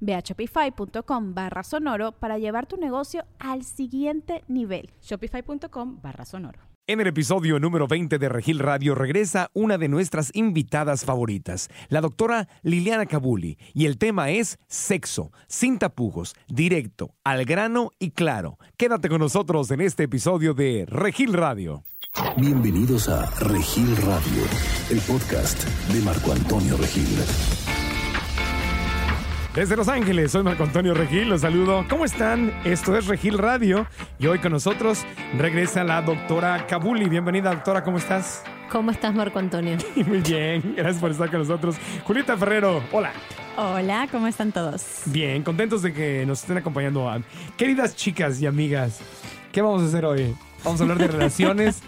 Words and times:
Ve 0.00 0.14
a 0.14 0.20
shopify.com 0.20 1.34
barra 1.34 1.62
sonoro 1.62 2.12
para 2.12 2.38
llevar 2.38 2.66
tu 2.66 2.76
negocio 2.76 3.24
al 3.38 3.64
siguiente 3.64 4.44
nivel. 4.48 4.90
Shopify.com 5.02 6.00
barra 6.02 6.24
sonoro. 6.24 6.68
En 6.90 7.00
el 7.02 7.06
episodio 7.08 7.60
número 7.60 7.86
20 7.86 8.18
de 8.18 8.30
Regil 8.30 8.60
Radio 8.60 8.94
regresa 8.94 9.50
una 9.52 9.76
de 9.76 9.88
nuestras 9.88 10.30
invitadas 10.34 11.04
favoritas, 11.04 11.68
la 11.90 12.00
doctora 12.00 12.48
Liliana 12.62 13.04
Cabuli, 13.04 13.58
y 13.74 13.84
el 13.84 13.98
tema 13.98 14.30
es 14.30 14.58
sexo, 14.68 15.30
sin 15.48 15.78
tapujos, 15.78 16.34
directo, 16.48 17.14
al 17.24 17.44
grano 17.44 17.90
y 17.98 18.12
claro. 18.12 18.56
Quédate 18.78 19.10
con 19.10 19.20
nosotros 19.20 19.70
en 19.70 19.82
este 19.82 20.04
episodio 20.04 20.54
de 20.54 20.86
Regil 20.88 21.34
Radio. 21.34 21.82
Bienvenidos 22.38 23.10
a 23.10 23.26
Regil 23.38 23.94
Radio, 23.98 24.44
el 24.88 25.00
podcast 25.00 25.62
de 25.92 26.00
Marco 26.00 26.32
Antonio 26.32 26.78
Regil. 26.78 27.67
Desde 29.54 29.76
Los 29.76 29.88
Ángeles, 29.88 30.32
soy 30.32 30.42
Marco 30.42 30.62
Antonio 30.62 30.94
Regil, 30.94 31.28
los 31.28 31.40
saludo. 31.40 31.84
¿Cómo 31.88 32.04
están? 32.04 32.52
Esto 32.64 32.96
es 32.96 33.06
Regil 33.06 33.38
Radio 33.38 33.86
y 34.18 34.26
hoy 34.26 34.38
con 34.38 34.52
nosotros 34.52 35.04
regresa 35.36 35.82
la 35.82 36.02
doctora 36.02 36.66
Kabuli. 36.66 37.08
Bienvenida, 37.08 37.50
doctora, 37.50 37.82
¿cómo 37.82 37.98
estás? 37.98 38.44
¿Cómo 38.70 38.90
estás, 38.90 39.14
Marco 39.14 39.38
Antonio? 39.38 39.78
Muy 40.06 40.20
bien, 40.20 40.74
gracias 40.76 41.00
por 41.00 41.10
estar 41.10 41.30
con 41.30 41.40
nosotros. 41.40 41.76
Julieta 42.04 42.36
Ferrero, 42.36 42.82
hola. 42.92 43.10
Hola, 43.56 44.06
¿cómo 44.12 44.28
están 44.28 44.52
todos? 44.52 45.00
Bien, 45.06 45.42
contentos 45.42 45.82
de 45.82 45.92
que 45.92 46.24
nos 46.26 46.42
estén 46.42 46.58
acompañando. 46.58 47.10
Queridas 47.56 47.96
chicas 47.96 48.40
y 48.40 48.46
amigas, 48.46 49.00
¿qué 49.50 49.60
vamos 49.62 49.82
a 49.82 49.86
hacer 49.86 50.04
hoy? 50.04 50.36
Vamos 50.64 50.80
a 50.80 50.84
hablar 50.84 50.98
de 50.98 51.08
relaciones, 51.08 51.82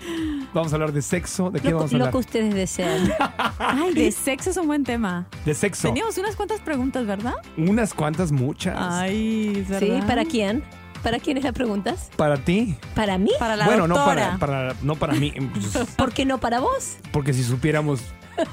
vamos 0.55 0.73
a 0.73 0.77
hablar 0.77 0.93
de 0.93 1.03
sexo, 1.03 1.51
¿de 1.51 1.61
qué 1.61 1.71
lo, 1.71 1.77
vamos 1.77 1.93
a 1.93 1.97
hablar? 1.97 2.09
Lo 2.09 2.13
que 2.13 2.19
ustedes 2.19 2.55
desean. 2.55 3.12
Ay, 3.59 3.95
de 3.95 4.12
sexo 4.12 4.51
es 4.51 4.57
un 4.57 4.67
buen 4.67 4.85
tema. 4.85 5.27
De 5.45 5.55
sexo. 5.55 5.89
Teníamos 5.89 6.17
unas 6.19 6.37
cuantas 6.37 6.61
preguntas, 6.61 7.07
¿verdad? 7.07 7.35
Unas 7.57 7.93
cuantas, 7.95 8.33
muchas. 8.33 8.77
Ay, 8.79 9.65
¿verdad? 9.69 9.99
Sí, 10.01 10.07
¿para 10.07 10.25
quién? 10.25 10.62
¿Para 11.03 11.19
quiénes 11.19 11.45
las 11.45 11.53
preguntas? 11.55 12.11
Para 12.17 12.37
ti. 12.37 12.77
¿Para 12.95 13.17
mí? 13.19 13.31
Para 13.39 13.57
la 13.57 13.65
bueno, 13.65 13.89
no 13.89 13.95
para, 13.95 14.37
para, 14.39 14.75
no 14.83 14.97
para 14.97 15.15
mí. 15.15 15.33
pues, 15.33 15.87
¿Por 15.97 16.12
qué 16.12 16.25
no 16.25 16.39
para 16.39 16.61
vos? 16.61 16.99
porque 17.12 17.33
si 17.33 17.43
supiéramos, 17.43 18.01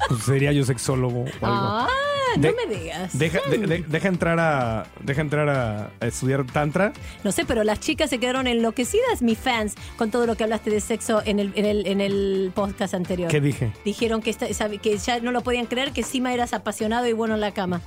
pues 0.08 0.24
sería 0.24 0.52
yo 0.54 0.64
sexólogo 0.64 1.26
o 1.42 1.46
algo. 1.46 1.68
Ah, 1.68 1.88
De- 2.36 2.52
no 2.52 2.56
me 2.67 2.75
digas. 2.75 3.17
Deja, 3.17 3.39
de- 3.50 3.58
de- 3.59 3.83
deja 3.88 4.08
entrar 4.08 4.39
a 4.39 4.86
deja 5.02 5.22
entrar 5.22 5.47
a, 5.50 5.91
a 6.00 6.06
estudiar 6.07 6.46
tantra. 6.46 6.94
No 7.24 7.31
sé, 7.31 7.46
pero 7.46 7.63
las 7.63 7.79
chicas 7.79 8.09
se 8.09 8.19
quedaron 8.19 8.47
enloquecidas, 8.47 9.22
mis 9.22 9.38
fans, 9.38 9.75
con 9.97 10.12
todo 10.12 10.25
lo 10.25 10.35
que 10.35 10.44
hablaste 10.44 10.69
de 10.69 10.81
sexo 10.81 11.22
en 11.25 11.40
el, 11.40 11.52
en 11.56 11.66
el, 11.66 11.88
en 11.88 12.02
el 12.02 12.52
podcast 12.53 12.94
anterior. 12.94 13.29
¿Qué 13.31 13.41
dije? 13.41 13.72
Dijeron 13.85 14.22
que, 14.22 14.29
esta- 14.29 14.47
que 14.47 14.97
ya 14.97 15.19
no 15.19 15.31
lo 15.31 15.41
podían 15.41 15.66
creer, 15.66 15.91
que 15.91 16.02
encima 16.02 16.34
eras 16.34 16.53
apasionado 16.53 17.07
y 17.07 17.13
bueno 17.13 17.35
en 17.35 17.41
la 17.41 17.52
cama. 17.53 17.81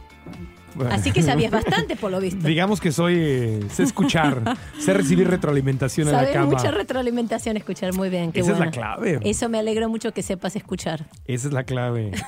Bueno, 0.74 0.92
Así 0.94 1.12
que 1.12 1.22
sabías 1.22 1.50
bastante, 1.50 1.96
por 1.96 2.10
lo 2.10 2.20
visto. 2.20 2.46
Digamos 2.46 2.80
que 2.80 2.92
soy 2.92 3.14
eh, 3.18 3.60
sé 3.72 3.82
escuchar, 3.82 4.56
sé 4.78 4.92
recibir 4.92 5.28
retroalimentación 5.28 6.08
en 6.08 6.14
la 6.14 6.30
cama. 6.30 6.46
mucha 6.46 6.70
retroalimentación 6.70 7.56
escuchar, 7.56 7.94
muy 7.94 8.08
bien. 8.08 8.32
Qué 8.32 8.40
Esa 8.40 8.52
es 8.52 8.58
la 8.58 8.70
clave. 8.70 9.20
Eso 9.22 9.48
me 9.48 9.58
alegro 9.58 9.88
mucho 9.88 10.12
que 10.12 10.22
sepas 10.22 10.56
escuchar. 10.56 11.06
Esa 11.26 11.48
es 11.48 11.54
la 11.54 11.64
clave. 11.64 12.12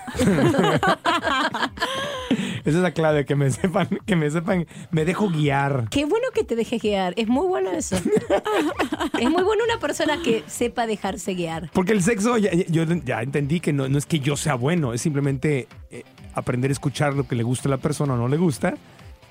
Esa 2.65 2.77
es 2.79 2.83
la 2.83 2.93
clave, 2.93 3.25
que 3.25 3.35
me 3.35 3.51
sepan, 3.51 3.89
que 4.07 4.17
me 4.17 4.31
sepan, 4.31 4.67
me 4.91 5.05
dejo 5.05 5.29
guiar. 5.29 5.89
Qué 5.91 6.05
bueno 6.05 6.29
que 6.35 6.45
te 6.45 6.57
dejes 6.57 6.81
guiar. 6.81 7.15
Es 7.17 7.29
muy 7.29 7.47
bueno 7.47 7.71
eso. 7.73 7.97
es 9.21 9.31
muy 9.31 9.43
bueno 9.43 9.65
una 9.65 9.81
persona 9.81 10.23
que 10.23 10.45
sepa 10.47 10.87
dejarse 10.87 11.35
guiar. 11.35 11.71
Porque 11.73 11.93
el 11.93 12.03
sexo, 12.03 12.39
ya, 12.39 12.53
yo 12.53 12.85
ya 12.85 13.23
entendí 13.23 13.61
que 13.61 13.73
no, 13.73 13.89
no 13.89 13.99
es 13.99 14.07
que 14.07 14.21
yo 14.21 14.37
sea 14.37 14.55
bueno, 14.55 14.93
es 14.93 15.01
simplemente 15.01 15.67
eh, 15.91 16.05
aprender 16.35 16.71
a 16.71 16.73
escuchar 16.73 17.15
lo 17.15 17.27
que 17.27 17.35
le 17.35 17.43
gusta 17.43 17.69
a 17.69 17.71
la 17.71 17.79
persona 17.79 18.15
o 18.15 18.17
no 18.17 18.29
le 18.29 18.37
gusta 18.37 18.75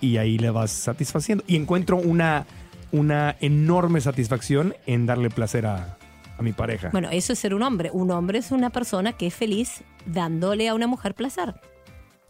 y 0.01 0.17
ahí 0.17 0.37
le 0.37 0.49
vas 0.49 0.71
satisfaciendo. 0.71 1.43
Y 1.47 1.55
encuentro 1.55 1.97
una, 1.97 2.45
una 2.91 3.35
enorme 3.39 4.01
satisfacción 4.01 4.75
en 4.85 5.05
darle 5.05 5.29
placer 5.29 5.65
a, 5.65 5.97
a 6.37 6.41
mi 6.41 6.51
pareja. 6.53 6.89
Bueno, 6.91 7.09
eso 7.11 7.33
es 7.33 7.39
ser 7.39 7.53
un 7.53 7.63
hombre. 7.63 7.89
Un 7.93 8.11
hombre 8.11 8.39
es 8.39 8.51
una 8.51 8.71
persona 8.71 9.13
que 9.13 9.27
es 9.27 9.33
feliz 9.33 9.83
dándole 10.05 10.67
a 10.67 10.73
una 10.73 10.87
mujer 10.87 11.13
placer. 11.13 11.55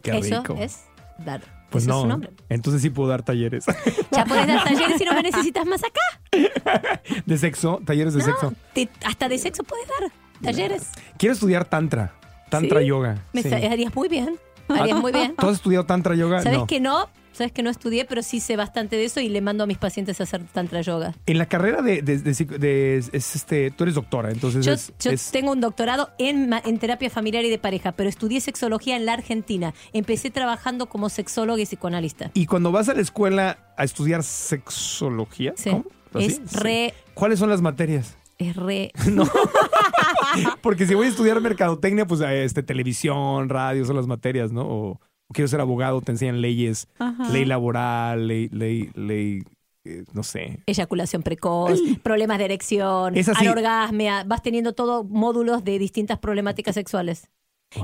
Qué 0.03 0.17
eso 0.17 0.41
rico. 0.41 0.55
es 0.59 0.85
dar. 1.25 1.41
Pues 1.69 1.87
no, 1.87 1.99
es 1.99 2.03
un 2.05 2.11
hombre. 2.11 2.31
entonces 2.49 2.81
sí 2.81 2.89
puedo 2.89 3.07
dar 3.07 3.23
talleres 3.23 3.63
Ya 4.11 4.25
puedes 4.25 4.45
dar 4.45 4.61
talleres 4.65 4.97
si 4.97 5.05
no 5.05 5.13
me 5.13 5.23
necesitas 5.23 5.65
más 5.65 5.81
acá. 5.83 7.01
de 7.25 7.37
sexo, 7.37 7.79
talleres 7.85 8.13
de 8.13 8.19
No, 8.19 8.25
sexo. 8.25 8.53
te- 8.73 8.89
hasta 9.05 9.29
de 9.29 9.37
sexo 9.37 9.63
puedes 9.63 9.87
dar 9.87 10.11
talleres. 10.43 10.89
Quiero 11.17 11.33
estudiar 11.33 11.65
tantra, 11.65 12.13
tantra 12.49 12.81
¿Sí? 12.81 12.87
yoga. 12.87 13.23
Me 13.31 13.41
sí. 13.43 13.53
harías 13.53 13.95
muy 13.95 14.09
bien. 14.09 14.37
Harías 14.67 14.99
muy 14.99 15.11
bien. 15.11 15.35
¿Tú 15.37 15.47
has 15.47 15.55
estudiado 15.55 15.85
tantra 15.85 16.15
yoga? 16.15 16.41
¿Sabes 16.41 16.59
no. 16.59 16.67
que 16.67 16.79
no? 16.79 17.09
Sabes 17.33 17.51
que 17.53 17.63
no 17.63 17.69
estudié, 17.69 18.05
pero 18.05 18.21
sí 18.23 18.39
sé 18.39 18.55
bastante 18.57 18.95
de 18.97 19.05
eso 19.05 19.19
y 19.21 19.29
le 19.29 19.41
mando 19.41 19.63
a 19.63 19.67
mis 19.67 19.77
pacientes 19.77 20.19
a 20.19 20.23
hacer 20.23 20.43
tantra 20.53 20.81
yoga. 20.81 21.15
En 21.25 21.37
la 21.37 21.45
carrera 21.47 21.81
de, 21.81 22.01
de- 22.01 22.17
de 22.17 22.31
psico- 22.33 22.57
de- 22.57 22.97
es 22.97 23.35
este, 23.35 23.71
tú 23.71 23.83
eres 23.83 23.95
doctora, 23.95 24.31
entonces 24.31 24.65
Yo, 24.65 24.73
es, 24.73 24.93
yo 24.99 25.11
es- 25.11 25.31
tengo 25.31 25.51
un 25.53 25.61
doctorado 25.61 26.09
en, 26.17 26.49
terapia 26.79 27.09
familiar 27.09 27.45
y 27.45 27.49
de 27.49 27.57
pareja, 27.57 27.93
pero 27.93 28.09
estudié 28.09 28.41
sexología 28.41 28.95
en 28.97 29.05
la 29.05 29.13
Argentina. 29.13 29.73
Empecé 29.93 30.29
trabajando 30.31 30.87
como 30.87 31.09
sexóloga 31.09 31.61
y 31.61 31.65
psicoanalista. 31.65 32.31
Y 32.33 32.45
cuando 32.47 32.71
vas 32.71 32.89
a 32.89 32.93
la 32.93 33.01
escuela 33.01 33.73
a 33.77 33.83
estudiar 33.83 34.23
sexología, 34.23 35.53
Sí. 35.55 35.69
¿cómo? 35.71 35.85
Es 36.19 36.35
Sí. 36.35 36.41
re, 36.57 36.93
¿Cuáles 37.13 37.39
son 37.39 37.49
las 37.49 37.61
materias? 37.61 38.17
es 38.37 38.55
re. 38.55 38.91
Porque 40.61 40.85
si 40.87 40.95
voy 40.95 41.07
a 41.07 41.09
estudiar 41.09 41.39
mercadotecnia, 41.41 42.05
pues 42.05 42.21
eh, 42.21 42.43
este, 42.43 42.63
televisión, 42.63 43.49
radio 43.49 43.85
son 43.85 43.95
las 43.95 44.07
materias, 44.07 44.51
¿no? 44.51 44.63
O 44.67 45.01
quiero 45.33 45.47
ser 45.47 45.61
abogado, 45.61 46.01
te 46.01 46.11
enseñan 46.11 46.41
leyes, 46.41 46.87
Ajá. 46.99 47.29
ley 47.29 47.45
laboral, 47.45 48.27
ley, 48.27 48.49
ley, 48.49 48.89
ley, 48.95 49.43
eh, 49.83 50.03
no 50.13 50.23
sé. 50.23 50.59
Eyaculación 50.65 51.23
precoz, 51.23 51.79
problemas 52.03 52.37
de 52.37 52.45
erección, 52.45 53.13
anorgasmia, 53.35 54.23
vas 54.25 54.41
teniendo 54.41 54.73
todo 54.73 55.03
módulos 55.03 55.63
de 55.63 55.79
distintas 55.79 56.19
problemáticas 56.19 56.75
sexuales. 56.75 57.29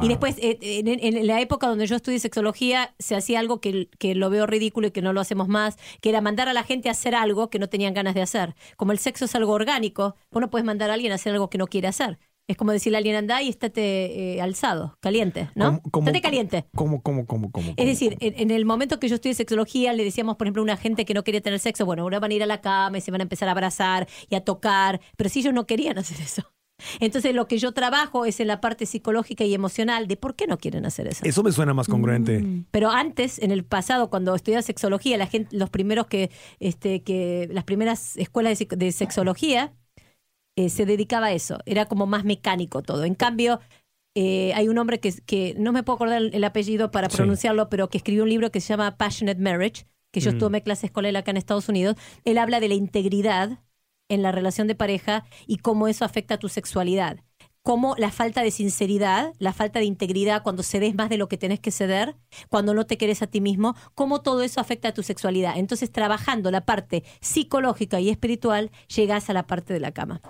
Y 0.01 0.09
después, 0.09 0.35
eh, 0.39 0.57
en, 0.61 0.87
en 0.87 1.27
la 1.27 1.39
época 1.39 1.67
donde 1.67 1.87
yo 1.87 1.95
estudié 1.95 2.19
sexología, 2.19 2.93
se 2.99 3.15
hacía 3.15 3.39
algo 3.39 3.61
que, 3.61 3.89
que 3.97 4.15
lo 4.15 4.29
veo 4.29 4.45
ridículo 4.45 4.87
y 4.87 4.91
que 4.91 5.01
no 5.01 5.13
lo 5.13 5.21
hacemos 5.21 5.47
más, 5.47 5.77
que 6.01 6.09
era 6.09 6.19
mandar 6.19 6.49
a 6.49 6.53
la 6.53 6.63
gente 6.63 6.89
a 6.89 6.91
hacer 6.91 7.15
algo 7.15 7.49
que 7.49 7.57
no 7.57 7.69
tenían 7.69 7.93
ganas 7.93 8.13
de 8.13 8.21
hacer. 8.21 8.55
Como 8.75 8.91
el 8.91 8.99
sexo 8.99 9.23
es 9.25 9.35
algo 9.35 9.53
orgánico, 9.53 10.17
vos 10.29 10.41
no 10.41 10.49
puedes 10.49 10.65
mandar 10.65 10.89
a 10.89 10.93
alguien 10.93 11.13
a 11.13 11.15
hacer 11.15 11.31
algo 11.31 11.49
que 11.49 11.57
no 11.57 11.67
quiere 11.67 11.87
hacer. 11.87 12.19
Es 12.49 12.55
como 12.55 12.71
decirle 12.71 12.97
a 12.97 12.99
alguien, 12.99 13.15
anda 13.17 13.41
y 13.41 13.49
estate 13.49 14.35
eh, 14.37 14.41
alzado, 14.41 14.97
caliente, 15.01 15.49
¿no? 15.53 15.65
¿Cómo- 15.65 15.81
cómo- 15.91 16.07
estate 16.07 16.21
caliente. 16.21 16.65
¿Cómo, 16.75 17.01
cómo, 17.01 17.25
cómo, 17.25 17.51
cómo? 17.51 17.73
Es 17.75 17.85
decir, 17.85 18.15
en, 18.21 18.39
en 18.39 18.51
el 18.51 18.63
momento 18.65 18.99
que 18.99 19.09
yo 19.09 19.15
estudié 19.15 19.33
sexología, 19.35 19.91
le 19.91 20.05
decíamos, 20.05 20.37
por 20.37 20.47
ejemplo, 20.47 20.61
a 20.61 20.63
una 20.63 20.77
gente 20.77 21.03
que 21.03 21.13
no 21.13 21.23
quería 21.25 21.41
tener 21.41 21.59
sexo, 21.59 21.85
bueno, 21.85 22.03
ahora 22.03 22.19
van 22.21 22.31
a 22.31 22.33
ir 22.35 22.43
a 22.43 22.45
la 22.45 22.61
cama 22.61 22.97
y 22.97 23.01
se 23.01 23.11
van 23.11 23.19
a 23.19 23.23
empezar 23.23 23.49
a 23.49 23.51
abrazar 23.51 24.07
y 24.29 24.35
a 24.35 24.41
tocar, 24.41 25.01
pero 25.17 25.29
si 25.29 25.39
ellos 25.39 25.53
no 25.53 25.65
querían 25.65 25.97
hacer 25.97 26.21
eso. 26.21 26.43
Entonces, 26.99 27.33
lo 27.33 27.47
que 27.47 27.57
yo 27.57 27.71
trabajo 27.73 28.23
es 28.25 28.39
en 28.39 28.47
la 28.47 28.61
parte 28.61 28.85
psicológica 28.85 29.43
y 29.43 29.53
emocional 29.53 30.07
de 30.07 30.15
por 30.15 30.35
qué 30.35 30.45
no 30.47 30.57
quieren 30.59 30.85
hacer 30.85 31.07
eso. 31.07 31.25
Eso 31.25 31.41
me 31.43 31.51
suena 31.51 31.73
más 31.73 31.87
congruente. 31.87 32.45
Pero 32.71 32.91
antes, 32.91 33.39
en 33.39 33.49
el 33.51 33.65
pasado, 33.65 34.09
cuando 34.11 34.35
estudiaba 34.35 34.61
sexología, 34.61 35.17
la 35.17 35.25
gente, 35.25 35.57
los 35.57 35.71
primeros 35.71 36.05
que, 36.05 36.29
este, 36.59 37.01
que 37.01 37.49
las 37.51 37.63
primeras 37.63 38.15
escuelas 38.15 38.59
de 38.69 38.91
sexología 38.91 39.73
eh, 40.57 40.69
se 40.69 40.85
dedicaba 40.85 41.27
a 41.27 41.31
eso. 41.31 41.59
Era 41.65 41.85
como 41.85 42.05
más 42.05 42.25
mecánico 42.25 42.81
todo. 42.81 43.05
En 43.05 43.15
cambio, 43.15 43.61
eh, 44.15 44.51
hay 44.55 44.67
un 44.67 44.77
hombre 44.77 44.99
que, 44.99 45.13
que 45.25 45.55
no 45.57 45.71
me 45.71 45.83
puedo 45.83 45.95
acordar 45.95 46.17
el, 46.21 46.33
el 46.35 46.43
apellido 46.43 46.91
para 46.91 47.09
Sí. 47.09 47.15
pronunciarlo, 47.17 47.69
pero 47.69 47.89
que 47.89 47.97
escribió 47.99 48.23
un 48.23 48.29
libro 48.29 48.51
que 48.51 48.59
se 48.59 48.69
llama 48.73 48.97
Passionate 48.97 49.39
Marriage, 49.39 49.85
que 50.11 50.19
yo 50.19 50.33
Mm. 50.33 50.37
tomé 50.39 50.63
clases 50.63 50.91
con 50.91 51.05
él 51.05 51.15
acá 51.15 51.31
en 51.31 51.37
Estados 51.37 51.69
Unidos. 51.69 51.95
Él 52.25 52.37
habla 52.39 52.59
de 52.59 52.67
la 52.67 52.73
integridad 52.73 53.59
en 54.09 54.21
la 54.23 54.31
relación 54.31 54.67
de 54.67 54.73
pareja 54.75 55.25
y 55.45 55.57
cómo 55.57 55.87
eso 55.87 56.03
afecta 56.05 56.33
a 56.35 56.39
tu 56.39 56.49
sexualidad. 56.49 57.19
cómo 57.63 57.95
la 57.97 58.11
falta 58.11 58.43
de 58.43 58.51
sinceridad, 58.51 59.33
la 59.39 59.51
falta 59.51 59.79
de 59.79 59.85
integridad, 59.85 60.41
cuando 60.41 60.63
cedes 60.63 60.95
más 60.95 61.09
de 61.09 61.17
lo 61.17 61.27
que 61.27 61.37
tenés 61.37 61.59
que 61.59 61.71
ceder, 61.71 62.15
cuando 62.47 62.73
no 62.73 62.85
te 62.85 62.97
querés 62.97 63.21
a 63.21 63.27
ti 63.27 63.41
mismo, 63.41 63.75
cómo 63.93 64.21
todo 64.21 64.41
eso 64.41 64.61
afecta 64.61 64.87
a 64.87 64.93
tu 64.93 65.03
sexualidad. 65.03 65.57
Entonces, 65.57 65.91
trabajando 65.91 66.49
la 66.49 66.61
parte 66.61 67.03
psicológica 67.19 67.99
y 67.99 68.07
espiritual, 68.09 68.71
llegas 68.87 69.29
a 69.29 69.33
la 69.33 69.47
parte 69.47 69.73
de 69.73 69.81
la 69.81 69.91
cama. 69.91 70.21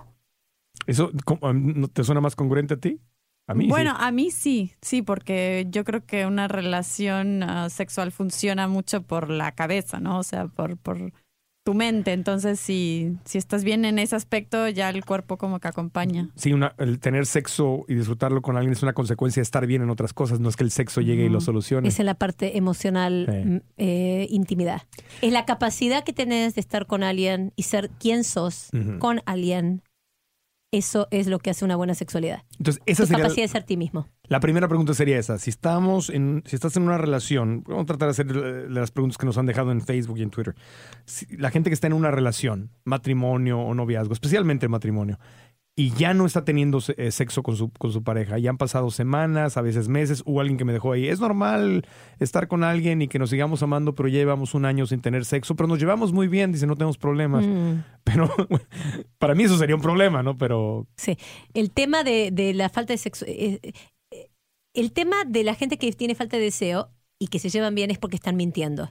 ¿Eso 0.87 1.11
te 1.93 2.03
suena 2.03 2.21
más 2.21 2.35
congruente 2.35 2.73
a 2.73 2.77
ti? 2.77 2.99
A 3.49 3.53
mí 3.53 3.67
bueno, 3.69 3.91
sí. 3.91 3.97
a 4.01 4.11
mí 4.11 4.31
sí, 4.31 4.71
sí, 4.81 5.01
porque 5.01 5.67
yo 5.69 5.83
creo 5.85 6.05
que 6.05 6.25
una 6.25 6.47
relación 6.49 7.43
ah, 7.43 7.69
sexual 7.69 8.11
funciona 8.11 8.67
mucho 8.67 9.03
por 9.03 9.29
la 9.29 9.53
cabeza, 9.53 9.99
¿no? 10.01 10.19
O 10.19 10.23
sea, 10.23 10.47
por, 10.47 10.75
por 10.77 11.13
tu 11.65 11.73
mente. 11.73 12.11
Entonces, 12.11 12.59
si, 12.59 13.15
si 13.23 13.37
estás 13.37 13.63
bien 13.63 13.85
en 13.85 13.99
ese 13.99 14.17
aspecto, 14.17 14.67
ya 14.67 14.89
el 14.89 15.05
cuerpo 15.05 15.37
como 15.37 15.59
que 15.61 15.67
acompaña. 15.69 16.29
Sí, 16.35 16.51
una- 16.51 16.73
el 16.77 16.99
tener 16.99 17.25
sexo 17.25 17.85
y 17.87 17.95
disfrutarlo 17.95 18.41
con 18.41 18.57
alguien 18.57 18.73
es 18.73 18.83
una 18.83 18.91
consecuencia 18.93 19.39
de 19.39 19.43
estar 19.45 19.65
bien 19.65 19.81
en 19.81 19.89
otras 19.89 20.13
cosas, 20.13 20.41
no 20.41 20.49
es 20.49 20.57
que 20.57 20.63
el 20.65 20.71
sexo 20.71 20.99
llegue 21.01 21.25
y 21.25 21.29
lo 21.29 21.39
solucione. 21.39 21.87
Esa 21.87 22.01
es 22.01 22.05
la 22.05 22.15
parte 22.15 22.57
emocional, 22.57 23.27
Sí. 23.29 23.61
eh, 23.77 24.27
intimidad. 24.29 24.81
Es 25.21 25.31
la 25.31 25.45
capacidad 25.45 26.03
que 26.03 26.11
tenés 26.13 26.55
de 26.55 26.61
estar 26.61 26.85
con 26.85 27.01
alguien 27.03 27.53
y 27.55 27.63
ser 27.63 27.89
quien 27.99 28.23
sos 28.25 28.69
con 28.99 29.21
alguien. 29.25 29.83
Eso 30.71 31.07
es 31.11 31.27
lo 31.27 31.39
que 31.39 31.49
hace 31.49 31.63
una 31.63 31.77
buena 31.77 31.95
sexualidad. 31.95 32.43
Entonces, 32.59 32.83
esa 32.85 33.03
Tu 33.03 33.07
sería 33.07 33.23
capacidad 33.23 33.45
de 33.45 33.47
ser 33.47 33.63
ti 33.63 33.77
mismo. 33.77 34.07
la 34.23 34.41
primera 34.41 34.67
pregunta 34.67 34.93
sería 34.93 35.17
esa. 35.17 35.37
Si 35.37 35.49
estamos 35.49 36.09
en, 36.09 36.43
si 36.45 36.55
estás 36.57 36.75
en 36.75 36.83
una 36.83 36.97
relación, 36.97 37.63
vamos 37.65 37.83
a 37.83 37.85
tratar 37.85 38.07
de 38.07 38.11
hacer 38.11 38.69
las 38.69 38.91
preguntas 38.91 39.17
que 39.17 39.25
nos 39.25 39.37
han 39.37 39.45
dejado 39.45 39.71
en 39.71 39.79
Facebook 39.81 40.17
y 40.17 40.23
en 40.23 40.29
Twitter. 40.29 40.55
Si- 41.05 41.25
la 41.37 41.51
gente 41.51 41.69
que 41.69 41.73
está 41.73 41.87
en 41.87 41.93
una 41.93 42.11
relación, 42.11 42.71
matrimonio 42.83 43.59
o 43.61 43.73
noviazgo, 43.73 44.11
especialmente 44.13 44.67
matrimonio, 44.67 45.19
y 45.79 45.91
ya 45.91 46.15
no 46.15 46.25
está 46.25 46.43
teniendo 46.43 46.79
eh, 46.97 47.11
sexo 47.11 47.43
con 47.43 47.55
su, 47.55 47.69
con 47.69 47.91
su 47.91 48.03
pareja, 48.03 48.39
ya 48.39 48.49
han 48.49 48.57
pasado 48.57 48.89
semanas, 48.89 49.57
a 49.57 49.61
veces 49.61 49.89
meses, 49.89 50.23
hubo 50.25 50.41
alguien 50.41 50.57
que 50.57 50.65
me 50.65 50.73
dejó 50.73 50.91
ahí. 50.91 51.07
Es 51.07 51.19
normal 51.19 51.85
estar 52.17 52.47
con 52.47 52.63
alguien 52.63 53.03
y 53.03 53.07
que 53.07 53.19
nos 53.19 53.29
sigamos 53.29 53.61
amando, 53.61 53.93
pero 53.93 54.09
ya 54.09 54.17
llevamos 54.17 54.55
un 54.55 54.65
año 54.65 54.87
sin 54.87 55.01
tener 55.01 55.23
sexo, 55.23 55.55
pero 55.55 55.67
nos 55.67 55.77
llevamos 55.77 56.11
muy 56.11 56.27
bien, 56.27 56.51
dice, 56.51 56.65
no 56.65 56.75
tenemos 56.75 56.97
problemas. 56.97 57.45
Mm. 57.45 57.83
Pero 58.03 58.27
para 59.19 59.35
mí 59.35 59.43
eso 59.43 59.55
sería 59.55 59.75
un 59.75 59.81
problema, 59.83 60.23
¿no? 60.23 60.35
Pero 60.35 60.87
Sí. 60.97 61.15
El 61.53 61.69
tema 61.69 62.03
de, 62.03 62.31
de 62.31 62.55
la 62.55 62.69
falta 62.69 62.93
de 62.93 62.97
sexo. 62.97 63.25
eh, 63.27 63.59
eh, 64.11 64.31
el 64.73 64.91
tema 64.93 65.25
de 65.27 65.43
la 65.43 65.53
gente 65.53 65.77
que 65.77 65.91
tiene 65.91 66.15
falta 66.15 66.37
de 66.37 66.43
deseo 66.43 66.89
y 67.19 67.27
que 67.27 67.37
se 67.37 67.49
llevan 67.49 67.75
bien 67.75 67.91
es 67.91 67.99
porque 67.99 68.15
están 68.15 68.35
mintiendo. 68.35 68.89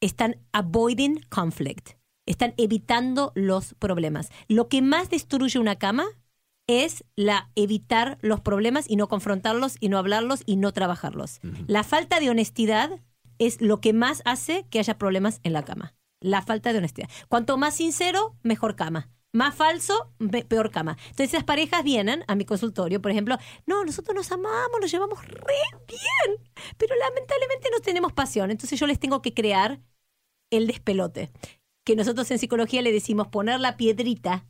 Están 0.00 0.36
avoiding 0.52 1.20
conflict. 1.28 1.97
Están 2.28 2.54
evitando 2.58 3.32
los 3.34 3.74
problemas. 3.74 4.30
Lo 4.48 4.68
que 4.68 4.82
más 4.82 5.08
destruye 5.08 5.58
una 5.58 5.76
cama 5.76 6.04
es 6.66 7.02
la 7.16 7.50
evitar 7.56 8.18
los 8.20 8.40
problemas 8.40 8.84
y 8.88 8.96
no 8.96 9.08
confrontarlos 9.08 9.76
y 9.80 9.88
no 9.88 9.98
hablarlos 9.98 10.42
y 10.44 10.56
no 10.56 10.72
trabajarlos. 10.72 11.40
La 11.66 11.82
falta 11.82 12.20
de 12.20 12.28
honestidad 12.28 13.00
es 13.38 13.60
lo 13.62 13.80
que 13.80 13.94
más 13.94 14.20
hace 14.26 14.66
que 14.68 14.78
haya 14.78 14.98
problemas 14.98 15.40
en 15.42 15.54
la 15.54 15.64
cama. 15.64 15.94
La 16.20 16.42
falta 16.42 16.72
de 16.72 16.78
honestidad. 16.78 17.08
Cuanto 17.28 17.56
más 17.56 17.74
sincero, 17.74 18.36
mejor 18.42 18.76
cama. 18.76 19.08
Más 19.32 19.54
falso, 19.54 20.12
peor 20.48 20.70
cama. 20.70 20.96
Entonces 21.04 21.34
esas 21.34 21.44
parejas 21.44 21.84
vienen 21.84 22.24
a 22.28 22.34
mi 22.34 22.44
consultorio, 22.44 23.00
por 23.00 23.10
ejemplo, 23.10 23.36
no, 23.66 23.84
nosotros 23.84 24.14
nos 24.14 24.32
amamos, 24.32 24.80
nos 24.80 24.90
llevamos 24.90 25.24
re 25.26 25.54
bien, 25.86 26.50
pero 26.76 26.94
lamentablemente 26.96 27.68
no 27.70 27.80
tenemos 27.80 28.12
pasión. 28.12 28.50
Entonces 28.50 28.78
yo 28.78 28.86
les 28.86 28.98
tengo 28.98 29.22
que 29.22 29.34
crear 29.34 29.80
el 30.50 30.66
despelote, 30.66 31.30
que 31.88 31.96
nosotros 31.96 32.30
en 32.30 32.38
psicología 32.38 32.82
le 32.82 32.92
decimos 32.92 33.28
poner 33.28 33.60
la 33.60 33.78
piedrita 33.78 34.44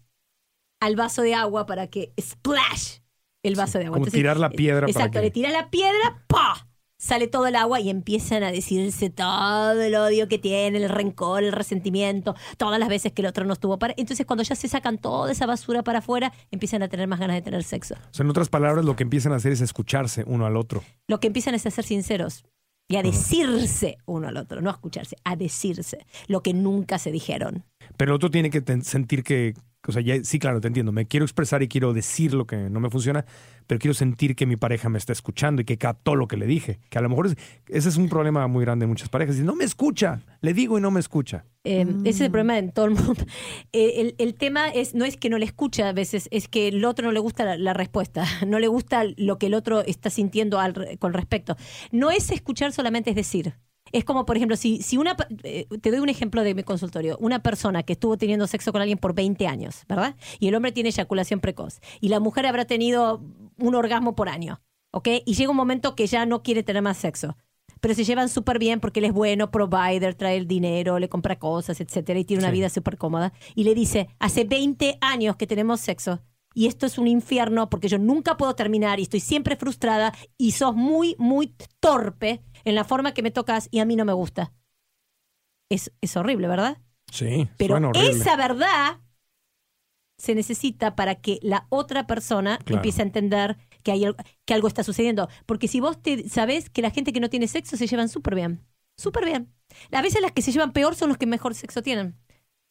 al 0.81 0.97
vaso 0.97 1.23
de 1.23 1.35
agua 1.37 1.67
para 1.67 1.87
que 1.87 2.13
splash 2.21 2.99
el 3.45 3.55
vaso 3.55 3.79
de 3.79 3.85
agua. 3.87 3.99
como 3.99 4.11
tirar 4.11 4.39
la 4.41 4.51
piedra 4.51 4.81
para 4.81 4.91
Exacto, 4.91 5.21
que- 5.21 5.27
le 5.27 5.31
tiras 5.31 5.53
la 5.53 5.71
piedra, 5.71 6.25
¡pa! 6.27 6.67
Sale 7.01 7.29
todo 7.29 7.47
el 7.47 7.55
agua 7.55 7.79
y 7.79 7.91
empiezan 7.91 8.43
a 8.43 8.51
decirse 8.51 9.09
todo 9.09 9.81
el 9.81 9.95
odio 9.95 10.27
que 10.27 10.41
tiene, 10.41 10.79
el 10.79 10.89
rencor, 10.89 11.45
el 11.45 11.53
resentimiento, 11.53 12.35
todas 12.57 12.81
las 12.81 12.89
veces 12.89 13.13
que 13.13 13.23
el 13.23 13.27
otro 13.29 13.45
no 13.45 13.53
estuvo 13.53 13.79
para. 13.79 13.95
Entonces, 13.97 14.27
cuando 14.27 14.43
ya 14.43 14.57
se 14.57 14.67
sacan 14.67 14.99
toda 14.99 15.31
esa 15.31 15.47
basura 15.47 15.85
para 15.85 16.01
afuera, 16.01 16.33
empiezan 16.51 16.83
a 16.83 16.89
tener 16.89 17.07
más 17.07 17.21
ganas 17.21 17.37
de 17.37 17.43
tener 17.43 17.63
sexo. 17.63 17.95
o 17.95 18.15
sea, 18.15 18.25
en 18.25 18.31
otras 18.31 18.49
palabras, 18.49 18.85
lo 18.85 18.97
que 18.97 19.05
empiezan 19.05 19.33
a 19.33 19.37
hacer 19.37 19.53
es 19.53 19.61
escucharse 19.61 20.25
uno 20.27 20.45
al 20.45 20.57
otro. 20.57 20.83
Lo 21.07 21.21
que 21.21 21.29
empiezan 21.29 21.55
es 21.55 21.65
a 21.67 21.71
ser 21.71 21.85
sinceros 21.85 22.43
y 22.89 22.97
a 22.97 23.03
decirse 23.03 23.99
uno 24.07 24.29
al 24.29 24.37
otro, 24.39 24.61
no 24.61 24.71
a 24.71 24.73
escucharse, 24.73 25.17
a 25.25 25.37
decirse 25.37 26.07
lo 26.27 26.43
que 26.43 26.55
nunca 26.55 26.99
se 26.99 27.13
dijeron. 27.13 27.65
Pero 27.97 28.13
el 28.13 28.17
otro 28.17 28.31
tiene 28.31 28.51
que 28.51 28.63
sentir 28.83 29.23
que, 29.23 29.55
o 29.87 29.93
sea, 29.93 30.03
ya, 30.03 30.23
sí, 30.25 30.39
claro, 30.39 30.61
te 30.61 30.69
entiendo. 30.69 30.93
Me 30.93 31.07
quiero 31.07 31.25
expresar 31.25 31.63
y 31.63 31.69
quiero 31.69 31.93
decir 31.95 32.35
lo 32.35 32.47
que 32.47 32.57
no 32.57 32.81
me 32.81 32.91
funciona, 32.91 33.25
pero 33.67 33.79
quiero 33.79 33.95
sentir 33.95 34.35
que 34.37 34.45
mi 34.45 34.57
pareja 34.57 34.89
me 34.89 34.99
está 34.99 35.13
escuchando 35.13 35.63
y 35.63 35.65
que 35.65 35.79
captó 35.79 36.15
lo 36.17 36.27
que 36.29 36.37
le 36.37 36.47
dije. 36.47 36.81
Que 36.91 36.99
a 36.99 37.01
lo 37.01 37.09
mejor 37.09 37.27
es- 37.29 37.37
ese 37.69 37.89
es 37.89 37.97
un 37.97 38.09
problema 38.09 38.47
muy 38.49 38.65
grande 38.65 38.85
en 38.85 38.91
muchas 38.91 39.09
parejas. 39.09 39.37
Dicen, 39.37 39.47
no 39.47 39.55
me 39.55 39.65
escucha, 39.65 40.21
le 40.41 40.53
digo 40.53 40.77
y 40.79 40.81
no 40.81 40.91
me 40.91 41.01
escucha. 41.01 41.45
Eh, 41.65 41.87
Ese 42.01 42.09
es 42.11 42.21
el 42.23 42.31
problema 42.31 42.59
en 42.59 42.73
todo 42.73 42.87
el 42.87 42.93
mundo. 42.93 43.15
Eh, 43.73 44.01
el, 44.01 44.15
el 44.19 44.35
tema 44.35 44.69
es 44.69 44.95
no 44.95 45.05
es 45.05 45.17
que 45.17 45.29
no 45.31 45.39
le 45.39 45.45
escucha 45.45 45.89
a 45.89 45.93
veces, 45.93 46.29
es 46.33 46.49
que 46.49 46.69
el 46.69 46.85
otro 46.85 47.05
no 47.07 47.13
le 47.13 47.21
gusta 47.21 47.45
la, 47.45 47.57
la 47.59 47.75
respuesta, 47.75 48.25
no 48.47 48.59
le 48.59 48.69
gusta 48.69 49.05
lo 49.17 49.39
que 49.39 49.47
el 49.47 49.55
otro 49.55 49.83
está 49.85 50.11
sintiendo 50.11 50.59
al 50.59 50.99
con 50.99 51.13
respecto. 51.13 51.57
No 51.93 52.11
es 52.11 52.31
escuchar 52.31 52.73
solamente, 52.73 53.11
es 53.11 53.17
decir. 53.17 53.55
Es 53.93 54.05
como, 54.05 54.25
por 54.27 54.37
ejemplo, 54.37 54.57
si, 54.57 54.83
si 54.83 54.97
una... 54.97 55.17
eh, 55.45 55.67
te 55.81 55.91
doy 55.91 56.01
un 56.01 56.09
ejemplo 56.09 56.43
de 56.43 56.55
mi 56.55 56.63
consultorio. 56.63 57.17
Una 57.21 57.43
persona 57.43 57.83
que 57.83 57.95
estuvo 57.95 58.17
teniendo 58.17 58.47
sexo 58.47 58.73
con 58.73 58.81
alguien 58.81 58.99
por 58.99 59.15
20 59.15 59.47
años, 59.47 59.85
¿verdad? 59.89 60.17
Y 60.39 60.49
el 60.49 60.55
hombre 60.55 60.73
tiene 60.73 60.91
eyaculación 60.91 61.41
precoz. 61.41 61.81
Y 62.01 62.09
la 62.09 62.21
mujer 62.21 62.47
habrá 62.47 62.65
tenido 62.65 63.23
un 63.59 63.75
orgasmo 63.75 64.15
por 64.15 64.29
año, 64.29 64.61
¿ok? 64.93 65.09
Y 65.27 65.35
llega 65.35 65.51
un 65.51 65.57
momento 65.57 65.95
que 65.95 66.07
ya 66.07 66.27
no 66.27 66.43
quiere 66.43 66.63
tener 66.63 66.83
más 66.83 66.97
sexo 66.99 67.37
pero 67.81 67.95
se 67.95 68.03
llevan 68.03 68.29
súper 68.29 68.59
bien 68.59 68.81
porque 68.81 68.99
él 68.99 69.05
es 69.07 69.13
bueno, 69.13 69.53
provider, 69.53 70.13
trae 70.17 70.37
el 70.37 70.49
dinero, 70.49 70.99
le 70.99 71.09
compra 71.09 71.39
cosas, 71.39 71.81
etcétera, 71.81 72.19
y 72.19 72.25
tiene 72.25 72.43
una 72.43 72.51
Sí. 72.51 72.57
vida 72.57 72.69
súper 72.71 72.99
cómoda. 72.99 73.33
Y 73.55 73.63
le 73.63 73.73
dice, 73.77 74.09
hace 74.19 74.43
20 74.43 74.99
años 75.01 75.37
que 75.37 75.47
tenemos 75.47 75.81
sexo 75.81 76.21
y 76.55 76.67
esto 76.67 76.87
es 76.87 76.99
un 76.99 77.07
infierno 77.07 77.71
porque 77.71 77.87
yo 77.87 77.99
nunca 77.99 78.37
puedo 78.37 78.57
terminar 78.57 78.99
y 78.99 79.03
estoy 79.03 79.21
siempre 79.21 79.55
frustrada 79.55 80.13
y 80.37 80.53
sos 80.53 80.75
muy, 80.75 81.15
muy 81.21 81.55
torpe 81.79 82.43
en 82.65 82.75
la 82.75 82.85
forma 82.85 83.13
que 83.15 83.23
me 83.23 83.31
tocas 83.31 83.69
y 83.71 83.81
a 83.81 83.85
mí 83.85 83.97
no 83.97 84.05
me 84.05 84.13
gusta. 84.13 84.53
Es, 85.71 85.93
es 86.01 86.17
horrible, 86.17 86.49
¿verdad? 86.49 86.79
Sí, 87.13 87.49
Pero 87.57 87.75
suena 87.75 87.89
horrible. 87.89 88.11
esa 88.11 88.37
verdad 88.37 89.01
se 90.19 90.35
necesita 90.35 90.97
para 90.97 91.15
que 91.17 91.39
la 91.43 91.67
otra 91.71 92.07
persona 92.07 92.59
Claro. 92.59 92.77
empiece 92.77 93.03
a 93.03 93.05
entender 93.05 93.57
que, 93.83 93.93
hay, 93.93 94.05
que 94.45 94.55
algo 94.55 94.67
está 94.69 94.83
sucediendo. 94.83 95.29
Porque 95.47 95.69
si 95.69 95.81
vos 95.81 96.03
te 96.03 96.29
sabés 96.29 96.71
que 96.71 96.83
la 96.83 96.91
gente 96.91 97.13
que 97.13 97.21
no 97.21 97.31
tiene 97.31 97.47
sexo 97.49 97.77
se 97.77 97.87
llevan 97.87 98.09
súper 98.09 98.35
bien. 98.35 98.65
Súper 98.97 99.25
bien. 99.25 99.53
A 99.93 100.03
veces 100.03 100.21
las 100.21 100.33
que 100.33 100.43
se 100.43 100.51
llevan 100.51 100.73
peor 100.73 100.97
son 100.97 101.09
los 101.09 101.19
que 101.19 101.27
mejor 101.27 101.55
sexo 101.55 101.83
tienen. 101.83 102.19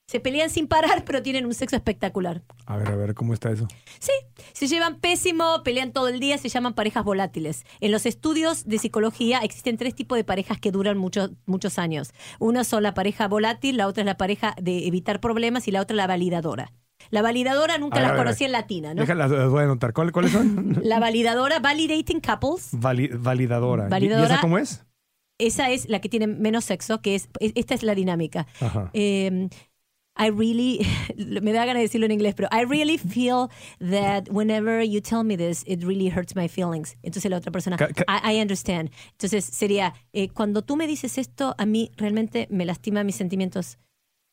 Se 0.10 0.22
pelean 0.22 0.50
sin 0.50 0.68
parar, 0.70 1.04
pero 1.04 1.22
tienen 1.22 1.46
un 1.46 1.54
sexo 1.54 1.76
espectacular. 1.76 2.42
A 2.66 2.78
ver, 2.78 2.88
a 2.88 2.96
ver, 2.96 3.14
¿cómo 3.14 3.34
está 3.34 3.52
eso? 3.52 3.68
Sí, 4.00 4.14
se 4.54 4.68
llevan 4.68 5.02
pésimo, 5.02 5.64
pelean 5.66 5.92
todo 5.92 6.08
el 6.08 6.22
día, 6.22 6.38
se 6.38 6.48
llaman 6.48 6.74
parejas 6.76 7.04
volátiles. 7.04 7.66
En 7.82 7.92
los 7.92 8.06
estudios 8.06 8.64
de 8.66 8.80
psicología 8.80 9.40
existen 9.40 9.76
tres 9.76 9.96
tipos 9.96 10.18
de 10.18 10.24
parejas 10.24 10.60
que 10.62 10.72
duran 10.72 10.98
muchos 10.98 11.32
muchos 11.46 11.78
años. 11.78 12.14
Una 12.40 12.64
son 12.64 12.84
la 12.84 12.94
pareja 12.94 13.28
volátil, 13.28 13.76
la 13.76 13.86
otra 13.88 14.04
es 14.04 14.06
la 14.06 14.16
pareja 14.16 14.56
de 14.62 14.88
evitar 14.88 15.20
problemas 15.20 15.68
y 15.68 15.72
la 15.72 15.82
otra 15.82 15.98
la 15.98 16.08
validadora. 16.08 16.72
La 17.10 17.22
validadora 17.22 17.78
nunca 17.78 18.00
la 18.00 18.16
conocí 18.16 18.46
en 18.46 18.54
latina, 18.54 18.94
¿no? 18.94 19.02
Déjalas, 19.02 19.30
las 19.30 19.50
voy 19.50 19.60
a 19.60 19.64
anotar. 19.66 19.92
¿Cuál- 19.92 20.14
¿Cuáles 20.14 20.32
son? 20.32 20.80
La 20.84 21.00
validadora, 21.02 21.60
validating 21.60 22.22
couples, 22.22 22.70
Vali- 22.72 23.10
validadora. 23.14 23.84
¿Y- 23.84 23.88
¿Y 23.88 23.90
Validadora. 23.90 24.34
esa 24.36 24.42
cómo 24.42 24.58
es? 24.58 24.86
esa 25.40 25.70
es 25.70 25.88
la 25.90 26.00
que 26.02 26.10
tiene 26.10 26.26
menos 26.28 26.64
sexo, 26.66 27.02
que 27.02 27.14
es, 27.16 27.30
es- 27.42 27.52
esta 27.56 27.76
es 27.76 27.84
la 27.84 27.94
dinámica. 27.94 28.48
Ajá. 28.62 28.90
Um, 28.96 29.50
I 30.18 30.30
really, 30.30 30.86
me 31.18 31.52
da 31.54 31.66
ganas 31.66 31.76
de 31.76 31.84
decirlo 31.84 32.06
en 32.06 32.12
inglés, 32.12 32.34
pero 32.36 32.50
I 32.52 32.66
really 32.66 32.98
feel 32.98 33.50
that 33.80 34.30
whenever 34.30 34.82
you 34.84 35.02
tell 35.02 35.24
me 35.24 35.38
this, 35.38 35.64
it 35.68 35.84
really 35.84 36.10
hurts 36.10 36.36
my 36.36 36.48
feelings. 36.48 36.98
Entonces 37.04 37.30
la 37.30 37.38
otra 37.38 37.52
persona, 37.52 37.78
I, 38.08 38.38
I 38.38 38.42
understand. 38.42 38.92
Entonces 39.12 39.46
sería, 39.46 39.94
eh, 40.14 40.30
cuando 40.30 40.62
tú 40.64 40.76
me 40.76 40.88
dices 40.88 41.18
esto, 41.18 41.56
a 41.58 41.66
mí 41.66 41.92
realmente 41.98 42.48
me 42.50 42.66
lastima 42.66 43.04
mis 43.04 43.16
sentimientos. 43.16 43.78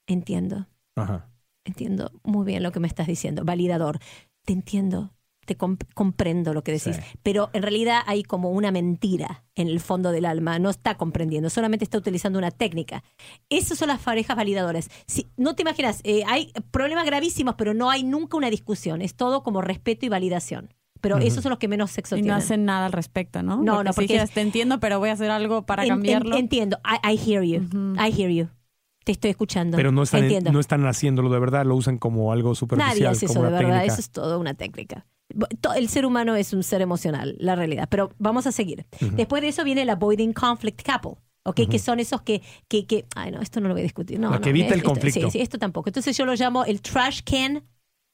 Entiendo, 0.07 0.67
Ajá. 0.97 1.31
entiendo 1.65 2.11
muy 2.25 2.45
bien 2.45 2.63
lo 2.63 2.73
que 2.73 2.81
me 2.81 2.89
estás 2.89 3.07
diciendo. 3.07 3.45
Validador, 3.45 3.99
te 4.45 4.53
entiendo, 4.53 5.14
te 5.45 5.57
comp- 5.59 5.87
comprendo 5.95 6.53
lo 6.55 6.63
que 6.63 6.73
decís. 6.73 6.97
Sí. 6.97 7.03
Pero 7.23 7.51
en 7.53 7.63
realidad 7.63 8.01
hay 8.07 8.23
como 8.23 8.51
una 8.51 8.71
mentira 8.71 9.45
en 9.55 9.69
el 9.69 9.81
fondo 9.81 10.11
del 10.13 10.25
alma. 10.25 10.59
No 10.59 10.71
está 10.71 10.97
comprendiendo, 10.97 11.51
solamente 11.51 11.85
está 11.85 11.99
utilizando 11.99 12.39
una 12.39 12.51
técnica. 12.51 13.05
Esas 13.49 13.79
son 13.79 13.89
las 13.89 14.01
parejas 14.01 14.37
validadoras. 14.37 14.89
Si, 15.07 15.27
no 15.37 15.55
te 15.55 15.63
imaginas, 15.63 16.01
eh, 16.05 16.23
hay 16.27 16.53
problemas 16.71 17.07
gravísimos, 17.07 17.55
pero 17.57 17.75
no 17.75 17.91
hay 17.91 18.03
nunca 18.05 18.37
una 18.37 18.51
discusión. 18.51 19.03
Es 19.03 19.15
todo 19.15 19.43
como 19.43 19.61
respeto 19.63 20.07
y 20.07 20.09
validación. 20.09 20.73
Pero 21.01 21.19
esos 21.19 21.43
son 21.43 21.51
los 21.51 21.59
que 21.59 21.69
menos 21.69 21.91
sexo 21.91 22.17
Y 22.17 22.21
no 22.21 22.25
tienen. 22.25 22.39
hacen 22.43 22.65
nada 22.65 22.87
al 22.87 22.93
respecto, 22.93 23.43
¿no? 23.43 23.59
No, 23.63 23.75
Porque 23.75 23.85
no, 23.85 23.93
si 23.93 23.95
porque 23.97 24.07
dijeras, 24.15 24.31
te 24.31 24.41
entiendo, 24.41 24.81
pero 24.81 24.99
voy 24.99 25.11
a 25.11 25.13
hacer 25.13 25.31
algo 25.31 25.67
para 25.67 25.83
En- 25.83 25.89
en- 25.91 25.95
cambiarlo. 25.97 26.37
entiendo. 26.39 26.79
I, 26.83 27.13
I 27.13 27.17
hear 27.31 27.43
you. 27.43 27.61
I 28.03 28.11
hear 28.11 28.31
you. 28.31 28.49
Te 29.05 29.13
estoy 29.13 29.29
escuchando. 29.31 29.77
Pero 29.77 29.93
no 29.93 30.03
están, 30.03 30.23
Entiendo. 30.23 30.51
no 30.51 30.61
están 30.61 30.87
haciéndolo 30.87 31.29
de 31.29 31.39
verdad, 31.39 31.67
lo 31.67 31.77
usan 31.77 31.99
como 31.99 32.33
algo 32.33 32.55
superficial. 32.55 32.95
Nadie 32.95 33.07
hace 33.07 33.27
eso 33.27 33.35
como 33.35 33.43
de 33.45 33.49
una 33.51 33.59
verdad. 33.59 33.73
técnica. 33.81 33.93
Eso 33.93 34.01
es 34.01 34.11
todo 34.11 34.41
una 34.41 34.55
técnica. 34.55 35.05
El 35.77 35.89
ser 35.89 36.07
humano 36.07 36.37
es 36.37 36.53
un 36.53 36.63
ser 36.63 36.81
emocional, 36.83 37.37
la 37.39 37.55
realidad. 37.55 37.89
Pero 37.91 38.13
vamos 38.19 38.47
a 38.47 38.53
seguir. 38.53 38.87
Después 39.01 39.43
de 39.43 39.49
eso 39.49 39.65
viene 39.65 39.83
el 39.83 39.91
avoiding 39.91 40.33
conflict 40.33 40.83
couple. 40.85 41.21
¿ok? 41.47 41.69
Que 41.71 41.79
son 41.79 42.01
esos 42.01 42.23
que, 42.23 42.41
que, 42.69 42.87
que- 42.87 43.05
Ay, 43.15 43.31
no, 43.31 43.43
esto 43.43 43.61
no 43.61 43.69
lo 43.69 43.75
voy 43.75 43.83
a 43.83 43.85
discutir. 43.85 44.19
No, 44.19 44.31
no, 44.31 44.41
que 44.41 44.49
evita 44.49 44.69
el 44.73 44.79
esto- 44.81 44.89
conflicto. 44.89 45.27
Sí, 45.31 45.31
sí, 45.33 45.41
esto 45.43 45.59
tampoco. 45.59 45.91
Entonces 45.91 46.17
yo 46.17 46.25
lo 46.25 46.35
llamo 46.35 46.65
el 46.65 46.81
trash 46.81 47.21
can. 47.23 47.63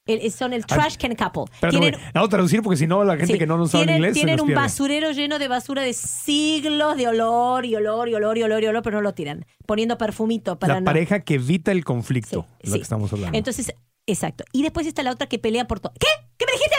el- 0.07 0.31
son 0.31 0.51
el 0.51 0.65
trash 0.65 0.97
can 0.97 1.15
couple. 1.15 1.43
Pero 1.61 1.71
Tienen- 1.71 1.93
la 2.13 2.19
voy 2.21 2.25
a 2.27 2.29
traducir 2.29 2.61
porque 2.61 2.75
si 2.75 2.87
no, 2.87 3.03
la 3.05 3.15
gente 3.15 3.33
Sí, 3.33 3.39
que 3.39 3.45
no 3.47 3.55
nos 3.57 3.71
sabe 3.71 3.83
tienen, 3.85 3.97
inglés 3.97 4.13
se 4.15 4.19
tienen 4.19 4.35
nos 4.35 4.41
un 4.41 4.47
pierde. 4.47 4.61
basurero 4.63 5.11
lleno 5.11 5.39
de 5.39 5.47
basura 5.47 5.81
de 5.83 5.93
siglos 5.93 6.97
de 6.97 7.07
olor 7.07 7.65
y 7.65 7.75
olor 7.75 8.09
y 8.09 8.15
olor 8.15 8.37
y 8.37 8.43
olor 8.43 8.63
y 8.63 8.67
olor, 8.67 8.81
pero 8.83 8.97
no 8.97 9.01
lo 9.03 9.13
tiran. 9.13 9.45
Poniendo 9.65 9.97
perfumito 9.97 10.59
para 10.59 10.79
La 10.79 10.83
pareja 10.83 11.21
que 11.21 11.35
evita 11.35 11.71
el 11.71 11.85
conflicto, 11.85 12.45
Sí, 12.63 12.69
lo 12.71 12.75
que 12.77 12.81
estamos 12.81 13.13
hablando. 13.13 13.37
Entonces, 13.37 13.73
exacto. 14.07 14.43
Y 14.51 14.63
después 14.63 14.87
está 14.87 15.03
la 15.03 15.11
otra 15.11 15.27
que 15.27 15.39
pelea 15.39 15.67
por 15.67 15.79
todo. 15.79 15.93
¿Qué? 15.99 16.07
¿Qué 16.37 16.45
me 16.47 16.51
dijiste? 16.51 16.75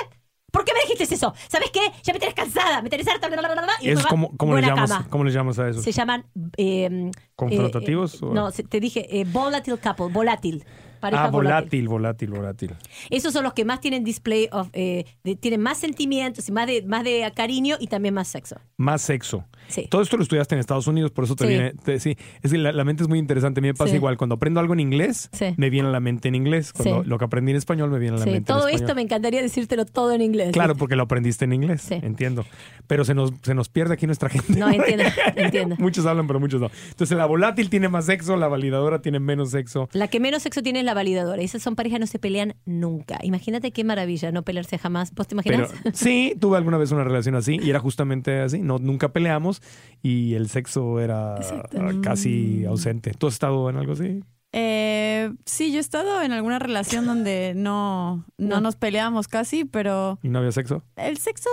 ¿Por 0.53 0.65
qué 0.65 0.73
me 0.75 0.81
dijiste 0.89 1.13
eso? 1.15 1.35
¿Sabes 1.49 1.71
qué? 1.73 1.81
Ya 2.05 2.13
me 2.13 2.19
tenés 2.21 2.35
cansada, 2.35 2.81
me 2.83 2.89
tenés 2.91 3.09
harta, 3.09 3.27
bla, 3.29 3.39
bla, 3.39 3.53
bla, 3.53 3.63
bla, 3.63 3.73
y 3.81 3.89
¿Es 3.89 3.95
después 3.97 4.05
va, 4.05 4.09
como, 4.11 4.37
¿cómo, 4.37 4.53
le 4.55 4.61
buena 4.61 4.69
llamas, 4.77 4.91
cama. 4.93 5.07
¿Cómo 5.11 5.25
le 5.25 5.31
llamas 5.33 5.59
a 5.59 5.69
eso? 5.69 5.83
Se 5.83 5.91
llaman... 5.93 6.27
eh, 6.59 7.11
¿Confrontativos 7.35 8.23
o- 8.23 8.33
no, 8.33 8.51
se- 8.53 8.63
te 8.63 8.79
dije 8.79 9.07
eh, 9.21 9.25
volatile 9.27 9.79
couple, 9.79 10.07
volátil. 10.13 10.65
Pareja 11.03 11.25
ah, 11.25 11.31
volátil. 11.31 11.89
volátil, 11.89 12.31
volátil, 12.31 12.71
volátil. 12.71 12.71
Esos 13.11 13.33
son 13.33 13.43
los 13.43 13.55
que 13.55 13.65
más 13.65 13.81
tienen 13.81 14.05
display 14.05 14.49
of... 14.53 14.69
eh, 14.73 15.05
de- 15.25 15.35
tienen 15.35 15.61
más 15.61 15.79
sentimientos 15.79 16.49
y 16.49 16.53
más 16.53 16.69
de, 16.69 16.85
más 16.87 17.03
de 17.03 17.31
cariño 17.35 17.75
y 17.81 17.89
también 17.89 18.15
más 18.15 18.29
sexo. 18.29 18.55
Más 18.77 19.03
sexo. 19.03 19.45
Sí. 19.67 19.89
Todo 19.91 20.03
esto 20.03 20.17
lo 20.17 20.23
estudiaste 20.23 20.55
en 20.55 20.61
Estados 20.61 20.87
Unidos, 20.87 21.11
por 21.11 21.25
eso 21.25 21.35
te 21.35 21.45
Sí. 21.45 21.49
viene. 21.49 21.73
te- 21.85 21.99
sí, 21.99 22.17
es 22.43 22.53
que 22.53 22.59
la, 22.59 22.71
la 22.73 22.85
mente 22.85 23.03
es 23.03 23.09
muy 23.09 23.19
interesante. 23.19 23.59
A 23.59 23.63
mí 23.63 23.69
me 23.69 23.75
pasa 23.75 23.91
Sí. 23.91 23.97
igual. 23.97 24.17
Cuando 24.17 24.37
aprendo 24.37 24.61
algo 24.61 24.75
en 24.75 24.81
inglés, 24.81 25.29
me 25.57 25.71
viene 25.71 25.89
a 25.89 25.91
la 25.91 25.99
mente 26.01 26.29
en 26.29 26.37
inglés. 26.37 26.73
Cuando 26.73 27.03
lo 27.03 27.19
que 27.19 27.25
aprendí 27.25 27.51
en 27.51 27.57
español 27.57 27.91
me 27.91 27.99
viene 27.99 28.17
a 28.17 28.19
la 28.21 28.25
Sí, 28.25 28.31
mente 28.31 28.47
todo 28.53 28.69
en 28.69 28.75
esto 28.75 28.85
español. 28.85 28.97
me 28.97 29.03
encantaría 29.03 29.43
decírtelo 29.43 29.85
todo 29.87 30.13
en 30.13 30.23
inglés. 30.23 30.53
Claro, 30.53 30.77
porque 30.77 30.95
lo 30.95 31.03
aprendiste 31.03 31.45
en 31.47 31.53
inglés. 31.53 31.83
Sí. 31.83 31.95
Entiendo. 32.01 32.45
Pero 32.87 33.05
se 33.05 33.15
nos, 33.15 33.33
se 33.43 33.55
nos 33.55 33.69
pierde 33.69 33.95
aquí 33.95 34.07
nuestra 34.07 34.29
gente. 34.29 34.53
No, 34.59 34.69
entiendo, 34.71 35.05
entiendo. 35.37 35.77
muchos 35.79 36.07
hablan, 36.07 36.27
pero 36.29 36.39
muchos 36.39 36.61
no. 36.61 36.71
Entonces, 36.91 37.17
la 37.17 37.27
volátil 37.27 37.71
tiene 37.71 37.89
más 37.89 38.07
sexo, 38.07 38.37
la 38.37 38.47
validadora 38.49 39.01
tiene 39.01 39.19
menos 39.21 39.51
sexo. 39.51 39.89
La 39.93 40.09
que 40.09 40.21
menos 40.21 40.43
sexo 40.43 40.63
tiene 40.63 40.81
es 40.81 40.85
la 40.85 40.92
validadora. 40.95 41.43
Esas 41.43 41.63
son 41.63 41.75
parejas 41.77 42.01
no 42.01 42.07
se 42.07 42.19
pelean 42.19 42.55
nunca. 42.65 43.19
Imagínate 43.23 43.71
qué 43.73 43.85
maravilla 43.85 44.33
no 44.33 44.43
pelearse 44.43 44.79
jamás. 44.79 45.13
¿Vos 45.15 45.27
te 45.29 45.37
Pero 45.37 45.55
imaginas? 45.57 45.83
sí, 45.99 46.35
tuve 46.41 46.57
alguna 46.57 46.79
vez 46.79 46.91
una 46.93 47.05
relación 47.05 47.35
así 47.35 47.59
y 47.63 47.71
era 47.71 47.81
justamente 47.81 48.41
así. 48.41 48.61
No, 48.61 48.79
nunca 48.79 49.13
peleamos 49.13 49.63
y 50.03 50.35
el 50.35 50.49
sexo 50.49 51.01
era 51.01 51.37
Exacto. 51.37 51.79
ah, 51.81 51.93
casi 52.03 52.65
ausente. 52.65 53.13
¿Tú 53.15 53.27
has 53.29 53.35
estado 53.35 53.69
en 53.71 53.77
algo 53.77 53.93
así? 53.93 54.23
Eh, 54.55 55.33
sí, 55.47 55.73
yo 55.73 55.79
he 55.79 55.81
estado 55.81 56.21
en 56.21 56.31
alguna 56.33 56.59
relación 56.59 57.07
donde 57.07 57.55
no, 57.57 58.27
no 58.37 58.57
No. 58.57 58.61
nos 58.61 58.77
peleábamos 58.77 59.27
casi, 59.27 59.65
pero 59.65 60.19
¿Y 60.23 60.29
no 60.29 60.41
había 60.41 60.53
sexo? 60.53 60.85
el 60.97 61.17
sexo, 61.17 61.49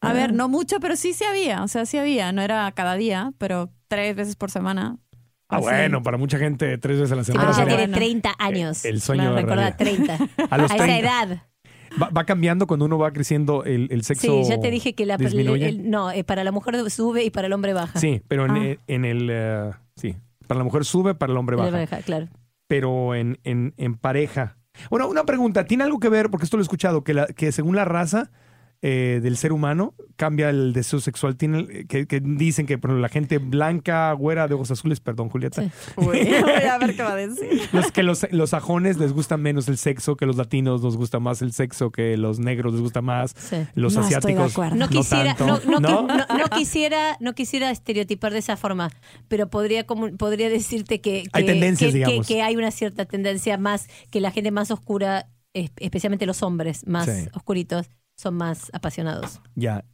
a 0.00 0.12
ver, 0.12 0.32
no 0.32 0.48
mucho, 0.48 0.80
pero 0.80 0.96
sí 0.96 1.12
se 1.12 1.24
había, 1.24 1.62
o 1.62 1.68
sea, 1.68 1.86
sí 1.86 1.98
había, 1.98 2.32
no 2.32 2.42
era 2.42 2.70
cada 2.72 2.96
día, 2.96 3.32
pero 3.38 3.70
tres 3.86 4.16
veces 4.16 4.34
por 4.34 4.50
semana. 4.50 4.98
Ah, 5.52 5.56
Así. 5.58 5.64
bueno, 5.66 6.02
para 6.02 6.16
mucha 6.18 6.38
gente 6.38 6.78
tres 6.78 6.96
veces 6.98 7.12
a 7.12 7.16
la 7.16 7.24
semana 7.24 7.46
pero 7.50 7.58
ya 7.58 7.64
tiene 7.66 7.82
bueno. 7.82 7.96
30 7.96 8.34
años. 8.38 8.84
el 8.84 9.00
sueño 9.00 9.34
de 9.34 9.42
realidad. 9.42 9.76
30. 9.76 10.18
A 10.50 10.58
los 10.58 10.70
a 10.70 10.74
esa 10.76 10.84
30. 10.84 10.98
edad. 10.98 11.42
Va, 12.00 12.08
va 12.08 12.24
cambiando 12.24 12.66
cuando 12.66 12.86
uno 12.86 12.96
va 12.98 13.12
creciendo 13.12 13.64
el, 13.64 13.88
el 13.90 14.02
sexo. 14.02 14.42
Sí, 14.42 14.48
ya 14.48 14.58
te 14.58 14.70
dije 14.70 14.94
que 14.94 15.04
la, 15.04 15.18
disminuye. 15.18 15.68
el- 15.68 15.90
no, 15.90 16.10
eh, 16.10 16.24
para 16.24 16.42
la 16.42 16.50
mujer 16.52 16.90
sube 16.90 17.22
y 17.24 17.30
para 17.30 17.48
el 17.48 17.52
hombre 17.52 17.74
baja. 17.74 17.98
Sí, 18.00 18.22
pero 18.28 18.46
en, 18.46 18.50
Ah. 18.52 18.64
eh, 18.64 18.78
en 18.86 19.04
el. 19.04 19.28
eh, 19.30 19.70
sí, 19.96 20.16
para 20.46 20.58
la 20.58 20.64
mujer 20.64 20.84
sube, 20.86 21.14
para 21.14 21.32
el 21.32 21.36
hombre 21.36 21.56
El 21.56 21.62
baja. 21.62 21.76
baja, 21.78 21.98
claro. 22.02 22.28
Pero 22.66 23.14
en, 23.14 23.38
en, 23.44 23.74
en 23.76 23.94
pareja. 23.96 24.56
Bueno, 24.88 25.06
una 25.06 25.24
pregunta: 25.24 25.66
¿tiene 25.66 25.84
algo 25.84 25.98
que 26.00 26.08
ver, 26.08 26.30
porque 26.30 26.44
esto 26.44 26.56
lo 26.56 26.62
he 26.62 26.64
escuchado, 26.64 27.04
que, 27.04 27.12
la, 27.12 27.26
que 27.26 27.52
según 27.52 27.76
la 27.76 27.84
raza 27.84 28.30
eh, 28.82 29.20
del 29.22 29.36
ser 29.36 29.52
humano 29.52 29.94
cambia 30.16 30.50
el 30.50 30.72
deseo 30.72 31.00
sexual? 31.00 31.36
Tiene, 31.36 31.86
que, 31.86 32.06
que 32.06 32.20
dicen 32.20 32.66
que 32.66 32.78
por 32.78 32.90
ejemplo, 32.90 33.00
la 33.02 33.08
gente 33.08 33.38
blanca, 33.38 34.12
güera, 34.12 34.48
de 34.48 34.54
ojos 34.54 34.70
azules, 34.70 35.00
perdón, 35.00 35.28
Julieta. 35.28 35.62
Sí. 35.62 35.70
Uy, 35.96 36.06
voy 36.42 36.62
a 36.68 36.78
ver 36.78 36.96
qué 36.96 37.02
va 37.02 37.12
a 37.12 37.16
decir. 37.16 37.62
Los, 37.72 37.92
que 37.92 38.02
los, 38.02 38.26
los 38.32 38.50
sajones 38.50 38.98
les 38.98 39.12
gusta 39.12 39.36
menos 39.36 39.68
el 39.68 39.78
sexo, 39.78 40.16
que 40.16 40.26
los 40.26 40.36
latinos 40.36 40.82
nos 40.82 40.96
gusta 40.96 41.20
más 41.20 41.42
el 41.42 41.52
sexo, 41.52 41.90
que 41.90 42.16
los 42.16 42.38
negros 42.38 42.72
les 42.72 42.82
gusta 42.82 43.00
más, 43.02 43.34
Sí. 43.36 43.56
los 43.74 43.94
No 43.94 44.00
estoy 44.02 44.10
de 44.10 44.16
asiáticos. 44.18 44.52
acuerdo. 44.52 44.76
No 44.76 44.88
quisiera, 44.88 45.34
tanto. 45.34 45.60
no, 45.70 45.80
no, 45.80 45.88
¿No? 46.02 46.06
no- 46.06 46.26
no 46.38 46.44
quisiera, 46.56 47.16
no 47.20 47.34
quisiera 47.34 47.70
estereotipar 47.70 48.32
de 48.32 48.38
esa 48.40 48.56
forma, 48.56 48.90
pero 49.28 49.48
podría 49.48 49.84
como, 49.86 50.10
podría 50.16 50.48
decirte 50.50 51.00
que, 51.00 51.24
Hay 51.32 51.44
que- 51.44 51.52
tendencias, 51.52 51.90
que- 51.92 51.98
digamos. 51.98 52.26
que 52.26 52.42
hay 52.42 52.56
una 52.56 52.70
cierta 52.70 53.04
tendencia 53.04 53.56
más 53.58 53.86
que 54.10 54.20
la 54.20 54.30
gente 54.30 54.50
más 54.50 54.70
oscura, 54.70 55.28
es- 55.54 55.70
especialmente 55.78 56.26
los 56.26 56.42
hombres 56.42 56.86
más 56.86 57.06
Sí. 57.06 57.28
oscuritos, 57.34 57.88
son 58.16 58.34
más 58.34 58.70
apasionados. 58.72 59.40
Ya. 59.54 59.84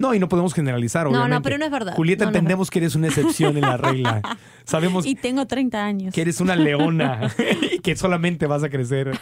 No, 0.00 0.12
y 0.14 0.18
no 0.18 0.28
podemos 0.28 0.52
generalizar, 0.52 1.08
No, 1.08 1.28
no, 1.28 1.42
pero 1.42 1.58
no 1.58 1.64
es 1.64 1.70
verdad. 1.70 1.94
Julieta, 1.94 2.24
No, 2.24 2.30
no 2.32 2.36
es 2.36 2.38
entendemos 2.40 2.70
que 2.70 2.80
eres 2.80 2.96
una 2.96 3.06
excepción 3.06 3.56
en 3.56 3.62
la 3.62 3.76
regla. 3.76 4.20
Sabemos 4.64 5.06
Y 5.06 5.14
tengo 5.14 5.46
30 5.46 5.84
años. 5.84 6.12
que 6.12 6.22
eres 6.22 6.40
una 6.40 6.56
leona 6.56 7.32
y 7.72 7.78
que 7.78 7.94
solamente 7.94 8.48
vas 8.48 8.64
a 8.64 8.68
crecer. 8.68 9.16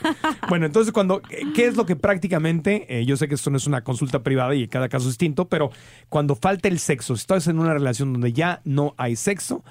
Bueno, 0.48 0.64
entonces, 0.64 0.90
cuando, 0.94 1.20
¿qué 1.54 1.66
es 1.66 1.76
lo 1.76 1.84
que 1.84 1.96
prácticamente, 1.96 2.86
eh, 2.98 3.04
yo 3.04 3.18
sé 3.18 3.28
que 3.28 3.34
esto 3.34 3.50
no 3.50 3.58
es 3.58 3.66
una 3.66 3.84
consulta 3.84 4.22
privada 4.22 4.54
y 4.54 4.66
cada 4.66 4.88
caso 4.88 5.04
es 5.08 5.12
distinto, 5.18 5.50
pero 5.50 5.70
cuando 6.08 6.34
falta 6.34 6.68
el 6.68 6.78
sexo, 6.78 7.14
si 7.14 7.20
estás 7.20 7.46
en 7.46 7.58
una 7.58 7.74
relación 7.74 8.14
donde 8.14 8.32
ya 8.32 8.62
no 8.64 8.94
hay 8.96 9.16
sexo, 9.16 9.62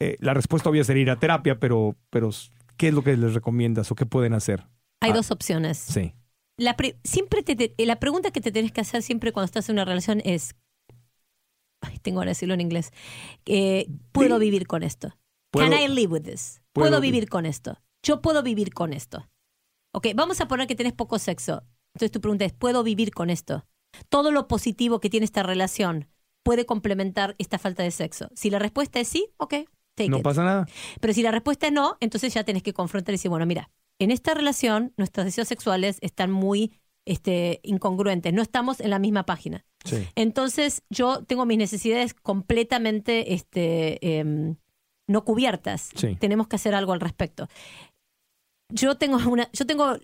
eh, 0.00 0.16
la 0.20 0.34
respuesta 0.34 0.68
obvia 0.68 0.84
sería 0.84 1.02
ir 1.04 1.10
a 1.10 1.16
terapia, 1.18 1.58
pero, 1.58 1.96
pero 2.10 2.28
¿qué 2.76 2.88
es 2.88 2.94
lo 2.94 3.02
que 3.02 3.16
les 3.16 3.32
recomiendas 3.32 3.90
o 3.90 3.94
qué 3.94 4.04
pueden 4.04 4.34
hacer? 4.34 4.66
Hay 5.00 5.12
Ah. 5.12 5.14
dos 5.14 5.30
opciones. 5.30 5.78
Sí. 5.78 6.12
La, 6.58 6.76
pre- 6.76 6.98
siempre 7.04 7.42
te- 7.42 7.54
te- 7.56 7.86
la 7.86 8.00
pregunta 8.00 8.30
que 8.30 8.40
te 8.40 8.50
tenés 8.52 8.72
que 8.72 8.80
hacer 8.80 9.02
siempre 9.02 9.32
cuando 9.32 9.46
estás 9.46 9.68
en 9.68 9.74
una 9.74 9.84
relación 9.84 10.22
es, 10.24 10.54
ay, 11.82 11.98
tengo 11.98 12.20
que 12.22 12.28
decirlo 12.28 12.54
en 12.54 12.60
inglés, 12.60 12.92
eh, 13.44 13.86
¿puedo 14.12 14.38
vivir 14.38 14.66
con 14.66 14.82
esto? 14.82 15.16
¿Puedo- 15.50 15.70
Can 15.70 15.78
I 15.80 15.88
live 15.88 16.12
with 16.12 16.22
this? 16.22 16.62
puedo 16.72 16.88
¿Puedo 16.90 17.00
vi- 17.00 17.10
vivir 17.12 17.28
con 17.28 17.46
esto? 17.46 17.78
Yo 18.02 18.20
puedo 18.22 18.42
vivir 18.42 18.72
con 18.72 18.92
esto. 18.92 19.28
Ok, 19.94 20.08
vamos 20.14 20.40
a 20.40 20.48
poner 20.48 20.66
que 20.66 20.74
tenés 20.74 20.92
poco 20.92 21.18
sexo. 21.18 21.62
Entonces 21.94 22.10
tu 22.12 22.20
pregunta 22.20 22.44
es, 22.44 22.52
¿puedo 22.52 22.82
vivir 22.82 23.12
con 23.12 23.30
esto? 23.30 23.66
Todo 24.08 24.30
lo 24.30 24.48
positivo 24.48 25.00
que 25.00 25.08
tiene 25.10 25.24
esta 25.24 25.42
relación 25.42 26.08
puede 26.44 26.66
complementar 26.66 27.34
esta 27.38 27.58
falta 27.58 27.82
de 27.82 27.90
sexo. 27.90 28.28
Si 28.34 28.50
la 28.50 28.58
respuesta 28.58 29.00
es 29.00 29.08
sí, 29.08 29.28
ok, 29.38 29.54
take 29.94 30.10
No 30.10 30.18
it. 30.18 30.22
pasa 30.22 30.44
nada. 30.44 30.66
Pero 31.00 31.12
si 31.14 31.22
la 31.22 31.30
respuesta 31.30 31.66
es 31.68 31.72
no, 31.72 31.96
entonces 32.00 32.32
ya 32.34 32.44
tenés 32.44 32.62
que 32.62 32.72
confrontar 32.74 33.12
y 33.14 33.16
decir, 33.16 33.30
bueno, 33.30 33.46
mira, 33.46 33.70
en 33.98 34.10
esta 34.10 34.34
relación 34.34 34.92
nuestros 34.96 35.24
deseos 35.24 35.48
sexuales 35.48 35.98
están 36.00 36.30
muy 36.30 36.72
este, 37.06 37.60
incongruentes, 37.62 38.32
no 38.32 38.42
estamos 38.42 38.80
en 38.80 38.90
la 38.90 38.98
misma 38.98 39.24
página. 39.24 39.64
Sí. 39.84 40.08
Entonces 40.16 40.82
yo 40.90 41.24
tengo 41.24 41.46
mis 41.46 41.58
necesidades 41.58 42.14
completamente 42.14 43.34
este, 43.34 44.18
em, 44.18 44.56
no 45.08 45.24
cubiertas. 45.24 45.90
Sí. 45.94 46.16
Tenemos 46.16 46.48
que 46.48 46.56
hacer 46.56 46.74
algo 46.74 46.92
al 46.92 47.00
respecto. 47.00 47.48
Yo 48.68 48.96
tengo 48.96 49.18
una, 49.28 49.48
yo 49.52 49.66
tengo, 49.66 49.96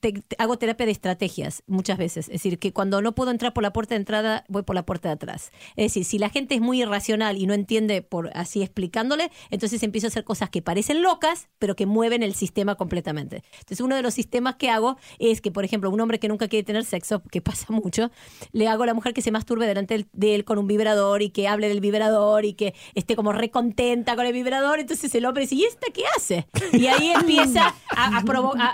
te- 0.00 0.12
te- 0.12 0.36
hago 0.38 0.56
terapia 0.58 0.86
de 0.86 0.92
estrategias 0.92 1.62
muchas 1.66 1.98
veces. 1.98 2.26
Es 2.28 2.34
decir, 2.34 2.58
que 2.58 2.72
cuando 2.72 3.00
no 3.02 3.14
puedo 3.14 3.30
entrar 3.30 3.52
por 3.52 3.62
la 3.62 3.72
puerta 3.72 3.94
de 3.94 4.00
entrada, 4.00 4.44
voy 4.48 4.62
por 4.62 4.74
la 4.74 4.84
puerta 4.86 5.08
de 5.08 5.14
atrás. 5.14 5.50
Es 5.76 5.86
decir, 5.86 6.04
si 6.04 6.18
la 6.18 6.28
gente 6.30 6.54
es 6.54 6.60
muy 6.60 6.82
irracional 6.82 7.38
y 7.38 7.46
no 7.46 7.54
entiende 7.54 8.02
por 8.02 8.30
así 8.36 8.62
explicándole, 8.62 9.30
entonces 9.50 9.82
empiezo 9.82 10.06
a 10.06 10.08
hacer 10.08 10.24
cosas 10.24 10.50
que 10.50 10.62
parecen 10.62 11.02
locas, 11.02 11.48
pero 11.58 11.76
que 11.76 11.86
mueven 11.86 12.22
el 12.22 12.34
sistema 12.34 12.74
completamente. 12.74 13.42
Entonces, 13.60 13.80
uno 13.80 13.96
de 13.96 14.02
los 14.02 14.14
sistemas 14.14 14.56
que 14.56 14.70
hago 14.70 14.96
es 15.18 15.40
que, 15.40 15.50
por 15.50 15.64
ejemplo, 15.64 15.90
un 15.90 16.00
hombre 16.00 16.18
que 16.18 16.28
nunca 16.28 16.48
quiere 16.48 16.64
tener 16.64 16.84
sexo, 16.84 17.22
que 17.30 17.40
pasa 17.42 17.66
mucho, 17.72 18.10
le 18.52 18.68
hago 18.68 18.82
a 18.82 18.86
la 18.86 18.94
mujer 18.94 19.14
que 19.14 19.22
se 19.22 19.30
masturbe 19.30 19.66
delante 19.66 19.94
del- 19.94 20.08
de 20.12 20.34
él 20.34 20.44
con 20.44 20.58
un 20.58 20.66
vibrador 20.66 21.22
y 21.22 21.30
que 21.30 21.48
hable 21.48 21.68
del 21.68 21.80
vibrador 21.80 22.44
y 22.44 22.54
que 22.54 22.74
esté 22.94 23.16
como 23.16 23.32
recontenta 23.32 24.16
con 24.16 24.26
el 24.26 24.32
vibrador. 24.32 24.80
Entonces 24.80 25.14
el 25.14 25.24
hombre 25.26 25.42
dice, 25.42 25.54
¿y 25.56 25.64
esta 25.64 25.86
qué 25.92 26.02
hace? 26.16 26.46
Y 26.72 26.86
ahí 26.86 27.10
empieza 27.14 27.74
a, 27.96 28.18
a- 28.18 28.22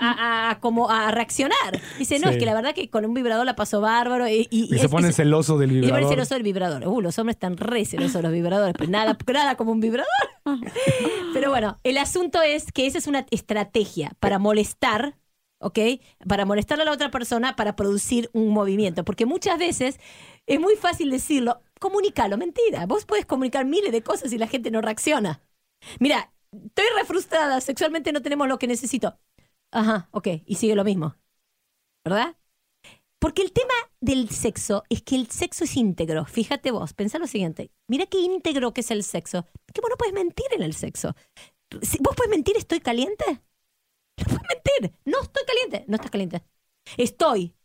a- 0.01 0.49
a- 0.51 0.59
como 0.59 0.89
a 0.89 1.10
reaccionar. 1.11 1.79
Dice, 1.99 2.19
no, 2.19 2.27
Sí. 2.29 2.33
es 2.33 2.39
que 2.39 2.45
la 2.45 2.53
verdad 2.53 2.73
que 2.73 2.89
con 2.89 3.05
un 3.05 3.13
vibrador 3.13 3.45
la 3.45 3.55
pasó 3.55 3.81
bárbaro. 3.81 4.27
Y, 4.27 4.47
y- 4.49 4.65
Y, 4.73 4.79
se 4.79 4.85
es- 4.85 4.91
pone 4.91 5.11
celoso 5.13 5.57
del 5.57 5.71
y 5.71 5.73
se 5.75 5.79
pone 5.81 5.87
vibrador. 5.91 6.09
celoso 6.13 6.33
del 6.35 6.43
vibrador. 6.43 6.87
Uh, 6.87 7.01
los 7.01 7.17
hombres 7.19 7.35
están 7.35 7.57
re 7.57 7.85
celosos 7.85 8.21
los 8.23 8.31
vibradores, 8.31 8.73
pero 8.77 8.89
nada, 8.89 9.17
nada 9.33 9.55
como 9.55 9.71
un 9.71 9.79
vibrador. 9.79 10.07
Pero 11.33 11.49
bueno, 11.49 11.79
el 11.83 11.97
asunto 11.97 12.41
es 12.41 12.71
que 12.71 12.87
esa 12.87 12.97
es 12.97 13.07
una 13.07 13.25
estrategia 13.31 14.11
para 14.19 14.39
molestar, 14.39 15.15
¿ok? 15.59 15.79
Para 16.27 16.45
molestar 16.45 16.81
a 16.81 16.85
la 16.85 16.91
otra 16.91 17.11
persona 17.11 17.55
para 17.55 17.75
producir 17.75 18.29
un 18.33 18.49
movimiento. 18.49 19.03
Porque 19.05 19.25
muchas 19.25 19.57
veces 19.57 19.99
es 20.47 20.59
muy 20.59 20.75
fácil 20.75 21.09
decirlo, 21.09 21.61
comunícalo, 21.79 22.37
mentira. 22.37 22.85
Vos 22.85 23.05
puedes 23.05 23.25
comunicar 23.25 23.65
miles 23.65 23.91
de 23.91 24.01
cosas 24.03 24.33
y 24.33 24.37
la 24.37 24.47
gente 24.47 24.71
no 24.71 24.81
reacciona. 24.81 25.41
Mira, 25.99 26.31
estoy 26.51 26.85
re 26.97 27.05
frustrada, 27.05 27.61
sexualmente 27.61 28.11
no 28.11 28.21
tenemos 28.21 28.47
lo 28.47 28.59
que 28.59 28.67
necesito. 28.67 29.17
Ajá, 29.71 30.09
ok, 30.11 30.27
y 30.45 30.55
sigue 30.55 30.75
lo 30.75 30.83
mismo. 30.83 31.15
¿Verdad? 32.03 32.35
Porque 33.19 33.43
el 33.43 33.51
tema 33.53 33.73
del 33.99 34.29
sexo 34.29 34.83
es 34.89 35.03
que 35.03 35.15
el 35.15 35.29
sexo 35.29 35.63
es 35.63 35.77
íntegro. 35.77 36.25
Fíjate 36.25 36.71
vos, 36.71 36.93
pensá 36.93 37.19
lo 37.19 37.27
siguiente. 37.27 37.71
Mira 37.87 38.07
qué 38.07 38.19
íntegro 38.19 38.73
que 38.73 38.81
es 38.81 38.91
el 38.91 39.03
sexo. 39.03 39.45
Que 39.73 39.81
vos 39.81 39.89
no 39.91 39.97
puedes 39.97 40.13
mentir 40.13 40.47
en 40.53 40.63
el 40.63 40.73
sexo. 40.73 41.15
¿Vos 41.71 42.15
puedes 42.15 42.31
mentir, 42.31 42.57
estoy 42.57 42.79
caliente? 42.79 43.25
No 44.17 44.25
puedes 44.25 44.41
mentir. 44.49 44.99
No 45.05 45.21
estoy 45.21 45.43
caliente. 45.45 45.85
No 45.87 45.95
estás 45.95 46.11
caliente. 46.11 46.43
Estoy 46.97 47.55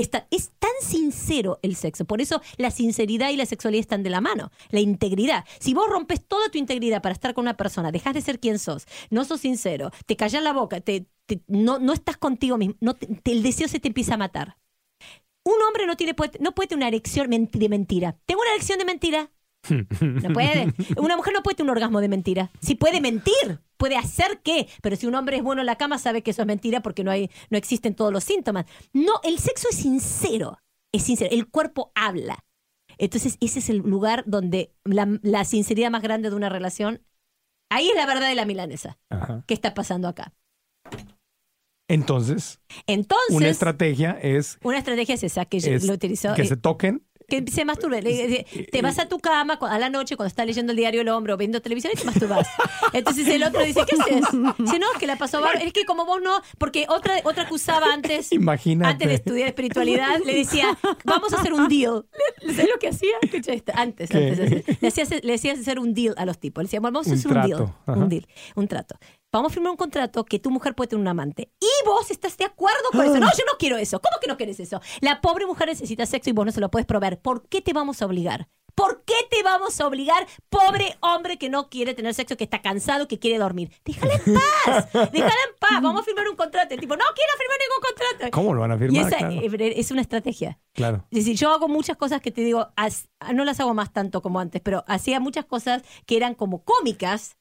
Es 0.00 0.50
tan 0.58 0.70
sincero 0.80 1.58
el 1.62 1.76
sexo. 1.76 2.04
Por 2.04 2.20
eso 2.20 2.40
la 2.56 2.70
sinceridad 2.70 3.30
y 3.30 3.36
la 3.36 3.46
sexualidad 3.46 3.80
están 3.80 4.02
de 4.02 4.10
la 4.10 4.20
mano. 4.20 4.50
La 4.70 4.80
integridad. 4.80 5.44
Si 5.58 5.74
vos 5.74 5.88
rompes 5.88 6.26
toda 6.26 6.48
tu 6.48 6.58
integridad 6.58 7.02
para 7.02 7.12
estar 7.12 7.34
con 7.34 7.42
una 7.42 7.56
persona, 7.56 7.92
dejas 7.92 8.14
de 8.14 8.20
ser 8.22 8.40
quien 8.40 8.58
sos, 8.58 8.86
no 9.10 9.24
sos 9.24 9.40
sincero, 9.40 9.90
te 10.06 10.16
callas 10.16 10.42
la 10.42 10.52
boca, 10.52 10.80
te, 10.80 11.06
no, 11.46 11.78
no 11.78 11.92
estás 11.92 12.16
contigo 12.16 12.58
mismo, 12.58 12.76
el 13.24 13.42
deseo 13.42 13.68
se 13.68 13.80
te 13.80 13.88
empieza 13.88 14.14
a 14.14 14.18
matar. 14.18 14.56
Un 15.44 15.60
hombre 15.66 15.86
no, 15.86 15.96
tiene, 15.96 16.14
no 16.40 16.54
puede 16.54 16.68
tener 16.68 16.82
una 16.82 16.88
erección 16.88 17.30
de 17.30 17.68
mentira. 17.68 18.18
¿Tengo 18.26 18.42
una 18.42 18.52
erección 18.52 18.78
de 18.78 18.84
mentira? 18.84 19.30
No 19.68 20.28
puede. 20.32 20.72
Una 20.96 21.16
mujer 21.16 21.32
no 21.34 21.42
puede 21.42 21.56
tener 21.56 21.70
un 21.70 21.76
orgasmo 21.76 22.00
de 22.00 22.08
mentira. 22.08 22.50
Si 22.60 22.74
puede 22.74 23.00
mentir, 23.00 23.60
puede 23.76 23.96
hacer 23.96 24.40
qué. 24.42 24.68
Pero 24.82 24.96
si 24.96 25.06
un 25.06 25.14
hombre 25.14 25.36
es 25.36 25.42
bueno 25.42 25.60
en 25.62 25.66
la 25.66 25.76
cama, 25.76 25.98
sabe 25.98 26.22
que 26.22 26.30
eso 26.30 26.42
es 26.42 26.46
mentira 26.46 26.80
porque 26.80 27.04
no, 27.04 27.10
hay, 27.10 27.30
no 27.50 27.58
existen 27.58 27.94
todos 27.94 28.12
los 28.12 28.24
síntomas. 28.24 28.66
No, 28.92 29.12
el 29.22 29.38
sexo 29.38 29.68
es 29.70 29.76
sincero. 29.76 30.58
Es 30.92 31.02
sincero. 31.04 31.30
El 31.32 31.48
cuerpo 31.48 31.92
habla. 31.94 32.44
Entonces, 32.98 33.36
ese 33.40 33.60
es 33.60 33.70
el 33.70 33.78
lugar 33.78 34.24
donde 34.26 34.74
la, 34.84 35.08
la 35.22 35.44
sinceridad 35.44 35.90
más 35.90 36.02
grande 36.02 36.30
de 36.30 36.36
una 36.36 36.48
relación. 36.48 37.02
Ahí 37.70 37.88
es 37.88 37.94
la 37.94 38.06
verdad 38.06 38.28
de 38.28 38.34
la 38.34 38.44
milanesa. 38.44 38.98
Ajá. 39.10 39.44
¿Qué 39.46 39.54
está 39.54 39.74
pasando 39.74 40.08
acá? 40.08 40.34
Entonces, 41.88 42.60
Entonces, 42.86 43.36
una 43.36 43.48
estrategia 43.48 44.12
es, 44.22 44.58
una 44.62 44.78
estrategia 44.78 45.16
es 45.16 45.24
esa 45.24 45.44
que 45.44 45.56
es 45.56 45.84
lo 45.84 45.94
utilizó. 45.94 46.34
que 46.34 46.42
eh, 46.42 46.46
se 46.46 46.56
toquen. 46.56 47.04
Que 47.30 47.42
se 47.50 47.64
masturbe. 47.64 48.02
Le- 48.02 48.28
le- 48.28 48.44
Te 48.70 48.82
vas 48.82 48.98
a 48.98 49.08
tu 49.08 49.18
cama 49.20 49.54
a 49.54 49.78
la 49.78 49.88
noche 49.88 50.16
cuando 50.16 50.28
estás 50.28 50.44
leyendo 50.44 50.72
el 50.72 50.76
diario 50.76 51.00
El 51.00 51.08
Hombre 51.08 51.32
o 51.32 51.38
viendo 51.38 51.62
televisión 51.62 51.94
y 51.94 51.98
te 51.98 52.04
masturbas. 52.04 52.46
Entonces 52.92 53.26
el 53.28 53.42
otro 53.42 53.62
dice, 53.62 53.80
¿qué 53.88 53.96
haces? 53.98 54.24
Dice, 54.58 54.78
no, 54.78 54.86
que 54.98 55.06
la 55.06 55.16
pasó. 55.16 55.40
Es 55.54 55.72
que 55.72 55.86
como 55.86 56.04
vos 56.04 56.20
no, 56.20 56.42
porque 56.58 56.84
otra, 56.90 57.14
otra 57.24 57.46
que 57.48 57.54
usaba 57.54 57.86
antes, 57.94 58.30
Imagínate. 58.32 58.90
antes 58.92 59.08
de 59.08 59.14
estudiar 59.14 59.48
espiritualidad, 59.48 60.18
le 60.24 60.34
decía, 60.34 60.76
vamos 61.04 61.32
a 61.32 61.36
hacer 61.40 61.54
un 61.54 61.68
deal. 61.68 62.04
¿Sabes 62.42 62.68
lo 62.68 62.78
que 62.78 62.88
hacía? 62.88 63.14
Antes, 63.74 64.10
antes 64.10 64.38
le, 64.80 64.88
hacía, 64.88 65.04
le 65.22 65.34
hacía 65.34 65.52
hacer 65.52 65.78
un 65.78 65.94
deal 65.94 66.14
a 66.18 66.26
los 66.26 66.38
tipos. 66.38 66.62
Le 66.62 66.66
decía, 66.66 66.80
bueno, 66.80 66.94
vamos 67.00 67.06
a 67.06 67.10
Un 67.12 67.18
hacer 67.18 67.30
un 67.30 67.34
deal. 67.46 67.48
trato, 67.58 67.74
ajá. 67.86 67.98
Un 68.00 68.08
deal, 68.08 68.26
un 68.56 68.68
trato. 68.68 68.96
Vamos 69.32 69.52
a 69.52 69.54
firmar 69.54 69.70
un 69.70 69.76
contrato 69.76 70.24
que 70.24 70.40
tu 70.40 70.50
mujer 70.50 70.74
puede 70.74 70.88
tener 70.88 71.00
un 71.02 71.06
amante. 71.08 71.52
Y 71.60 71.86
vos 71.86 72.10
estás 72.10 72.36
de 72.36 72.44
acuerdo 72.44 72.90
con 72.90 73.02
eso. 73.02 73.14
No, 73.20 73.26
yo 73.30 73.44
no 73.46 73.56
quiero 73.60 73.76
eso. 73.76 74.00
¿Cómo 74.00 74.18
que 74.20 74.26
no 74.26 74.36
quieres 74.36 74.58
eso? 74.58 74.80
La 75.00 75.20
pobre 75.20 75.46
mujer 75.46 75.68
necesita 75.68 76.04
sexo 76.04 76.30
y 76.30 76.32
vos 76.32 76.44
no 76.46 76.50
se 76.52 76.60
lo 76.60 76.68
puedes 76.68 76.86
proveer. 76.86 77.20
¿Por 77.20 77.46
qué 77.48 77.60
te 77.60 77.72
vamos 77.72 78.02
a 78.02 78.06
obligar? 78.06 78.48
¿Por 78.74 79.04
qué 79.04 79.14
te 79.30 79.42
vamos 79.42 79.78
a 79.80 79.86
obligar, 79.86 80.26
pobre 80.48 80.96
hombre 81.00 81.38
que 81.38 81.48
no 81.50 81.68
quiere 81.68 81.92
tener 81.92 82.14
sexo, 82.14 82.36
que 82.36 82.44
está 82.44 82.62
cansado, 82.62 83.06
que 83.08 83.18
quiere 83.18 83.38
dormir? 83.38 83.70
Déjala 83.84 84.14
en 84.14 84.34
paz. 84.34 84.88
Déjala 85.12 85.34
en 85.48 85.56
paz. 85.60 85.82
Vamos 85.82 86.00
a 86.00 86.04
firmar 86.04 86.28
un 86.28 86.36
contrato. 86.36 86.74
El 86.74 86.80
tipo, 86.80 86.96
no 86.96 87.04
quiero 87.14 87.32
firmar 87.38 87.58
ningún 87.60 87.82
contrato. 88.16 88.30
¿Cómo 88.32 88.54
lo 88.54 88.60
van 88.62 88.72
a 88.72 88.76
Y 88.76 88.78
firmar? 88.78 89.06
esa 89.06 89.18
Claro. 89.18 89.34
eh, 89.64 89.74
es 89.76 89.90
una 89.92 90.00
estrategia. 90.00 90.58
Claro. 90.72 91.06
Es 91.10 91.18
decir, 91.20 91.36
yo 91.36 91.50
hago 91.52 91.68
muchas 91.68 91.96
cosas 91.96 92.20
que 92.20 92.32
te 92.32 92.40
digo, 92.42 92.68
no 93.34 93.44
las 93.44 93.60
hago 93.60 93.74
más 93.74 93.92
tanto 93.92 94.22
como 94.22 94.40
antes, 94.40 94.60
pero 94.62 94.82
hacía 94.88 95.20
muchas 95.20 95.44
cosas 95.44 95.82
que 96.06 96.16
eran 96.16 96.34
como 96.34 96.64
cómicas 96.64 97.36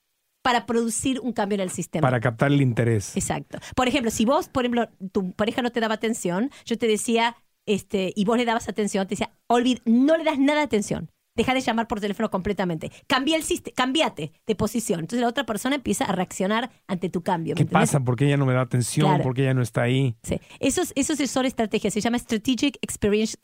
para 0.49 0.65
producir 0.65 1.19
un 1.19 1.31
cambio 1.31 1.53
en 1.57 1.61
el 1.61 1.69
sistema. 1.69 2.01
Para 2.01 2.19
captar 2.19 2.51
el 2.51 2.59
interés. 2.59 3.15
Exacto. 3.15 3.59
Por 3.75 3.87
ejemplo, 3.87 4.09
si 4.09 4.25
vos, 4.25 4.49
por 4.49 4.63
ejemplo, 4.65 4.89
tu 5.11 5.31
pareja 5.33 5.61
no 5.61 5.71
te 5.71 5.79
daba 5.79 5.93
atención, 5.93 6.49
yo 6.65 6.75
te 6.75 6.87
decía, 6.87 7.35
este, 7.67 8.11
y 8.15 8.25
vos 8.25 8.35
le 8.35 8.45
dabas 8.45 8.67
atención, 8.67 9.05
te 9.05 9.11
decía, 9.11 9.29
olvid, 9.45 9.77
no 9.85 10.17
le 10.17 10.23
das 10.23 10.39
nada 10.39 10.57
de 10.61 10.65
atención. 10.65 11.11
Deja 11.35 11.53
de 11.53 11.61
llamar 11.61 11.87
por 11.87 12.01
teléfono 12.01 12.31
completamente. 12.31 12.91
Cambia 13.05 13.35
el 13.37 13.43
sistema, 13.43 13.75
cambiate 13.75 14.31
de 14.47 14.55
posición. 14.55 15.01
Entonces 15.01 15.21
la 15.21 15.27
otra 15.29 15.45
persona 15.45 15.75
empieza 15.75 16.05
a 16.05 16.13
reaccionar 16.13 16.71
ante 16.87 17.09
tu 17.09 17.21
cambio. 17.21 17.53
¿me 17.53 17.57
¿Qué 17.57 17.61
entendés? 17.61 17.89
pasa? 17.91 17.99
¿Por 18.03 18.15
qué 18.15 18.25
ella 18.25 18.37
no 18.37 18.47
me 18.47 18.53
da 18.53 18.61
atención? 18.61 19.07
Claro. 19.07 19.23
¿Por 19.23 19.35
qué 19.35 19.43
ella 19.43 19.53
no 19.53 19.61
está 19.61 19.83
ahí? 19.83 20.15
Sí. 20.23 20.41
Eso, 20.59 20.81
es- 20.81 20.93
eso 20.95 21.13
es- 21.13 21.29
son 21.31 21.45
estrategias, 21.45 21.93
se 21.93 22.01
llama 22.01 22.17
Strategic 22.17 22.77
Experience, 22.81 23.37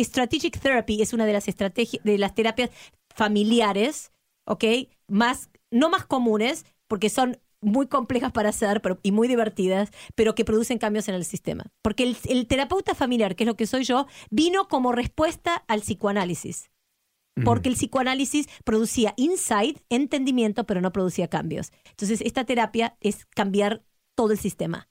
Strategic 0.00 0.58
Therapy, 0.58 1.00
es 1.02 1.12
una 1.12 1.24
de 1.24 1.32
las 1.34 1.46
estrategias, 1.46 2.02
de 2.02 2.18
las 2.18 2.34
terapias 2.34 2.70
familiares, 3.14 4.12
¿ok? 4.44 4.64
Más, 5.06 5.48
no 5.70 5.90
más 5.90 6.06
comunes, 6.06 6.64
porque 6.86 7.10
son 7.10 7.38
muy 7.60 7.86
complejas 7.88 8.32
para 8.32 8.50
hacer 8.50 8.80
pero, 8.80 8.98
y 9.02 9.12
muy 9.12 9.28
divertidas, 9.28 9.90
pero 10.14 10.34
que 10.34 10.44
producen 10.44 10.78
cambios 10.78 11.08
en 11.08 11.14
el 11.14 11.24
sistema. 11.24 11.66
Porque 11.82 12.04
el, 12.04 12.16
el 12.28 12.46
terapeuta 12.46 12.94
familiar, 12.94 13.36
que 13.36 13.44
es 13.44 13.48
lo 13.48 13.56
que 13.56 13.66
soy 13.66 13.84
yo, 13.84 14.06
vino 14.30 14.68
como 14.68 14.92
respuesta 14.92 15.64
al 15.68 15.80
psicoanálisis. 15.80 16.70
Porque 17.44 17.68
el 17.68 17.76
psicoanálisis 17.76 18.48
producía 18.64 19.14
insight, 19.16 19.78
entendimiento, 19.90 20.66
pero 20.66 20.80
no 20.80 20.92
producía 20.92 21.28
cambios. 21.28 21.70
Entonces, 21.90 22.20
esta 22.22 22.44
terapia 22.44 22.96
es 23.00 23.26
cambiar 23.26 23.84
todo 24.16 24.32
el 24.32 24.38
sistema. 24.38 24.88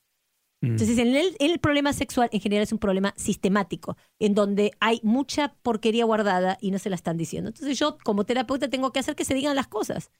Mm. 0.61 0.67
Entonces, 0.67 0.97
en 0.97 1.15
el, 1.15 1.35
en 1.39 1.51
el 1.51 1.59
problema 1.59 1.93
sexual 1.93 2.29
en 2.31 2.39
general 2.39 2.63
es 2.63 2.71
un 2.71 2.79
problema 2.79 3.13
sistemático, 3.17 3.97
en 4.19 4.33
donde 4.33 4.71
hay 4.79 5.01
mucha 5.03 5.55
porquería 5.61 6.05
guardada 6.05 6.57
y 6.61 6.71
no 6.71 6.79
se 6.79 6.89
la 6.89 6.95
están 6.95 7.17
diciendo. 7.17 7.49
Entonces, 7.49 7.77
yo 7.77 7.97
como 8.03 8.25
terapeuta 8.25 8.69
tengo 8.69 8.93
que 8.93 8.99
hacer 8.99 9.15
que 9.15 9.25
se 9.25 9.33
digan 9.33 9.55
las 9.55 9.67
cosas. 9.67 10.11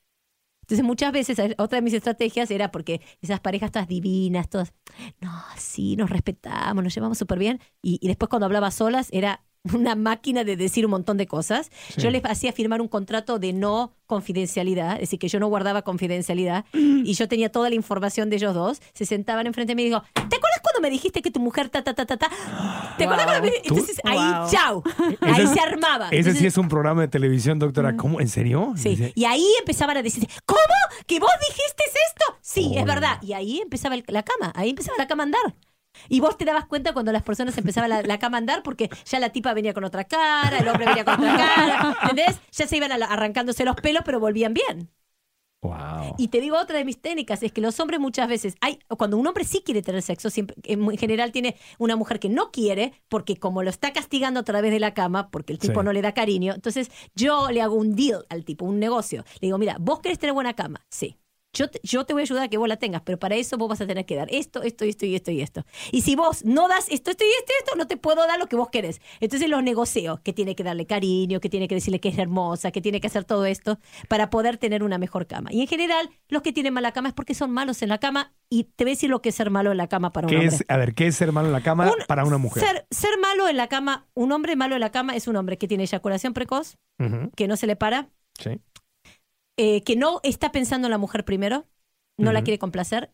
Entonces, 0.67 0.85
muchas 0.85 1.13
veces, 1.13 1.39
eh, 1.39 1.55
otra 1.57 1.77
de 1.77 1.81
mis 1.81 1.93
estrategias 1.93 2.51
era 2.51 2.71
porque 2.71 2.99
esas 3.21 3.39
parejas 3.39 3.71
todas 3.71 3.87
divinas, 3.87 4.49
todas, 4.49 4.73
no, 5.21 5.31
sí, 5.55 5.95
nos 5.95 6.09
respetamos, 6.09 6.83
nos 6.83 6.93
llevamos 6.93 7.17
súper 7.17 7.39
bien. 7.39 7.61
Y, 7.81 7.99
y 8.01 8.07
después 8.09 8.27
cuando 8.27 8.47
hablaba 8.47 8.69
solas 8.71 9.07
era 9.13 9.46
una 9.73 9.95
máquina 9.95 10.43
de 10.43 10.55
decir 10.55 10.85
un 10.85 10.91
montón 10.91 11.17
de 11.17 11.27
cosas. 11.27 11.69
Sí. 11.95 12.01
Yo 12.01 12.11
les 12.11 12.23
hacía 12.25 12.51
firmar 12.53 12.81
un 12.81 12.87
contrato 12.87 13.39
de 13.39 13.53
no 13.53 13.93
confidencialidad, 14.05 14.93
es 14.95 15.01
decir, 15.01 15.19
que 15.19 15.27
yo 15.27 15.39
no 15.39 15.47
guardaba 15.47 15.81
confidencialidad 15.81 16.65
y 16.73 17.13
yo 17.13 17.27
tenía 17.27 17.51
toda 17.51 17.69
la 17.69 17.75
información 17.75 18.29
de 18.29 18.37
ellos 18.37 18.53
dos. 18.53 18.81
Se 18.93 19.05
sentaban 19.05 19.47
enfrente 19.47 19.71
de 19.71 19.75
mí 19.75 19.81
y 19.83 19.85
digo, 19.85 20.01
¿te 20.13 20.21
acuerdas 20.21 20.59
cuando 20.61 20.81
me 20.81 20.89
dijiste 20.89 21.21
que 21.21 21.31
tu 21.31 21.39
mujer 21.39 21.69
ta, 21.69 21.83
ta, 21.83 21.93
ta, 21.93 22.05
ta, 22.05 22.17
ta? 22.17 22.29
¿Te 22.97 23.03
acuerdas 23.03 23.25
cuando 23.25 23.43
me 23.43 23.51
¿Tú? 23.61 23.73
Entonces 23.75 23.99
ahí, 24.03 24.17
Wow. 24.17 24.49
chao. 24.49 24.83
Ahí 25.21 25.31
Ese 25.33 25.43
es- 25.43 25.49
se 25.51 25.59
armaba. 25.59 26.07
Ese 26.07 26.17
Entonces, 26.17 26.39
sí 26.41 26.47
es 26.47 26.57
un 26.57 26.67
programa 26.69 27.01
de 27.01 27.07
televisión, 27.07 27.59
doctora. 27.59 27.95
¿Cómo? 27.97 28.19
¿En 28.21 28.27
serio? 28.27 28.73
Sí, 28.77 28.89
Dice, 28.89 29.11
y 29.15 29.25
ahí 29.25 29.45
empezaban 29.59 29.97
a 29.97 30.01
decir, 30.03 30.27
¿cómo? 30.45 30.59
¿Que 31.05 31.19
vos 31.19 31.29
dijiste 31.47 31.83
esto? 32.09 32.37
Sí, 32.41 32.73
es 32.77 32.85
verdad. 32.85 33.21
Y 33.21 33.33
ahí 33.33 33.59
empezaba 33.59 33.95
el- 33.95 34.03
la 34.07 34.23
cama, 34.23 34.51
ahí 34.55 34.69
empezaba 34.69 34.97
la 34.97 35.07
cama 35.07 35.23
a 35.23 35.25
andar. 35.25 35.55
Y 36.09 36.19
vos 36.19 36.37
te 36.37 36.45
dabas 36.45 36.65
cuenta 36.65 36.93
cuando 36.93 37.11
las 37.11 37.23
personas 37.23 37.57
empezaban 37.57 37.89
la, 37.89 38.01
la 38.01 38.19
cama 38.19 38.37
a 38.37 38.39
andar 38.39 38.63
porque 38.63 38.89
ya 39.05 39.19
la 39.19 39.29
tipa 39.29 39.53
venía 39.53 39.73
con 39.73 39.83
otra 39.83 40.03
cara, 40.05 40.57
el 40.59 40.67
hombre 40.67 40.85
venía 40.85 41.05
con 41.05 41.15
otra 41.15 41.35
cara, 41.37 41.97
¿entendés? 42.03 42.39
Ya 42.51 42.67
se 42.67 42.77
iban 42.77 42.91
arrancándose 42.91 43.65
los 43.65 43.75
pelos, 43.75 44.03
pero 44.05 44.19
volvían 44.19 44.53
bien. 44.53 44.89
Wow. 45.61 46.13
Y 46.19 46.27
te 46.27 46.39
digo 46.39 46.55
otra 46.57 46.77
de 46.77 46.85
mis 46.85 47.01
técnicas, 47.01 47.41
es 47.41 47.51
que 47.51 47.61
los 47.61 47.79
hombres 47.79 47.99
muchas 47.99 48.29
veces, 48.29 48.55
hay, 48.61 48.77
cuando 48.95 49.17
un 49.17 49.25
hombre 49.25 49.43
sí 49.43 49.63
quiere 49.65 49.81
tener 49.81 50.03
sexo, 50.03 50.29
siempre, 50.29 50.55
en 50.63 50.83
en 50.83 50.97
general 50.97 51.31
tiene 51.31 51.55
una 51.79 51.95
mujer 51.95 52.19
que 52.19 52.29
no 52.29 52.51
quiere, 52.51 52.93
porque 53.09 53.37
como 53.37 53.63
lo 53.63 53.69
está 53.71 53.91
castigando 53.91 54.39
a 54.39 54.43
través 54.43 54.71
de 54.71 54.79
la 54.79 54.93
cama, 54.93 55.29
porque 55.31 55.53
el 55.53 55.59
tipo 55.59 55.81
Sí. 55.81 55.85
no 55.85 55.93
le 55.93 56.01
da 56.03 56.13
cariño, 56.13 56.53
entonces 56.53 56.91
yo 57.15 57.49
le 57.51 57.61
hago 57.61 57.75
un 57.75 57.95
deal 57.95 58.25
al 58.29 58.45
tipo, 58.45 58.65
un 58.65 58.79
negocio. 58.79 59.23
Le 59.41 59.47
digo, 59.47 59.57
mira, 59.57 59.77
vos 59.79 59.99
querés 59.99 60.19
tener 60.19 60.33
buena 60.33 60.53
cama, 60.53 60.85
sí. 60.89 61.17
Yo 61.53 61.69
te, 61.69 61.79
yo 61.81 62.05
te 62.05 62.13
voy 62.13 62.21
a 62.21 62.23
ayudar 62.23 62.43
a 62.43 62.47
que 62.49 62.57
vos 62.57 62.67
la 62.67 62.77
tengas, 62.77 63.01
pero 63.03 63.17
para 63.17 63.35
eso 63.35 63.57
vos 63.57 63.69
vas 63.69 63.81
a 63.81 63.87
tener 63.87 64.05
que 64.05 64.15
dar 64.15 64.27
esto, 64.31 64.61
esto, 64.61 64.83
esto 64.85 65.05
y 65.05 65.15
esto 65.15 65.31
y 65.31 65.41
esto. 65.41 65.63
Y 65.91 66.01
si 66.01 66.15
vos 66.15 66.43
no 66.45 66.67
das 66.67 66.87
esto, 66.89 67.09
esto 67.09 67.23
y 67.23 67.29
esto 67.39 67.51
y 67.51 67.63
esto, 67.63 67.75
no 67.77 67.87
te 67.87 67.97
puedo 67.97 68.27
dar 68.27 68.37
lo 68.37 68.47
que 68.47 68.55
vos 68.55 68.69
querés. 68.69 69.01
Entonces 69.21 69.49
los 69.49 69.63
negocio, 69.63 70.19
que 70.23 70.33
tiene 70.33 70.55
que 70.55 70.63
darle 70.63 70.85
cariño, 70.85 71.39
que 71.39 71.49
tiene 71.49 71.67
que 71.67 71.75
decirle 71.75 71.99
que 71.99 72.09
es 72.09 72.17
hermosa, 72.17 72.71
que 72.71 72.81
tiene 72.81 72.99
que 73.01 73.07
hacer 73.07 73.23
todo 73.23 73.45
esto 73.45 73.79
para 74.07 74.29
poder 74.29 74.57
tener 74.57 74.83
una 74.83 74.97
mejor 74.97 75.25
cama. 75.25 75.49
Y 75.51 75.61
en 75.61 75.67
general, 75.67 76.09
los 76.27 76.41
que 76.41 76.51
tienen 76.53 76.73
mala 76.73 76.91
cama 76.91 77.07
es 77.09 77.13
porque 77.15 77.33
son 77.33 77.49
malos 77.51 77.81
en 77.81 77.89
la 77.89 77.97
cama 77.97 78.33
y 78.49 78.65
te 78.65 78.83
voy 78.83 78.91
a 78.91 78.93
decir 78.95 79.09
lo 79.09 79.21
que 79.21 79.29
es 79.29 79.35
ser 79.35 79.49
malo 79.49 79.71
en 79.71 79.77
la 79.77 79.87
cama 79.87 80.11
para 80.11 80.27
un 80.27 80.29
¿Qué 80.31 80.37
hombre. 80.37 80.55
es, 80.55 80.63
a 80.67 80.77
ver, 80.77 80.93
¿qué 80.93 81.07
es 81.07 81.15
ser 81.15 81.31
malo 81.31 81.47
en 81.47 81.53
la 81.53 81.61
cama 81.63 81.87
Un- 81.87 82.05
para 82.07 82.25
una 82.25 82.37
mujer? 82.37 82.61
Ser, 82.63 82.87
ser 82.91 83.17
malo 83.19 83.47
en 83.47 83.57
la 83.57 83.67
cama, 83.67 84.05
un 84.13 84.31
hombre 84.31 84.55
malo 84.57 84.75
en 84.75 84.81
la 84.81 84.91
cama 84.91 85.15
es 85.15 85.27
un 85.27 85.35
hombre 85.37 85.57
que 85.57 85.67
tiene 85.67 85.85
eyaculación 85.85 86.33
precoz, 86.33 86.75
que 87.35 87.47
no 87.47 87.55
se 87.57 87.67
le 87.67 87.75
para, 87.77 88.09
Sí. 88.39 88.51
Eh, 89.57 89.83
que 89.83 89.95
no 89.95 90.19
está 90.23 90.51
pensando 90.51 90.87
en 90.87 90.91
la 90.91 90.97
mujer 90.97 91.25
primero, 91.25 91.67
no 92.17 92.31
la 92.31 92.43
quiere 92.43 92.59
complacer. 92.59 93.11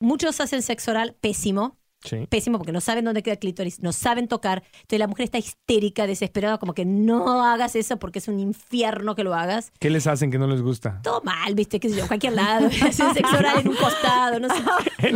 Muchos 0.00 0.40
hacen 0.40 0.62
sexo 0.62 0.90
oral 0.90 1.14
pésimo, 1.20 1.78
Sí. 2.04 2.26
pésimo 2.28 2.58
porque 2.58 2.72
no 2.72 2.80
saben 2.80 3.04
dónde 3.04 3.22
queda 3.22 3.34
el 3.34 3.38
clítoris, 3.38 3.80
no 3.80 3.92
saben 3.92 4.28
tocar. 4.28 4.62
Entonces 4.72 4.98
la 4.98 5.06
mujer 5.06 5.24
está 5.24 5.38
histérica, 5.38 6.06
desesperada, 6.06 6.58
como 6.58 6.74
que 6.74 6.84
no 6.84 7.44
hagas 7.44 7.76
eso 7.76 7.98
porque 7.98 8.18
es 8.18 8.28
un 8.28 8.40
infierno 8.40 9.14
que 9.14 9.24
lo 9.24 9.34
hagas. 9.34 9.72
¿Qué 9.78 9.90
les 9.90 10.06
hacen 10.06 10.30
que 10.30 10.38
no 10.38 10.46
les 10.46 10.62
gusta? 10.62 11.00
Todo 11.02 11.22
mal, 11.22 11.54
viste, 11.54 11.80
qué 11.80 11.88
sé 11.88 11.96
yo, 11.96 12.06
cualquier 12.06 12.34
lado. 12.34 12.70
Sexo 12.92 13.36
oral 13.36 13.60
en 13.60 13.68
un 13.68 13.76
costado, 13.76 14.40
no 14.40 14.48
sé. 14.48 14.62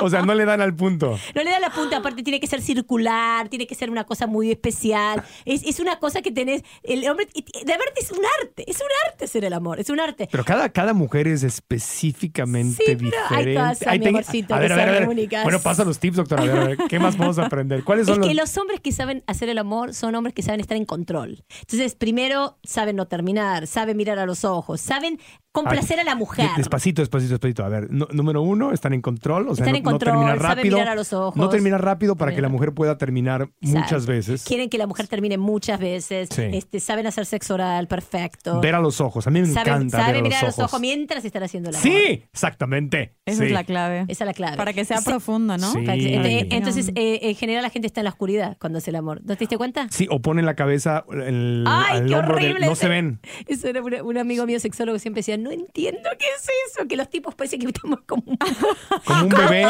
o 0.00 0.10
sea, 0.10 0.22
no 0.22 0.34
le 0.34 0.44
dan 0.44 0.60
al 0.60 0.74
punto. 0.74 1.18
No 1.34 1.42
le 1.42 1.50
da 1.50 1.60
la 1.60 1.70
punta, 1.70 1.98
aparte 1.98 2.22
tiene 2.22 2.40
que 2.40 2.46
ser 2.46 2.60
circular, 2.60 3.48
tiene 3.48 3.66
que 3.66 3.74
ser 3.74 3.90
una 3.90 4.04
cosa 4.04 4.26
muy 4.26 4.50
especial. 4.50 5.22
Es, 5.44 5.62
es 5.64 5.80
una 5.80 5.98
cosa 5.98 6.22
que 6.22 6.30
tenés. 6.30 6.62
El 6.82 7.08
hombre, 7.08 7.26
de 7.26 7.64
verdad 7.64 7.94
es 7.96 8.10
un 8.10 8.24
arte, 8.42 8.64
es 8.70 8.76
un 8.78 8.88
arte 9.06 9.24
hacer 9.24 9.44
el 9.44 9.52
amor, 9.52 9.80
es 9.80 9.90
un 9.90 10.00
arte. 10.00 10.28
Pero 10.30 10.44
cada, 10.44 10.68
cada 10.70 10.92
mujer 10.92 11.28
es 11.28 11.42
específicamente 11.42 12.84
Sí, 12.84 12.96
pero 12.96 13.16
hay 13.30 13.46
diferente. 13.46 13.88
Ahí 13.88 13.98
mi 13.98 14.06
amorcito, 14.08 14.54
a 14.54 14.58
ver, 14.58 14.68
que 14.68 14.72
a 14.72 14.76
ver, 14.76 14.88
a 14.88 15.06
ver. 15.06 15.42
Bueno, 15.42 15.60
pasa 15.60 15.84
los 15.84 15.98
tips, 15.98 16.15
doctora. 16.16 16.42
A 16.42 16.46
ver, 16.46 16.56
a 16.58 16.64
ver, 16.66 16.78
¿Qué 16.88 16.98
más 16.98 17.16
podemos 17.16 17.38
aprender? 17.38 17.84
¿Cuáles 17.84 18.08
Es 18.08 18.14
son 18.14 18.22
que 18.22 18.34
los...? 18.34 18.46
los 18.48 18.58
hombres 18.58 18.80
que 18.80 18.92
saben 18.92 19.22
hacer 19.26 19.48
el 19.48 19.58
amor 19.58 19.94
son 19.94 20.14
hombres 20.14 20.34
que 20.34 20.42
saben 20.42 20.60
estar 20.60 20.76
en 20.76 20.84
control. 20.84 21.44
Entonces, 21.60 21.94
primero 21.94 22.58
saben 22.62 22.96
no 22.96 23.06
terminar, 23.08 23.66
saben 23.66 23.96
mirar 23.96 24.18
a 24.18 24.26
los 24.26 24.44
ojos, 24.44 24.80
saben 24.80 25.18
Complacer 25.64 26.00
a 26.00 26.04
la 26.04 26.14
mujer. 26.14 26.46
de- 26.50 26.56
Despacito, 26.58 27.02
despacito, 27.02 27.32
despacito. 27.32 27.64
A 27.64 27.68
ver, 27.68 27.88
no- 27.90 28.08
número 28.12 28.42
uno, 28.42 28.72
están 28.72 28.92
en 28.92 29.02
control. 29.02 29.48
O 29.48 29.54
sea, 29.54 29.64
Están 29.64 29.72
no, 29.72 29.76
en 29.78 29.82
no 29.84 29.90
control, 29.90 30.12
terminar 30.14 30.38
saben 30.40 30.56
rápido. 30.56 30.76
mirar 30.78 30.92
a 30.92 30.94
los 30.94 31.12
ojos. 31.12 31.36
No 31.36 31.48
terminar 31.48 31.84
rápido 31.84 32.16
para 32.16 32.34
que 32.34 32.40
la 32.40 32.48
mujer 32.48 32.72
pueda 32.74 32.98
terminar 32.98 33.48
muchas 33.60 34.06
veces. 34.06 34.44
Quieren 34.44 34.68
que 34.68 34.78
la 34.78 34.86
mujer 34.86 35.06
termine 35.08 35.38
muchas 35.38 35.80
veces. 35.80 36.28
Sí. 36.32 36.42
Este, 36.52 36.80
saben 36.80 37.06
hacer 37.06 37.26
sexo 37.26 37.54
oral 37.54 37.86
perfecto. 37.88 38.60
Ver 38.60 38.74
a 38.74 38.80
los 38.80 39.00
ojos. 39.00 39.26
A 39.26 39.30
mí 39.30 39.40
me 39.40 39.46
saben 39.46 39.72
encanta 39.74 39.98
saben 39.98 40.12
ver 40.12 40.20
a 40.20 40.22
mirar 40.22 40.42
a 40.44 40.46
los 40.46 40.58
ojos. 40.58 40.70
ojos 40.72 40.80
mientras 40.80 41.24
están 41.24 41.42
haciendo 41.42 41.70
la 41.70 41.78
Sí, 41.78 42.24
exactamente. 42.32 43.14
Esa 43.24 43.40
Sí. 43.40 43.46
es 43.46 43.52
la 43.52 43.64
clave. 43.64 44.04
Esa 44.08 44.24
es 44.24 44.26
la 44.26 44.34
clave. 44.34 44.56
Para 44.56 44.72
que 44.72 44.84
sea 44.84 44.98
Sí. 44.98 45.04
profundo, 45.04 45.56
¿no? 45.58 45.72
Entonces, 45.76 46.90
eh, 46.94 47.20
en 47.22 47.34
general 47.34 47.62
la 47.62 47.70
gente 47.70 47.86
está 47.86 48.00
en 48.00 48.04
la 48.04 48.10
oscuridad 48.10 48.56
cuando 48.60 48.78
hace 48.78 48.90
el 48.90 48.96
amor. 48.96 49.20
¿No 49.24 49.34
te 49.34 49.40
diste 49.40 49.56
cuenta? 49.56 49.86
Sí, 49.90 50.06
o 50.10 50.20
ponen 50.20 50.46
la 50.46 50.54
cabeza 50.54 51.04
en 51.10 51.20
el, 51.20 51.64
¡Ay, 51.66 51.98
al 52.00 52.06
qué 52.06 52.14
hombro 52.14 52.36
del- 52.36 52.44
horrible! 52.46 52.66
No 52.66 52.74
se 52.74 52.88
ven. 52.88 53.20
Eso 53.46 53.68
era 53.68 53.82
un 53.82 54.18
amigo 54.18 54.46
mío 54.46 54.60
sexólogo 54.60 54.98
siempre 54.98 55.20
decía, 55.20 55.36
no 55.46 55.52
entiendo 55.52 56.08
qué 56.18 56.26
es 56.36 56.48
eso, 56.70 56.86
que 56.88 56.96
los 56.96 57.08
tipos 57.08 57.34
parecen 57.34 57.60
que 57.60 57.66
estamos 57.66 58.00
como 58.06 58.22
un 58.26 58.36
Como 59.06 59.22
un 59.22 59.28
bebé, 59.28 59.66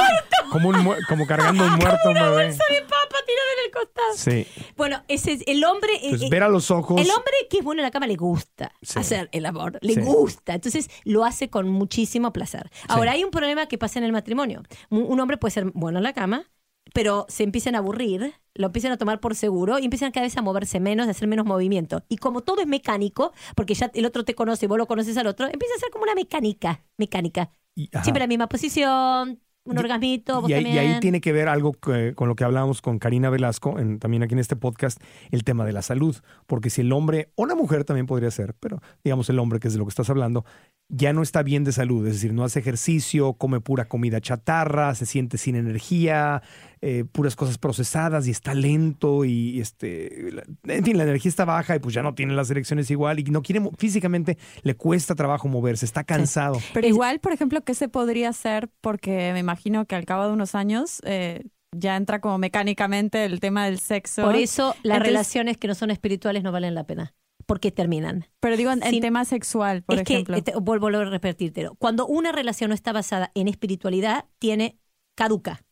como, 0.51 0.69
un 0.71 0.97
como 1.09 1.27
cargando 1.27 1.65
un 1.65 1.71
muerto 1.75 2.09
un 2.09 2.15
bebé. 2.15 2.29
bolsa 2.47 2.65
de 2.71 2.81
papa 2.83 3.17
tirada 3.27 3.51
en 3.59 3.65
el 3.67 3.71
costado. 3.73 4.15
Sí. 4.17 4.47
Bueno, 4.77 5.03
ese 5.09 5.33
es 5.33 5.43
el 5.47 5.63
hombre. 5.65 5.91
eh, 6.03 6.11
Pues 6.11 6.23
eh, 6.23 6.29
ver 6.31 6.43
a 6.43 6.49
los 6.49 6.71
ojos. 6.71 7.01
el 7.01 7.11
hombre 7.11 7.33
que 7.51 7.59
es 7.59 7.65
bueno 7.65 7.81
en 7.81 7.85
la 7.85 7.91
cama 7.91 8.07
le 8.07 8.17
gusta 8.17 8.73
Sí. 8.83 8.99
hacer 8.99 9.29
el 9.33 9.47
amor, 9.47 9.79
le 9.83 9.95
Sí. 9.95 10.01
gusta, 10.01 10.55
entonces 10.55 10.89
lo 11.05 11.25
hace 11.25 11.49
con 11.51 11.69
muchísimo 11.69 12.33
placer. 12.33 12.71
Ahora, 12.89 13.13
hay 13.13 13.25
un 13.25 13.31
problema 13.31 13.67
que 13.67 13.79
pasa 13.79 13.99
en 13.99 14.05
el 14.05 14.13
matrimonio. 14.13 14.63
Un, 14.91 15.03
un 15.09 15.21
hombre 15.21 15.37
puede 15.37 15.53
ser 15.53 15.67
bueno 15.75 15.99
en 15.99 16.05
la 16.05 16.13
cama, 16.13 16.49
pero 16.95 17.27
se 17.29 17.43
empiezan 17.43 17.75
a 17.75 17.79
aburrir, 17.79 18.35
lo 18.55 18.67
empiezan 18.67 18.93
a 18.93 18.97
tomar 18.97 19.21
por 19.21 19.35
seguro 19.35 19.79
y 19.79 19.85
empiezan 19.85 20.13
cada 20.13 20.25
vez 20.27 20.37
a 20.37 20.43
moverse 20.43 20.81
menos, 20.81 21.09
a 21.09 21.11
hacer 21.11 21.29
menos 21.29 21.45
movimiento. 21.47 22.03
Y 22.09 22.17
como 22.17 22.41
todo 22.43 22.61
es 22.61 22.67
mecánico, 22.67 23.33
porque 23.55 23.75
ya 23.75 23.91
el 23.95 24.07
otro 24.07 24.25
te 24.25 24.35
conoce 24.35 24.65
y 24.67 24.69
vos 24.69 24.79
lo 24.79 24.87
conoces 24.87 25.17
al 25.17 25.27
otro, 25.27 25.47
empieza 25.47 25.75
a 25.77 25.81
ser 25.81 25.91
como 25.91 26.05
una 26.05 26.15
mecánica, 26.15 26.83
mecánica. 26.97 27.51
Y-. 27.75 27.91
Siempre 28.03 28.21
la 28.21 28.27
misma 28.27 28.49
posición, 28.49 29.41
un 29.65 29.79
orgasmito, 29.79 30.41
vos 30.41 30.49
Y 30.49 30.55
ahí, 30.55 30.65
y 30.65 30.79
ahí 30.79 31.01
tiene 31.01 31.21
que 31.21 31.33
ver 31.33 31.49
algo 31.49 31.73
que- 31.73 32.15
con 32.15 32.29
lo 32.29 32.37
que 32.37 32.45
hablábamos 32.45 32.81
con 32.81 32.99
Karina 33.01 33.31
Velasco, 33.31 33.79
en- 33.81 33.99
también 33.99 34.23
aquí 34.23 34.35
en 34.35 34.39
este 34.39 34.55
podcast, 34.57 35.01
el 35.33 35.43
tema 35.43 35.65
de 35.65 35.73
la 35.73 35.83
salud. 35.83 36.17
Porque 36.47 36.71
si 36.71 36.83
el 36.83 36.93
hombre, 36.93 37.33
o 37.35 37.47
la 37.47 37.57
mujer 37.57 37.85
también 37.85 38.07
podría 38.07 38.31
ser, 38.31 38.55
pero 38.61 38.81
digamos 39.03 39.29
el 39.29 39.39
hombre, 39.41 39.59
que 39.59 39.67
es 39.67 39.75
de 39.75 39.81
lo 39.81 39.85
que 39.85 39.91
estás 39.91 40.09
hablando, 40.09 40.45
ya 40.89 41.13
no 41.13 41.23
está 41.23 41.43
bien 41.43 41.65
de 41.65 41.73
salud, 41.73 42.07
es 42.07 42.15
decir, 42.15 42.33
no 42.33 42.45
hace 42.45 42.61
ejercicio, 42.61 43.33
come 43.35 43.61
pura 43.61 43.87
comida 43.87 44.21
chatarra, 44.21 44.95
se 44.95 45.05
siente 45.05 45.37
sin 45.37 45.57
energía, 45.57 46.43
eh, 46.81 47.05
puras 47.11 47.35
cosas 47.35 47.59
procesadas 47.59 48.29
y 48.29 48.31
está 48.31 48.55
lento 48.55 49.25
y 49.25 49.61
este, 49.61 50.31
la- 50.31 50.75
en 50.75 50.85
fin, 50.85 50.97
la 50.97 51.03
energía 51.03 51.29
está 51.29 51.45
baja 51.45 51.75
y 51.75 51.81
pues 51.81 51.93
ya 51.95 52.03
no 52.03 52.15
tiene 52.15 52.35
las 52.35 52.51
erecciones 52.51 52.89
igual 52.91 53.19
y 53.19 53.25
no 53.25 53.43
quiere, 53.43 53.63
físicamente 53.79 54.39
le 54.63 54.77
cuesta 54.77 55.15
trabajo 55.17 55.49
moverse, 55.49 55.85
está 55.85 56.05
cansado. 56.05 56.59
Pero 56.73 56.87
igual, 56.87 57.19
por 57.19 57.33
ejemplo, 57.33 57.63
¿qué 57.63 57.75
se 57.75 57.89
podría 57.89 58.29
hacer? 58.29 58.69
Porque 58.81 59.31
me 59.33 59.41
imagino 59.41 59.87
que 59.87 59.97
al 59.97 60.05
cabo 60.05 60.27
de 60.29 60.33
unos 60.35 60.55
años 60.55 61.01
eh, 61.05 61.43
ya 61.77 61.97
entra 61.97 62.21
como 62.21 62.39
mecánicamente 62.39 63.25
el 63.25 63.41
tema 63.41 63.65
del 63.67 63.81
sexo. 63.81 64.23
Por 64.23 64.37
eso 64.37 64.69
las 64.85 64.99
Entonces- 64.99 65.07
relaciones 65.09 65.57
que 65.57 65.67
no 65.67 65.75
son 65.75 65.91
espirituales 65.91 66.45
no 66.45 66.53
valen 66.53 66.75
la 66.77 66.85
pena, 66.85 67.13
porque 67.47 67.71
terminan. 67.71 68.27
Pero 68.41 68.57
digo, 68.57 68.71
en, 68.73 68.83
sin- 68.83 69.01
tema 69.01 69.25
sexual, 69.25 69.83
por 69.83 69.97
es 69.97 70.03
ejemplo. 70.03 70.35
que, 70.37 70.43
te- 70.43 70.57
vuelvo 70.59 70.89
a 70.89 71.05
repetírtelo, 71.05 71.75
cuando 71.77 72.07
una 72.07 72.33
relación 72.33 72.69
no 72.71 72.75
está 72.75 72.93
basada 72.93 73.31
en 73.35 73.49
espiritualidad, 73.49 74.27
tiene 74.39 74.79
caduca. 75.15 75.65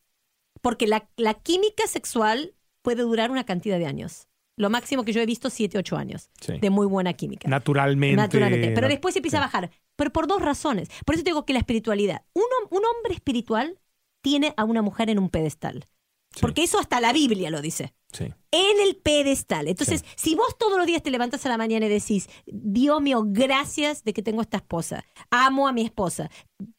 Porque 0.61 0.87
la, 0.87 1.09
la 1.17 1.33
química 1.35 1.85
sexual 1.87 2.55
puede 2.81 3.03
durar 3.03 3.29
una 3.31 3.43
cantidad 3.45 3.77
de 3.77 3.85
años. 3.85 4.27
Lo 4.57 4.69
máximo 4.69 5.03
que 5.03 5.11
yo 5.11 5.19
he 5.21 5.25
visto, 5.25 5.49
7, 5.49 5.77
8 5.77 5.97
años 5.97 6.29
Sí. 6.39 6.57
de 6.59 6.69
muy 6.69 6.87
buena 6.87 7.13
química. 7.13 7.49
Naturalmente. 7.49 8.15
Naturalmente. 8.15 8.71
Pero 8.71 8.87
después 8.87 9.15
empieza 9.15 9.37
sí. 9.37 9.43
a 9.43 9.45
bajar. 9.45 9.69
Pero 9.97 10.11
por 10.13 10.27
dos 10.27 10.41
razones. 10.41 10.87
Por 11.05 11.15
eso 11.15 11.23
te 11.25 11.31
digo 11.31 11.45
que 11.45 11.51
la 11.53 11.59
espiritualidad. 11.59 12.23
Un, 12.33 12.43
un 12.69 12.81
hombre 12.85 13.13
espiritual 13.13 13.79
tiene 14.21 14.53
a 14.55 14.63
una 14.63 14.81
mujer 14.81 15.09
en 15.09 15.19
un 15.19 15.29
pedestal. 15.29 15.85
Sí. 16.35 16.41
Porque 16.41 16.63
eso 16.63 16.79
hasta 16.79 16.99
la 17.01 17.11
Biblia 17.13 17.49
lo 17.49 17.61
dice 17.61 17.93
Sí. 18.11 18.25
en 18.51 18.79
el 18.87 18.95
pedestal. 18.97 19.67
Entonces, 19.67 20.03
si 20.15 20.35
vos 20.35 20.57
todos 20.57 20.77
los 20.77 20.85
días 20.85 21.01
te 21.01 21.09
levantas 21.11 21.45
a 21.45 21.49
la 21.49 21.57
mañana 21.57 21.85
y 21.85 21.89
decís, 21.89 22.29
Dios 22.45 23.01
mío, 23.01 23.23
gracias 23.25 24.03
de 24.03 24.13
que 24.13 24.21
tengo 24.21 24.41
esta 24.41 24.57
esposa, 24.57 25.03
amo 25.31 25.67
a 25.67 25.71
mi 25.73 25.81
esposa, 25.81 26.29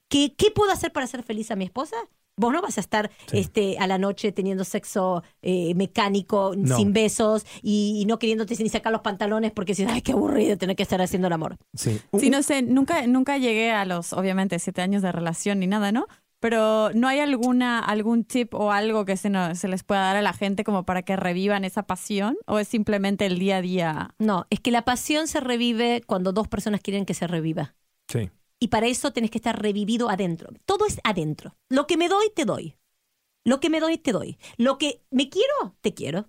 ¿qué, 0.09 0.35
qué 0.37 0.51
puedo 0.51 0.71
hacer 0.73 0.93
para 0.93 1.05
hacer 1.05 1.23
feliz 1.23 1.51
a 1.51 1.57
mi 1.57 1.65
esposa? 1.65 1.97
Vos 2.39 2.53
no 2.53 2.61
vas 2.61 2.77
a 2.77 2.83
estar 2.83 3.11
Sí. 3.31 3.39
este, 3.39 3.79
a 3.79 3.87
la 3.87 3.97
noche 3.97 4.31
teniendo 4.31 4.63
sexo 4.65 5.23
eh, 5.41 5.75
mecánico, 5.75 6.53
No. 6.55 6.77
sin 6.77 6.93
besos 6.93 7.47
y, 7.63 7.99
y 8.03 8.05
no 8.05 8.19
queriéndote 8.19 8.55
ni 8.63 8.69
sacar 8.69 8.93
los 8.93 9.01
pantalones 9.01 9.53
porque 9.53 9.73
dices, 9.73 9.89
ay, 9.91 10.03
qué 10.03 10.13
aburrido 10.13 10.59
tener 10.59 10.77
que 10.77 10.83
estar 10.83 11.01
haciendo 11.01 11.29
el 11.29 11.33
amor. 11.33 11.57
Sí. 11.75 11.99
Sí, 12.19 12.29
no 12.29 12.43
sé, 12.43 12.61
nunca, 12.61 13.07
nunca 13.07 13.39
llegué 13.39 13.73
a 13.73 13.87
los, 13.87 14.13
obviamente, 14.13 14.59
siete 14.59 14.83
años 14.83 15.01
de 15.01 15.13
relación 15.13 15.61
ni 15.61 15.67
nada, 15.67 15.93
¿no? 15.93 16.09
Pero 16.41 16.91
¿no 16.95 17.09
hay 17.09 17.21
alguna, 17.21 17.79
algún 17.81 18.25
tip 18.25 18.55
o 18.55 18.71
algo 18.71 19.05
que 19.05 19.17
se, 19.17 19.31
no- 19.31 19.55
se 19.55 19.69
les 19.69 19.83
pueda 19.83 20.03
dar 20.03 20.17
a 20.17 20.23
la 20.23 20.33
gente 20.33 20.65
como 20.65 20.85
para 20.85 21.03
que 21.03 21.17
revivan 21.17 21.65
esa 21.65 21.85
pasión? 21.85 22.37
¿O 22.47 22.59
es 22.59 22.69
simplemente 22.69 23.27
el 23.27 23.39
día 23.39 23.57
a 23.57 23.63
día? 23.63 24.15
No, 24.19 24.47
es 24.51 24.61
que 24.61 24.71
la 24.71 24.85
pasión 24.85 25.29
se 25.29 25.41
revive 25.41 26.03
cuando 26.07 26.33
dos 26.33 26.47
personas 26.49 26.81
quieren 26.83 27.07
que 27.07 27.15
se 27.15 27.27
reviva. 27.27 27.75
Sí. 28.09 28.31
Y 28.61 28.69
para 28.69 28.87
eso 28.87 29.13
tenés 29.13 29.31
que 29.31 29.39
estar 29.39 29.61
revivido 29.61 30.09
adentro. 30.11 30.51
Todo 30.67 30.87
es 30.87 31.01
adentro. 31.05 31.57
Lo 31.69 31.87
que 31.87 31.97
me 31.97 32.09
doy, 32.09 32.31
te 32.35 32.45
doy. 32.45 32.77
Lo 33.45 33.61
que 33.61 33.71
me 33.71 33.81
doy, 33.81 33.99
te 33.99 34.13
doy. 34.13 34.39
Lo 34.57 34.77
que 34.79 35.03
me 35.11 35.29
quiero, 35.31 35.77
te 35.81 35.95
quiero. 35.95 36.29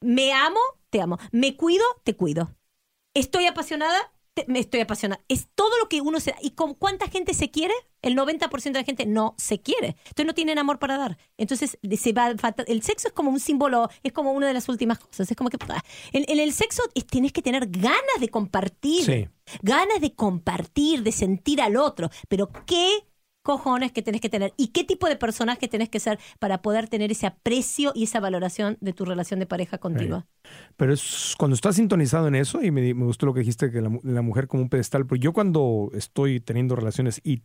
Me 0.00 0.32
amo, 0.32 0.60
te 0.90 1.00
amo. 1.00 1.18
Me 1.32 1.56
cuido, 1.56 1.84
te 2.04 2.16
cuido. 2.16 2.54
Estoy 3.14 3.46
apasionada, 3.46 3.98
te- 4.34 4.44
me 4.48 4.58
estoy 4.58 4.80
apasionada. 4.80 5.22
Es 5.28 5.48
todo 5.54 5.70
lo 5.80 5.88
que 5.88 6.00
uno 6.00 6.20
se... 6.20 6.34
¿Y 6.42 6.50
con 6.50 6.74
cuánta 6.74 7.08
gente 7.08 7.34
se 7.34 7.50
quiere? 7.50 7.74
El 8.02 8.16
90% 8.16 8.62
de 8.62 8.80
la 8.80 8.84
gente 8.84 9.06
no 9.06 9.34
se 9.38 9.60
quiere. 9.60 9.96
Entonces 10.04 10.26
no 10.26 10.34
tienen 10.34 10.58
amor 10.58 10.78
para 10.78 10.98
dar. 10.98 11.16
Entonces 11.38 11.78
se 11.98 12.12
va, 12.12 12.34
el 12.66 12.82
sexo 12.82 13.08
es 13.08 13.14
como 13.14 13.30
un 13.30 13.40
símbolo, 13.40 13.88
es 14.02 14.12
como 14.12 14.32
una 14.32 14.46
de 14.48 14.54
las 14.54 14.68
últimas 14.68 14.98
cosas. 14.98 15.30
Es 15.30 15.36
como 15.36 15.48
que... 15.50 15.56
En, 16.12 16.24
en 16.28 16.38
el 16.40 16.52
sexo 16.52 16.82
es- 16.94 17.06
tienes 17.06 17.32
que 17.32 17.42
tener 17.42 17.68
ganas 17.70 18.20
de 18.20 18.28
compartir 18.28 19.04
Sí. 19.04 19.28
ganas 19.62 20.00
de 20.00 20.14
compartir, 20.14 21.02
de 21.02 21.12
sentir 21.12 21.60
al 21.60 21.76
otro, 21.76 22.10
pero 22.28 22.50
qué 22.66 23.04
cojones 23.44 23.92
que 23.92 24.02
tenés 24.02 24.20
que 24.22 24.30
tener 24.30 24.52
y 24.56 24.68
qué 24.68 24.82
tipo 24.84 25.06
de 25.06 25.16
personaje 25.16 25.68
tenés 25.68 25.90
que 25.90 26.00
ser 26.00 26.18
para 26.40 26.62
poder 26.62 26.88
tener 26.88 27.12
ese 27.12 27.26
aprecio 27.26 27.92
y 27.94 28.04
esa 28.04 28.18
valoración 28.18 28.78
de 28.80 28.92
tu 28.94 29.04
relación 29.04 29.38
de 29.38 29.46
pareja 29.46 29.78
continua. 29.78 30.26
Pero 30.76 30.92
es 30.94 31.34
cuando 31.38 31.54
estás 31.54 31.76
sintonizado 31.76 32.26
en 32.26 32.34
eso, 32.34 32.62
y 32.62 32.70
me, 32.70 32.94
me 32.94 33.04
gustó 33.04 33.26
lo 33.26 33.34
que 33.34 33.40
dijiste, 33.40 33.70
que 33.70 33.80
la, 33.82 33.90
mu- 33.90 34.00
la 34.02 34.22
mujer 34.22 34.48
como 34.48 34.62
un 34.62 34.68
pedestal, 34.70 35.06
pero 35.06 35.20
yo 35.20 35.32
cuando 35.32 35.90
estoy 35.94 36.40
teniendo 36.40 36.74
relaciones 36.74 37.20
y, 37.22 37.42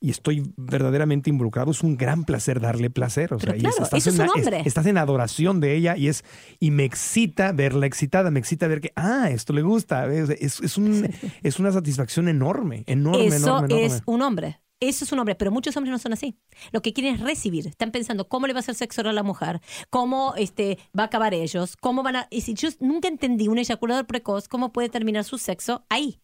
y 0.00 0.10
estoy 0.10 0.52
verdaderamente 0.56 1.30
involucrado, 1.30 1.70
es 1.70 1.82
un 1.82 1.96
gran 1.96 2.24
placer 2.24 2.60
darle 2.60 2.90
placer. 2.90 3.32
O 3.34 3.38
sea, 3.38 3.52
Pero 3.52 3.62
y 3.62 3.66
es- 3.68 3.74
claro, 3.76 3.84
estás 3.84 4.06
eso 4.06 4.10
es 4.10 4.18
en 4.20 4.28
hombre. 4.28 4.62
estás 4.64 4.86
en 4.86 4.98
adoración 4.98 5.60
de 5.60 5.74
ella 5.76 5.96
y 5.96 6.08
es 6.08 6.24
y 6.60 6.70
me 6.70 6.84
excita 6.84 7.52
verla 7.52 7.86
excitada, 7.86 8.30
me 8.30 8.38
excita 8.40 8.68
ver 8.68 8.80
que, 8.80 8.92
ah, 8.96 9.28
esto 9.30 9.52
le 9.52 9.62
gusta. 9.62 10.06
Es, 10.12 10.30
es, 10.30 10.60
es 10.60 10.76
un, 10.78 11.08
es 11.42 11.58
una 11.58 11.72
satisfacción 11.72 12.28
enorme, 12.28 12.84
enorme, 12.86 13.26
Eso 13.26 13.36
enorme, 13.36 13.66
enorme. 13.66 13.86
es 13.86 14.02
un 14.06 14.22
hombre. 14.22 14.60
Eso 14.80 15.04
es 15.04 15.12
un 15.12 15.18
hombre, 15.18 15.34
pero 15.34 15.50
muchos 15.50 15.76
hombres 15.76 15.90
no 15.90 15.98
son 15.98 16.12
así. 16.12 16.38
Lo 16.72 16.82
que 16.82 16.92
quieren 16.92 17.14
es 17.14 17.20
recibir. 17.20 17.66
Están 17.66 17.90
pensando 17.90 18.28
cómo 18.28 18.46
le 18.46 18.52
va 18.52 18.58
a 18.58 18.60
hacer 18.60 18.74
sexo 18.74 19.00
a 19.02 19.12
la 19.12 19.22
mujer, 19.22 19.60
cómo 19.88 20.34
este, 20.36 20.78
va 20.98 21.04
a 21.04 21.06
acabar 21.06 21.32
ellos, 21.32 21.76
cómo 21.76 22.02
van 22.02 22.16
a... 22.16 22.26
Y 22.30 22.42
si 22.42 22.54
yo 22.54 22.68
nunca 22.80 23.08
entendí 23.08 23.48
un 23.48 23.58
eyaculador 23.58 24.06
precoz, 24.06 24.48
cómo 24.48 24.72
puede 24.72 24.88
terminar 24.88 25.24
su 25.24 25.38
sexo 25.38 25.86
ahí. 25.88 26.20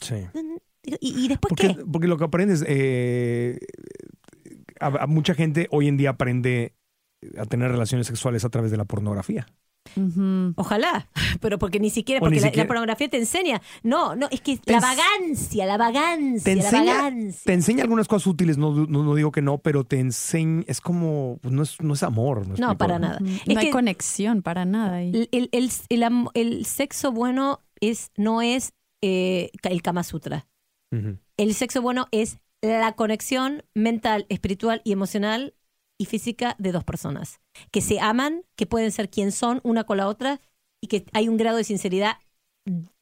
Sí. 0.00 0.16
¿Y, 0.84 1.24
y 1.24 1.28
después 1.28 1.50
Porque, 1.50 1.76
qué? 1.76 1.84
porque 1.90 2.08
lo 2.08 2.18
que 2.18 2.24
aprendes, 2.24 2.64
eh, 2.66 3.60
a, 4.80 4.86
a 5.04 5.06
mucha 5.06 5.34
gente 5.34 5.68
hoy 5.70 5.86
en 5.86 5.96
día 5.96 6.10
aprende 6.10 6.74
a 7.38 7.46
tener 7.46 7.70
relaciones 7.70 8.08
sexuales 8.08 8.44
a 8.44 8.48
través 8.48 8.72
de 8.72 8.78
la 8.78 8.84
pornografía. 8.84 9.46
Ojalá, 10.56 11.08
pero 11.40 11.58
porque 11.58 11.80
ni 11.80 11.90
siquiera, 11.90 12.20
porque 12.20 12.36
ni 12.36 12.40
la, 12.40 12.46
siquiera- 12.48 12.64
la 12.64 12.68
pornografía 12.68 13.08
te 13.08 13.18
enseña. 13.18 13.60
No, 13.82 14.14
no, 14.16 14.28
es 14.30 14.40
que 14.40 14.56
Te 14.56 14.72
la 14.72 14.80
vagancia, 14.80 15.66
la 15.66 15.76
vagancia, 15.76 16.44
Te 16.44 16.56
la 16.56 16.64
enseña, 16.64 16.94
vagancia. 16.96 17.40
te 17.44 17.52
enseña 17.52 17.82
algunas 17.82 18.08
cosas 18.08 18.26
útiles, 18.28 18.58
no, 18.58 18.72
no, 18.72 19.02
no 19.02 19.14
digo 19.14 19.32
que 19.32 19.42
no, 19.42 19.58
pero 19.58 19.84
te 19.84 19.98
enseña, 20.00 20.64
es 20.66 20.80
como, 20.80 21.38
pues 21.42 21.52
no 21.52 21.62
es, 21.62 21.80
no 21.80 21.94
es 21.94 22.02
amor. 22.02 22.46
¿me 22.46 22.54
No, 22.58 22.76
para 22.78 22.98
nada. 22.98 23.18
No 23.20 23.28
Es 23.28 23.56
hay 23.56 23.66
que 23.66 23.70
conexión 23.70 24.42
para 24.42 24.64
nada 24.64 24.96
ahí. 24.96 25.10
el, 25.14 25.28
el, 25.32 25.48
el- 25.52 25.70
el 25.88 26.02
am- 26.02 26.28
el 26.34 26.64
sexo 26.66 27.12
bueno 27.12 27.60
es, 27.80 28.10
no 28.16 28.42
es 28.42 28.72
eh, 29.02 29.50
el 29.62 29.82
Kama 29.82 30.04
Sutra. 30.04 30.46
El 31.38 31.54
sexo 31.54 31.80
bueno 31.80 32.06
es 32.12 32.38
la 32.60 32.92
conexión 32.92 33.64
mental, 33.74 34.26
espiritual 34.28 34.82
y 34.84 34.92
emocional 34.92 35.54
y 36.02 36.06
física 36.06 36.56
de 36.58 36.72
dos 36.72 36.84
personas 36.84 37.40
que 37.70 37.80
se 37.80 38.00
aman, 38.00 38.44
que 38.56 38.66
pueden 38.66 38.90
ser 38.92 39.08
quien 39.08 39.32
son 39.32 39.60
una 39.62 39.84
con 39.84 39.96
la 39.96 40.08
otra 40.08 40.40
y 40.80 40.88
que 40.88 41.04
hay 41.12 41.28
un 41.28 41.36
grado 41.36 41.56
de 41.56 41.64
sinceridad 41.64 42.18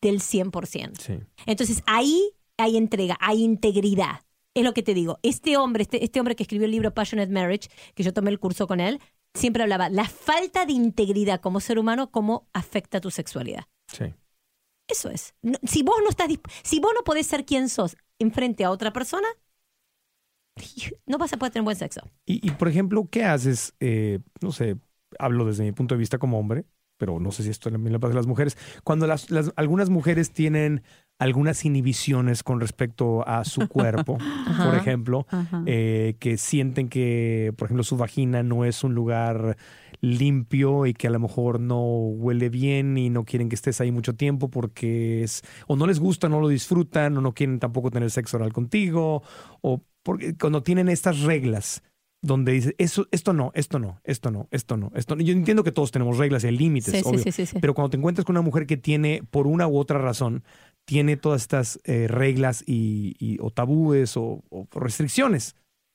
del 0.00 0.20
100%. 0.20 1.00
Sí. 1.00 1.18
Entonces 1.46 1.82
ahí 1.86 2.32
hay 2.56 2.76
entrega, 2.76 3.16
hay 3.20 3.42
integridad. 3.42 4.20
Es 4.54 4.64
lo 4.64 4.74
que 4.74 4.82
te 4.82 4.94
digo. 4.94 5.18
Este 5.22 5.56
hombre, 5.56 5.82
este, 5.82 6.04
este 6.04 6.18
hombre 6.20 6.34
que 6.36 6.42
escribió 6.42 6.64
el 6.66 6.72
libro 6.72 6.92
Passionate 6.92 7.32
Marriage, 7.32 7.68
que 7.94 8.02
yo 8.02 8.12
tomé 8.12 8.30
el 8.30 8.38
curso 8.40 8.66
con 8.66 8.80
él, 8.80 9.00
siempre 9.34 9.62
hablaba 9.62 9.88
la 9.88 10.06
falta 10.06 10.66
de 10.66 10.72
integridad 10.72 11.40
como 11.40 11.60
ser 11.60 11.78
humano, 11.78 12.10
cómo 12.10 12.48
afecta 12.52 13.00
tu 13.00 13.10
sexualidad. 13.10 13.64
Sí. 13.86 14.06
Eso 14.88 15.08
es. 15.08 15.34
No- 15.42 15.58
si 15.62 15.82
vos 15.82 15.96
no 16.02 16.10
estás 16.10 16.28
si 16.64 16.80
vos 16.80 16.92
no 16.94 17.04
podés 17.04 17.26
ser 17.26 17.46
quien 17.46 17.68
sos 17.68 17.96
enfrente 18.18 18.64
a 18.64 18.70
otra 18.70 18.92
persona, 18.92 19.28
no 21.06 21.18
vas 21.18 21.32
a 21.32 21.36
poder 21.36 21.52
tener 21.52 21.64
buen 21.64 21.76
sexo. 21.76 22.02
Y, 22.26 22.46
y, 22.46 22.50
por 22.52 22.68
ejemplo, 22.68 23.08
¿qué 23.10 23.24
haces? 23.24 23.74
Eh, 23.80 24.20
no 24.40 24.52
sé, 24.52 24.76
hablo 25.18 25.44
desde 25.44 25.64
mi 25.64 25.72
punto 25.72 25.94
de 25.94 25.98
vista 25.98 26.18
como 26.18 26.38
hombre, 26.38 26.64
pero 26.96 27.18
no 27.18 27.32
sé 27.32 27.42
si 27.42 27.50
esto 27.50 27.70
también 27.70 27.92
le 27.92 28.00
pasa 28.00 28.12
a 28.12 28.16
las 28.16 28.26
mujeres. 28.26 28.56
Cuando 28.84 29.06
las, 29.06 29.30
las- 29.30 29.52
algunas 29.56 29.90
mujeres 29.90 30.32
tienen 30.32 30.82
algunas 31.18 31.64
inhibiciones 31.64 32.42
con 32.42 32.60
respecto 32.60 33.26
a 33.26 33.44
su 33.44 33.64
cuerpo, 33.68 34.22
por 34.60 34.74
ejemplo, 34.74 35.26
eh, 35.64 36.16
que 36.20 36.36
sienten 36.36 36.88
que, 36.88 37.52
por 37.56 37.66
ejemplo, 37.66 37.84
su 37.84 37.96
vagina 37.96 38.42
no 38.42 38.64
es 38.64 38.84
un 38.84 38.94
lugar 38.94 39.56
limpio 40.00 40.86
y 40.86 40.94
que 40.94 41.08
a 41.08 41.10
lo 41.10 41.18
mejor 41.20 41.60
no 41.60 41.82
huele 41.82 42.48
bien 42.48 42.96
y 42.96 43.10
no 43.10 43.24
quieren 43.24 43.48
que 43.48 43.54
estés 43.54 43.80
ahí 43.80 43.92
mucho 43.92 44.14
tiempo 44.14 44.48
porque 44.50 45.22
es 45.22 45.42
o 45.66 45.76
no 45.76 45.86
les 45.86 46.00
gusta, 46.00 46.28
no 46.28 46.40
lo 46.40 46.48
disfrutan 46.48 47.16
o 47.18 47.20
no 47.20 47.34
quieren 47.34 47.58
tampoco 47.58 47.90
tener 47.90 48.10
sexo 48.10 48.36
oral 48.38 48.52
contigo 48.52 49.22
o 49.60 49.82
porque 50.02 50.36
cuando 50.36 50.62
tienen 50.62 50.88
estas 50.88 51.20
reglas 51.20 51.82
donde 52.22 52.52
dice 52.52 52.74
eso 52.78 53.06
esto 53.12 53.32
no, 53.32 53.50
esto 53.54 53.78
no, 53.78 54.00
esto 54.04 54.30
no, 54.30 54.46
esto 54.50 54.76
no, 54.76 54.92
esto 54.94 55.16
no. 55.16 55.22
Yo 55.22 55.32
entiendo 55.32 55.64
que 55.64 55.72
todos 55.72 55.90
tenemos 55.90 56.18
reglas 56.18 56.44
y 56.44 56.50
límites, 56.50 56.92
Sí, 56.94 57.02
obvio, 57.04 57.18
sí, 57.20 57.32
sí, 57.32 57.46
sí. 57.46 57.58
pero 57.60 57.74
cuando 57.74 57.90
te 57.90 57.96
encuentras 57.96 58.24
con 58.24 58.34
una 58.36 58.42
mujer 58.42 58.66
que 58.66 58.76
tiene 58.76 59.22
por 59.30 59.46
una 59.46 59.66
u 59.68 59.78
otra 59.78 59.98
razón 59.98 60.44
tiene 60.86 61.16
todas 61.16 61.42
estas 61.42 61.78
eh, 61.84 62.08
reglas 62.08 62.62
y, 62.66 63.14
y- 63.18 63.38
o 63.40 63.50
tabúes 63.50 64.16
o- 64.16 64.42
o 64.50 64.66
restricciones. 64.72 65.54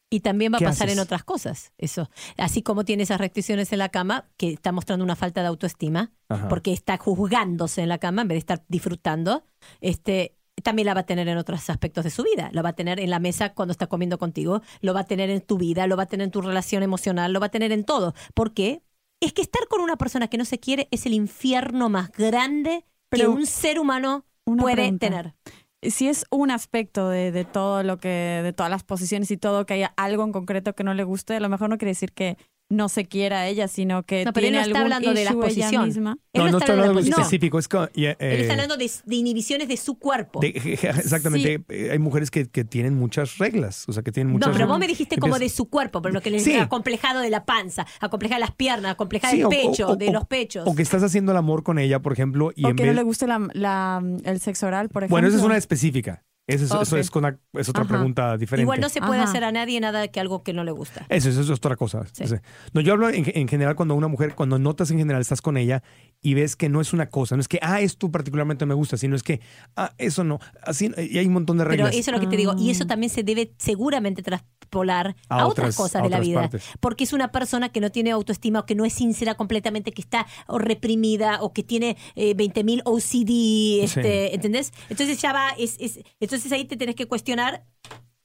Y 0.09 0.19
también 0.21 0.53
va 0.53 0.57
a 0.57 0.59
¿Qué 0.59 0.65
pasar 0.65 0.87
haces? 0.87 0.97
en 0.97 1.03
otras 1.03 1.23
cosas, 1.23 1.73
eso. 1.77 2.09
Así 2.37 2.61
como 2.61 2.85
tiene 2.85 3.03
esas 3.03 3.19
restricciones 3.19 3.73
en 3.73 3.79
la 3.79 3.89
cama, 3.89 4.29
que 4.37 4.51
está 4.53 4.71
mostrando 4.71 5.03
una 5.03 5.15
falta 5.15 5.41
de 5.41 5.47
autoestima, 5.47 6.13
Ajá. 6.29 6.47
porque 6.47 6.71
está 6.71 6.97
juzgándose 6.97 7.81
en 7.81 7.89
la 7.89 7.97
cama 7.97 8.21
en 8.21 8.27
vez 8.29 8.35
de 8.35 8.39
estar 8.39 8.63
disfrutando, 8.69 9.43
este, 9.81 10.34
también 10.63 10.85
la 10.87 10.93
va 10.93 11.01
a 11.01 11.05
tener 11.05 11.27
en 11.27 11.37
otros 11.37 11.69
aspectos 11.69 12.03
de 12.03 12.09
su 12.09 12.23
vida. 12.23 12.49
Lo 12.53 12.63
va 12.63 12.69
a 12.69 12.73
tener 12.73 12.99
en 12.99 13.09
la 13.09 13.19
mesa 13.19 13.53
cuando 13.53 13.71
está 13.71 13.87
comiendo 13.87 14.17
contigo, 14.17 14.61
lo 14.81 14.93
va 14.93 15.01
a 15.01 15.05
tener 15.05 15.29
en 15.29 15.41
tu 15.41 15.57
vida, 15.57 15.85
lo 15.87 15.97
va 15.97 16.03
a 16.03 16.07
tener 16.07 16.25
en 16.25 16.31
tu 16.31 16.41
relación 16.41 16.81
emocional, 16.83 17.33
lo 17.33 17.39
va 17.39 17.47
a 17.47 17.49
tener 17.49 17.71
en 17.71 17.83
todo. 17.83 18.13
¿Por 18.33 18.53
qué? 18.53 18.81
Es 19.21 19.33
que 19.33 19.41
estar 19.41 19.67
con 19.67 19.81
una 19.81 19.95
persona 19.97 20.27
que 20.27 20.37
no 20.37 20.45
se 20.45 20.59
quiere 20.59 20.87
es 20.91 21.05
el 21.05 21.13
infierno 21.13 21.89
más 21.89 22.11
grande 22.11 22.85
que 23.11 23.17
Pero- 23.19 23.31
un 23.31 23.45
ser 23.45 23.79
humano 23.79 24.25
puede 24.45 24.75
pregunta. 24.75 25.07
tener. 25.07 25.33
si 25.81 26.07
es 26.07 26.25
un 26.31 26.49
aspecto 26.51 27.09
de, 27.09 27.31
de 27.31 27.45
todo 27.45 27.83
lo 27.83 27.97
que, 27.97 28.41
de 28.43 28.53
todas 28.53 28.69
las 28.71 28.83
posiciones 28.83 29.29
y 29.31 29.37
todo, 29.37 29.65
que 29.65 29.75
haya 29.75 29.93
algo 29.97 30.23
en 30.23 30.31
concreto 30.31 30.73
que 30.73 30.83
no 30.83 30.93
le 30.95 31.03
guste, 31.03 31.35
a 31.35 31.39
lo 31.39 31.49
mejor 31.49 31.69
no 31.69 31.77
quiere 31.77 31.91
decir 31.91 32.11
que 32.11 32.37
no 32.67 32.89
se 32.89 33.05
quiera 33.05 33.41
a 33.41 33.47
ella, 33.47 33.67
sino 33.67 34.01
que 34.03 34.25
No, 34.25 34.33
pero 34.33 34.47
él 34.47 34.53
no 34.53 34.59
está 34.59 34.67
algún 34.79 34.81
hablando 34.93 35.09
de 35.13 35.23
la 35.23 35.29
issue 35.31 35.45
ella 35.45 35.47
posición. 35.65 35.85
misma. 35.85 36.17
Él 36.33 36.45
no, 36.45 36.51
no 36.51 36.57
está 36.57 36.71
hablando 36.71 36.81
de 36.81 36.89
algo 36.89 36.99
posición. 36.99 37.21
específico. 37.21 37.59
Es 37.59 37.69
ya, 37.93 38.09
Él 38.11 38.15
eh, 38.19 38.41
está 38.41 38.53
hablando 38.53 38.75
de, 38.77 38.91
de 39.05 39.15
inhibiciones 39.15 39.67
de 39.67 39.77
su 39.77 39.99
cuerpo. 39.99 40.39
de- 40.39 40.47
exactamente. 40.81 41.63
eh, 41.69 41.89
Hay 41.91 41.99
mujeres 41.99 42.31
que, 42.31 42.47
que 42.49 42.63
tienen 42.65 42.95
muchas 42.95 43.37
reglas. 43.37 43.87
O 43.87 43.93
sea, 43.93 44.01
que 44.01 44.11
tienen 44.11 44.33
muchas 44.33 44.47
No, 44.49 44.53
pero 44.53 44.67
vos 44.67 44.79
me 44.79 44.87
dijiste 44.87 45.17
como 45.17 45.37
de 45.37 45.49
su 45.49 45.69
cuerpo, 45.69 46.01
pero 46.01 46.13
lo 46.13 46.21
que 46.21 46.31
le 46.31 46.39
Sí. 46.39 46.55
acomplejado 46.55 47.19
de 47.21 47.29
la 47.29 47.45
panza, 47.45 47.85
acomplejado 47.99 48.39
de 48.39 48.45
las 48.47 48.55
piernas, 48.55 48.91
acomplejado 48.93 49.33
Sí, 49.33 49.39
del 49.41 49.49
pecho, 49.49 49.89
o- 49.89 49.95
de 49.95 50.09
o- 50.09 50.13
los 50.13 50.25
pechos. 50.25 50.63
O 50.67 50.73
que 50.75 50.81
estás 50.81 51.03
haciendo 51.03 51.31
el 51.33 51.37
amor 51.37 51.61
con 51.63 51.77
ella, 51.77 51.99
por 52.01 52.13
ejemplo, 52.13 52.51
y 52.55 52.65
O 52.65 52.69
en 52.69 52.75
que 52.75 52.83
vez. 52.83 52.91
no 52.93 52.95
le 52.95 53.03
guste 53.03 53.27
la, 53.27 53.47
la- 53.53 54.03
el 54.23 54.39
sexo 54.39 54.65
oral, 54.65 54.89
por 54.89 55.03
ejemplo. 55.03 55.13
bueno, 55.13 55.27
esa 55.27 55.37
es 55.37 55.43
una 55.43 55.57
específica. 55.57 56.23
Esa 56.47 56.63
es, 56.65 56.71
Eso 56.87 56.97
es, 56.97 57.09
con 57.09 57.25
una- 57.25 57.39
es 57.53 57.69
otra 57.69 57.81
Ajá. 57.83 57.89
pregunta 57.95 58.37
diferente. 58.37 58.61
Igual 58.63 58.79
no 58.79 58.89
se 58.89 58.99
puede 59.01 59.19
Ajá. 59.21 59.29
hacer 59.31 59.43
a 59.43 59.51
nadie 59.51 59.79
nada 59.79 60.07
que 60.09 60.19
algo 60.19 60.43
que 60.43 60.53
no 60.53 60.63
le 60.63 60.71
gusta. 60.71 61.05
Eso, 61.09 61.29
eso 61.29 61.41
es 61.41 61.49
otra 61.49 61.75
cosa. 61.75 62.03
Sí. 62.11 62.27
Sí. 62.27 62.35
No, 62.73 62.81
yo 62.81 62.93
hablo 62.93 63.09
en, 63.09 63.25
en 63.33 63.47
general 63.47 63.75
cuando 63.75 63.95
una 63.95 64.07
mujer, 64.07 64.35
cuando 64.35 64.59
notas 64.59 64.91
en 64.91 64.99
general 64.99 65.21
estás 65.21 65.41
con 65.41 65.57
ella 65.57 65.81
y 66.21 66.35
ves 66.35 66.55
que 66.55 66.69
no 66.69 66.81
es 66.81 66.93
una 66.93 67.09
cosa, 67.09 67.35
no 67.35 67.41
es 67.41 67.47
que, 67.47 67.57
ah, 67.63 67.81
esto 67.81 68.11
particularmente 68.11 68.65
me 68.67 68.75
gusta, 68.75 68.95
sino 68.97 69.15
es 69.15 69.23
que, 69.23 69.41
ah, 69.75 69.93
eso 69.97 70.23
no. 70.23 70.39
Así, 70.61 70.91
y 70.97 71.17
hay 71.17 71.25
un 71.25 71.33
montón 71.33 71.57
de 71.57 71.63
Pero 71.63 71.71
reglas. 71.85 71.95
eso 71.95 72.11
es 72.11 72.15
lo 72.15 72.19
que 72.21 72.27
te 72.27 72.37
digo. 72.37 72.53
Y 72.59 72.69
eso 72.69 72.85
también 72.85 73.09
se 73.09 73.23
debe 73.23 73.51
seguramente 73.57 74.21
traspolar 74.21 75.15
a, 75.29 75.39
A 75.41 75.47
otras, 75.47 75.69
otras- 75.69 75.75
cosas 75.77 76.01
a 76.01 76.03
de 76.03 76.09
la 76.09 76.19
vida. 76.19 76.41
partes. 76.41 76.63
Porque 76.79 77.05
es 77.05 77.13
una 77.13 77.31
persona 77.31 77.69
que 77.69 77.79
no 77.81 77.91
tiene 77.91 78.11
autoestima 78.11 78.59
o 78.59 78.65
que 78.67 78.75
no 78.75 78.85
es 78.85 78.93
sincera 78.93 79.33
completamente, 79.35 79.91
que 79.91 80.01
está 80.01 80.27
o 80.47 80.59
reprimida 80.59 81.41
o 81.41 81.53
que 81.53 81.63
tiene 81.63 81.97
eh, 82.15 82.35
20.000 82.35 82.81
OCD, 82.85 83.83
este, 83.83 84.35
¿entendés? 84.35 84.73
Entonces 84.89 85.19
ya 85.21 85.33
va, 85.33 85.49
es, 85.57 85.77
es- 85.79 85.99
entonces 86.19 86.34
ahí 86.51 86.65
te 86.65 86.77
tenés 86.77 86.95
que 86.95 87.05
cuestionar. 87.07 87.65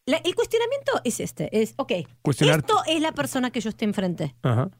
La- 0.07 0.19
el 0.19 0.35
cuestionamiento 0.35 0.93
es 1.05 1.21
este, 1.21 1.63
es, 1.63 1.75
ok, 1.77 1.93
esto 2.59 2.83
es 2.87 3.01
la 3.01 3.13
persona 3.13 3.51
que 3.51 3.61
yo 3.61 3.69
estoy 3.71 3.87
enfrente. 3.87 4.35
Ajá. 4.43 4.71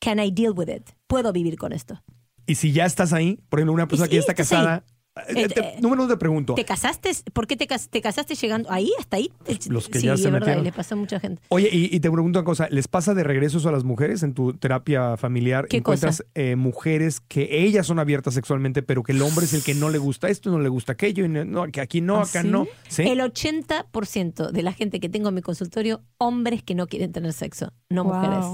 Can 0.00 0.18
I 0.18 0.30
deal 0.30 0.52
with 0.56 0.68
it? 0.68 0.90
¿Puedo 1.06 1.32
vivir 1.32 1.56
con 1.56 1.72
esto? 1.72 2.02
Y 2.46 2.56
si 2.56 2.72
ya 2.72 2.84
estás 2.86 3.12
ahí, 3.12 3.38
por 3.48 3.60
ejemplo, 3.60 3.74
una 3.74 3.86
persona 3.86 4.08
que 4.08 4.14
ya 4.16 4.20
está 4.20 4.34
casada. 4.34 4.84
Eh, 5.28 5.42
Eh, 5.42 5.48
te- 5.48 5.60
eh, 5.60 5.74
número 5.80 6.04
uno 6.04 6.12
te 6.12 6.16
pregunto. 6.18 6.54
¿Te 6.54 6.64
casaste? 6.64 7.10
¿Por 7.32 7.46
qué 7.46 7.56
te, 7.56 7.66
cas- 7.66 7.88
te 7.90 8.00
casaste 8.00 8.34
llegando 8.34 8.70
ahí, 8.70 8.90
hasta 8.98 9.18
ahí? 9.18 9.30
Los 9.68 9.88
que 9.88 9.98
sí, 10.00 10.06
ya 10.06 10.14
es 10.14 10.20
se 10.22 10.30
verdad, 10.30 10.40
metieron. 10.46 10.64
le 10.64 10.72
pasó 10.72 10.94
a 10.94 10.98
mucha 10.98 11.20
gente. 11.20 11.42
Oye, 11.48 11.68
y, 11.70 11.94
y 11.94 12.00
te 12.00 12.10
pregunto 12.10 12.38
una 12.38 12.44
cosa, 12.46 12.68
¿les 12.70 12.88
pasa 12.88 13.12
de 13.14 13.22
regreso 13.22 13.58
eso 13.58 13.68
a 13.68 13.72
las 13.72 13.84
mujeres 13.84 14.22
en 14.22 14.32
tu 14.32 14.54
terapia 14.54 15.16
familiar? 15.16 15.66
¿Qué 15.68 15.76
¿Encuentras 15.78 16.24
eh, 16.34 16.56
mujeres 16.56 17.20
que 17.20 17.62
ellas 17.64 17.86
son 17.86 17.98
abiertas 17.98 18.34
sexualmente, 18.34 18.82
pero 18.82 19.02
que 19.02 19.12
el 19.12 19.20
hombre 19.22 19.44
es 19.44 19.52
el 19.52 19.62
que 19.62 19.74
no 19.74 19.90
le 19.90 19.98
gusta 19.98 20.28
esto, 20.28 20.50
no 20.50 20.58
le 20.60 20.68
gusta 20.70 20.92
aquello, 20.92 21.24
y 21.24 21.28
no, 21.28 21.66
que 21.66 21.80
aquí 21.82 22.00
no, 22.00 22.16
¿Ah, 22.18 22.22
acá 22.22 22.42
sí? 22.42 22.48
no? 22.48 22.66
¿Sí? 22.88 23.02
El 23.02 23.20
80% 23.20 24.50
de 24.50 24.62
la 24.62 24.72
gente 24.72 25.00
que 25.00 25.08
tengo 25.08 25.28
en 25.28 25.34
mi 25.34 25.42
consultorio, 25.42 26.02
hombres 26.18 26.62
que 26.62 26.74
no 26.74 26.86
quieren 26.86 27.12
tener 27.12 27.32
sexo, 27.32 27.72
no 27.90 28.04
Wow. 28.04 28.14
mujeres. 28.14 28.46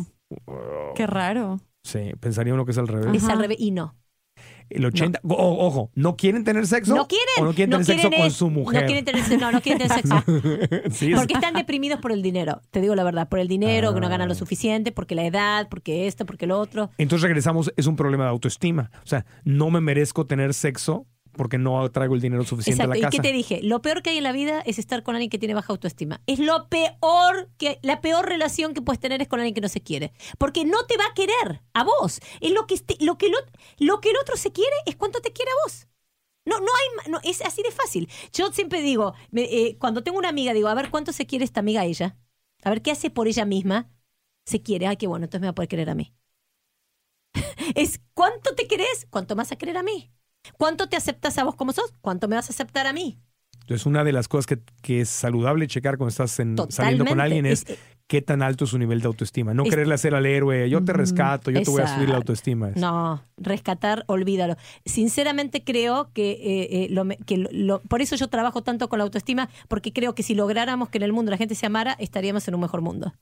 Qué 0.97 1.07
raro. 1.07 1.61
Sí, 1.85 2.11
pensaría 2.21 2.53
uno 2.53 2.65
que 2.67 2.73
es 2.73 2.79
al 2.79 2.89
revés. 2.89 3.23
Es 3.23 3.29
al 3.29 3.39
revés 3.39 3.57
y 3.61 3.71
no. 3.71 3.95
El 4.71 4.85
80, 4.85 5.21
o- 5.25 5.67
ojo, 5.67 5.91
¿no 5.95 6.17
quieren 6.17 6.45
tener 6.45 6.67
sexo? 6.67 6.95
No 6.95 7.07
quieren. 7.09 7.27
¿O 7.41 7.45
no 7.45 7.55
quieren 7.55 7.71
no 7.71 7.85
tener 7.85 8.03
sexo 8.03 8.17
con 8.17 8.31
su 8.31 8.51
mujer? 8.51 8.83
No 8.83 8.87
quieren 8.87 9.05
tener 9.05 9.23
sexo. 9.25 9.41
No, 9.45 9.53
no 9.53 9.61
quieren 9.61 9.87
tener 9.89 9.95
sexo. 10.03 10.25
Sí, 10.91 11.13
Porque 11.15 11.35
están 11.35 11.55
deprimidos 11.55 12.01
por 12.01 12.13
el 12.13 12.23
dinero. 12.23 12.61
Te 12.71 12.81
digo 12.81 12.95
la 12.95 13.05
verdad. 13.05 13.29
Por 13.29 13.39
el 13.39 13.49
dinero, 13.49 13.95
que 13.95 14.01
no 14.01 14.09
ganan 14.09 14.29
lo 14.29 14.33
Ah. 14.33 14.37
suficiente, 14.37 14.93
porque 14.93 15.15
la 15.15 15.25
edad, 15.25 15.69
porque 15.71 16.07
esto, 16.07 16.27
porque 16.27 16.47
lo 16.47 16.59
otro. 16.59 16.91
Entonces 16.99 17.23
regresamos, 17.23 17.73
es 17.77 17.87
un 17.87 17.97
problema 17.97 18.25
de 18.25 18.31
autoestima. 18.31 18.91
O 19.05 19.07
sea, 19.07 19.25
no 19.45 19.71
me 19.71 19.81
merezco 19.81 20.27
tener 20.27 20.55
sexo 20.55 21.07
porque 21.39 21.57
no 21.59 21.91
traigo 21.91 22.15
el 22.15 22.21
dinero 22.21 22.45
suficiente 22.45 22.83
Exacto. 22.83 22.93
a 22.93 22.99
¿Y 22.99 23.01
la 23.03 23.11
qué 23.11 23.19
casa. 23.19 23.23
te 23.23 23.33
dije? 23.33 23.61
Lo 23.63 23.81
peor 23.83 24.03
que 24.03 24.11
hay 24.11 24.19
en 24.19 24.25
la 24.25 24.33
vida 24.33 24.61
es 24.67 24.79
estar 24.79 25.03
con 25.03 25.15
alguien 25.17 25.31
que 25.31 25.39
tiene 25.39 25.55
baja 25.55 25.73
autoestima. 25.73 26.21
Es 26.27 26.39
lo 26.41 26.69
peor 26.69 27.51
que 27.59 27.79
la 27.83 28.03
peor 28.03 28.27
relación 28.29 28.75
que 28.75 28.83
puedes 28.83 29.01
tener 29.01 29.23
es 29.23 29.29
con 29.29 29.41
alguien 29.41 29.55
que 29.55 29.63
no 29.63 29.69
se 29.71 29.81
quiere, 29.83 30.13
porque 30.39 30.67
no 30.67 30.85
te 30.87 30.99
va 30.99 31.07
a 31.11 31.15
querer 31.15 31.63
a 31.73 31.85
vos. 31.85 32.21
Es 32.43 32.53
lo 32.53 32.67
que 32.67 32.75
este- 32.75 32.99
lo 33.01 33.17
que 33.19 33.27
el, 33.29 33.33
ot- 33.35 33.51
lo 33.79 34.01
que 34.01 34.11
el 34.11 34.17
otro 34.19 34.37
se 34.37 34.53
quiere 34.53 34.77
es 34.87 34.97
cuánto 34.97 35.21
te 35.23 35.33
quiere 35.33 35.51
a 35.53 35.55
vos. 35.65 35.87
No, 36.45 36.59
no 36.61 36.67
hay, 36.67 37.11
no, 37.11 37.21
es 37.25 37.43
así 37.43 37.63
de 37.63 37.71
fácil. 37.73 38.09
Yo 38.33 38.53
siempre 38.53 38.83
digo, 38.83 39.15
me- 39.31 39.45
eh, 39.45 39.77
cuando 39.79 40.03
tengo 40.03 40.19
una 40.19 40.31
amiga, 40.31 40.53
digo, 40.55 40.69
a 40.69 40.75
ver 40.75 40.91
cuánto 40.91 41.13
se 41.13 41.27
quiere 41.27 41.45
esta 41.45 41.61
amiga 41.61 41.83
a 41.83 41.85
ella, 41.87 42.17
a 42.65 42.71
ver 42.71 42.83
qué 42.83 42.91
hace 42.93 43.11
por 43.11 43.29
ella 43.29 43.45
misma. 43.47 43.91
Se 44.47 44.63
quiere, 44.63 44.87
ay, 44.87 44.97
qué 44.97 45.07
bueno, 45.07 45.25
entonces 45.27 45.43
me 45.43 45.47
va 45.49 45.53
a 45.53 45.55
poder 45.55 45.69
querer 45.69 45.91
a 45.91 45.95
mí. 45.95 46.15
es 47.75 48.01
cuánto 48.15 48.55
te 48.55 48.67
querés, 48.67 49.07
cuánto 49.11 49.37
más 49.37 49.53
a 49.53 49.57
querer 49.57 49.77
a 49.77 49.83
mí. 49.83 50.13
¿Cuánto 50.57 50.89
te 50.89 50.97
aceptas 50.97 51.37
a 51.39 51.45
vos 51.45 51.55
como 51.57 51.73
sos? 51.73 51.93
¿Cuánto 52.01 52.29
me 52.29 52.37
vas 52.37 52.49
a 52.49 52.53
aceptar 52.53 52.87
a 52.87 52.93
mí? 52.93 53.19
Entonces, 53.63 53.85
una 53.87 54.03
de 54.05 54.13
las 54.13 54.29
cosas 54.29 54.47
que, 54.47 54.59
que 54.81 55.03
es 55.03 55.11
saludable 55.11 55.67
checar 55.67 55.99
cuando 55.99 56.09
estás 56.09 56.39
en- 56.41 56.57
saliendo 56.71 57.05
con 57.05 57.21
alguien 57.21 57.45
es, 57.45 57.65
Es- 57.69 57.79
qué 58.07 58.23
tan 58.23 58.41
alto 58.41 58.65
es 58.65 58.71
su 58.71 58.79
nivel 58.79 59.01
de 59.03 59.07
autoestima. 59.09 59.53
No 59.53 59.65
Es- 59.65 59.69
quererle 59.71 59.93
hacer 59.95 60.15
al 60.15 60.25
héroe, 60.25 60.71
yo 60.71 60.83
te 60.83 60.95
rescato, 60.95 61.51
yo 61.51 61.63
te 61.63 61.71
voy 61.71 61.83
a 61.83 61.87
subir 61.95 62.09
la 62.09 62.17
autoestima. 62.17 62.71
Es- 62.71 62.77
No, 62.79 63.23
rescatar, 63.37 64.05
olvídalo. 64.07 64.57
Sinceramente 64.87 65.63
creo 65.65 66.11
que, 66.15 66.31
eh, 66.31 66.85
eh, 66.85 66.87
lo 66.91 67.05
que 67.27 67.37
lo- 67.37 67.51
lo- 67.53 67.81
por 67.83 68.01
eso 68.01 68.17
yo 68.17 68.29
trabajo 68.29 68.63
tanto 68.63 68.89
con 68.89 68.99
la 68.99 69.05
autoestima, 69.05 69.51
porque 69.69 69.93
creo 69.93 70.15
que 70.15 70.23
si 70.23 70.35
lográramos 70.35 70.89
que 70.89 70.97
en 70.97 71.05
el 71.05 71.13
mundo 71.13 71.31
la 71.31 71.37
gente 71.37 71.55
se 71.55 71.67
amara, 71.67 71.93
estaríamos 71.99 72.49
en 72.49 72.55
un 72.55 72.63
mejor 72.63 72.81
mundo. 72.81 73.13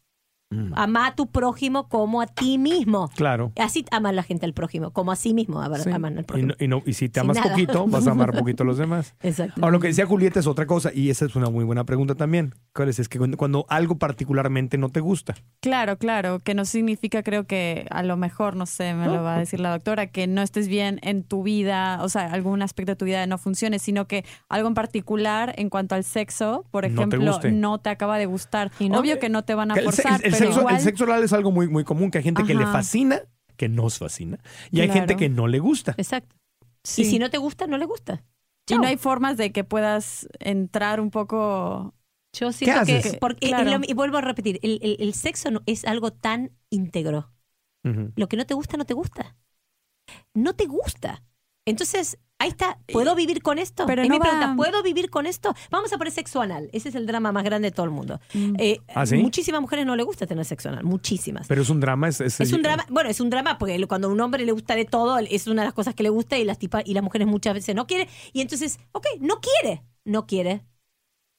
Mm. 0.50 0.72
Ama 0.76 1.08
a 1.08 1.14
tu 1.16 1.26
prójimo 1.26 1.88
como 1.88 2.20
a 2.20 2.26
ti 2.28 2.56
mismo. 2.56 3.10
Claro. 3.16 3.50
Así 3.56 3.84
ama 3.90 4.12
la 4.12 4.22
gente 4.22 4.46
al 4.46 4.52
prójimo, 4.54 4.92
como 4.92 5.10
a 5.10 5.16
sí 5.16 5.34
mismo 5.34 5.60
a- 5.60 5.76
Sí. 5.78 5.90
aman 5.90 6.14
al 6.18 6.20
Y, 6.20 6.24
prójimo. 6.24 6.48
no- 6.48 6.54
y 6.64 6.68
no- 6.68 6.82
y 6.86 6.92
si 6.92 7.08
te 7.08 7.18
amas 7.18 7.38
poquito, 7.40 7.84
vas 7.88 8.06
a 8.06 8.12
amar 8.12 8.32
poquito 8.32 8.62
a 8.62 8.66
los 8.66 8.78
demás. 8.78 9.14
Exacto. 9.22 9.54
Ahora, 9.60 9.72
lo 9.72 9.80
que 9.80 9.88
decía 9.88 10.06
Julieta 10.06 10.38
es 10.38 10.46
otra 10.46 10.66
cosa, 10.66 10.92
y 10.94 11.10
esa 11.10 11.24
es 11.24 11.34
una 11.34 11.50
muy 11.50 11.64
buena 11.64 11.82
pregunta 11.84 12.14
también. 12.14 12.54
¿Cuál 12.72 12.90
es? 12.90 13.00
Es 13.00 13.08
que 13.08 13.18
cuando, 13.18 13.36
cuando 13.36 13.66
algo 13.68 13.98
particularmente 13.98 14.78
no 14.78 14.88
te 14.88 15.00
gusta. 15.00 15.34
Claro, 15.60 15.98
claro, 15.98 16.38
que 16.38 16.54
no 16.54 16.64
significa, 16.64 17.24
creo 17.24 17.46
que 17.48 17.86
a 17.90 18.04
lo 18.04 18.16
mejor, 18.16 18.54
no 18.54 18.66
sé, 18.66 18.94
me 18.94 19.06
lo 19.06 19.22
va 19.24 19.34
a 19.36 19.38
decir 19.40 19.58
la 19.58 19.70
doctora, 19.70 20.06
que 20.06 20.28
no 20.28 20.42
estés 20.42 20.68
bien 20.68 21.00
en 21.02 21.24
tu 21.24 21.42
vida, 21.42 21.98
o 22.02 22.08
sea, 22.08 22.32
algún 22.32 22.62
aspecto 22.62 22.92
de 22.92 22.96
tu 22.96 23.04
vida 23.04 23.26
no 23.26 23.38
funcione, 23.38 23.80
sino 23.80 24.06
que 24.06 24.24
algo 24.48 24.68
en 24.68 24.74
particular 24.74 25.54
en 25.58 25.70
cuanto 25.70 25.96
al 25.96 26.04
sexo, 26.04 26.64
por 26.70 26.84
No 26.84 26.88
te 26.88 27.16
ejemplo, 27.16 27.40
no 27.50 27.78
te 27.78 27.90
acaba 27.90 28.16
de 28.18 28.26
gustar. 28.26 28.70
¿Y 28.78 28.88
no? 28.88 29.00
Obvio 29.00 29.18
que 29.18 29.28
no 29.28 29.42
te 29.42 29.54
van 29.56 29.72
a 29.72 29.74
el, 29.74 29.84
forzar, 29.84 30.20
el 30.24 30.32
pero 30.32 30.35
sexo, 30.38 30.60
igual, 30.60 30.74
el 30.76 30.80
sexo 30.80 31.04
oral 31.04 31.22
es 31.24 31.32
algo 31.32 31.50
muy, 31.52 31.68
muy 31.68 31.84
común, 31.84 32.10
que 32.10 32.18
hay 32.18 32.24
gente 32.24 32.44
que 32.44 32.54
le 32.54 32.64
fascina, 32.66 33.20
que 33.56 33.68
nos 33.68 33.98
fascina, 33.98 34.38
y 34.70 34.80
hay 34.80 34.90
gente 34.90 35.16
que 35.16 35.28
no 35.28 35.46
le 35.48 35.58
gusta. 35.58 35.94
Exacto. 35.96 36.36
sí. 36.84 37.02
Y 37.02 37.04
si 37.06 37.18
no 37.18 37.30
te 37.30 37.38
gusta, 37.38 37.66
no 37.66 37.78
le 37.78 37.86
gusta. 37.86 38.24
Y 38.68 38.74
no 38.74 38.84
hay 38.86 38.96
formas 38.96 39.36
de 39.36 39.52
que 39.52 39.62
puedas 39.64 40.28
entrar 40.40 41.00
un 41.00 41.10
poco... 41.10 41.94
Yo 42.36 42.52
siento 42.52 42.84
que, 42.84 42.98
haces? 42.98 43.16
porque, 43.18 43.48
Claro. 43.48 43.70
y 43.70 43.72
lo- 43.72 43.80
y 43.86 43.94
vuelvo 43.94 44.18
a 44.18 44.20
repetir, 44.20 44.58
el, 44.62 44.78
el- 44.82 44.96
el 45.00 45.14
sexo 45.14 45.50
no- 45.50 45.62
es 45.66 45.84
algo 45.84 46.12
tan 46.12 46.50
íntegro. 46.70 47.32
Lo 48.16 48.28
que 48.28 48.36
no 48.36 48.44
te 48.44 48.54
gusta, 48.54 48.76
no 48.76 48.84
te 48.84 48.94
gusta. 48.94 49.36
No 50.34 50.54
te 50.54 50.66
gusta. 50.66 51.22
Entonces, 51.66 52.18
Ahí 52.38 52.50
está, 52.50 52.78
¿puedo 52.92 53.14
vivir 53.14 53.42
con 53.42 53.58
esto? 53.58 53.86
Pero 53.86 54.02
es 54.02 54.08
no 54.08 54.14
mi 54.16 54.20
pregunta, 54.20 54.48
va- 54.48 54.56
¿puedo 54.56 54.82
vivir 54.82 55.08
con 55.08 55.24
esto? 55.24 55.54
Vamos 55.70 55.90
a 55.94 55.96
poner 55.96 56.12
sexo 56.12 56.42
anal. 56.42 56.68
Ese 56.74 56.90
es 56.90 56.94
el 56.94 57.06
drama 57.06 57.32
más 57.32 57.44
grande 57.44 57.68
de 57.70 57.72
todo 57.74 57.84
el 57.86 57.92
mundo. 57.92 58.20
Eh, 58.58 58.78
¿Ah, 58.94 59.06
sí? 59.06 59.16
Muchísimas 59.16 59.62
mujeres 59.62 59.86
no 59.86 59.96
le 59.96 60.02
gusta 60.02 60.26
tener 60.26 60.44
sexo 60.44 60.68
anal, 60.68 60.84
muchísimas. 60.84 61.48
Pero 61.48 61.62
es 61.62 61.70
un 61.70 61.80
drama. 61.80 62.08
Es, 62.08 62.20
es- 62.20 62.38
Es 62.40 62.52
un 62.52 62.60
drama, 62.60 62.84
bueno, 62.90 63.08
es 63.08 63.20
un 63.20 63.30
drama 63.30 63.56
porque 63.56 63.82
cuando 63.88 64.08
a 64.08 64.10
un 64.10 64.20
hombre 64.20 64.44
le 64.44 64.52
gusta 64.52 64.74
de 64.76 64.84
todo, 64.84 65.18
es 65.18 65.46
una 65.46 65.62
de 65.62 65.66
las 65.68 65.74
cosas 65.74 65.94
que 65.94 66.02
le 66.02 66.10
gusta 66.10 66.36
y 66.36 66.44
las 66.44 66.58
tipa, 66.58 66.82
y 66.84 66.92
las 66.92 67.02
mujeres 67.02 67.26
muchas 67.26 67.54
veces 67.54 67.74
no 67.74 67.86
quiere. 67.86 68.06
Y 68.34 68.42
entonces, 68.42 68.78
ok, 68.92 69.06
no 69.20 69.40
quiere, 69.40 69.82
no 70.04 70.26
quiere. 70.26 70.60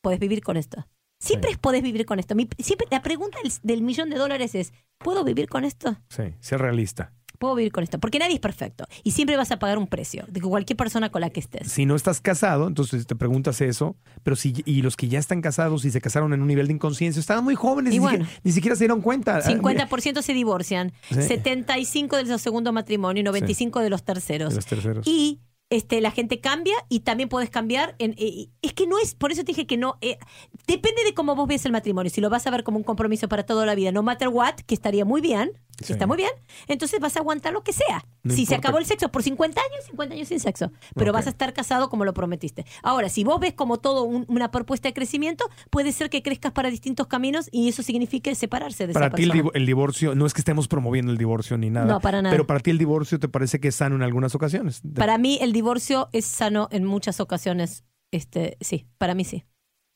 Puedes 0.02 0.20
vivir 0.20 0.42
con 0.42 0.58
esto. 0.58 0.88
Siempre 1.20 1.52
Sí. 1.52 1.58
podés 1.62 1.84
vivir 1.84 2.06
con 2.08 2.18
esto. 2.20 2.34
Mi- 2.34 2.48
siempre 2.58 2.88
la 2.90 3.04
pregunta 3.04 3.38
del, 3.44 3.52
del 3.62 3.82
millón 3.84 4.10
de 4.10 4.18
dólares 4.18 4.56
es, 4.56 4.74
¿puedo 4.98 5.24
vivir 5.24 5.48
con 5.48 5.64
esto? 5.64 5.96
Sí, 6.10 6.24
ser 6.40 6.60
realista. 6.62 7.12
Puedo 7.38 7.56
vivir 7.56 7.72
con 7.72 7.84
esto. 7.84 8.00
Porque 8.00 8.20
nadie 8.20 8.36
es 8.36 8.40
perfecto. 8.40 8.86
Y 9.04 9.12
siempre 9.12 9.38
vas 9.38 9.52
a 9.52 9.60
pagar 9.60 9.78
un 9.78 9.88
precio 9.88 10.26
de 10.28 10.42
cualquier 10.42 10.78
persona 10.78 11.10
con 11.12 11.22
la 11.22 11.30
que 11.30 11.40
estés. 11.40 11.72
Si 11.72 11.86
no 11.86 11.96
estás 11.96 12.20
casado, 12.22 12.68
entonces 12.68 13.06
te 13.08 13.16
preguntas 13.16 13.62
eso, 13.62 13.96
pero 14.24 14.36
si 14.36 14.54
y 14.66 14.82
los 14.82 14.96
que 14.96 15.08
ya 15.08 15.20
están 15.20 15.42
casados 15.42 15.86
y 15.86 15.92
se 15.92 16.02
casaron 16.02 16.34
en 16.34 16.42
un 16.42 16.48
nivel 16.48 16.68
de 16.68 16.74
inconsciencia, 16.74 17.20
estaban 17.20 17.44
muy 17.44 17.56
jóvenes, 17.56 17.94
Y 17.94 17.98
ni, 17.98 18.00
bueno. 18.00 18.26
siquiera, 18.26 18.42
ni 18.44 18.52
siquiera 18.52 18.76
se 18.76 18.84
dieron 18.84 19.02
cuenta. 19.02 19.42
50% 19.42 20.22
se 20.22 20.34
divorcian, 20.34 20.92
Sí. 21.10 21.22
75 21.24 22.16
de 22.18 22.24
los 22.26 22.42
segundos 22.42 22.74
matrimonios 22.74 23.22
y 23.22 23.26
95 23.26 23.80
de 23.82 23.90
los 23.90 24.04
terceros. 24.04 24.50
De 24.50 24.56
los 24.56 24.66
terceros. 24.66 25.08
Y 25.08 25.40
este, 25.70 26.00
la 26.00 26.12
gente 26.12 26.40
cambia 26.40 26.76
y 26.88 27.02
también 27.02 27.28
puedes 27.30 27.50
cambiar. 27.50 27.96
En, 28.00 28.16
eh, 28.18 28.50
es 28.62 28.74
que 28.74 28.88
no 28.88 28.98
es, 29.00 29.16
por 29.16 29.32
eso 29.32 29.42
te 29.44 29.48
dije 29.48 29.68
que 29.68 29.76
no. 29.78 29.98
eh, 30.02 30.18
depende 30.66 31.04
de 31.04 31.14
cómo 31.14 31.36
vos 31.36 31.48
ves 31.48 31.66
el 31.66 31.72
matrimonio. 31.74 32.10
Si 32.10 32.22
lo 32.22 32.30
vas 32.30 32.48
a 32.48 32.52
ver 32.52 32.64
como 32.64 32.78
un 32.78 32.84
compromiso 32.84 33.28
para 33.28 33.44
toda 33.46 33.66
la 33.66 33.76
vida, 33.76 33.92
no 33.92 34.02
matter 34.02 34.30
what, 34.30 34.56
que 34.66 34.74
estaría 34.74 35.04
muy 35.04 35.20
bien, 35.20 35.52
que 35.78 35.86
Sí. 35.86 35.94
está 35.94 36.08
muy 36.08 36.18
bien, 36.18 36.32
entonces 36.68 37.00
vas 37.00 37.16
a 37.16 37.20
aguantar 37.20 37.54
lo 37.54 37.64
que 37.64 37.72
sea. 37.72 38.04
No 38.24 38.34
si 38.34 38.46
se 38.46 38.56
acabó 38.56 38.78
el 38.80 38.86
sexo 38.86 39.10
por 39.10 39.24
50 39.24 39.62
años, 39.62 39.86
50 39.86 40.16
años 40.16 40.28
sin 40.28 40.40
sexo. 40.40 40.72
Pero 40.96 41.14
vas 41.14 41.28
a 41.28 41.30
estar 41.30 41.54
casado 41.54 41.90
como 41.90 42.04
lo 42.04 42.14
prometiste. 42.14 42.66
Ahora, 42.84 43.10
si 43.10 43.24
vos 43.24 43.40
ves 43.40 43.54
como 43.54 43.78
todo 43.78 44.04
un- 44.04 44.26
una 44.28 44.52
propuesta 44.52 44.90
de 44.90 44.94
crecimiento, 44.94 45.46
puede 45.70 45.92
ser 45.92 46.10
que 46.10 46.22
crezcas 46.24 46.52
para 46.52 46.70
distintos 46.70 47.08
caminos 47.08 47.48
y 47.52 47.70
eso 47.70 47.84
signifique 47.84 48.34
separarse 48.36 48.88
de 48.88 48.94
Para 48.94 49.08
esa 49.08 49.16
ti 49.16 49.24
el, 49.24 49.30
persona. 49.30 49.50
divo- 49.50 49.56
el 49.56 49.66
divorcio, 49.66 50.16
no 50.16 50.26
es 50.26 50.34
que 50.34 50.42
estemos 50.42 50.68
promoviendo 50.68 51.12
el 51.12 51.18
divorcio 51.18 51.58
ni 51.58 51.70
nada. 51.70 51.86
No, 51.86 52.00
para 52.02 52.22
nada. 52.22 52.34
Pero 52.34 52.48
para 52.48 52.60
ti 52.60 52.72
el 52.72 52.78
divorcio 52.78 53.20
te 53.20 53.28
parece 53.30 53.60
que 53.60 53.68
es 53.70 53.76
sano 53.76 53.96
en 53.96 54.02
algunas 54.04 54.34
ocasiones. 54.36 54.82
Para 54.96 55.18
mí 55.18 55.38
el 55.42 55.54
divorcio 55.54 56.10
es 56.12 56.26
sano 56.26 56.68
en 56.72 56.86
muchas 56.86 57.20
ocasiones. 57.20 57.84
Este, 58.12 58.58
sí, 58.62 58.88
para 58.98 59.14
mí 59.14 59.26
sí. 59.26 59.44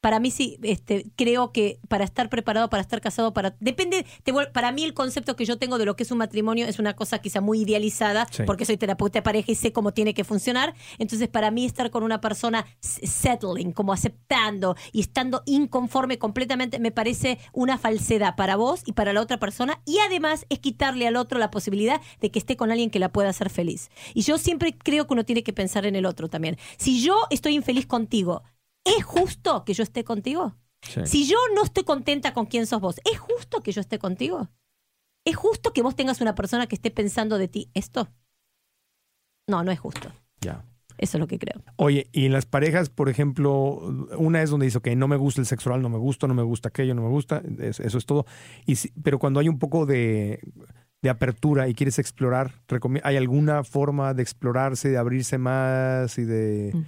Para 0.01 0.19
mí 0.19 0.31
sí, 0.31 0.57
este, 0.63 1.05
creo 1.15 1.51
que 1.51 1.79
para 1.87 2.03
estar 2.03 2.27
preparado, 2.27 2.69
para 2.69 2.81
estar 2.81 2.99
casado, 3.01 3.33
para 3.33 3.55
depende, 3.59 4.05
te 4.23 4.33
para 4.51 4.71
mí 4.71 4.83
el 4.83 4.95
concepto 4.95 5.35
que 5.35 5.45
yo 5.45 5.57
tengo 5.59 5.77
de 5.77 5.85
lo 5.85 5.95
que 5.95 6.01
es 6.03 6.11
un 6.11 6.17
matrimonio 6.17 6.65
es 6.65 6.79
una 6.79 6.95
cosa 6.95 7.19
quizá 7.19 7.39
muy 7.39 7.61
idealizada, 7.61 8.27
Sí. 8.31 8.43
porque 8.47 8.65
soy 8.65 8.77
terapeuta 8.77 9.19
de 9.19 9.23
pareja 9.23 9.51
y 9.51 9.55
sé 9.55 9.71
cómo 9.71 9.93
tiene 9.93 10.15
que 10.15 10.23
funcionar. 10.23 10.73
Entonces, 10.97 11.27
para 11.27 11.51
mí 11.51 11.65
estar 11.65 11.91
con 11.91 12.01
una 12.03 12.19
persona 12.19 12.65
settling, 12.79 13.73
como 13.73 13.93
aceptando 13.93 14.75
y 14.91 15.01
estando 15.01 15.43
inconforme 15.45 16.17
completamente, 16.17 16.79
me 16.79 16.91
parece 16.91 17.37
una 17.53 17.77
falsedad 17.77 18.35
para 18.35 18.55
vos 18.55 18.81
y 18.85 18.93
para 18.93 19.13
la 19.13 19.21
otra 19.21 19.37
persona. 19.37 19.81
Y 19.85 19.99
además 19.99 20.45
es 20.49 20.57
quitarle 20.59 21.07
al 21.07 21.15
otro 21.15 21.37
la 21.37 21.51
posibilidad 21.51 22.01
de 22.19 22.31
que 22.31 22.39
esté 22.39 22.57
con 22.57 22.71
alguien 22.71 22.89
que 22.89 22.99
la 22.99 23.11
pueda 23.11 23.29
hacer 23.29 23.49
feliz. 23.51 23.89
Y 24.15 24.21
yo 24.23 24.39
siempre 24.39 24.75
creo 24.75 25.05
que 25.05 25.13
uno 25.13 25.25
tiene 25.25 25.43
que 25.43 25.53
pensar 25.53 25.85
en 25.85 25.95
el 25.95 26.05
otro 26.07 26.27
también. 26.27 26.57
Si 26.77 27.01
yo 27.03 27.15
estoy 27.29 27.53
infeliz 27.53 27.85
contigo, 27.85 28.41
¿es 28.85 29.03
justo 29.03 29.63
que 29.65 29.73
yo 29.73 29.83
esté 29.83 30.03
contigo? 30.03 30.55
Sí. 30.81 31.01
Si 31.05 31.27
yo 31.27 31.37
no 31.55 31.63
estoy 31.63 31.83
contenta 31.83 32.33
con 32.33 32.45
quién 32.47 32.65
sos 32.65 32.81
vos, 32.81 32.99
¿es 33.11 33.19
justo 33.19 33.61
que 33.61 33.71
yo 33.71 33.81
esté 33.81 33.99
contigo? 33.99 34.49
¿Es 35.25 35.35
justo 35.35 35.71
que 35.73 35.83
vos 35.83 35.95
tengas 35.95 36.21
una 36.21 36.33
persona 36.33 36.65
que 36.67 36.75
esté 36.75 36.89
pensando 36.89 37.37
de 37.37 37.47
ti 37.47 37.69
esto? 37.75 38.09
No, 39.47 39.63
no 39.63 39.71
es 39.71 39.79
justo. 39.79 40.11
Ya. 40.41 40.63
Eso 40.97 41.17
es 41.17 41.19
lo 41.19 41.27
que 41.27 41.39
creo. 41.39 41.61
Oye, 41.77 42.07
y 42.11 42.25
en 42.25 42.33
las 42.33 42.45
parejas, 42.45 42.89
por 42.89 43.09
ejemplo, 43.09 43.73
una 44.17 44.41
es 44.43 44.49
donde 44.51 44.65
dice, 44.67 44.77
ok, 44.77 44.87
no 44.95 45.07
me 45.07 45.15
gusta 45.17 45.41
el 45.41 45.47
sexo 45.47 45.69
oral, 45.69 45.81
no 45.81 45.89
me 45.89 45.97
gusta, 45.97 46.27
no 46.27 46.33
me 46.33 46.43
gusta 46.43 46.69
aquello, 46.69 46.93
no 46.93 47.01
me 47.01 47.09
gusta, 47.09 47.41
es- 47.59 47.79
eso 47.79 47.97
es 47.97 48.05
todo. 48.05 48.25
Y 48.65 48.75
si- 48.75 48.91
pero 49.01 49.17
cuando 49.17 49.39
hay 49.39 49.49
un 49.49 49.57
poco 49.57 49.85
de, 49.87 50.39
de 51.01 51.09
apertura 51.09 51.67
y 51.67 51.73
quieres 51.73 51.97
explorar, 51.97 52.53
¿hay 53.03 53.17
alguna 53.17 53.63
forma 53.63 54.13
de 54.13 54.21
explorarse, 54.21 54.89
de 54.89 54.97
abrirse 54.97 55.37
más 55.39 56.17
y 56.19 56.23
de, 56.25 56.71
Mm. 56.73 56.85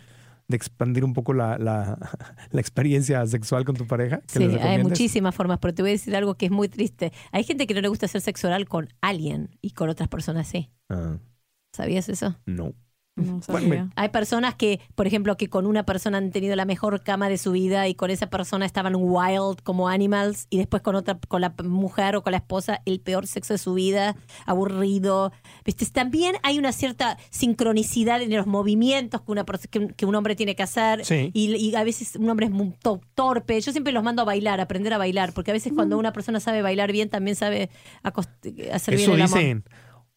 De 0.47 0.55
expandir 0.57 1.03
un 1.03 1.13
poco 1.13 1.33
la, 1.33 1.57
la, 1.57 1.97
la 2.51 2.61
experiencia 2.61 3.25
sexual 3.25 3.65
con 3.65 3.75
tu 3.75 3.87
pareja? 3.87 4.21
que 4.21 4.39
Sí, 4.39 4.43
hay 4.43 4.83
muchísimas 4.83 5.35
formas, 5.35 5.59
pero 5.59 5.73
te 5.73 5.81
voy 5.81 5.91
a 5.91 5.93
decir 5.93 6.15
algo 6.15 6.35
que 6.35 6.45
es 6.47 6.51
muy 6.51 6.69
triste. 6.69 7.11
Hay 7.31 7.43
gente 7.43 7.67
que 7.67 7.73
no 7.73 7.81
le 7.81 7.87
gusta 7.87 8.05
hacer 8.05 8.21
sexo 8.21 8.47
oral 8.47 8.67
con 8.67 8.89
alguien 9.01 9.57
y 9.61 9.71
con 9.71 9.89
otras 9.89 10.09
personas 10.09 10.47
sí. 10.47 10.71
Ah, 10.89 11.17
¿Sabías 11.75 12.09
eso? 12.09 12.35
no. 12.45 12.73
No 13.15 13.39
Bueno, 13.47 13.67
sabía. 13.67 13.89
Hay 13.95 14.09
personas 14.09 14.55
que, 14.55 14.79
por 14.95 15.05
ejemplo, 15.05 15.37
que 15.37 15.47
con 15.47 15.67
una 15.67 15.85
persona 15.85 16.17
han 16.17 16.31
tenido 16.31 16.55
la 16.55 16.65
mejor 16.65 17.03
cama 17.03 17.29
de 17.29 17.37
su 17.37 17.51
vida 17.51 17.87
y 17.87 17.93
con 17.93 18.09
esa 18.09 18.27
persona 18.31 18.65
estaban 18.65 18.95
wild 18.95 19.61
como 19.61 19.87
animals 19.87 20.47
y 20.49 20.57
después 20.57 20.81
con 20.81 20.95
otra, 20.95 21.19
con 21.27 21.41
la 21.41 21.53
mujer 21.63 22.15
o 22.15 22.23
con 22.23 22.31
la 22.31 22.37
esposa, 22.37 22.81
el 22.85 22.99
peor 23.01 23.27
sexo 23.27 23.53
de 23.53 23.59
su 23.59 23.75
vida, 23.75 24.15
aburrido. 24.47 25.31
¿Viste? 25.63 25.85
También 25.85 26.37
hay 26.41 26.57
una 26.57 26.71
cierta 26.71 27.17
sincronicidad 27.29 28.19
en 28.19 28.35
los 28.35 28.47
movimientos 28.47 29.21
que, 29.21 29.31
una, 29.31 29.45
que, 29.69 29.77
un, 29.79 29.87
que 29.89 30.05
un 30.07 30.15
hombre 30.15 30.35
tiene 30.35 30.55
que 30.55 30.63
hacer 30.63 31.05
Sí. 31.05 31.29
y, 31.33 31.55
y 31.55 31.75
a 31.75 31.83
veces 31.83 32.15
un 32.15 32.27
hombre 32.31 32.47
es 32.47 32.51
muy 32.51 32.71
to- 32.81 32.99
torpe. 33.13 33.61
Yo 33.61 33.71
siempre 33.71 33.93
los 33.93 34.03
mando 34.03 34.23
a 34.23 34.25
bailar, 34.25 34.59
a 34.59 34.63
aprender 34.63 34.91
a 34.91 34.97
bailar, 34.97 35.33
porque 35.33 35.51
a 35.51 35.53
veces 35.53 35.71
cuando 35.73 35.99
una 35.99 36.13
persona 36.13 36.39
sabe 36.39 36.63
bailar 36.63 36.91
bien, 36.91 37.09
también 37.09 37.35
sabe 37.35 37.69
hacer 38.03 38.95
bien 38.95 39.01
Eso 39.09 39.13
el 39.15 39.21
amor. 39.21 39.37
dicen. 39.37 39.63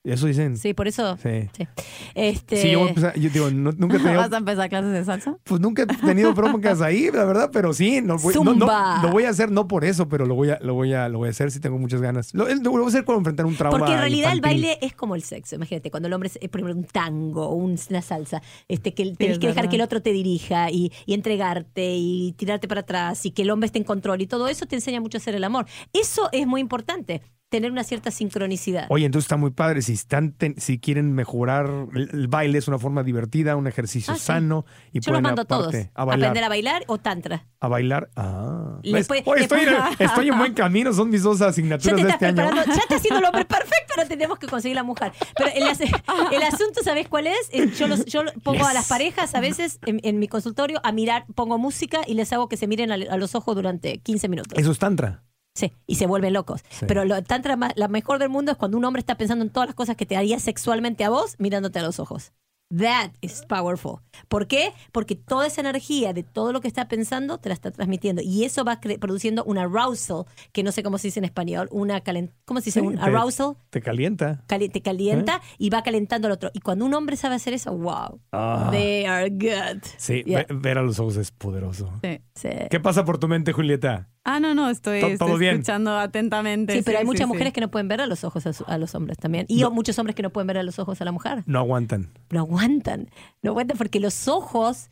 Eso 0.06 0.26
dicen. 0.26 0.56
Sí, 0.56 0.72
por 0.72 0.86
eso. 0.88 1.16
Sí. 1.22 1.48
sí. 1.56 1.66
Este, 2.14 2.56
Sí, 2.56 2.70
yo, 2.70 2.78
voy 2.78 2.86
a 2.88 2.90
empezar- 2.90 3.14
yo 3.18 3.30
digo, 3.30 3.50
no- 3.50 3.72
nunca 3.72 3.96
he 3.96 3.98
tenido 4.02 4.20
¿Vas 4.20 4.32
a 4.32 4.36
empezar 4.38 4.68
clases 4.68 4.92
de 4.92 5.04
salsa? 5.04 5.36
Pues 5.44 5.60
nunca 5.60 5.82
he 5.82 5.86
tenido 5.86 6.32
broncas 6.32 6.80
ahí, 6.80 7.10
la 7.12 7.24
verdad, 7.24 7.50
pero 7.52 7.72
sí, 7.72 8.00
no 8.02 8.16
voy, 8.18 8.34
no, 8.34 8.44
no- 8.44 8.50
Zumba. 8.52 9.00
lo 9.02 9.10
voy 9.10 9.24
a 9.24 9.30
hacer 9.30 9.50
no 9.50 9.66
por 9.66 9.84
eso, 9.84 10.08
pero 10.08 10.24
lo 10.26 10.34
voy 10.34 10.50
a, 10.50 10.58
lo 10.62 10.74
voy 10.74 10.92
a, 10.92 11.08
lo 11.08 11.18
voy 11.18 11.28
a 11.28 11.30
hacer 11.30 11.50
si 11.50 11.60
tengo 11.60 11.76
muchas 11.78 12.00
ganas. 12.00 12.32
Lo, 12.34 12.46
lo 12.48 12.70
voy 12.70 12.84
a 12.84 12.86
hacer 12.86 13.04
cuando 13.04 13.18
enfrentar 13.20 13.46
un 13.46 13.56
trauma. 13.56 13.78
Porque 13.78 13.92
en 13.92 13.98
realidad 14.00 14.32
el 14.32 14.40
baile 14.40 14.78
es 14.80 14.92
como 14.94 15.14
el 15.16 15.22
sexo. 15.22 15.56
Imagínate, 15.56 15.90
cuando 15.90 16.06
el 16.06 16.12
hombre 16.12 16.28
es, 16.28 16.38
eh, 16.40 16.48
por 16.48 16.60
ejemplo, 16.60 16.80
un 16.80 16.84
tango 16.86 17.48
o 17.48 17.54
un- 17.54 17.76
una 17.90 18.02
salsa, 18.02 18.42
este, 18.68 18.94
que 18.94 19.04
tenés 19.16 19.34
es 19.34 19.38
que 19.40 19.48
dejar 19.48 19.68
que 19.68 19.76
el 19.76 19.82
otro 19.82 20.00
te 20.02 20.12
dirija 20.12 20.70
y, 20.70 20.92
y 21.04 21.14
entregarte 21.14 21.94
y 21.96 22.32
tirarte 22.36 22.68
para 22.68 22.82
atrás 22.82 23.26
y 23.26 23.32
que 23.32 23.42
el 23.42 23.50
hombre 23.50 23.66
esté 23.66 23.78
en 23.78 23.84
control 23.84 24.22
y 24.22 24.26
todo 24.26 24.48
eso 24.48 24.66
te 24.66 24.76
enseña 24.76 25.00
mucho 25.00 25.18
a 25.18 25.20
hacer 25.20 25.34
el 25.34 25.44
amor. 25.44 25.66
Eso 25.92 26.28
es 26.32 26.46
muy 26.46 26.60
importante, 26.60 27.22
tener 27.56 27.70
una 27.72 27.84
cierta 27.84 28.10
sincronicidad. 28.10 28.86
Oye, 28.90 29.06
entonces 29.06 29.24
está 29.26 29.36
muy 29.36 29.50
padre. 29.50 29.80
Si 29.82 29.92
están, 29.94 30.32
ten- 30.32 30.54
si 30.58 30.78
quieren 30.78 31.12
mejorar, 31.14 31.66
el, 31.94 32.10
el 32.12 32.28
baile 32.28 32.58
es 32.58 32.68
una 32.68 32.78
forma 32.78 33.02
divertida, 33.02 33.56
un 33.56 33.66
ejercicio 33.66 34.12
Ah, 34.12 34.16
sí. 34.18 34.24
sano 34.24 34.64
y 34.92 35.00
Yo 35.00 35.12
los 35.12 35.22
mando 35.22 35.42
a 35.42 35.44
todos. 35.46 35.68
aparte 35.68 35.90
a 35.94 36.04
bailar. 36.04 36.28
Aprender 36.28 36.44
a 36.44 36.48
bailar 36.48 36.84
o 36.88 36.98
tantra. 36.98 37.46
A 37.60 37.68
bailar. 37.68 38.10
Ah. 38.16 38.78
Puede- 38.82 39.22
Oye, 39.26 39.42
estoy, 39.42 39.60
en, 39.60 39.66
puede- 39.76 40.04
estoy 40.04 40.28
en 40.28 40.38
buen 40.38 40.54
camino. 40.54 40.92
Son 40.92 41.08
mis 41.08 41.22
dos 41.22 41.40
asignaturas 41.40 42.02
de 42.02 42.08
este 42.10 42.26
año. 42.26 42.50
ya 42.54 42.60
estás 42.62 42.98
haciendo 42.98 43.20
el 43.20 43.24
hombre 43.24 43.44
perfecto, 43.46 43.94
ahora 43.96 44.08
tenemos 44.08 44.38
que 44.38 44.46
conseguir 44.46 44.76
la 44.76 44.82
mujer. 44.82 45.12
Pero 45.36 45.50
el, 45.54 45.62
as- 45.64 45.80
el 45.80 46.42
asunto, 46.42 46.82
¿sabes 46.84 47.08
cuál 47.08 47.26
es? 47.26 47.48
Eh, 47.52 47.70
Yo, 47.78 47.88
los- 47.88 48.04
yo 48.04 48.20
pongo 48.42 48.66
a 48.66 48.74
las 48.74 48.86
parejas 48.88 49.34
a 49.34 49.40
veces 49.40 49.78
en, 49.86 50.00
en 50.02 50.18
mi 50.18 50.28
consultorio 50.28 50.80
a 50.84 50.92
mirar, 50.92 51.24
pongo 51.34 51.58
música 51.58 52.00
y 52.06 52.14
les 52.14 52.32
hago 52.32 52.48
que 52.48 52.56
se 52.56 52.66
miren 52.66 52.90
a, 52.92 52.94
a 52.94 53.16
los 53.16 53.34
ojos 53.34 53.54
durante 53.56 53.98
15 53.98 54.28
minutos. 54.28 54.58
Eso 54.58 54.70
es 54.70 54.78
tantra. 54.78 55.22
Sí, 55.56 55.72
y 55.86 55.94
se 55.94 56.06
vuelven 56.06 56.34
locos. 56.34 56.62
Sí. 56.68 56.84
Pero 56.86 57.04
lo 57.06 57.20
tantra 57.22 57.56
la 57.74 57.88
mejor 57.88 58.18
del 58.18 58.28
mundo 58.28 58.52
es 58.52 58.58
cuando 58.58 58.76
un 58.76 58.84
hombre 58.84 59.00
está 59.00 59.16
pensando 59.16 59.42
en 59.42 59.50
todas 59.50 59.68
las 59.70 59.74
cosas 59.74 59.96
que 59.96 60.04
te 60.04 60.16
haría 60.16 60.38
sexualmente 60.38 61.02
a 61.02 61.08
vos, 61.10 61.34
mirándote 61.38 61.78
a 61.78 61.82
los 61.82 61.98
ojos. 61.98 62.32
That 62.76 63.12
is 63.20 63.44
powerful. 63.48 64.00
¿Por 64.26 64.48
qué? 64.48 64.72
Porque 64.90 65.14
toda 65.14 65.46
esa 65.46 65.60
energía 65.60 66.12
de 66.12 66.24
todo 66.24 66.52
lo 66.52 66.60
que 66.60 66.66
está 66.66 66.88
pensando 66.88 67.38
te 67.38 67.48
la 67.48 67.54
está 67.54 67.70
transmitiendo. 67.70 68.22
Y 68.22 68.42
eso 68.42 68.64
va 68.64 68.80
produciendo 68.98 69.44
un 69.44 69.56
arousal, 69.56 70.24
que 70.52 70.64
no 70.64 70.72
sé 70.72 70.82
cómo 70.82 70.98
se 70.98 71.06
dice 71.06 71.20
en 71.20 71.26
español, 71.26 71.68
una 71.70 72.02
calen- 72.02 72.32
¿cómo 72.44 72.58
se 72.60 72.64
dice? 72.66 72.80
Sí, 72.80 72.86
un 72.86 72.96
te- 72.96 73.02
arousal. 73.02 73.56
Te 73.70 73.80
calienta. 73.80 74.42
Cali- 74.48 74.68
te 74.68 74.82
calienta 74.82 75.40
y 75.58 75.70
va 75.70 75.84
calentando 75.84 76.26
al 76.26 76.32
otro. 76.32 76.50
Y 76.54 76.60
cuando 76.60 76.84
un 76.84 76.92
hombre 76.94 77.16
sabe 77.16 77.36
hacer 77.36 77.54
eso, 77.54 77.72
wow, 77.72 78.20
Ah. 78.32 78.68
they 78.72 79.04
are 79.06 79.30
good. 79.30 79.82
Sí, 79.96 80.24
Yeah. 80.26 80.44
ve- 80.48 80.54
ver 80.56 80.78
a 80.78 80.82
los 80.82 80.98
ojos 80.98 81.16
es 81.18 81.30
poderoso. 81.30 81.88
Sí. 82.02 82.20
Sí. 82.34 82.48
¿Qué 82.68 82.80
pasa 82.80 83.04
por 83.04 83.18
tu 83.18 83.28
mente, 83.28 83.52
Julieta? 83.52 84.08
Ah, 84.28 84.40
no, 84.40 84.54
no, 84.56 84.68
estoy, 84.70 85.00
To- 85.00 85.06
estoy 85.06 85.28
todo 85.28 85.38
bien. 85.38 85.54
escuchando 85.54 85.96
atentamente. 85.96 86.72
Sí, 86.74 86.82
pero 86.84 86.98
hay 86.98 87.04
muchas 87.04 87.26
sí. 87.26 87.32
mujeres 87.32 87.52
que 87.52 87.60
no 87.60 87.70
pueden 87.70 87.86
ver 87.86 88.00
a 88.00 88.06
los 88.06 88.24
ojos 88.24 88.44
a, 88.46 88.52
su- 88.52 88.64
a 88.66 88.76
los 88.76 88.94
hombres 88.96 89.18
también. 89.18 89.46
Y 89.48 89.60
No. 89.60 89.70
muchos 89.70 89.96
hombres 90.00 90.16
que 90.16 90.22
no 90.22 90.30
pueden 90.30 90.48
ver 90.48 90.58
a 90.58 90.62
los 90.64 90.78
ojos 90.80 91.00
a 91.00 91.04
la 91.04 91.12
mujer. 91.12 91.44
No 91.46 91.60
aguantan. 91.60 92.10
No 92.30 92.40
aguantan. 92.40 93.08
No 93.42 93.50
aguantan 93.52 93.78
porque 93.78 94.00
los 94.00 94.26
ojos. 94.26 94.90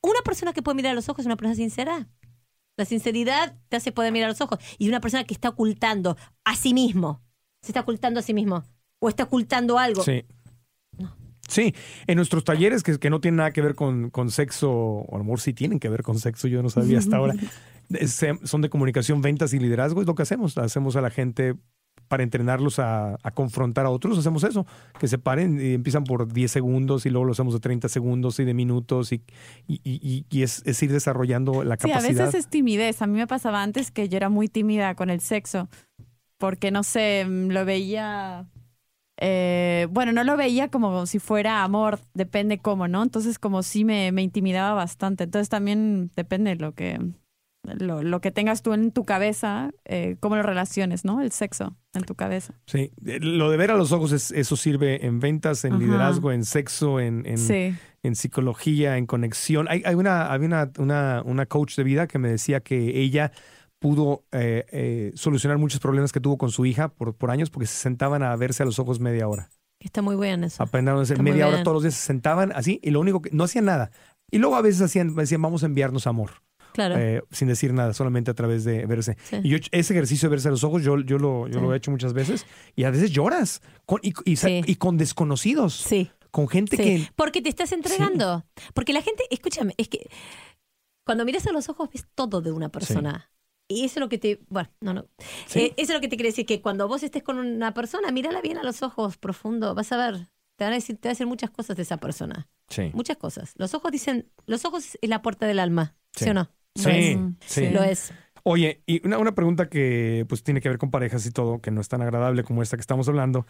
Una 0.00 0.20
persona 0.24 0.52
que 0.54 0.62
puede 0.62 0.76
mirar 0.76 0.92
a 0.92 0.94
los 0.94 1.08
ojos 1.10 1.20
es 1.20 1.26
una 1.26 1.36
persona 1.36 1.54
sincera. 1.54 2.08
La 2.78 2.84
sinceridad 2.86 3.56
te 3.68 3.76
hace 3.76 3.92
poder 3.92 4.10
mirar 4.12 4.28
a 4.28 4.32
los 4.32 4.40
ojos. 4.40 4.58
Y 4.78 4.88
una 4.88 5.00
persona 5.00 5.24
que 5.24 5.34
está 5.34 5.50
ocultando 5.50 6.16
a 6.44 6.56
sí 6.56 6.72
mismo. 6.72 7.20
Se 7.62 7.72
está 7.72 7.80
ocultando 7.80 8.20
a 8.20 8.22
sí 8.22 8.32
mismo. 8.32 8.64
O 9.00 9.08
está 9.10 9.24
ocultando 9.24 9.78
algo. 9.78 10.02
Sí. 10.02 10.24
Sí, 11.48 11.74
en 12.08 12.16
nuestros 12.16 12.42
talleres 12.42 12.82
que, 12.82 12.98
que 12.98 13.08
no 13.08 13.20
tienen 13.20 13.36
nada 13.36 13.52
que 13.52 13.62
ver 13.62 13.76
con, 13.76 14.10
con 14.10 14.30
sexo, 14.32 14.70
o 14.72 15.14
a 15.14 15.18
lo 15.18 15.24
mejor 15.24 15.40
sí 15.40 15.52
tienen 15.52 15.78
que 15.78 15.88
ver 15.88 16.02
con 16.02 16.18
sexo, 16.18 16.48
yo 16.48 16.60
no 16.60 16.70
sabía 16.70 16.98
hasta 16.98 17.18
ahora, 17.18 17.34
son 18.44 18.62
de 18.62 18.68
comunicación, 18.70 19.20
ventas 19.22 19.52
y 19.54 19.58
liderazgo, 19.58 20.00
es 20.00 20.06
lo 20.06 20.14
que 20.14 20.22
hacemos. 20.22 20.56
Hacemos 20.58 20.96
a 20.96 21.00
la 21.00 21.10
gente 21.10 21.54
para 22.08 22.22
entrenarlos 22.22 22.78
a, 22.78 23.16
a 23.22 23.30
confrontar 23.32 23.84
a 23.86 23.90
otros, 23.90 24.16
hacemos 24.18 24.44
eso, 24.44 24.64
que 25.00 25.08
se 25.08 25.18
paren 25.18 25.60
y 25.60 25.74
empiezan 25.74 26.04
por 26.04 26.32
10 26.32 26.52
segundos 26.52 27.04
y 27.04 27.10
luego 27.10 27.24
lo 27.24 27.32
hacemos 27.32 27.52
de 27.54 27.58
30 27.60 27.88
segundos 27.88 28.38
y 28.38 28.44
de 28.44 28.54
minutos 28.54 29.10
y, 29.12 29.22
y, 29.66 29.80
y- 29.84 30.24
y 30.30 30.42
es, 30.42 30.62
es 30.66 30.80
ir 30.84 30.92
desarrollando 30.92 31.64
la 31.64 31.76
Sí, 31.76 31.90
a 31.90 31.94
capacidad. 31.94 32.26
veces 32.26 32.34
es 32.44 32.48
timidez. 32.48 33.02
A 33.02 33.06
mí 33.08 33.18
me 33.18 33.26
pasaba 33.26 33.60
antes 33.62 33.90
que 33.90 34.08
yo 34.08 34.16
era 34.18 34.28
muy 34.28 34.46
tímida 34.46 34.94
con 34.94 35.10
el 35.10 35.20
sexo, 35.20 35.68
porque 36.38 36.70
no 36.70 36.84
sé, 36.84 37.24
mm, 37.26 37.48
lo 37.50 37.64
veía, 37.64 38.46
eh, 39.18 39.88
bueno, 39.90 40.12
no 40.12 40.22
lo 40.22 40.36
veía 40.36 40.68
como 40.68 41.06
si 41.06 41.18
fuera 41.18 41.64
amor, 41.64 41.98
depende 42.14 42.58
cómo, 42.58 42.86
¿no? 42.86 43.02
Entonces 43.02 43.38
como 43.40 43.62
sí 43.64 43.84
me, 43.84 44.12
me 44.12 44.22
intimidaba 44.22 44.74
bastante. 44.74 45.24
Entonces 45.24 45.48
también 45.48 46.10
depende 46.14 46.54
lo 46.56 46.72
que, 46.72 47.00
lo, 47.78 48.02
lo 48.02 48.20
que 48.20 48.30
tengas 48.30 48.62
tú 48.62 48.72
en 48.72 48.92
tu 48.92 49.04
cabeza, 49.04 49.70
eh, 49.84 50.16
cómo 50.20 50.36
lo 50.36 50.42
relaciones, 50.42 51.04
¿no? 51.04 51.20
El 51.20 51.32
sexo 51.32 51.76
en 51.94 52.04
tu 52.04 52.14
cabeza. 52.14 52.54
Sí, 52.66 52.92
eh, 53.06 53.18
lo 53.20 53.50
de 53.50 53.56
ver 53.56 53.70
a 53.70 53.76
los 53.76 53.92
ojos, 53.92 54.12
es- 54.12 54.30
eso 54.30 54.56
sirve 54.56 55.04
en 55.06 55.20
ventas, 55.20 55.64
en 55.64 55.72
Ajá. 55.74 55.82
liderazgo, 55.82 56.32
en 56.32 56.44
sexo, 56.44 57.00
en, 57.00 57.24
en, 57.26 57.38
Sí. 57.38 57.74
en 58.02 58.14
psicología, 58.14 58.96
en 58.98 59.06
conexión. 59.06 59.66
Hay, 59.68 59.82
hay 59.84 59.94
una, 59.94 60.32
había 60.32 60.46
una, 60.46 60.70
una, 60.78 61.22
una 61.24 61.46
coach 61.46 61.76
de 61.76 61.84
vida 61.84 62.06
que 62.06 62.18
me 62.18 62.28
decía 62.28 62.60
que 62.60 63.00
ella 63.00 63.32
pudo 63.78 64.24
eh, 64.32 64.64
eh, 64.72 65.12
solucionar 65.14 65.58
muchos 65.58 65.80
problemas 65.80 66.12
que 66.12 66.20
tuvo 66.20 66.38
con 66.38 66.50
su 66.50 66.64
hija 66.66 66.88
por, 66.88 67.14
por 67.14 67.30
años 67.30 67.50
porque 67.50 67.66
se 67.66 67.76
sentaban 67.76 68.22
a 68.22 68.34
verse 68.36 68.62
a 68.62 68.66
los 68.66 68.78
ojos 68.78 69.00
media 69.00 69.28
hora. 69.28 69.50
Está 69.80 70.00
muy 70.00 70.16
bien 70.16 70.42
eso. 70.44 70.62
Aprendieron 70.62 71.00
a 71.00 71.02
hacer 71.02 71.22
media 71.22 71.46
hora 71.46 71.62
todos 71.62 71.74
los 71.76 71.82
días, 71.82 71.94
se 71.94 72.06
sentaban 72.06 72.50
así 72.54 72.80
y 72.82 72.90
lo 72.90 73.00
único 73.00 73.20
que 73.20 73.30
no 73.32 73.44
hacían 73.44 73.66
nada. 73.66 73.90
Y 74.30 74.38
luego 74.38 74.56
a 74.56 74.62
veces 74.62 74.80
hacían, 74.80 75.14
decían, 75.14 75.42
vamos 75.42 75.62
a 75.62 75.66
enviarnos 75.66 76.06
amor, 76.06 76.30
Claro. 76.76 76.96
eh, 76.96 77.22
sin 77.32 77.48
decir 77.48 77.72
nada, 77.72 77.92
solamente 77.92 78.30
a 78.30 78.34
través 78.34 78.62
de 78.64 78.86
verse. 78.86 79.16
Sí. 79.24 79.36
Y 79.42 79.48
yo, 79.48 79.58
ese 79.72 79.92
ejercicio 79.92 80.28
de 80.28 80.30
verse 80.30 80.46
a 80.48 80.50
los 80.52 80.62
ojos, 80.62 80.82
yo, 80.84 80.98
yo, 81.00 81.18
lo, 81.18 81.48
yo 81.48 81.54
Sí. 81.54 81.60
lo 81.60 81.74
he 81.74 81.76
hecho 81.76 81.90
muchas 81.90 82.12
veces 82.12 82.46
y 82.76 82.84
a 82.84 82.90
veces 82.90 83.10
lloras 83.10 83.60
con, 83.86 83.98
y, 84.02 84.12
y- 84.24 84.36
Sí. 84.36 84.62
y 84.64 84.76
con 84.76 84.96
desconocidos, 84.96 85.74
Sí. 85.74 86.10
con 86.30 86.46
gente 86.48 86.76
Sí, 86.76 86.82
que... 86.82 87.10
porque 87.16 87.42
te 87.42 87.48
estás 87.48 87.72
entregando. 87.72 88.44
Porque 88.74 88.92
la 88.92 89.02
gente, 89.02 89.24
escúchame, 89.30 89.74
es 89.76 89.88
que 89.88 90.08
cuando 91.04 91.24
miras 91.24 91.46
a 91.46 91.52
los 91.52 91.68
ojos 91.68 91.88
ves 91.92 92.06
todo 92.14 92.40
de 92.40 92.52
una 92.52 92.68
persona. 92.68 93.30
Y 93.68 93.84
eso 93.84 93.94
es 93.98 94.00
lo 94.00 94.08
que 94.08 94.18
te, 94.18 94.40
bueno, 94.48 94.68
no, 94.80 94.94
no. 94.94 95.06
Sí. 95.46 95.58
Eh, 95.60 95.74
eso 95.76 95.92
es 95.92 95.94
lo 95.96 96.00
que 96.00 96.06
te 96.08 96.16
quiere 96.16 96.28
decir, 96.30 96.46
que 96.46 96.60
cuando 96.62 96.86
vos 96.86 97.02
estés 97.02 97.22
con 97.24 97.38
una 97.38 97.74
persona, 97.74 98.12
mírala 98.12 98.40
bien 98.40 98.58
a 98.58 98.62
los 98.62 98.82
ojos, 98.82 99.16
profundo, 99.16 99.74
vas 99.74 99.90
a 99.90 99.96
ver, 99.96 100.28
te 100.56 100.64
van 100.64 100.72
a 100.72 100.76
decir, 100.76 100.96
te 100.96 101.08
van 101.08 101.10
a 101.10 101.14
decir 101.14 101.26
muchas 101.26 101.50
cosas 101.50 101.76
de 101.76 101.82
esa 101.82 101.96
persona. 101.96 102.48
Sí. 102.68 102.90
Muchas 102.94 103.16
cosas. 103.16 103.52
Los 103.56 103.74
ojos 103.74 103.90
dicen, 103.90 104.30
los 104.46 104.64
ojos 104.64 104.96
es 105.00 105.08
la 105.10 105.20
puerta 105.20 105.46
del 105.46 105.58
alma, 105.58 105.96
¿sí, 106.12 106.24
Sí. 106.24 106.30
o 106.30 106.34
no? 106.34 106.50
Sí, 106.76 107.14
Lo 107.16 107.18
es. 107.18 107.36
sí. 107.46 107.68
Lo 107.70 107.82
es. 107.82 108.12
Oye, 108.42 108.82
y 108.86 109.04
una, 109.06 109.18
una 109.18 109.34
pregunta 109.34 109.68
que 109.68 110.24
pues 110.28 110.44
tiene 110.44 110.60
que 110.60 110.68
ver 110.68 110.78
con 110.78 110.90
parejas 110.90 111.26
y 111.26 111.32
todo, 111.32 111.60
que 111.60 111.70
no 111.72 111.80
es 111.80 111.88
tan 111.88 112.00
agradable 112.02 112.44
como 112.44 112.62
esta 112.62 112.76
que 112.76 112.80
estamos 112.80 113.08
hablando. 113.08 113.46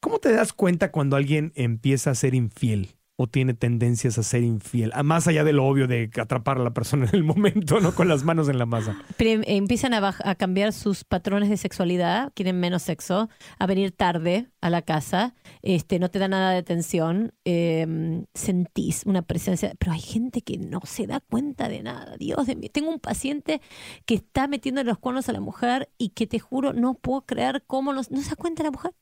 ¿Cómo 0.00 0.18
te 0.18 0.32
das 0.32 0.52
cuenta 0.52 0.90
cuando 0.90 1.16
alguien 1.16 1.52
empieza 1.54 2.10
a 2.10 2.14
ser 2.16 2.34
infiel 2.34 2.96
o 3.22 3.26
tiene 3.26 3.52
tendencias 3.52 4.16
a 4.16 4.22
ser 4.22 4.42
infiel? 4.42 4.92
Ah, 4.94 5.02
Más 5.02 5.28
allá 5.28 5.44
de 5.44 5.52
lo 5.52 5.66
obvio 5.66 5.86
de 5.86 6.10
atrapar 6.18 6.56
a 6.56 6.64
la 6.64 6.72
persona 6.72 7.04
en 7.04 7.14
el 7.14 7.22
momento, 7.22 7.78
¿no? 7.78 7.94
Con 7.94 8.08
las 8.08 8.24
manos 8.24 8.48
en 8.48 8.56
la 8.56 8.64
masa. 8.64 8.96
Pero, 9.18 9.42
empiezan 9.44 9.92
a, 9.92 10.16
a 10.24 10.34
cambiar 10.36 10.72
sus 10.72 11.04
patrones 11.04 11.50
de 11.50 11.58
sexualidad, 11.58 12.32
quieren 12.34 12.58
menos 12.58 12.80
sexo, 12.80 13.28
a 13.58 13.66
venir 13.66 13.92
tarde 13.92 14.46
a 14.62 14.70
la 14.70 14.80
casa, 14.80 15.34
este, 15.60 15.98
no 15.98 16.08
te 16.10 16.18
da 16.18 16.28
nada 16.28 16.52
de 16.52 16.58
atención, 16.58 17.34
eh, 17.44 18.24
sentís 18.32 19.04
una 19.04 19.20
presencia, 19.20 19.74
pero 19.78 19.92
hay 19.92 20.00
gente 20.00 20.40
que 20.40 20.56
no 20.56 20.80
se 20.84 21.06
da 21.06 21.20
cuenta 21.20 21.68
de 21.68 21.82
nada, 21.82 22.16
Dios 22.16 22.46
de 22.46 22.56
mí. 22.56 22.70
Tengo 22.70 22.88
un 22.88 23.00
paciente 23.00 23.60
que 24.06 24.14
está 24.14 24.48
metiendo 24.48 24.82
los 24.82 24.98
cuernos 24.98 25.28
a 25.28 25.32
la 25.32 25.40
mujer 25.40 25.90
y 25.98 26.10
que 26.10 26.26
te 26.26 26.38
juro, 26.38 26.72
no 26.72 26.94
puedo 26.94 27.26
creer 27.26 27.64
cómo 27.66 27.92
no, 27.92 28.00
no 28.08 28.22
se 28.22 28.30
da 28.30 28.36
cuenta 28.36 28.62
la 28.62 28.70
mujer. 28.70 28.92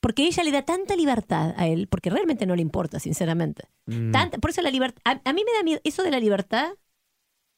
Porque 0.00 0.26
ella 0.26 0.42
le 0.42 0.50
da 0.52 0.62
tanta 0.62 0.96
libertad 0.96 1.54
a 1.56 1.66
él, 1.66 1.88
porque 1.88 2.10
realmente 2.10 2.46
no 2.46 2.56
le 2.56 2.62
importa, 2.62 2.98
sinceramente. 3.00 3.64
Mm. 3.86 4.12
Tanta- 4.12 4.38
por 4.38 4.50
eso 4.50 4.62
la 4.62 4.70
libertad, 4.70 5.00
a, 5.04 5.20
a 5.28 5.32
mí 5.32 5.42
me 5.44 5.52
da 5.56 5.62
miedo, 5.62 5.80
eso 5.84 6.02
de 6.02 6.10
la 6.10 6.20
libertad 6.20 6.70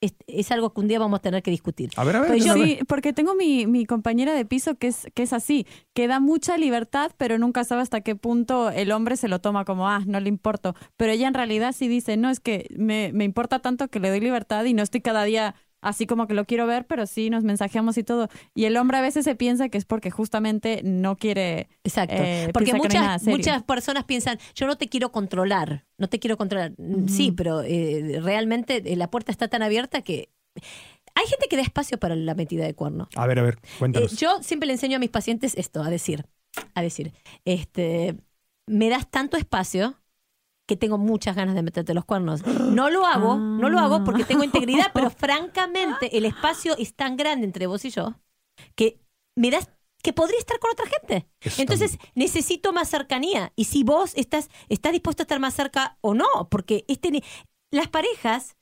es, 0.03 0.15
es 0.27 0.51
algo 0.51 0.73
que 0.73 0.81
un 0.81 0.89
día 0.89 0.99
vamos 0.99 1.19
a 1.19 1.23
tener 1.23 1.43
que 1.43 1.51
discutir. 1.51 1.91
A 1.97 2.05
ver, 2.05 2.17
a 2.17 2.21
ver. 2.21 2.31
Pues 2.31 2.49
a 2.49 2.55
ver. 2.55 2.67
Sí, 2.67 2.79
porque 2.89 3.13
tengo 3.13 3.35
mi, 3.35 3.67
mi 3.67 3.85
compañera 3.85 4.33
de 4.33 4.47
piso 4.47 4.77
que 4.77 4.87
es, 4.89 5.07
que 5.15 5.23
es 5.23 5.33
así, 5.35 5.67
que 5.93 6.09
da 6.09 6.21
mucha 6.21 6.57
libertad, 6.57 7.13
pero 7.19 7.37
nunca 7.39 7.65
sabe 7.65 7.83
hasta 7.83 8.01
qué 8.01 8.17
punto 8.17 8.71
el 8.71 8.93
hombre 8.93 9.17
se 9.19 9.29
lo 9.29 9.41
toma 9.41 9.65
como, 9.67 9.89
ah, 9.89 10.03
no 10.07 10.19
le 10.19 10.29
importo. 10.31 10.75
Pero 10.97 11.13
ella 11.13 11.29
en 11.29 11.35
realidad 11.35 11.73
sí 11.77 11.87
dice, 11.87 12.17
no, 12.17 12.31
es 12.31 12.41
que 12.41 12.67
me, 12.77 13.13
me 13.13 13.25
importa 13.25 13.59
tanto 13.61 13.89
que 13.89 14.01
le 14.01 14.09
doy 14.09 14.21
libertad 14.21 14.65
y 14.65 14.73
no 14.73 14.83
estoy 14.83 15.03
cada 15.03 15.25
día 15.25 15.55
así 15.81 16.07
como 16.07 16.27
que 16.27 16.35
lo 16.35 16.45
quiero 16.45 16.67
ver, 16.67 16.87
pero 16.87 17.07
sí 17.07 17.31
nos 17.31 17.45
mensajeamos 17.45 17.97
y 17.99 18.03
todo. 18.05 18.29
Y 18.55 18.65
el 18.65 18.77
hombre 18.77 18.99
a 18.99 19.01
veces 19.01 19.25
se 19.25 19.35
piensa 19.35 19.69
que 19.69 19.79
es 19.79 19.85
porque 19.85 20.11
justamente 20.11 20.81
no 20.85 21.17
quiere... 21.17 21.69
Exacto. 21.85 22.17
Eh, 22.19 22.51
Porque 22.53 22.75
muchas, 22.75 23.23
muchas 23.25 23.63
personas 23.63 24.05
piensan, 24.05 24.39
yo 24.55 24.67
no 24.67 24.77
te 24.77 24.89
quiero 24.89 25.11
controlar, 25.13 25.87
no 25.99 26.09
te 26.09 26.19
quiero 26.19 26.37
controlar. 26.37 26.73
Mm, 26.79 27.09
Sí, 27.09 27.33
pero 27.33 27.63
eh, 27.63 28.21
realmente 28.23 28.83
eh, 28.93 28.97
la 28.97 29.11
puerta 29.11 29.33
está 29.33 29.49
tan 29.49 29.63
abierta 29.63 30.03
que... 30.03 30.31
Hay 31.15 31.27
gente 31.27 31.47
que 31.49 31.57
da 31.57 31.63
espacio 31.63 31.99
para 31.99 32.15
la 32.17 32.35
metida 32.35 32.65
de 32.65 32.75
cuerno. 32.75 33.09
A 33.17 33.27
ver, 33.27 33.39
a 33.39 33.43
ver, 33.43 33.55
Eh, 33.63 33.69
cuéntanos. 33.79 34.17
yo 34.17 34.43
siempre 34.43 34.67
le 34.69 34.75
enseño 34.75 34.97
a 34.97 35.01
mis 35.01 35.11
pacientes 35.11 35.55
esto, 35.57 35.83
a 35.83 35.91
decir, 35.91 36.25
a 36.75 36.83
decir, 36.83 37.13
este, 37.45 38.17
me 38.67 38.89
das 38.89 39.11
tanto 39.11 39.37
espacio 39.37 40.00
que 40.71 40.77
tengo 40.77 40.99
muchas 40.99 41.35
ganas 41.35 41.57
de 41.57 41.65
meterte 41.65 41.95
los 41.95 42.05
cuernos. 42.05 42.43
No 42.71 42.89
lo 42.89 43.05
hago, 43.05 43.37
no 43.37 43.69
lo 43.69 43.81
hago 43.81 44.05
porque 44.05 44.23
tengo 44.25 44.45
integridad, 44.45 44.93
pero 44.95 45.11
francamente 45.25 46.17
el 46.17 46.25
espacio 46.25 46.77
es 46.79 46.95
tan 46.95 47.17
grande 47.17 47.45
entre 47.45 47.67
vos 47.67 47.85
y 47.85 47.91
yo 47.91 48.15
que 48.77 49.01
me 49.37 49.51
das 49.51 49.69
que 50.01 50.13
podría 50.13 50.39
estar 50.39 50.61
con 50.61 50.71
otra 50.71 50.87
gente. 50.87 51.27
Está 51.41 51.61
Entonces 51.63 51.99
necesito 52.15 52.73
más 52.73 52.89
cercanía 52.89 53.53
y 53.57 53.65
si 53.65 53.83
vos 53.83 54.13
estás 54.15 54.49
estás 54.69 54.93
dispuesto 54.93 55.23
a 55.23 55.25
estar 55.25 55.41
más 55.41 55.55
cerca 55.55 55.99
o 56.03 56.15
no, 56.15 56.49
porque 56.49 56.85
este 56.87 57.25
las 57.73 57.89
parejas 57.89 58.57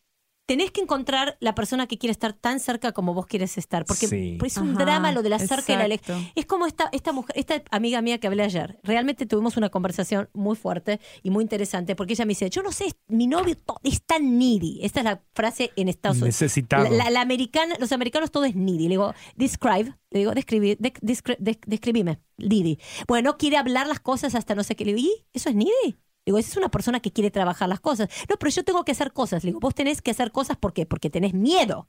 tenés 0.48 0.70
que 0.70 0.80
encontrar 0.80 1.36
la 1.40 1.54
persona 1.54 1.86
que 1.86 1.98
quiere 1.98 2.10
estar 2.10 2.32
tan 2.32 2.58
cerca 2.58 2.92
como 2.92 3.12
vos 3.12 3.26
quieres 3.26 3.58
estar, 3.58 3.84
porque 3.84 4.06
Sí. 4.08 4.38
es 4.42 4.56
un 4.56 4.70
Ajá, 4.70 4.78
drama 4.84 5.12
lo 5.12 5.22
de 5.22 5.28
la 5.28 5.38
cerca 5.38 5.74
y 5.74 5.76
la 5.76 5.86
lejos. 5.86 6.16
Es 6.34 6.46
como 6.46 6.64
esta, 6.66 6.88
esta 6.92 7.12
mujer, 7.12 7.36
esta 7.38 7.62
amiga 7.70 8.00
mía 8.00 8.16
que 8.18 8.28
hablé 8.28 8.42
ayer. 8.44 8.78
Realmente 8.82 9.26
tuvimos 9.26 9.58
una 9.58 9.68
conversación 9.68 10.30
muy 10.32 10.56
fuerte 10.56 11.00
y 11.22 11.28
muy 11.28 11.42
interesante 11.42 11.94
porque 11.94 12.14
ella 12.14 12.24
me 12.24 12.30
dice, 12.30 12.48
yo 12.48 12.62
no 12.62 12.72
sé, 12.72 12.86
mi 13.08 13.26
novio 13.26 13.54
es 13.82 14.02
tan 14.02 14.38
needy. 14.38 14.80
Esta 14.82 15.00
es 15.00 15.04
la 15.04 15.22
frase 15.34 15.70
en 15.76 15.90
Estados 15.90 16.16
Unidos. 16.16 16.28
Necesitado. 16.40 16.84
La, 16.84 16.90
la- 17.04 17.10
la 17.10 17.20
americana, 17.20 17.74
los 17.78 17.92
americanos 17.92 18.30
todo 18.30 18.46
es 18.46 18.56
needy. 18.56 18.84
Le 18.84 18.88
digo, 18.90 19.12
describe, 19.36 19.96
le 20.10 20.18
digo, 20.20 20.32
describí, 20.32 20.76
de- 20.76 20.94
descri- 20.94 21.36
de- 21.38 21.60
describime, 21.66 22.20
needy. 22.38 22.78
Bueno, 23.06 23.32
no 23.32 23.36
quiere 23.36 23.58
hablar 23.58 23.86
las 23.86 24.00
cosas 24.00 24.34
hasta 24.34 24.54
no 24.54 24.64
sé 24.64 24.76
qué. 24.76 24.86
Le 24.86 24.94
digo, 24.94 25.08
¿y 25.10 25.26
eso 25.34 25.50
es 25.50 25.54
needy? 25.56 25.98
Digo, 26.28 26.38
esa 26.38 26.50
es 26.50 26.56
una 26.56 26.70
persona 26.70 27.00
que 27.00 27.10
quiere 27.12 27.30
trabajar 27.30 27.68
las 27.68 27.80
cosas. 27.80 28.08
No, 28.28 28.36
pero 28.38 28.50
yo 28.50 28.62
tengo 28.64 28.84
que 28.84 28.92
hacer 28.92 29.12
cosas. 29.12 29.42
Le 29.44 29.48
digo, 29.50 29.60
vos 29.60 29.74
tenés 29.74 30.02
que 30.02 30.10
hacer 30.10 30.30
cosas 30.30 30.56
¿por 30.58 30.72
qué? 30.74 30.84
porque 30.86 31.08
tenés 31.10 31.32
miedo 31.34 31.88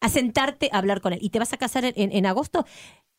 a 0.00 0.08
sentarte 0.08 0.68
a 0.72 0.78
hablar 0.78 1.00
con 1.00 1.12
él. 1.12 1.18
¿Y 1.22 1.30
te 1.30 1.38
vas 1.38 1.52
a 1.52 1.56
casar 1.56 1.84
en, 1.84 1.92
en- 1.96 2.12
en 2.12 2.26
agosto? 2.26 2.64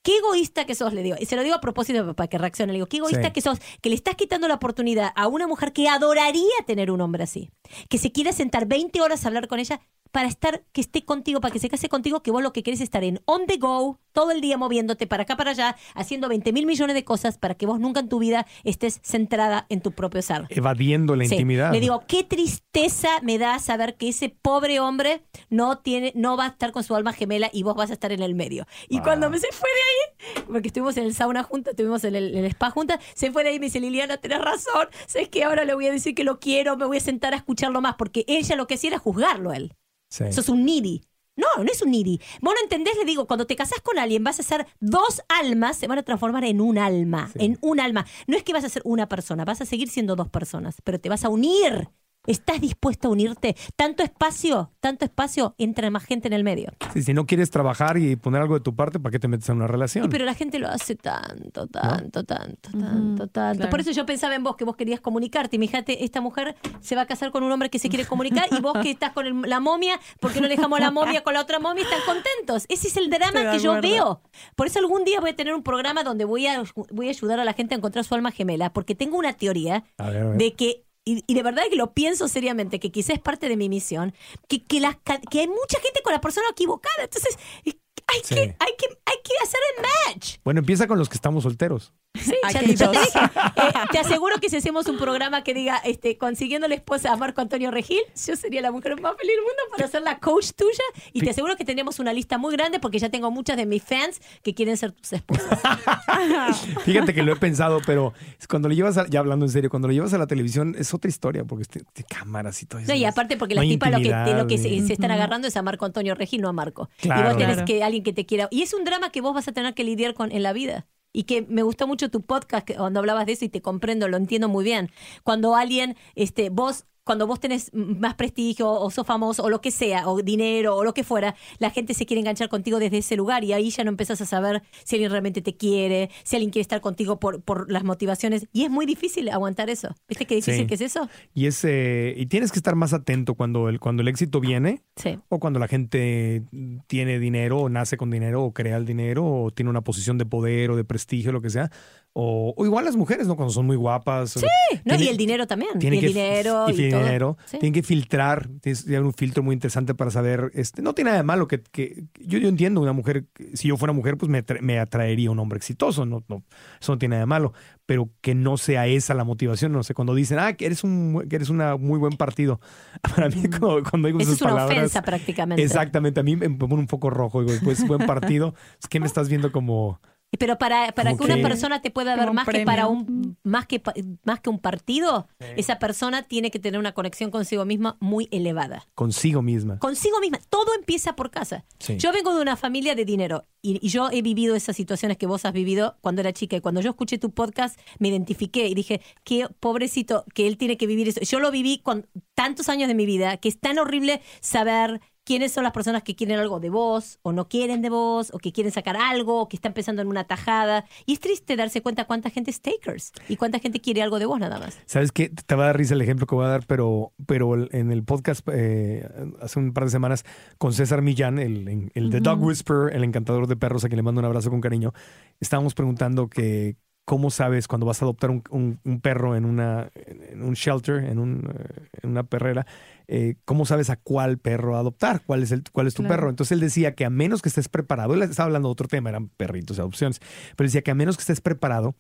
Qué 0.02 0.18
egoísta 0.18 0.66
que 0.66 0.76
sos, 0.76 0.94
le 0.94 1.04
digo. 1.04 1.18
Y 1.20 1.26
se 1.26 1.36
lo 1.36 1.44
digo 1.44 1.56
a 1.56 1.60
propósito 1.62 2.14
para 2.16 2.28
que 2.30 2.38
reaccione. 2.38 2.72
Le 2.72 2.78
digo, 2.78 2.88
qué 2.88 2.98
egoísta 2.98 3.28
Sí. 3.28 3.32
que 3.34 3.42
sos, 3.42 3.60
que 3.82 3.90
le 3.90 3.96
estás 3.96 4.16
quitando 4.16 4.48
la 4.48 4.54
oportunidad 4.56 5.12
a 5.16 5.28
una 5.28 5.46
mujer 5.46 5.74
que 5.74 5.90
adoraría 5.90 6.44
tener 6.66 6.90
un 6.92 7.02
hombre 7.02 7.24
así. 7.24 7.50
Que 7.90 7.98
se 7.98 8.12
quiera 8.12 8.32
sentar 8.32 8.66
20 8.66 9.02
horas 9.02 9.26
a 9.26 9.28
hablar 9.28 9.48
con 9.50 9.60
ella 9.60 9.82
para 10.12 10.28
estar, 10.28 10.64
que 10.72 10.82
esté 10.82 11.04
contigo, 11.06 11.42
para 11.42 11.52
que 11.52 11.60
se 11.60 11.70
case 11.70 11.90
contigo, 11.90 12.22
que 12.22 12.32
vos 12.32 12.42
lo 12.44 12.54
que 12.54 12.64
querés 12.64 12.80
es 12.80 12.86
estar 12.86 13.04
en 13.04 13.22
on 13.26 13.46
the 13.46 13.58
go, 13.58 14.00
todo 14.12 14.32
el 14.32 14.42
día 14.42 14.58
moviéndote 14.58 15.06
para 15.08 15.24
acá, 15.24 15.38
para 15.38 15.52
allá, 15.52 15.76
haciendo 15.96 16.28
20 16.30 16.52
mil 16.52 16.66
millones 16.66 16.94
de 16.96 17.04
cosas 17.04 17.38
para 17.38 17.56
que 17.56 17.66
vos 17.66 17.80
nunca 17.80 18.00
en 18.00 18.10
tu 18.10 18.20
vida 18.20 18.46
estés 18.64 19.00
centrada 19.04 19.66
en 19.70 19.82
tu 19.82 19.92
propio 19.92 20.22
ser. 20.22 20.46
Evadiendo 20.50 21.16
la 21.16 21.26
Sí. 21.26 21.36
intimidad. 21.36 21.72
Le 21.72 21.80
digo, 21.80 22.04
qué 22.08 22.24
tristeza 22.24 23.10
me 23.22 23.38
da 23.38 23.60
saber 23.60 23.96
que 23.96 24.10
ese 24.10 24.30
pobre 24.30 24.80
hombre 24.80 25.22
no 25.50 25.78
tiene, 25.78 26.12
no 26.16 26.36
va 26.38 26.46
a 26.46 26.48
estar 26.50 26.72
con 26.72 26.84
su 26.84 26.96
alma 26.96 27.14
gemela 27.14 27.50
y 27.54 27.64
vos 27.64 27.76
vas 27.76 27.90
a 27.92 27.94
estar 27.94 28.12
en 28.12 28.22
el 28.24 28.36
medio. 28.36 28.66
Y 28.90 28.98
Ah. 28.98 29.04
cuando 29.04 29.30
me 29.30 29.38
se 29.40 29.48
fue 29.52 29.70
de 29.70 30.36
ahí, 30.40 30.44
porque 30.52 30.68
estuvimos 30.68 30.98
en 30.98 31.04
el 31.06 31.14
sauna 31.14 31.44
juntas, 31.44 31.72
estuvimos 31.72 32.04
en 32.04 32.16
el, 32.16 32.36
en 32.36 32.46
el 32.46 32.52
spa 32.52 32.72
juntas, 32.72 33.00
se 33.14 33.32
fue 33.32 33.44
de 33.44 33.50
ahí 33.50 33.56
y 33.56 33.60
me 33.60 33.68
dice, 33.68 33.80
Liliana, 33.80 34.18
tenés 34.18 34.40
razón, 34.42 34.88
sabes 35.08 35.30
que 35.30 35.44
ahora 35.44 35.64
le 35.66 35.74
voy 35.76 35.88
a 35.88 35.92
decir 35.92 36.16
que 36.16 36.24
lo 36.24 36.40
quiero, 36.40 36.76
me 36.78 36.86
voy 36.86 36.98
a 36.98 37.02
sentar 37.02 37.34
a 37.34 37.38
escucharlo 37.38 37.80
más, 37.82 37.96
porque 37.96 38.26
ella 38.28 38.56
lo 38.56 38.68
que 38.68 38.74
hacía 38.76 38.90
era 38.90 39.00
juzgarlo 39.00 39.52
a 39.52 39.58
él. 39.58 39.74
Sí. 40.10 40.32
Sos 40.34 40.50
un 40.50 40.66
needy. 40.66 41.02
No, 41.36 41.64
no 41.64 41.72
es 41.72 41.82
un 41.82 41.92
needy. 41.92 42.20
Vos 42.42 42.54
no 42.54 42.62
entendés, 42.62 42.98
le 42.98 43.06
digo, 43.06 43.26
cuando 43.26 43.48
te 43.48 43.56
casás 43.56 43.80
con 43.82 43.98
alguien 43.98 44.24
vas 44.26 44.40
a 44.42 44.44
ser 44.44 44.68
dos 44.82 45.22
almas, 45.30 45.78
se 45.78 45.88
van 45.88 45.98
a 45.98 46.04
transformar 46.04 46.44
en 46.44 46.60
un 46.60 46.78
alma, 46.78 47.30
Sí. 47.32 47.40
en 47.46 47.58
un 47.62 47.80
alma. 47.80 48.06
No 48.28 48.36
es 48.36 48.44
que 48.44 48.52
vas 48.52 48.66
a 48.66 48.70
ser 48.70 48.82
una 48.84 49.08
persona, 49.08 49.46
vas 49.46 49.62
a 49.62 49.66
seguir 49.66 49.88
siendo 49.90 50.18
dos 50.18 50.28
personas, 50.28 50.76
pero 50.84 51.00
te 51.00 51.08
vas 51.08 51.24
a 51.24 51.30
unir 51.30 51.88
¿Estás 52.28 52.60
dispuesto 52.62 53.08
a 53.08 53.12
unirte? 53.12 53.56
Tanto 53.76 54.04
espacio, 54.04 54.72
tanto 54.82 55.06
espacio, 55.06 55.56
entra 55.58 55.90
más 55.90 56.04
gente 56.04 56.28
en 56.28 56.34
el 56.34 56.44
medio. 56.44 56.74
Sí, 56.94 57.02
si 57.02 57.14
no 57.14 57.26
quieres 57.26 57.50
trabajar 57.50 57.98
y 57.98 58.18
poner 58.18 58.42
algo 58.42 58.56
de 58.56 58.60
tu 58.60 58.76
parte, 58.76 59.00
¿para 59.00 59.12
qué 59.12 59.20
te 59.20 59.28
metes 59.30 59.48
en 59.50 59.56
una 59.56 59.68
relación? 59.68 60.06
Y 60.06 60.10
pero 60.10 60.26
la 60.26 60.34
gente 60.36 60.60
lo 60.60 60.68
hace 60.68 60.96
tanto, 60.96 61.68
tanto, 61.68 62.24
tanto, 62.26 62.70
tanto, 62.78 63.28
tanto. 63.30 63.70
Por 63.70 63.80
eso 63.80 63.92
yo 63.92 64.06
pensaba 64.06 64.36
en 64.36 64.44
vos, 64.44 64.58
que 64.58 64.66
vos 64.66 64.76
querías 64.76 65.00
comunicarte. 65.00 65.56
Y 65.56 65.60
fíjate, 65.60 66.04
esta 66.04 66.20
mujer 66.22 66.56
se 66.82 66.96
va 66.96 67.02
a 67.04 67.06
casar 67.06 67.32
con 67.32 67.42
un 67.44 67.52
hombre 67.52 67.70
que 67.70 67.80
se 67.80 67.90
quiere 67.90 68.06
comunicar 68.06 68.46
y 68.52 68.60
vos 68.62 68.74
que 68.84 68.92
estás 68.92 69.14
con 69.14 69.26
el- 69.26 69.42
la 69.50 69.60
momia, 69.62 69.98
porque 70.20 70.42
no 70.42 70.48
le 70.48 70.56
dejamos 70.56 70.80
la 70.82 70.92
momia 70.92 71.24
con 71.24 71.34
la 71.34 71.42
otra 71.42 71.60
momia, 71.60 71.84
están 71.84 72.02
contentos. 72.06 72.66
Ese 72.68 72.90
es 72.90 72.98
el 72.98 73.10
drama 73.10 73.52
que 73.52 73.60
yo 73.60 73.80
veo. 73.82 74.22
Por 74.56 74.68
eso 74.68 74.80
algún 74.80 75.04
día 75.06 75.20
voy 75.22 75.32
a 75.32 75.36
tener 75.36 75.54
un 75.56 75.64
programa 75.64 76.04
donde 76.04 76.26
voy 76.26 76.48
a, 76.48 76.64
voy 76.92 77.08
a 77.08 77.10
ayudar 77.12 77.40
a 77.40 77.46
la 77.46 77.54
gente 77.54 77.76
a 77.76 77.78
encontrar 77.78 78.04
su 78.04 78.14
alma 78.14 78.32
gemela, 78.32 78.74
porque 78.74 78.94
tengo 78.94 79.18
una 79.18 79.34
teoría 79.34 79.86
A 79.98 80.10
ver, 80.10 80.22
a 80.22 80.30
ver. 80.30 80.38
de 80.38 80.54
que 80.54 80.84
y, 81.06 81.24
y 81.28 81.34
de 81.34 81.44
verdad 81.44 81.64
que 81.70 81.76
lo 81.76 81.94
pienso 81.94 82.28
seriamente, 82.28 82.80
que 82.80 82.92
quizás 82.92 83.16
es 83.16 83.22
parte 83.22 83.50
de 83.50 83.58
mi 83.58 83.70
misión, 83.70 84.14
que, 84.48 84.64
que, 84.66 84.80
las 84.80 84.98
que 85.32 85.40
hay 85.40 85.48
mucha 85.48 85.80
gente 85.82 86.02
con 86.04 86.14
la 86.14 86.22
persona 86.22 86.48
equivocada. 86.52 87.04
Entonces, 87.04 87.38
hay, 87.66 88.22
Sí. 88.24 88.34
que, 88.36 88.42
hay, 88.42 88.74
que, 88.78 88.88
hay 89.06 89.18
que 89.24 89.34
hacer 89.44 89.60
el 89.78 89.86
match. 90.14 90.38
Bueno, 90.44 90.60
empieza 90.60 90.88
con 90.88 90.98
los 90.98 91.10
que 91.10 91.16
estamos 91.16 91.44
solteros. 91.44 91.94
Sí, 92.16 92.34
ya, 92.52 92.60
te 92.60 92.66
dije. 92.66 92.84
Eh, 92.86 93.72
te 93.92 94.00
aseguro 94.00 94.40
que 94.40 94.50
si 94.50 94.56
hacemos 94.58 94.88
un 94.88 94.98
programa 94.98 95.44
que 95.44 95.54
diga 95.54 95.78
este, 95.78 96.18
consiguiendo 96.18 96.68
la 96.68 96.74
esposa 96.76 97.14
a 97.14 97.16
Marco 97.18 97.40
Antonio 97.40 97.70
Regil, 97.72 98.00
yo 98.26 98.36
sería 98.36 98.62
la 98.62 98.72
mujer 98.72 99.00
más 99.00 99.16
feliz 99.16 99.34
del 99.36 99.42
mundo 99.44 99.62
para 99.72 99.88
ser 99.88 100.02
la 100.02 100.20
coach 100.20 100.50
tuya. 100.56 100.84
Y 101.14 101.22
te 101.22 101.30
aseguro 101.30 101.56
que 101.56 101.66
tenemos 101.66 102.00
una 102.00 102.12
lista 102.12 102.38
muy 102.40 102.52
grande 102.56 102.80
porque 102.80 102.98
ya 103.00 103.10
tengo 103.10 103.30
muchas 103.30 103.58
de 103.58 103.66
mis 103.68 103.84
fans 103.84 104.20
que 104.44 104.54
quieren 104.56 104.76
ser 104.76 104.92
tus 104.92 105.14
esposas. 105.14 105.60
Fíjate 106.84 107.14
que 107.14 107.22
lo 107.24 107.34
he 107.34 107.36
pensado, 107.36 107.80
pero 107.86 108.14
cuando 108.50 108.70
lo 108.70 108.74
llevas, 108.76 108.98
a- 108.98 109.08
ya 109.08 109.20
hablando 109.20 109.46
en 109.46 109.52
serio, 109.52 109.70
cuando 109.70 109.88
lo 109.88 109.94
llevas 109.94 110.14
a 110.14 110.18
la 110.18 110.28
televisión 110.28 110.76
es 110.78 110.94
otra 110.94 111.10
historia, 111.10 111.44
porque 111.46 111.64
es 111.64 111.70
de, 111.70 111.84
de 111.94 112.04
cámaras 112.04 112.62
y 112.64 112.66
todo 112.66 112.80
eso. 112.80 112.92
No, 112.92 112.98
y 112.98 113.06
aparte 113.06 113.38
porque 113.38 113.54
las 113.56 113.66
tipas 113.66 113.92
lo 113.92 113.98
que, 114.00 114.14
de 114.14 114.34
lo 114.34 114.48
que 114.48 114.58
se, 114.58 114.76
están 114.92 115.12
agarrando 115.12 115.48
es 115.48 115.56
a 115.58 115.62
Marco 115.62 115.86
Antonio 115.86 116.16
Regil, 116.16 116.42
no 116.42 116.50
a 116.50 116.54
Marco. 116.54 116.90
y 117.00 117.04
Claro. 117.04 117.30
vos 117.30 117.38
tenés 117.38 117.56
Claro. 117.58 117.66
que 117.68 117.84
alguien 117.84 118.04
que 118.04 118.14
te 118.14 118.26
quiera. 118.26 118.48
Y 118.52 118.64
es 118.64 118.74
un 118.74 118.84
drama 118.84 119.12
que 119.12 119.22
vos 119.22 119.34
vas 119.34 119.48
a 119.48 119.52
tener 119.52 119.74
que 119.76 119.84
lidiar 119.84 120.14
con 120.16 120.32
en 120.32 120.42
la 120.44 120.54
vida. 120.54 120.88
Y 121.12 121.24
que 121.24 121.42
me 121.44 121.64
gustó 121.64 121.88
mucho 121.88 122.10
tu 122.10 122.22
podcast 122.22 122.66
que- 122.68 122.76
cuando 122.76 123.00
hablabas 123.00 123.26
de 123.26 123.34
eso 123.34 123.46
y 123.46 123.50
te 123.50 123.62
comprendo, 123.62 124.08
lo 124.08 124.18
entiendo 124.18 124.48
muy 124.50 124.64
bien. 124.64 124.92
Cuando 125.24 125.56
alguien, 125.56 125.96
este, 126.16 126.50
vos, 126.50 126.86
cuando 127.10 127.26
vos 127.26 127.40
tenés 127.40 127.72
más 127.74 128.14
prestigio 128.14 128.70
o 128.70 128.92
sos 128.92 129.04
famoso 129.08 129.42
o 129.42 129.50
lo 129.50 129.62
que 129.62 129.72
sea, 129.72 130.08
o 130.08 130.22
dinero 130.22 130.76
o 130.76 130.84
lo 130.84 130.94
que 130.94 131.04
fuera, 131.04 131.34
la 131.58 131.72
gente 131.72 131.96
se 131.96 132.06
quiere 132.06 132.20
enganchar 132.20 132.50
contigo 132.50 132.78
desde 132.78 133.00
ese 133.00 133.16
lugar 133.16 133.44
y 133.44 133.52
ahí 133.52 133.72
ya 133.72 133.84
no 133.84 133.90
empezás 133.90 134.22
a 134.22 134.28
saber 134.28 134.62
si 134.84 134.96
alguien 134.98 135.10
realmente 135.10 135.42
te 135.42 135.58
quiere, 135.58 136.12
si 136.24 136.36
alguien 136.36 136.52
quiere 136.52 136.62
estar 136.62 136.82
contigo 136.82 137.20
por, 137.20 137.42
por 137.42 137.72
las 137.72 137.84
motivaciones. 137.84 138.48
Y 138.54 138.64
es 138.66 138.70
muy 138.70 138.86
difícil 138.86 139.28
aguantar 139.30 139.72
eso. 139.72 139.88
¿Viste 140.08 140.26
qué 140.28 140.36
difícil 140.36 140.62
Sí. 140.62 140.68
que 140.68 140.76
es 140.76 140.82
eso? 140.82 141.10
Y, 141.34 141.48
es, 141.48 141.66
eh, 141.66 142.14
y 142.16 142.28
tienes 142.28 142.52
que 142.52 142.60
estar 142.60 142.76
más 142.76 142.94
atento 142.94 143.34
cuando 143.34 143.70
el, 143.70 143.80
cuando 143.80 144.04
el 144.04 144.08
éxito 144.08 144.40
viene 144.40 144.84
Sí. 144.96 145.18
o 145.30 145.40
cuando 145.40 145.58
la 145.60 145.68
gente 145.68 146.44
tiene 146.86 147.18
dinero 147.18 147.58
o 147.62 147.70
nace 147.70 147.98
con 147.98 148.12
dinero 148.12 148.44
o 148.44 148.54
crea 148.54 148.78
el 148.78 148.86
dinero 148.86 149.26
o 149.26 149.50
tiene 149.50 149.72
una 149.72 149.82
posición 149.82 150.20
de 150.20 150.28
poder 150.28 150.70
o 150.70 150.76
de 150.76 150.84
prestigio, 150.84 151.32
lo 151.32 151.42
que 151.42 151.50
sea. 151.50 151.72
O, 152.14 152.54
o 152.58 152.66
igual 152.66 152.86
las 152.86 152.96
mujeres, 152.96 153.28
¿no? 153.28 153.36
Cuando 153.36 153.54
son 153.54 153.66
muy 153.68 153.76
guapas. 153.76 154.32
Sí, 154.32 154.46
No, 154.84 154.96
y 154.96 155.08
el 155.08 155.16
dinero 155.16 155.46
también. 155.48 155.72
Y 155.80 155.88
el 155.88 156.00
que, 156.00 156.08
dinero 156.08 156.66
y, 156.70 156.72
y, 156.72 156.90
todo. 156.90 157.04
dinero. 157.04 157.38
Sí. 157.46 157.60
Tienen 157.60 157.74
que 157.74 157.84
filtrar. 157.84 158.50
Tener 158.62 159.04
un 159.04 159.14
filtro 159.14 159.44
muy 159.44 159.54
interesante 159.54 159.94
para 159.94 160.10
saber. 160.12 160.52
Este, 160.54 160.82
no 160.82 160.94
tiene 160.94 161.10
nada 161.12 161.22
de 161.22 161.24
malo 161.24 161.48
que, 161.48 161.62
que 161.62 162.04
yo, 162.20 162.40
yo 162.40 162.50
entiendo 162.50 162.82
una 162.82 162.94
mujer. 162.94 163.26
Si 163.54 163.68
yo 163.68 163.78
fuera 163.78 163.94
mujer, 163.94 164.18
pues 164.18 164.30
me, 164.30 164.44
me 164.62 164.80
atraería 164.80 165.30
un 165.32 165.40
hombre 165.40 165.58
exitoso. 165.58 166.06
No, 166.06 166.24
no, 166.28 166.44
eso 166.82 166.94
no 166.94 166.98
tiene 166.98 167.14
nada 167.14 167.22
de 167.22 167.28
malo. 167.28 167.54
Pero 167.86 168.10
que 168.22 168.36
no 168.36 168.58
sea 168.58 168.88
esa 168.88 169.14
la 169.14 169.24
motivación. 169.24 169.72
No 169.72 169.84
sé, 169.84 169.94
cuando 169.94 170.14
dicen, 170.16 170.40
ah, 170.40 170.54
que 170.54 170.66
eres 170.66 170.84
un 170.84 171.26
que 171.30 171.36
eres 171.36 171.50
una 171.50 171.78
muy 171.78 172.00
buen 172.00 172.14
partido. 172.18 172.60
Para 173.16 173.30
mí, 173.30 173.44
cuando, 173.50 173.84
cuando 173.90 174.08
digo 174.08 174.20
esas 174.20 174.34
es 174.36 174.42
una 174.42 174.52
palabras. 174.52 174.78
ofensa 174.78 175.02
prácticamente. 175.04 175.64
Exactamente. 175.64 176.20
A 176.20 176.24
mí 176.24 176.36
me 176.36 176.50
pone 176.50 176.74
un 176.76 176.88
poco 176.88 177.10
rojo. 177.12 177.44
Digo, 177.44 177.54
pues 177.64 177.86
buen 177.88 178.06
partido. 178.06 178.56
Es 178.82 178.88
que 178.90 179.00
me 179.00 179.06
estás 179.06 179.30
viendo 179.30 179.52
como. 179.52 180.02
Pero 180.38 180.58
para, 180.60 180.92
para 180.92 181.18
que 181.18 181.24
una 181.24 181.36
que- 181.38 181.42
persona 181.42 181.82
te 181.82 181.90
pueda 181.90 182.16
ver 182.16 182.32
más 182.32 182.48
que 182.48 182.64
para 182.64 182.88
un 182.88 183.38
más 183.44 183.66
que 183.66 183.80
pa- 183.80 183.94
más 184.24 184.40
que 184.40 184.50
un 184.52 184.60
partido, 184.60 185.28
esa 185.58 185.80
persona 185.80 186.22
tiene 186.22 186.52
que 186.52 186.60
tener 186.60 186.80
una 186.80 186.92
conexión 186.94 187.32
consigo 187.32 187.66
misma 187.66 187.98
muy 188.00 188.28
elevada. 188.32 188.86
consigo 188.94 189.42
misma. 189.42 189.80
Consigo 189.80 190.20
misma. 190.20 190.40
Todo 190.50 190.74
empieza 190.76 191.16
por 191.16 191.32
casa. 191.32 191.66
Sí. 191.80 191.98
Yo 191.98 192.12
vengo 192.14 192.36
de 192.36 192.42
una 192.42 192.56
familia 192.56 192.94
de 192.94 193.06
dinero 193.06 193.48
y, 193.64 193.80
y 193.86 193.90
yo 193.90 194.10
he 194.12 194.22
vivido 194.22 194.56
esas 194.56 194.76
situaciones 194.76 195.18
que 195.18 195.26
vos 195.26 195.46
has 195.46 195.54
vivido 195.54 195.98
cuando 196.02 196.22
era 196.22 196.32
chica. 196.32 196.56
Y 196.56 196.62
cuando 196.62 196.82
yo 196.82 196.92
escuché 196.92 197.18
tu 197.18 197.32
podcast, 197.32 197.80
me 197.98 198.10
identifiqué 198.10 198.68
y 198.68 198.76
dije, 198.76 199.02
qué 199.24 199.48
pobrecito 199.60 200.26
que 200.36 200.46
él 200.48 200.58
tiene 200.58 200.78
que 200.78 200.86
vivir 200.86 201.10
eso. 201.10 201.22
Yo 201.22 201.40
lo 201.40 201.50
viví 201.52 201.80
con 201.80 202.06
tantos 202.36 202.70
años 202.70 202.88
de 202.88 202.94
mi 202.94 203.06
vida 203.08 203.38
que 203.38 203.50
es 203.50 203.60
tan 203.60 203.80
horrible 203.80 204.22
saber 204.42 205.02
quiénes 205.30 205.52
son 205.52 205.64
las 205.64 205.74
personas 205.74 206.02
que 206.02 206.16
quieren 206.16 206.40
algo 206.40 206.60
de 206.60 206.72
vos 206.72 207.20
o 207.22 207.32
no 207.32 207.48
quieren 207.48 207.84
de 207.84 207.92
vos 207.92 208.32
o 208.34 208.40
que 208.40 208.52
quieren 208.52 208.72
sacar 208.72 208.98
algo 208.98 209.42
o 209.42 209.48
que 209.48 209.58
están 209.58 209.74
pensando 209.74 210.02
en 210.02 210.08
una 210.08 210.24
tajada. 210.24 210.86
Y 211.06 211.14
es 211.14 211.20
triste 211.20 211.56
darse 211.56 211.84
cuenta 211.84 212.06
cuánta 212.06 212.32
gente 212.32 212.50
es 212.50 212.62
takers 212.62 213.12
y 213.28 213.36
cuánta 213.36 213.60
gente 213.60 213.80
quiere 213.80 214.02
algo 214.02 214.18
de 214.18 214.26
vos 214.26 214.40
nada 214.40 214.58
más. 214.58 214.80
¿Sabes 214.88 215.12
qué? 215.12 215.30
Te 215.30 215.54
va 215.54 215.66
a 215.66 215.68
dar 215.68 215.78
risa 215.78 215.94
el 215.94 216.02
ejemplo 216.02 216.26
que 216.26 216.34
voy 216.34 216.46
a 216.46 216.48
dar, 216.48 216.66
pero, 216.66 217.14
pero 217.28 217.72
en 217.72 217.92
el 217.92 218.04
podcast 218.04 218.42
eh, 218.52 219.08
hace 219.40 219.60
un 219.60 219.72
par 219.72 219.84
de 219.84 219.92
semanas 219.92 220.26
con 220.58 220.74
César 220.74 221.04
Millán, 221.04 221.38
el, 221.38 221.92
el 221.94 222.10
The 222.10 222.22
Dog 222.22 222.42
Whisperer, 222.42 222.96
el 222.96 223.04
encantador 223.04 223.46
de 223.46 223.56
perros, 223.56 223.86
a 223.86 223.88
quien 223.88 223.98
le 223.98 224.02
mando 224.04 224.22
un 224.22 224.26
abrazo 224.26 224.50
con 224.50 224.62
cariño, 224.62 224.94
estábamos 225.40 225.76
preguntando 225.76 226.28
que 226.28 226.76
cómo 227.10 227.32
sabes 227.32 227.68
cuando 227.68 227.88
vas 227.88 228.00
a 228.04 228.06
adoptar 228.06 228.30
un, 228.30 228.44
un- 228.52 228.80
un 228.84 229.02
perro 229.02 229.36
en, 229.36 229.44
una, 229.46 229.90
en 229.96 230.44
un 230.44 230.54
shelter, 230.54 231.04
en, 231.06 231.18
un, 231.18 231.50
eh, 231.58 231.88
en 232.04 232.12
una 232.12 232.22
perrera, 232.22 232.68
eh, 233.08 233.34
cómo 233.46 233.66
sabes 233.66 233.90
a 233.90 233.96
cuál 233.96 234.38
perro 234.38 234.78
adoptar, 234.78 235.24
cuál 235.26 235.42
es, 235.42 235.52
el, 235.52 235.64
cuál 235.72 235.88
es 235.88 235.96
tu 235.96 236.04
Claro. 236.04 236.16
perro. 236.16 236.30
Entonces 236.30 236.52
él 236.52 236.60
decía 236.60 236.94
que 236.94 237.06
a 237.06 237.10
menos 237.10 237.42
que 237.42 237.50
estés 237.50 237.68
preparado, 237.68 238.14
él 238.14 238.22
estaba 238.22 238.46
hablando 238.46 238.68
de 238.70 238.74
otro 238.74 238.88
tema, 238.88 239.10
eran 239.10 239.30
perritos 239.30 239.78
y 239.78 239.82
adopciones, 239.82 240.20
pero 240.56 240.68
decía 240.68 240.84
que 240.84 240.92
a 240.92 240.96
menos 240.96 241.18
que 241.18 241.22
estés 241.22 241.42
preparado, 241.42 241.96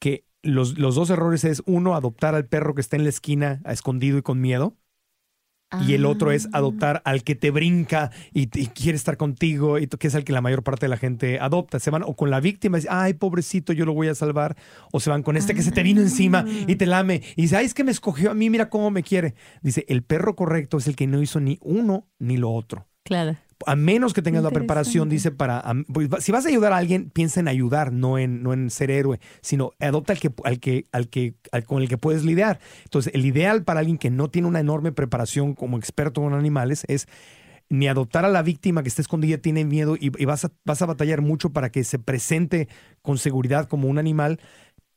que 0.00 0.24
los, 0.42 0.76
los 0.76 0.96
dos 0.96 1.08
errores 1.10 1.44
es 1.44 1.62
uno, 1.66 1.94
adoptar 1.94 2.34
al 2.34 2.46
perro 2.46 2.74
que 2.74 2.80
está 2.80 2.96
en 2.96 3.04
la 3.04 3.10
esquina 3.10 3.60
escondido 3.64 4.18
y 4.18 4.22
con 4.22 4.40
miedo. 4.40 4.74
Y 5.86 5.92
el 5.92 6.06
otro 6.06 6.32
es 6.32 6.48
adoptar 6.52 7.02
al 7.04 7.22
que 7.24 7.34
te 7.34 7.50
brinca 7.50 8.10
y, 8.32 8.48
y 8.58 8.68
quiere 8.68 8.96
estar 8.96 9.18
contigo, 9.18 9.78
y 9.78 9.86
que 9.86 10.06
es 10.06 10.14
el 10.14 10.24
que 10.24 10.32
la 10.32 10.40
mayor 10.40 10.62
parte 10.62 10.86
de 10.86 10.90
la 10.90 10.96
gente 10.96 11.38
adopta. 11.40 11.78
Se 11.78 11.90
van 11.90 12.02
o 12.04 12.16
con 12.16 12.30
la 12.30 12.40
víctima 12.40 12.78
y 12.78 12.80
dicen, 12.80 12.94
ay, 12.94 13.14
pobrecito, 13.14 13.72
yo 13.74 13.84
lo 13.84 13.92
voy 13.92 14.08
a 14.08 14.14
salvar. 14.14 14.56
O 14.92 15.00
se 15.00 15.10
van 15.10 15.22
con 15.22 15.36
este 15.36 15.54
que 15.54 15.62
se 15.62 15.72
te 15.72 15.82
vino 15.82 16.00
encima 16.00 16.44
y 16.66 16.76
te 16.76 16.86
lame. 16.86 17.22
Y 17.36 17.42
dice, 17.42 17.56
ay, 17.56 17.66
es 17.66 17.74
que 17.74 17.84
me 17.84 17.90
escogió 17.90 18.30
a 18.30 18.34
mí, 18.34 18.48
mira 18.48 18.70
cómo 18.70 18.90
me 18.90 19.02
quiere. 19.02 19.34
Dice, 19.60 19.84
el 19.88 20.02
perro 20.02 20.34
correcto 20.36 20.78
es 20.78 20.86
el 20.86 20.96
que 20.96 21.06
no 21.06 21.20
hizo 21.20 21.38
ni 21.40 21.58
uno 21.60 22.06
ni 22.18 22.38
lo 22.38 22.50
otro. 22.50 22.86
Claro. 23.04 23.36
A 23.66 23.74
menos 23.74 24.14
que 24.14 24.22
tengas 24.22 24.44
la 24.44 24.50
preparación, 24.50 25.08
dice, 25.08 25.30
para... 25.32 25.64
pues, 25.92 26.08
si 26.20 26.30
vas 26.30 26.46
a 26.46 26.48
ayudar 26.48 26.72
a 26.72 26.76
alguien, 26.76 27.10
piensa 27.10 27.40
en 27.40 27.48
ayudar, 27.48 27.92
no 27.92 28.16
en, 28.16 28.42
no 28.42 28.52
en 28.52 28.70
ser 28.70 28.90
héroe, 28.90 29.18
sino 29.40 29.72
adopta 29.80 30.12
al 30.12 30.20
que, 30.20 30.30
al 30.44 30.60
que, 30.60 30.84
al 30.92 31.08
que, 31.08 31.34
al- 31.50 31.64
con 31.64 31.82
el 31.82 31.88
que 31.88 31.98
puedes 31.98 32.24
lidiar. 32.24 32.60
Entonces, 32.84 33.12
el 33.14 33.26
ideal 33.26 33.64
para 33.64 33.80
alguien 33.80 33.98
que 33.98 34.10
no 34.10 34.28
tiene 34.30 34.46
una 34.46 34.60
enorme 34.60 34.92
preparación 34.92 35.54
como 35.54 35.76
experto 35.76 36.24
en 36.26 36.34
animales 36.34 36.84
es 36.86 37.08
ni 37.70 37.86
adoptar 37.88 38.24
a 38.24 38.28
la 38.28 38.42
víctima 38.42 38.82
que 38.82 38.88
está 38.88 39.02
escondida, 39.02 39.38
tiene 39.38 39.64
miedo 39.64 39.96
y, 39.96 40.10
y 40.16 40.24
vas, 40.24 40.44
a, 40.44 40.52
vas 40.64 40.80
a 40.80 40.86
batallar 40.86 41.20
mucho 41.20 41.50
para 41.50 41.70
que 41.70 41.84
se 41.84 41.98
presente 41.98 42.68
con 43.02 43.18
seguridad 43.18 43.68
como 43.68 43.88
un 43.88 43.98
animal, 43.98 44.40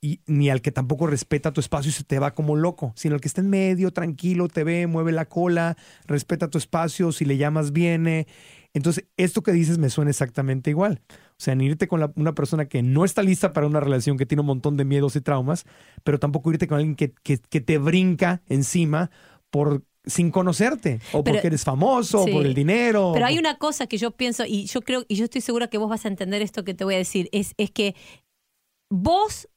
y 0.04 0.20
ni 0.26 0.50
al 0.50 0.62
que 0.62 0.72
tampoco 0.72 1.06
respeta 1.06 1.52
tu 1.54 1.60
espacio 1.62 1.90
y 1.90 1.94
se 1.94 2.04
te 2.04 2.18
va 2.18 2.34
como 2.34 2.56
loco, 2.56 2.92
sino 2.96 3.14
el 3.16 3.22
que 3.22 3.28
está 3.28 3.42
en 3.42 3.50
medio, 3.52 3.92
tranquilo, 3.92 4.48
te 4.48 4.64
ve, 4.64 4.88
mueve 4.88 5.12
la 5.12 5.26
cola, 5.26 5.78
respeta 6.08 6.50
tu 6.50 6.58
espacio, 6.58 7.12
si 7.12 7.24
le 7.24 7.38
llamas 7.38 7.72
viene. 7.72 8.26
Entonces, 8.74 9.06
esto 9.18 9.44
que 9.44 9.52
dices 9.52 9.78
me 9.78 9.90
suena 9.92 10.10
exactamente 10.10 10.72
igual. 10.72 11.02
O 11.10 11.44
sea, 11.44 11.54
ni 11.56 11.66
irte 11.68 11.88
con 11.88 12.00
la- 12.00 12.12
una 12.16 12.34
persona 12.34 12.66
que 12.68 12.82
no 12.82 13.06
está 13.06 13.22
lista 13.22 13.54
para 13.54 13.68
una 13.68 13.80
relación, 13.80 14.18
que 14.18 14.26
tiene 14.26 14.42
un 14.42 14.48
montón 14.48 14.76
de 14.76 14.86
miedos 14.86 15.16
y 15.16 15.22
traumas, 15.22 15.66
pero 16.04 16.20
tampoco 16.20 16.52
irte 16.52 16.68
con 16.68 16.78
alguien 16.78 16.96
que, 16.96 17.14
que, 17.22 17.38
que 17.38 17.62
te 17.62 17.78
brinca 17.78 18.42
encima 18.48 19.12
por 19.52 19.84
sin 20.04 20.32
conocerte, 20.32 21.00
o 21.14 21.24
Pero- 21.24 21.36
porque 21.36 21.46
eres 21.48 21.64
famoso, 21.64 22.24
Sí. 22.24 22.32
o 22.32 22.34
por 22.34 22.46
el 22.48 22.56
dinero. 22.56 23.12
Pero 23.14 23.28
hay 23.28 23.38
una 23.38 23.58
cosa 23.60 23.86
que 23.86 24.00
yo 24.00 24.10
pienso, 24.10 24.46
y 24.48 24.66
yo 24.66 24.82
creo, 24.82 25.06
y 25.08 25.14
yo 25.16 25.26
estoy 25.26 25.42
segura 25.42 25.68
que 25.68 25.78
vos 25.78 25.90
vas 25.92 26.06
a 26.06 26.08
entender 26.08 26.42
esto 26.42 26.64
que 26.64 26.74
te 26.74 26.84
voy 26.86 26.96
a 26.96 26.98
decir, 26.98 27.30
es, 27.32 27.54
es 27.58 27.70
que 27.70 27.94
vos 28.90 29.48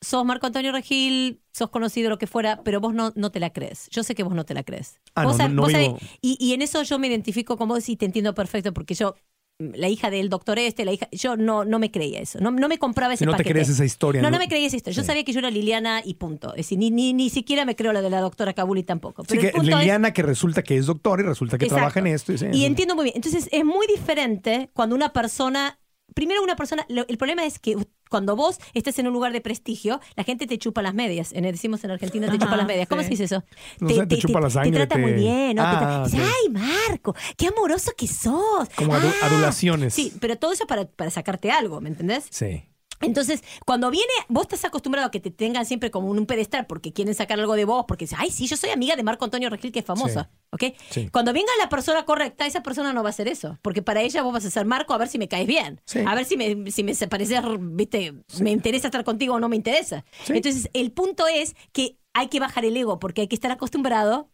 sos 0.00 0.24
Marco 0.24 0.46
Antonio 0.46 0.72
Regil, 0.72 1.40
sos 1.52 1.70
conocido, 1.70 2.08
lo 2.10 2.18
que 2.18 2.26
fuera, 2.26 2.62
pero 2.64 2.80
vos 2.80 2.94
no, 2.94 3.12
no 3.16 3.30
te 3.32 3.40
la 3.40 3.50
crees. 3.52 3.88
Yo 3.90 4.02
sé 4.02 4.14
que 4.14 4.22
vos 4.22 4.34
no 4.34 4.44
te 4.44 4.54
la 4.54 4.62
crees. 4.62 5.00
Ah, 5.14 5.24
Vos 5.24 5.38
no, 5.38 5.48
no 5.48 5.62
vos 5.62 5.72
sabés- 5.72 5.96
y, 6.20 6.36
y 6.40 6.52
en 6.54 6.62
eso 6.62 6.82
yo 6.82 6.98
me 6.98 7.08
identifico 7.08 7.56
con 7.56 7.68
vos 7.68 7.88
y 7.88 7.96
te 7.96 8.06
entiendo 8.06 8.34
perfecto, 8.34 8.72
porque 8.72 8.94
yo, 8.94 9.14
la 9.58 9.88
hija 9.88 10.08
del 10.08 10.28
doctor 10.28 10.56
este, 10.60 10.84
la 10.84 10.92
hija, 10.92 11.08
yo 11.10 11.36
no, 11.36 11.64
no 11.64 11.80
me 11.80 11.90
creía 11.90 12.20
eso, 12.20 12.38
no, 12.38 12.52
no 12.52 12.68
me 12.68 12.78
compraba 12.78 13.14
ese 13.14 13.22
Si 13.22 13.26
no 13.26 13.32
te 13.32 13.38
paquete. 13.38 13.54
crees 13.54 13.68
esa 13.70 13.84
historia. 13.84 14.22
No, 14.22 14.30
no 14.30 14.38
me 14.38 14.46
creía 14.46 14.68
esto. 14.68 14.92
Yo 14.92 15.02
Sí. 15.02 15.06
sabía 15.08 15.24
que 15.24 15.32
yo 15.32 15.40
era 15.40 15.50
Liliana 15.50 16.00
y 16.04 16.14
punto. 16.14 16.50
Es 16.50 16.58
decir, 16.58 16.78
ni, 16.78 16.92
ni, 16.92 17.12
ni 17.12 17.28
siquiera 17.28 17.64
me 17.64 17.74
creo 17.74 17.92
la 17.92 18.00
de 18.00 18.08
la 18.08 18.20
doctora 18.20 18.52
Kabuli 18.52 18.84
tampoco. 18.84 19.22
Sí, 19.24 19.30
Pero 19.30 19.40
que 19.40 19.46
el 19.48 19.52
punto 19.54 19.70
es- 19.72 19.78
Liliana 19.78 20.12
que 20.12 20.22
resulta 20.22 20.62
que 20.62 20.76
es 20.76 20.86
doctora 20.86 21.22
y 21.24 21.26
resulta 21.26 21.58
que 21.58 21.64
Exacto. 21.64 21.80
trabaja 21.80 21.98
en 21.98 22.06
esto. 22.06 22.32
Y, 22.32 22.38
sí, 22.38 22.46
Y 22.52 22.64
entiendo 22.66 22.94
muy 22.94 23.02
bien. 23.02 23.16
Entonces, 23.16 23.48
es 23.50 23.64
muy 23.64 23.88
diferente 23.88 24.70
cuando 24.74 24.94
una 24.94 25.12
persona. 25.12 25.80
Primero, 26.14 26.42
una 26.42 26.54
persona. 26.56 26.86
el 26.88 27.18
problema 27.18 27.44
es 27.44 27.58
que 27.58 27.76
cuando 28.08 28.36
vos 28.36 28.58
estés 28.74 28.98
en 28.98 29.06
un 29.06 29.12
lugar 29.12 29.32
de 29.32 29.40
prestigio, 29.40 30.00
la 30.16 30.24
gente 30.24 30.46
te 30.46 30.58
chupa 30.58 30.82
las 30.82 30.94
medias. 30.94 31.32
En, 31.32 31.42
decimos 31.44 31.82
en 31.84 31.90
Argentina, 31.92 32.30
te 32.30 32.38
chupa 32.38 32.56
las 32.56 32.66
medias. 32.66 32.88
¿Cómo 32.88 33.02
sí. 33.02 33.06
se 33.06 33.10
dice 33.10 33.24
eso? 33.24 33.44
No 33.80 33.88
sé, 33.88 34.06
te 34.06 34.18
chupa 34.18 34.40
la 34.40 34.50
sangre, 34.50 34.70
Te 34.72 34.76
trata 34.78 34.94
te- 34.96 35.00
muy 35.00 35.12
bien. 35.12 35.56
¿no? 35.56 35.62
Te 35.62 35.68
Ah, 35.68 36.04
tra- 36.06 36.22
ay, 36.22 36.48
Marco, 36.50 37.14
qué 37.36 37.46
amoroso 37.48 37.92
que 37.96 38.06
sos. 38.08 38.68
Como 38.76 38.94
Ah". 38.94 39.02
adulaciones. 39.22 39.94
Sí, 39.94 40.12
pero 40.20 40.36
todo 40.36 40.52
eso 40.52 40.66
para, 40.66 40.86
para 40.86 41.10
sacarte 41.10 41.50
algo, 41.50 41.80
¿me 41.80 41.88
entendés? 41.88 42.26
Sí. 42.30 42.64
Entonces, 43.00 43.42
cuando 43.64 43.90
viene, 43.90 44.12
vos 44.28 44.42
estás 44.42 44.64
acostumbrado 44.64 45.08
a 45.08 45.10
que 45.10 45.20
te 45.20 45.30
tengan 45.30 45.66
siempre 45.66 45.90
como 45.90 46.08
un 46.10 46.26
pedestal 46.26 46.66
porque 46.66 46.92
quieren 46.92 47.14
sacar 47.14 47.38
algo 47.38 47.54
de 47.54 47.64
vos, 47.64 47.84
porque 47.86 48.04
dicen, 48.04 48.18
ay, 48.20 48.30
sí, 48.30 48.46
yo 48.46 48.56
soy 48.56 48.70
amiga 48.70 48.96
de 48.96 49.02
Marco 49.02 49.24
Antonio 49.24 49.50
Regil, 49.50 49.72
que 49.72 49.78
es 49.80 49.84
famosa, 49.84 50.30
Sí. 50.32 50.38
¿ok? 50.50 50.74
Sí. 50.90 51.08
Cuando 51.10 51.32
venga 51.32 51.50
la 51.60 51.68
persona 51.68 52.04
correcta, 52.04 52.46
esa 52.46 52.62
persona 52.62 52.92
no 52.92 53.02
va 53.02 53.08
a 53.08 53.10
hacer 53.10 53.28
eso, 53.28 53.58
porque 53.62 53.82
para 53.82 54.00
ella 54.02 54.22
vos 54.22 54.32
vas 54.32 54.44
a 54.44 54.50
ser 54.50 54.64
Marco 54.66 54.94
a 54.94 54.98
ver 54.98 55.08
si 55.08 55.18
me 55.18 55.28
caes 55.28 55.46
bien, 55.46 55.80
Sí. 55.84 56.00
a 56.06 56.14
ver 56.14 56.24
si 56.24 56.36
me, 56.36 56.70
si 56.70 56.82
me 56.82 56.94
pareces, 57.08 57.40
viste, 57.60 58.14
me 58.40 58.50
interesa 58.50 58.88
estar 58.88 59.04
contigo 59.04 59.34
o 59.34 59.40
no 59.40 59.48
me 59.48 59.56
interesa. 59.56 60.04
Entonces, 60.28 60.68
el 60.72 60.92
punto 60.92 61.26
es 61.28 61.54
que 61.72 61.98
hay 62.14 62.28
que 62.28 62.40
bajar 62.40 62.64
el 62.64 62.76
ego, 62.76 62.98
porque 62.98 63.20
hay 63.22 63.28
que 63.28 63.36
estar 63.36 63.50
acostumbrado 63.50 64.30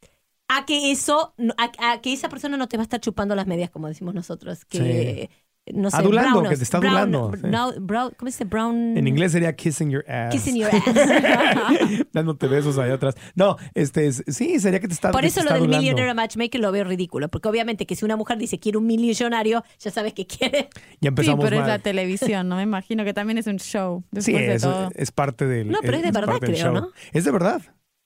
a 0.48 0.66
que 0.66 0.90
eso, 0.90 1.34
a, 1.56 1.92
a 1.92 2.00
que 2.02 2.12
esa 2.12 2.28
persona 2.28 2.56
no 2.56 2.68
te 2.68 2.76
va 2.76 2.82
a 2.82 2.84
estar 2.84 3.00
chupando 3.00 3.34
las 3.34 3.46
medias, 3.46 3.70
como 3.70 3.88
decimos 3.88 4.14
nosotros, 4.14 4.64
que... 4.64 5.30
No 5.72 5.90
sé, 5.90 5.96
Adulando, 5.96 6.30
brownos, 6.32 6.50
que 6.50 6.56
te 6.58 6.62
está 6.62 6.78
brown- 6.78 6.96
adulando, 7.14 7.32
sí. 7.72 7.80
brown- 7.80 8.12
¿Cómo 8.18 8.30
se 8.30 8.36
dice? 8.36 8.44
Brown. 8.44 8.98
En 8.98 9.08
inglés 9.08 9.32
sería 9.32 9.56
kissing 9.56 9.88
your 9.90 10.04
ass. 10.10 10.30
Kissing 10.30 10.56
your 10.56 10.70
ass. 10.74 10.84
Dándote 12.12 12.48
besos 12.48 12.76
allá 12.78 12.94
atrás. 12.94 13.14
No, 13.34 13.56
este 13.72 14.06
es- 14.06 14.22
sí, 14.28 14.58
sería 14.60 14.78
que 14.80 14.88
te 14.88 14.94
está 14.94 15.10
Por 15.10 15.24
eso 15.24 15.40
lo 15.40 15.46
del 15.46 15.54
adulando. 15.62 15.78
millionaire 15.78 16.12
matchmaker 16.14 16.60
lo 16.60 16.70
veo 16.70 16.84
ridículo. 16.84 17.28
Porque 17.30 17.48
obviamente 17.48 17.86
que 17.86 17.96
si 17.96 18.04
una 18.04 18.16
mujer 18.16 18.36
dice 18.36 18.58
quiero 18.58 18.78
un 18.78 18.86
millonario, 18.86 19.64
ya 19.78 19.90
sabes 19.90 20.12
que 20.12 20.26
quiere. 20.26 20.68
Ya 21.00 21.00
Sí, 21.00 21.06
empezamos 21.08 21.44
pero 21.44 21.60
es 21.62 21.66
la 21.66 21.78
televisión, 21.78 22.48
¿no? 22.48 22.56
Me 22.56 22.62
imagino 22.62 23.04
que 23.04 23.14
también 23.14 23.38
es 23.38 23.46
un 23.46 23.56
show. 23.58 24.04
Sí, 24.18 24.32
de 24.32 24.58
todo. 24.58 24.90
es 24.94 25.12
parte 25.12 25.46
del. 25.46 25.70
No, 25.70 25.78
pero 25.80 25.96
es 25.96 26.02
de 26.02 26.10
verdad, 26.12 26.36
creo, 26.40 26.56
show. 26.56 26.74
¿no? 26.74 26.90
Es 27.12 27.24
de 27.24 27.30
verdad. 27.30 27.62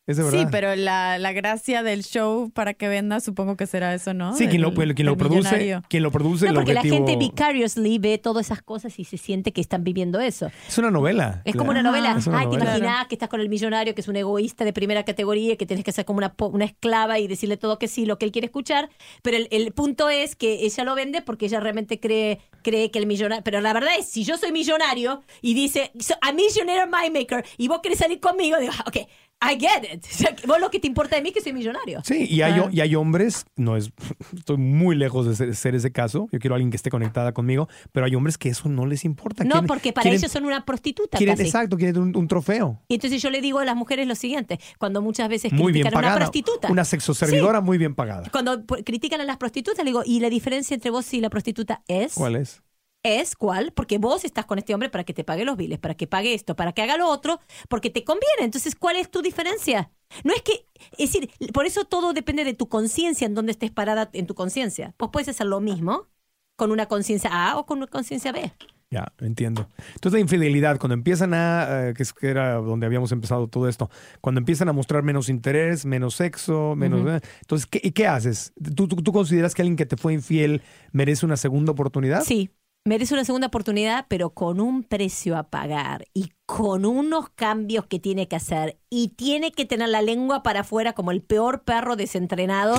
Es 0.09 0.17
de 0.17 0.25
verdad. 0.25 0.41
Sí, 0.41 0.47
pero 0.51 0.75
la, 0.75 1.19
la 1.19 1.33
gracia 1.33 1.83
del 1.85 2.03
show 2.03 2.51
para 2.51 2.73
que 2.75 2.89
venda, 2.89 3.21
supongo 3.21 3.57
que 3.57 3.67
será 3.67 3.95
eso, 3.95 4.15
¿no? 4.15 4.35
Sí, 4.35 4.49
quien 4.49 4.63
lo, 4.63 4.71
Del- 4.71 4.95
quien 4.95 5.07
lo 5.07 5.17
produce, 5.17 5.41
millonario. 5.55 5.83
quien 5.89 6.03
lo 6.03 6.11
produce, 6.11 6.47
No, 6.47 6.51
el 6.53 6.55
porque 6.57 6.73
la 6.75 6.81
gente 6.83 7.15
vicariously 7.17 7.99
ve 7.99 8.19
todas 8.19 8.47
esas 8.47 8.63
cosas 8.63 8.99
y 8.99 9.05
se 9.05 9.19
siente 9.19 9.53
que 9.53 9.61
están 9.61 9.85
viviendo 9.85 10.19
eso. 10.19 10.51
Es 10.67 10.79
una 10.79 10.91
novela. 10.91 11.43
Es 11.45 11.53
claro. 11.53 11.59
como 11.59 11.71
una 11.73 11.83
novela. 11.83 12.17
Es 12.19 12.27
una 12.27 12.39
Ay, 12.41 12.47
te 12.47 12.57
novela. 12.57 12.79
imaginas 12.79 13.07
que 13.07 13.15
estás 13.15 13.29
con 13.29 13.41
el 13.41 13.49
millonario, 13.49 13.95
que 13.95 14.01
es 14.01 14.09
un 14.09 14.17
egoísta 14.17 14.65
de 14.65 14.73
primera 14.73 15.05
categoría, 15.05 15.57
que 15.57 15.67
tienes 15.67 15.85
que 15.85 15.93
ser 15.93 16.07
como 16.07 16.19
una, 16.19 16.35
una 16.39 16.65
esclava 16.65 17.19
y 17.19 17.29
decirle 17.29 17.59
todo 17.59 17.79
que 17.79 17.87
sí, 17.87 18.07
lo 18.07 18.19
que 18.19 18.25
él 18.25 18.33
quiere 18.33 18.47
escuchar. 18.47 18.89
Pero 19.23 19.37
el, 19.37 19.47
el 19.51 19.73
punto 19.73 20.09
es 20.09 20.37
que 20.37 20.65
ella 20.65 20.85
lo 20.85 20.95
vende 20.95 21.21
porque 21.21 21.45
ella 21.47 21.61
realmente 21.61 22.01
cree, 22.01 22.41
cree 22.63 22.91
que 22.91 22.99
el 22.99 23.07
millonario. 23.07 23.45
Pero 23.45 23.61
la 23.61 23.75
verdad 23.75 23.91
es, 23.99 24.07
si 24.09 24.25
yo 24.25 24.39
soy 24.39 24.53
millonario 24.53 25.23
y 25.43 25.53
dice, 25.53 25.93
"So, 26.01 26.15
a 26.23 26.33
millionaire 26.33 26.87
mind 26.87 27.15
maker, 27.15 27.45
y 27.59 27.69
vos 27.69 27.81
querés 27.83 27.99
salir 27.99 28.21
conmigo, 28.21 28.57
digo, 28.59 28.73
"Ah, 28.79 28.85
ok, 28.87 28.97
I 29.41 29.57
get 29.59 29.85
it. 29.95 30.05
O 30.11 30.15
sea, 30.15 30.35
vos 30.47 30.59
lo 30.61 30.69
que 30.71 30.81
te 30.81 30.87
importa 30.89 31.15
de 31.17 31.23
mí 31.23 31.29
es 31.29 31.35
que 31.35 31.41
soy 31.41 31.53
millonario. 31.53 32.01
Sí, 32.05 32.27
y 32.29 32.43
hay, 32.43 32.55
Claro. 32.55 32.71
y 32.73 32.81
hay 32.81 32.95
hombres, 32.97 33.45
no 33.57 33.77
es, 33.77 33.93
estoy 34.37 34.57
muy 34.57 34.97
lejos 34.97 35.27
de 35.27 35.37
ser, 35.37 35.55
ser 35.55 35.75
ese 35.77 35.93
caso, 35.93 36.29
yo 36.33 36.39
quiero 36.41 36.55
a 36.55 36.57
alguien 36.57 36.71
que 36.71 36.77
esté 36.77 36.91
conectada 36.91 37.33
conmigo, 37.33 37.69
pero 37.93 38.07
hay 38.07 38.15
hombres 38.17 38.37
que 38.37 38.49
eso 38.49 38.69
no 38.69 38.85
les 38.87 39.05
importa. 39.05 39.45
No, 39.45 39.51
Quieren- 39.57 39.67
porque 39.69 39.93
para 39.93 40.03
quieren- 40.03 40.19
ellos 40.19 40.33
son 40.33 40.45
una 40.45 40.65
prostituta 40.65 41.19
quieren, 41.19 41.37
casi. 41.37 41.47
Exacto, 41.47 41.77
quieren 41.77 41.99
un, 42.03 42.17
un 42.17 42.27
trofeo. 42.29 42.83
Y 42.89 42.95
entonces 42.95 43.23
yo 43.23 43.31
le 43.31 43.41
digo 43.41 43.61
a 43.61 43.65
las 43.65 43.77
mujeres 43.77 44.09
lo 44.09 44.15
siguiente, 44.17 44.59
cuando 44.79 45.03
muchas 45.03 45.29
veces 45.29 45.53
Muy 45.53 45.73
critican 45.73 45.95
a 45.95 45.99
una 46.09 46.17
prostituta. 46.17 46.69
Una 46.73 46.85
sexoservidora 46.85 47.61
muy 47.61 47.79
bien 47.79 47.95
pagada. 47.95 48.29
Cuando 48.33 48.65
critican 48.67 49.21
a 49.21 49.25
las 49.25 49.37
prostitutas, 49.37 49.79
le 49.85 49.91
digo, 49.91 50.03
¿y 50.05 50.19
la 50.21 50.31
diferencia 50.31 50.75
entre 50.75 50.91
vos 50.91 51.13
y 51.15 51.21
la 51.21 51.31
prostituta 51.31 51.83
es? 51.87 52.15
¿Cuál 52.15 52.37
es? 52.37 52.63
Es 53.09 53.37
cuál, 53.37 53.73
porque 53.73 53.99
vos 53.99 54.25
estás 54.25 54.45
con 54.47 54.59
este 54.59 54.75
hombre 54.75 54.91
para 54.91 55.05
que 55.05 55.15
te 55.15 55.25
pague 55.25 55.45
los 55.45 55.57
biles, 55.57 55.79
para 55.79 55.95
que 55.95 56.07
pague 56.07 56.35
esto, 56.35 56.57
para 56.57 56.73
que 56.73 56.83
haga 56.83 56.97
lo 56.99 57.09
otro, 57.09 57.41
porque 57.69 57.91
te 57.91 58.05
conviene. 58.05 58.45
Entonces, 58.45 58.75
¿cuál 58.75 58.97
es 58.97 59.11
tu 59.11 59.23
diferencia? 59.23 59.91
No 60.25 60.33
es 60.35 60.43
que, 60.43 60.67
es 60.99 61.13
decir, 61.13 61.31
por 61.53 61.67
eso 61.67 61.85
todo 61.85 62.13
depende 62.13 62.45
de 62.45 62.55
tu 62.55 62.69
conciencia, 62.69 63.27
en 63.27 63.35
dónde 63.35 63.53
estés 63.53 63.71
parada 63.71 64.11
en 64.13 64.27
tu 64.27 64.35
conciencia. 64.35 64.95
Vos 64.99 65.11
puedes 65.13 65.29
hacer 65.29 65.47
lo 65.47 65.61
mismo 65.61 66.09
con 66.57 66.71
una 66.73 66.87
conciencia 66.87 67.31
A 67.33 67.59
o 67.59 67.67
con 67.67 67.79
una 67.79 67.87
conciencia 67.87 68.33
B. 68.33 68.53
Ya, 68.91 69.13
entiendo. 69.21 69.69
Entonces 69.95 70.15
la 70.15 70.21
infidelidad, 70.21 70.79
cuando 70.79 70.95
empiezan 70.95 71.35
a, 71.35 71.89
eh, 71.89 71.95
que 71.95 72.03
es 72.03 72.15
que 72.15 72.29
era 72.29 72.55
donde 72.55 72.87
habíamos 72.87 73.13
empezado 73.13 73.47
todo 73.47 73.69
esto, 73.69 73.91
cuando 74.23 74.39
empiezan 74.39 74.69
a 74.71 74.73
mostrar 74.73 75.03
menos 75.03 75.29
interés, 75.29 75.85
menos 75.85 76.15
sexo, 76.15 76.75
menos... 76.75 77.07
eh, 77.07 77.21
entonces, 77.43 77.67
¿qué, 77.67 77.81
¿y 77.83 77.93
qué 77.93 78.07
haces? 78.07 78.55
¿Tú, 78.75 78.89
tú, 78.89 78.97
tú 78.97 79.13
consideras 79.13 79.55
que 79.55 79.61
alguien 79.61 79.77
que 79.77 79.85
te 79.85 79.99
fue 79.99 80.15
infiel 80.15 80.63
merece 80.93 81.27
una 81.27 81.37
segunda 81.37 81.73
oportunidad? 81.73 82.25
Sí, 82.25 82.51
merece 82.85 83.15
una 83.15 83.25
segunda 83.25 83.49
oportunidad, 83.49 84.07
pero 84.09 84.31
con 84.31 84.61
un 84.61 84.83
precio 84.83 85.37
a 85.37 85.45
pagar 85.51 86.07
y 86.15 86.33
con 86.47 86.87
unos 86.87 87.29
cambios 87.31 87.87
que 87.87 87.99
tiene 87.99 88.29
que 88.29 88.37
hacer. 88.37 88.79
Y 88.91 89.09
tiene 89.09 89.53
que 89.53 89.67
tener 89.67 89.89
la 89.91 90.01
lengua 90.03 90.43
para 90.43 90.61
afuera 90.61 90.95
como 90.95 91.11
el 91.11 91.21
peor 91.23 91.65
perro 91.65 91.97
desentrenado 91.97 92.77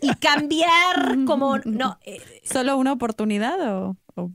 y 0.00 0.14
cambiar 0.20 1.24
como... 1.26 1.58
No, 1.64 1.98
eh, 2.02 2.20
¿Solo 2.44 2.76
una 2.76 2.92
oportunidad 2.92 3.58
o, 3.84 3.96
o 4.16 4.30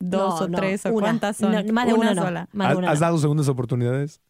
dos 0.00 0.40
no, 0.40 0.46
o 0.46 0.48
no, 0.48 0.58
tres 0.58 0.84
o 0.84 0.90
una. 0.90 1.00
cuántas 1.06 1.36
son? 1.38 1.52
No, 1.52 1.72
más 1.72 1.86
de 1.86 1.94
una, 1.94 2.12
no, 2.14 2.22
sola. 2.22 2.48
más 2.52 2.68
de 2.68 2.72
¿Has, 2.72 2.78
una 2.78 2.90
has 2.90 3.00
no. 3.00 3.06
dado 3.06 3.18
segundas 3.18 3.48
oportunidades? 3.48 4.20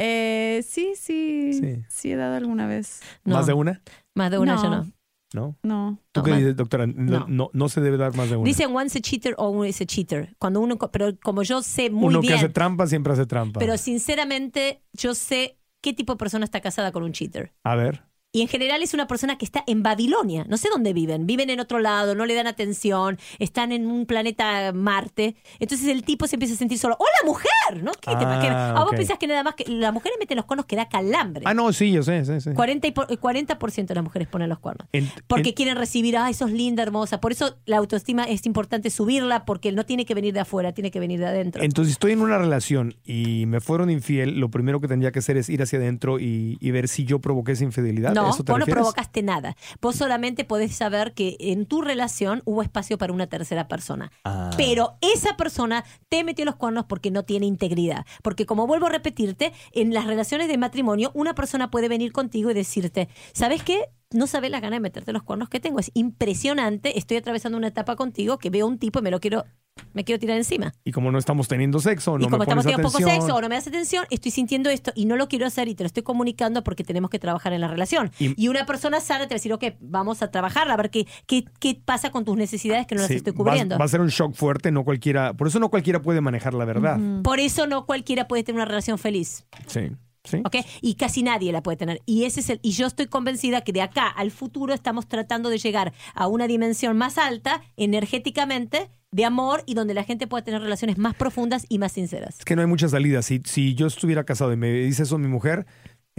Eh, 0.00 0.64
sí, 0.66 0.94
sí, 0.96 1.52
Sí. 1.54 1.82
sí. 1.88 2.12
he 2.12 2.16
dado 2.16 2.36
alguna 2.36 2.66
vez. 2.66 3.00
No, 3.24 3.34
¿Más 3.36 3.46
de 3.46 3.52
una? 3.52 3.82
Más 4.14 4.30
de 4.30 4.38
una 4.38 4.54
No. 4.56 4.62
yo 4.62 4.70
no. 4.70 4.86
¿No? 5.34 5.56
No. 5.62 5.98
¿Tú 6.12 6.20
No, 6.20 6.24
qué 6.24 6.32
dices, 6.36 6.56
doctora? 6.56 6.86
No, 6.86 7.50
no. 7.52 7.68
se 7.68 7.80
debe 7.80 7.96
dar 7.98 8.16
más 8.16 8.30
de 8.30 8.36
una. 8.36 8.44
Dicen 8.46 8.74
once 8.74 8.98
a 8.98 9.02
cheater 9.02 9.34
o 9.36 9.50
uno 9.50 9.66
is 9.66 9.80
a 9.80 9.84
cheater. 9.86 10.34
Cuando 10.38 10.60
uno, 10.60 10.78
pero 10.78 11.18
como 11.22 11.42
yo 11.42 11.62
sé 11.62 11.90
muy 11.90 12.06
Uno 12.08 12.20
bien, 12.20 12.32
que 12.32 12.38
hace 12.38 12.48
trampa 12.48 12.86
siempre 12.86 13.12
hace 13.12 13.26
trampa. 13.26 13.58
pero 13.60 13.76
sinceramente 13.76 14.82
yo 14.92 15.14
sé 15.14 15.58
qué 15.82 15.92
tipo 15.92 16.14
de 16.14 16.16
persona 16.18 16.44
está 16.44 16.60
casada 16.60 16.92
con 16.92 17.02
un 17.02 17.12
cheater. 17.12 17.52
A 17.62 17.74
ver. 17.76 18.04
Y 18.30 18.42
en 18.42 18.48
general 18.48 18.82
es 18.82 18.92
una 18.92 19.06
persona 19.06 19.38
que 19.38 19.46
está 19.46 19.64
en 19.66 19.82
Babilonia. 19.82 20.44
No 20.48 20.58
sé 20.58 20.68
dónde 20.70 20.92
viven. 20.92 21.26
Viven 21.26 21.48
en 21.48 21.60
otro 21.60 21.78
lado, 21.78 22.14
no 22.14 22.26
le 22.26 22.34
dan 22.34 22.46
atención, 22.46 23.18
están 23.38 23.72
en 23.72 23.86
un 23.86 24.04
planeta 24.04 24.72
Marte. 24.74 25.34
Entonces 25.60 25.88
el 25.88 26.02
tipo 26.04 26.26
se 26.26 26.36
empieza 26.36 26.54
a 26.54 26.58
sentir 26.58 26.78
solo. 26.78 26.94
¡Hola, 26.98 27.08
mujer! 27.32 27.82
¿No? 27.82 27.90
¿Qué 27.92 28.10
te 28.16 28.24
Ah? 28.28 28.74
¿A 28.76 28.84
vos 28.84 28.90
pensás 28.94 29.16
que 29.18 29.26
nada 29.26 29.42
más 29.42 29.54
que 29.54 29.64
las 29.66 29.92
mujeres 29.94 30.18
meten 30.20 30.36
los 30.36 30.44
cuernos 30.44 30.66
que 30.66 30.76
da 30.76 30.88
calambre? 30.90 31.42
Ah, 31.46 31.54
no, 31.54 31.72
sí, 31.72 31.90
yo 31.90 32.02
sé, 32.02 32.22
sí, 32.26 32.40
sí. 32.42 32.50
40%, 32.50 32.86
y 32.86 32.90
por- 32.92 33.06
40% 33.18 33.86
de 33.86 33.94
las 33.94 34.04
mujeres 34.04 34.28
ponen 34.28 34.50
los 34.50 34.58
cuernos. 34.58 34.86
Porque 35.26 35.48
en- 35.50 35.54
quieren 35.54 35.76
recibir, 35.76 36.16
ay, 36.18 36.34
sos 36.34 36.50
linda, 36.52 36.82
hermosa. 36.82 37.20
Por 37.20 37.32
eso 37.32 37.56
la 37.64 37.78
autoestima 37.78 38.24
es 38.24 38.44
importante 38.44 38.90
subirla, 38.90 39.46
porque 39.46 39.72
no 39.72 39.86
tiene 39.86 40.04
que 40.04 40.14
venir 40.14 40.34
de 40.34 40.40
afuera, 40.40 40.72
tiene 40.72 40.90
que 40.90 41.00
venir 41.00 41.18
de 41.18 41.26
adentro. 41.26 41.62
Entonces, 41.62 41.92
estoy 41.92 42.12
en 42.12 42.20
una 42.20 42.36
relación 42.36 42.94
y 43.06 43.46
me 43.46 43.60
fueron 43.60 43.88
infiel, 43.90 44.38
lo 44.38 44.50
primero 44.50 44.80
que 44.80 44.88
tendría 44.88 45.12
que 45.12 45.20
hacer 45.20 45.38
es 45.38 45.48
ir 45.48 45.62
hacia 45.62 45.78
adentro 45.78 46.20
y, 46.20 46.58
y 46.60 46.70
ver 46.72 46.88
si 46.88 47.04
yo 47.04 47.20
provoqué 47.20 47.52
esa 47.52 47.64
infidelidad. 47.64 48.14
No, 48.14 48.17
¿A 48.18 48.22
vos 48.22 48.36
¿Eso 48.36 48.44
te 48.44 48.52
no 48.52 48.64
provocaste 48.64 49.22
nada. 49.22 49.56
Vos 49.80 49.96
solamente 49.96 50.44
podés 50.44 50.74
saber 50.74 51.14
que 51.14 51.36
en 51.40 51.66
tu 51.66 51.82
relación 51.82 52.42
hubo 52.44 52.62
espacio 52.62 52.98
para 52.98 53.12
una 53.12 53.26
tercera 53.26 53.68
persona. 53.68 54.10
Ah. 54.24 54.50
Pero 54.56 54.96
esa 55.00 55.36
persona 55.36 55.84
te 56.08 56.24
metió 56.24 56.44
los 56.44 56.56
cuernos 56.56 56.84
porque 56.84 57.10
no 57.10 57.24
tiene 57.24 57.46
integridad. 57.46 58.04
Porque 58.22 58.46
como 58.46 58.66
vuelvo 58.66 58.86
a 58.86 58.90
repetirte, 58.90 59.52
en 59.72 59.94
las 59.94 60.06
relaciones 60.06 60.48
de 60.48 60.58
matrimonio, 60.58 61.10
una 61.14 61.34
persona 61.34 61.70
puede 61.70 61.88
venir 61.88 62.12
contigo 62.12 62.50
y 62.50 62.54
decirte, 62.54 63.08
¿sabes 63.32 63.62
qué? 63.62 63.90
No 64.14 64.26
sabes 64.26 64.50
la 64.50 64.60
gana 64.60 64.76
de 64.76 64.80
meterte 64.80 65.12
los 65.12 65.22
cuernos 65.22 65.50
que 65.50 65.60
tengo. 65.60 65.78
Es 65.80 65.90
impresionante. 65.94 66.98
Estoy 66.98 67.18
atravesando 67.18 67.58
una 67.58 67.68
etapa 67.68 67.94
contigo 67.94 68.38
que 68.38 68.48
veo 68.48 68.66
un 68.66 68.78
tipo 68.78 69.00
y 69.00 69.02
me 69.02 69.10
lo 69.10 69.20
quiero, 69.20 69.44
me 69.92 70.02
quiero 70.02 70.18
tirar 70.18 70.38
encima. 70.38 70.72
Y 70.82 70.92
como 70.92 71.12
no 71.12 71.18
estamos 71.18 71.46
teniendo 71.46 71.78
sexo, 71.78 72.16
no 72.16 72.24
y 72.24 72.24
como 72.24 72.38
me 72.38 72.44
estamos 72.44 72.64
pones 72.64 72.76
teniendo 72.76 72.88
poco 72.90 73.10
sexo 73.10 73.34
o 73.36 73.40
no 73.42 73.50
me 73.50 73.56
das 73.56 73.66
atención, 73.66 74.06
estoy 74.08 74.30
sintiendo 74.30 74.70
esto 74.70 74.92
y 74.94 75.04
no 75.04 75.16
lo 75.16 75.28
quiero 75.28 75.46
hacer 75.46 75.68
y 75.68 75.74
te 75.74 75.82
lo 75.84 75.88
estoy 75.88 76.04
comunicando 76.04 76.64
porque 76.64 76.84
tenemos 76.84 77.10
que 77.10 77.18
trabajar 77.18 77.52
en 77.52 77.60
la 77.60 77.68
relación. 77.68 78.10
Y- 78.18 78.32
Y, 78.42 78.48
una 78.48 78.64
persona 78.64 79.00
sana 79.00 79.24
te 79.28 79.34
va 79.34 79.36
a 79.36 79.40
decir, 79.40 79.52
ok, 79.52 79.64
vamos 79.80 80.22
a 80.22 80.30
trabajar, 80.30 80.70
a 80.70 80.76
ver 80.78 80.88
qué, 80.88 81.06
qué, 81.26 81.44
qué 81.60 81.78
pasa 81.84 82.10
con 82.10 82.24
tus 82.24 82.36
necesidades 82.38 82.86
que 82.86 82.94
no 82.94 83.02
las 83.02 83.10
estoy 83.10 83.34
cubriendo. 83.34 83.76
Va, 83.78 83.84
a 83.84 83.88
ser 83.88 84.00
un 84.00 84.08
shock 84.08 84.32
fuerte, 84.34 84.70
no 84.72 84.84
cualquiera. 84.84 85.34
Por 85.34 85.48
eso 85.48 85.58
no 85.60 85.68
cualquiera 85.68 86.00
puede 86.00 86.22
manejar 86.22 86.54
la 86.54 86.64
verdad. 86.64 86.98
Por 87.22 87.40
eso 87.40 87.66
no 87.66 87.84
cualquiera 87.84 88.26
puede 88.26 88.42
tener 88.42 88.56
una 88.56 88.64
relación 88.64 88.96
feliz. 88.96 89.44
Sí, 89.66 89.90
sí. 90.24 90.42
¿ok? 90.44 90.56
Y 90.80 90.94
casi 90.94 91.22
nadie 91.22 91.52
la 91.52 91.62
puede 91.62 91.76
tener. 91.76 92.02
Y 92.06 92.24
ese 92.24 92.40
es 92.40 92.50
el, 92.50 92.60
y 92.62 92.72
yo 92.72 92.86
estoy 92.86 93.06
convencida 93.06 93.62
que 93.62 93.72
de 93.72 93.82
acá 93.82 94.06
al 94.08 94.30
futuro 94.30 94.74
estamos 94.74 95.08
tratando 95.08 95.48
de 95.50 95.58
llegar 95.58 95.92
a 96.14 96.26
una 96.28 96.46
dimensión 96.46 96.96
más 96.96 97.18
alta, 97.18 97.62
energéticamente, 97.76 98.90
de 99.10 99.24
amor 99.24 99.62
y 99.66 99.74
donde 99.74 99.94
la 99.94 100.04
gente 100.04 100.26
pueda 100.26 100.44
tener 100.44 100.60
relaciones 100.60 100.98
más 100.98 101.14
profundas 101.14 101.66
y 101.68 101.78
más 101.78 101.92
sinceras. 101.92 102.38
Es 102.38 102.44
que 102.44 102.56
no 102.56 102.62
hay 102.62 102.68
muchas 102.68 102.90
salidas. 102.90 103.26
Si, 103.26 103.40
si 103.44 103.74
yo 103.74 103.86
estuviera 103.86 104.24
casado 104.24 104.52
y 104.52 104.56
me 104.56 104.70
dice 104.70 105.04
eso 105.04 105.18
mi 105.18 105.28
mujer, 105.28 105.66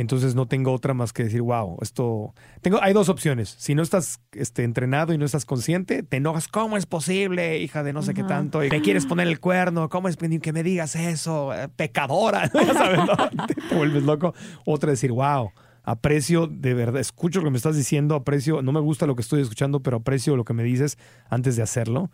entonces 0.02 0.34
no 0.34 0.48
tengo 0.48 0.72
otra 0.72 0.94
más 0.94 1.12
que 1.12 1.24
decir, 1.26 1.42
wow, 1.42 1.78
esto... 1.82 2.34
Tengo, 2.62 2.82
hay 2.82 2.94
dos 2.94 3.10
opciones. 3.10 3.54
Si 3.60 3.76
no 3.76 3.82
estás 3.82 4.22
este, 4.32 4.64
entrenado 4.64 5.12
y 5.12 5.18
no 5.18 5.26
estás 5.26 5.44
consciente, 5.44 6.04
te 6.04 6.18
enojas, 6.18 6.48
¿cómo 6.48 6.78
es 6.78 6.86
posible, 6.86 7.60
hija 7.60 7.84
de 7.84 7.92
no 7.92 8.02
sé 8.02 8.14
qué 8.14 8.24
tanto? 8.24 8.64
Y 8.64 8.70
me 8.70 8.82
quieres 8.82 9.06
poner 9.06 9.28
el 9.28 9.42
cuerno, 9.42 9.90
¿cómo 9.90 10.08
es 10.08 10.16
que 10.16 10.54
me 10.54 10.64
digas 10.64 10.96
eso? 10.96 11.54
Eh, 11.54 11.68
Pecadora, 11.68 12.50
ya 12.54 12.74
sabes, 12.74 13.00
¿no? 13.00 13.46
te, 13.48 13.56
te 13.56 13.76
vuelves 13.76 14.04
loco. 14.04 14.34
Otra 14.66 14.92
decir, 14.92 15.12
wow. 15.12 15.52
Aprecio 15.84 16.48
de 16.48 16.74
verdad, 16.74 17.02
escucho 17.02 17.40
lo 17.40 17.46
que 17.46 17.52
me 17.52 17.58
estás 17.58 17.76
diciendo, 17.76 18.16
aprecio, 18.16 18.62
no 18.62 18.72
me 18.72 18.80
gusta 18.80 19.06
lo 19.06 19.16
que 19.16 19.22
estoy 19.22 19.42
escuchando, 19.42 19.82
pero 19.82 19.98
aprecio 19.98 20.38
lo 20.38 20.46
que 20.46 20.54
me 20.54 20.64
dices 20.64 20.98
antes 21.30 21.58
de 21.58 21.64
hacerlo. 21.64 22.10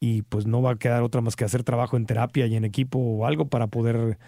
y 0.00 0.22
pues 0.22 0.46
no 0.46 0.62
va 0.62 0.72
a 0.72 0.76
quedar 0.76 1.02
otra 1.02 1.20
más 1.20 1.36
que 1.36 1.44
hacer 1.44 1.64
trabajo 1.64 1.96
en 1.98 2.06
terapia 2.06 2.46
y 2.46 2.56
en 2.56 2.64
equipo 2.64 2.98
o 2.98 3.26
algo 3.26 3.48
para 3.48 3.66
poder, 3.66 4.18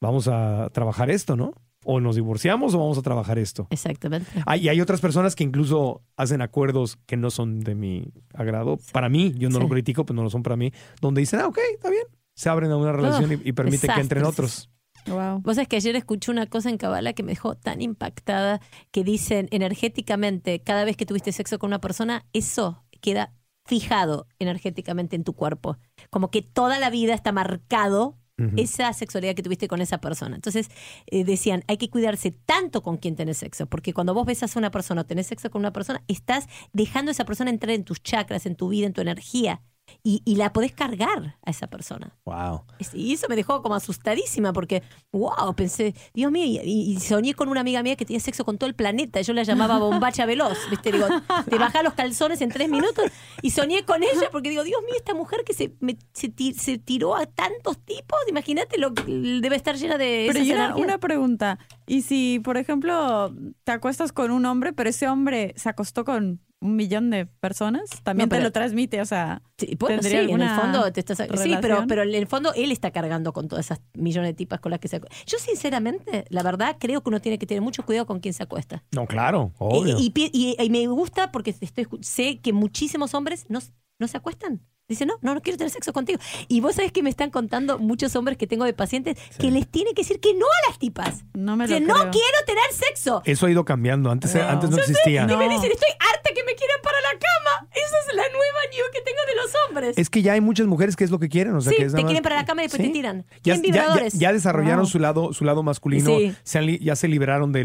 vamos 0.00 0.28
a 0.28 0.70
trabajar 0.72 1.10
esto, 1.10 1.36
¿no? 1.36 1.54
O 1.84 2.00
nos 2.00 2.16
divorciamos 2.16 2.74
o 2.74 2.78
vamos 2.78 2.98
a 2.98 3.02
trabajar 3.02 3.38
esto. 3.38 3.66
Exactamente. 3.70 4.30
Ah, 4.46 4.56
y 4.56 4.68
hay 4.68 4.80
otras 4.80 5.00
personas 5.00 5.34
que 5.34 5.44
incluso 5.44 6.02
hacen 6.16 6.40
acuerdos 6.42 6.98
que 7.06 7.16
no 7.16 7.30
son 7.30 7.60
de 7.60 7.74
mi 7.74 8.12
agrado. 8.34 8.78
Para 8.92 9.08
mí, 9.08 9.32
yo 9.36 9.48
no 9.48 9.56
Sí. 9.56 9.62
lo 9.62 9.68
critico, 9.68 10.04
pues 10.06 10.14
no 10.14 10.22
lo 10.22 10.30
son 10.30 10.42
para 10.42 10.56
mí, 10.56 10.72
donde 11.00 11.20
dicen, 11.20 11.40
ah, 11.40 11.46
ok, 11.48 11.58
está 11.74 11.90
bien. 11.90 12.04
Se 12.34 12.48
abren 12.48 12.70
a 12.70 12.76
una 12.76 12.92
relación 12.92 13.32
y, 13.32 13.48
y 13.48 13.52
permiten 13.52 13.90
que 13.94 14.00
entren 14.00 14.24
otros. 14.24 14.70
Wow. 15.06 15.40
Vos 15.40 15.56
sabés 15.56 15.66
que 15.68 15.76
ayer 15.76 15.96
escuché 15.96 16.30
una 16.30 16.46
cosa 16.46 16.70
en 16.70 16.78
Kabbalah 16.78 17.12
que 17.12 17.24
me 17.24 17.32
dejó 17.32 17.56
tan 17.56 17.82
impactada 17.82 18.60
que 18.92 19.02
dicen 19.02 19.48
energéticamente, 19.50 20.60
cada 20.60 20.84
vez 20.84 20.96
que 20.96 21.06
tuviste 21.06 21.32
sexo 21.32 21.58
con 21.58 21.68
una 21.68 21.80
persona, 21.80 22.24
eso 22.32 22.84
queda 23.00 23.32
fijado 23.64 24.26
energéticamente 24.38 25.16
en 25.16 25.24
tu 25.24 25.34
cuerpo. 25.34 25.76
Como 26.10 26.30
que 26.30 26.42
toda 26.42 26.78
la 26.78 26.88
vida 26.90 27.14
está 27.14 27.32
marcado 27.32 28.16
Esa 28.56 28.92
sexualidad 28.92 29.34
que 29.34 29.42
tuviste 29.42 29.68
con 29.68 29.80
esa 29.80 29.98
persona. 29.98 30.34
Entonces 30.36 30.68
eh, 31.06 31.24
decían, 31.24 31.64
hay 31.68 31.76
que 31.76 31.90
cuidarse 31.90 32.30
tanto 32.30 32.82
con 32.82 32.96
quien 32.96 33.16
tenés 33.16 33.38
sexo, 33.38 33.66
porque 33.66 33.92
cuando 33.92 34.14
vos 34.14 34.26
besas 34.26 34.56
a 34.56 34.58
una 34.58 34.70
persona 34.70 35.02
o 35.02 35.06
tenés 35.06 35.26
sexo 35.26 35.50
con 35.50 35.60
una 35.60 35.72
persona, 35.72 36.02
estás 36.08 36.46
dejando 36.72 37.10
a 37.10 37.12
esa 37.12 37.24
persona 37.24 37.50
entrar 37.50 37.74
en 37.74 37.84
tus 37.84 38.02
chakras, 38.02 38.46
en 38.46 38.56
tu 38.56 38.68
vida, 38.68 38.86
en 38.86 38.92
tu 38.92 39.00
energía. 39.00 39.62
Y, 40.04 40.22
y 40.24 40.36
la 40.36 40.52
podés 40.52 40.72
cargar 40.72 41.36
a 41.44 41.50
esa 41.50 41.66
persona. 41.68 42.16
Wow. 42.24 42.62
Y 42.92 43.12
eso 43.12 43.26
me 43.28 43.36
dejó 43.36 43.62
como 43.62 43.74
asustadísima 43.74 44.52
porque, 44.52 44.82
wow, 45.12 45.54
pensé, 45.54 45.94
Dios 46.14 46.32
mío, 46.32 46.60
y, 46.64 46.92
y 46.94 47.00
soñé 47.00 47.34
con 47.34 47.48
una 47.48 47.60
amiga 47.60 47.82
mía 47.82 47.94
que 47.94 48.04
tenía 48.04 48.18
sexo 48.20 48.44
con 48.44 48.58
todo 48.58 48.68
el 48.68 48.74
planeta. 48.74 49.20
Yo 49.20 49.32
la 49.32 49.42
llamaba 49.42 49.78
bombacha 49.78 50.24
veloz, 50.26 50.58
¿viste? 50.70 50.92
Digo, 50.92 51.06
te 51.48 51.58
baja 51.58 51.82
los 51.82 51.94
calzones 51.94 52.40
en 52.40 52.48
tres 52.50 52.68
minutos. 52.68 53.04
Y 53.42 53.50
soñé 53.50 53.84
con 53.84 54.02
ella 54.02 54.28
porque 54.32 54.50
digo, 54.50 54.64
Dios 54.64 54.80
mío, 54.82 54.94
esta 54.96 55.14
mujer 55.14 55.42
que 55.44 55.52
se, 55.52 55.74
me- 55.80 55.98
se, 56.12 56.28
ti- 56.28 56.54
se 56.54 56.78
tiró 56.78 57.14
a 57.14 57.26
tantos 57.26 57.78
tipos, 57.84 58.18
imagínate, 58.28 58.78
lo 58.78 58.94
que 58.94 59.04
debe 59.04 59.56
estar 59.56 59.76
llena 59.76 59.98
de 59.98 60.24
Pero 60.28 60.38
esas 60.38 60.48
y 60.48 60.52
una, 60.52 60.76
una 60.76 60.98
pregunta. 60.98 61.58
¿Y 61.86 62.02
si, 62.02 62.40
por 62.40 62.56
ejemplo, 62.56 63.32
te 63.64 63.72
acuestas 63.72 64.12
con 64.12 64.30
un 64.30 64.46
hombre, 64.46 64.72
pero 64.72 64.90
ese 64.90 65.08
hombre 65.08 65.52
se 65.56 65.68
acostó 65.68 66.04
con 66.04 66.40
un 66.62 66.76
millón 66.76 67.10
de 67.10 67.26
personas? 67.26 67.90
También 68.02 68.28
No, 68.28 68.30
te 68.30 68.36
pero- 68.36 68.44
lo 68.44 68.52
transmite, 68.52 69.00
o 69.00 69.04
sea... 69.04 69.42
Sí, 69.58 69.76
bueno, 69.78 70.02
sí, 70.02 70.08
¿Tendría 70.08 70.20
en 70.22 70.24
el 70.42 70.42
alguna 70.42 70.60
fondo 70.60 70.92
te 70.92 71.00
estás... 71.00 71.18
Sí, 71.40 71.56
pero, 71.60 71.84
pero 71.86 72.02
en 72.02 72.14
el 72.14 72.26
fondo 72.26 72.52
él 72.54 72.72
está 72.72 72.90
cargando 72.90 73.32
con 73.32 73.48
todas 73.48 73.66
esas 73.66 73.80
millones 73.94 74.30
de 74.30 74.34
tipas 74.34 74.60
con 74.60 74.70
las 74.70 74.80
que 74.80 74.88
se 74.88 74.96
acuesta. 74.96 75.16
Yo 75.26 75.38
sinceramente, 75.38 76.24
la 76.30 76.42
verdad, 76.42 76.76
creo 76.80 77.02
que 77.02 77.08
uno 77.10 77.20
tiene 77.20 77.38
que 77.38 77.46
tener 77.46 77.62
mucho 77.62 77.84
cuidado 77.84 78.06
con 78.06 78.20
quién 78.20 78.34
se 78.34 78.42
acuesta. 78.42 78.82
No, 78.92 79.06
claro, 79.06 79.52
obvio. 79.58 79.96
Y, 79.98 80.12
y 80.14 80.30
y- 80.58 80.62
y 80.62 80.70
me 80.70 80.86
gusta 80.88 81.30
porque 81.32 81.54
estoy, 81.60 81.86
sé 82.00 82.38
que 82.40 82.52
muchísimos 82.52 83.14
hombres 83.14 83.46
no, 83.48 83.60
no 83.98 84.08
se 84.08 84.16
acuestan. 84.16 84.60
Dicen, 84.88 85.06
no, 85.08 85.14
no, 85.22 85.34
no 85.34 85.40
quiero 85.40 85.56
tener 85.56 85.70
sexo 85.70 85.92
contigo. 85.92 86.18
Y 86.48 86.60
vos 86.60 86.74
sabés 86.74 86.90
que 86.92 87.02
me 87.04 87.10
están 87.10 87.30
contando 87.30 87.78
muchos 87.78 88.14
hombres 88.16 88.36
que 88.36 88.46
tengo 88.48 88.64
de 88.64 88.72
pacientes 88.74 89.16
que 89.38 89.50
les 89.50 89.68
tiene 89.68 89.92
que 89.94 90.02
decir 90.02 90.18
que 90.20 90.34
no 90.34 90.44
a 90.46 90.68
las 90.70 90.78
tipas. 90.78 91.24
No 91.34 91.56
me 91.56 91.68
lo 91.68 91.78
no 91.80 91.94
creo. 91.94 92.10
quiero 92.10 92.38
tener 92.46 92.64
sexo. 92.72 93.22
Eso 93.24 93.46
ha 93.46 93.50
ido 93.50 93.64
cambiando. 93.64 94.10
Antes, 94.10 94.34
antes 94.34 94.70
no 94.70 94.76
existía. 94.78 95.22
Y 95.22 95.26
me 95.36 95.46
No. 95.46 95.54
dicen, 95.54 95.70
estoy 95.70 95.88
harta 96.00 96.30
que 96.34 96.42
me 96.44 96.54
quieran 96.56 96.78
para 96.82 97.00
la 97.00 97.10
cama. 97.10 97.68
Esa 97.72 97.96
es 98.10 98.16
la 98.16 98.22
nueva 98.24 98.58
news 98.72 98.88
que 98.92 99.00
tengo 99.02 99.18
de 99.28 99.34
los 99.36 99.52
hombres. 99.68 99.98
Es 99.98 100.10
que 100.10 100.20
ya 100.20 100.32
hay 100.32 100.40
muchas 100.40 100.66
mujeres 100.66 100.96
que 100.96 101.04
es 101.04 101.10
lo 101.12 101.18
que 101.20 101.28
quieren. 101.28 101.54
O 101.54 101.60
sea, 101.60 101.70
Sí, 101.70 101.76
que 101.76 101.84
es 101.84 101.92
te 101.92 101.98
más- 101.98 102.04
quieren 102.06 102.22
para 102.24 102.36
la 102.36 102.44
cama 102.44 102.62
y 102.62 102.64
después 102.66 102.82
Sí. 102.82 102.88
te 102.88 102.92
tiran. 102.92 103.24
Ya, 103.44 103.54
Quieren 103.54 103.62
ya- 103.62 103.68
ya- 103.68 103.72
vibradores. 103.82 104.12
ya 104.14 104.32
desarrollaron 104.32 104.80
Wow. 104.80 104.86
su 104.90 104.98
lado 104.98 105.32
su 105.32 105.44
lado 105.44 105.62
masculino, 105.62 106.10
se 106.42 106.58
han 106.58 106.66
li- 106.66 106.80
ya 106.80 106.96
se 106.96 107.06
liberaron 107.06 107.52
de- 107.52 107.64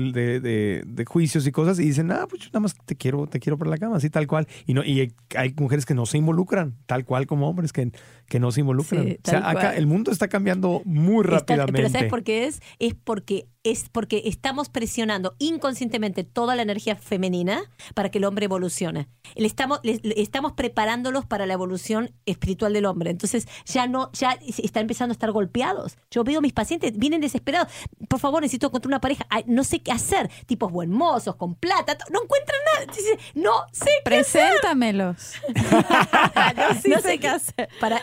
de 0.85 1.05
juicios 1.05 1.47
y 1.47 1.51
cosas 1.51 1.79
y 1.79 1.83
dicen, 1.85 2.11
ah, 2.11 2.27
pues 2.29 2.43
yo 2.43 2.47
nada 2.49 2.59
más 2.61 2.75
te 2.85 2.95
quiero, 2.95 3.25
te 3.27 3.39
quiero 3.39 3.57
para 3.57 3.71
la 3.71 3.77
cama, 3.79 3.97
así 3.97 4.09
tal 4.11 4.27
cual. 4.27 4.47
Y 4.67 4.73
no 4.75 4.83
y 4.83 5.13
hay 5.35 5.53
mujeres 5.57 5.85
que 5.85 5.95
no 5.95 6.05
se 6.05 6.17
involucran, 6.19 6.75
tal 6.85 7.05
cual 7.07 7.25
como 7.25 7.49
hombres 7.49 7.73
que, 7.73 7.89
que 8.27 8.39
no 8.39 8.51
se 8.51 8.59
involucran. 8.59 9.03
Sí, 9.07 9.17
o 9.25 9.29
sea, 9.31 9.49
acá 9.49 9.75
el 9.75 9.87
mundo 9.87 10.11
está 10.11 10.27
cambiando 10.27 10.83
muy 10.85 11.23
Está- 11.25 11.37
rápidamente. 11.37 11.73
pero 11.81 11.89
¿sabes 11.89 12.09
por 12.09 12.23
qué 12.23 12.45
es? 12.45 12.61
Es 12.77 12.93
porque 12.93 13.47
es 13.71 13.89
porque 13.91 14.23
estamos 14.25 14.69
presionando 14.69 15.35
inconscientemente 15.39 16.23
toda 16.23 16.55
la 16.55 16.61
energía 16.61 16.95
femenina 16.95 17.61
para 17.93 18.09
que 18.09 18.17
el 18.19 18.25
hombre 18.25 18.45
evolucione. 18.45 19.07
Le 19.35 19.47
estamos, 19.47 19.79
le- 19.83 19.99
le 20.03 20.21
estamos 20.21 20.53
preparándolos 20.53 21.25
para 21.25 21.45
la 21.45 21.53
evolución 21.53 22.11
espiritual 22.25 22.73
del 22.73 22.85
hombre. 22.85 23.09
Entonces 23.11 23.47
ya 23.65 23.87
no, 23.87 24.11
ya 24.13 24.37
están 24.57 24.81
empezando 24.81 25.11
a 25.11 25.15
estar 25.15 25.31
golpeados. 25.31 25.97
Yo 26.11 26.23
veo 26.23 26.39
a 26.39 26.41
mis 26.41 26.53
pacientes, 26.53 26.97
vienen 26.97 27.21
desesperados. 27.21 27.71
Por 28.07 28.19
favor, 28.19 28.41
necesito 28.41 28.67
encontrar 28.67 28.89
una 28.89 29.01
pareja. 29.01 29.25
Ay, 29.29 29.43
no 29.47 29.63
sé 29.63 29.79
qué 29.79 29.91
hacer. 29.91 30.29
Tipos 30.45 30.71
buen 30.71 30.89
mozos, 30.91 31.35
con 31.35 31.55
plata. 31.55 31.97
to- 31.97 32.05
No 32.11 32.23
encuentran 32.23 32.59
nada. 32.73 32.93
No 33.35 33.51
sé 33.71 33.85
qué 33.85 34.01
Preséntamelos. 34.03 35.33
no, 35.47 36.81
sí 36.81 36.89
no 36.89 36.95
sé 36.97 37.01
sé 37.01 37.19
qué 37.19 37.27
hacer. 37.27 37.69
Para, 37.79 38.01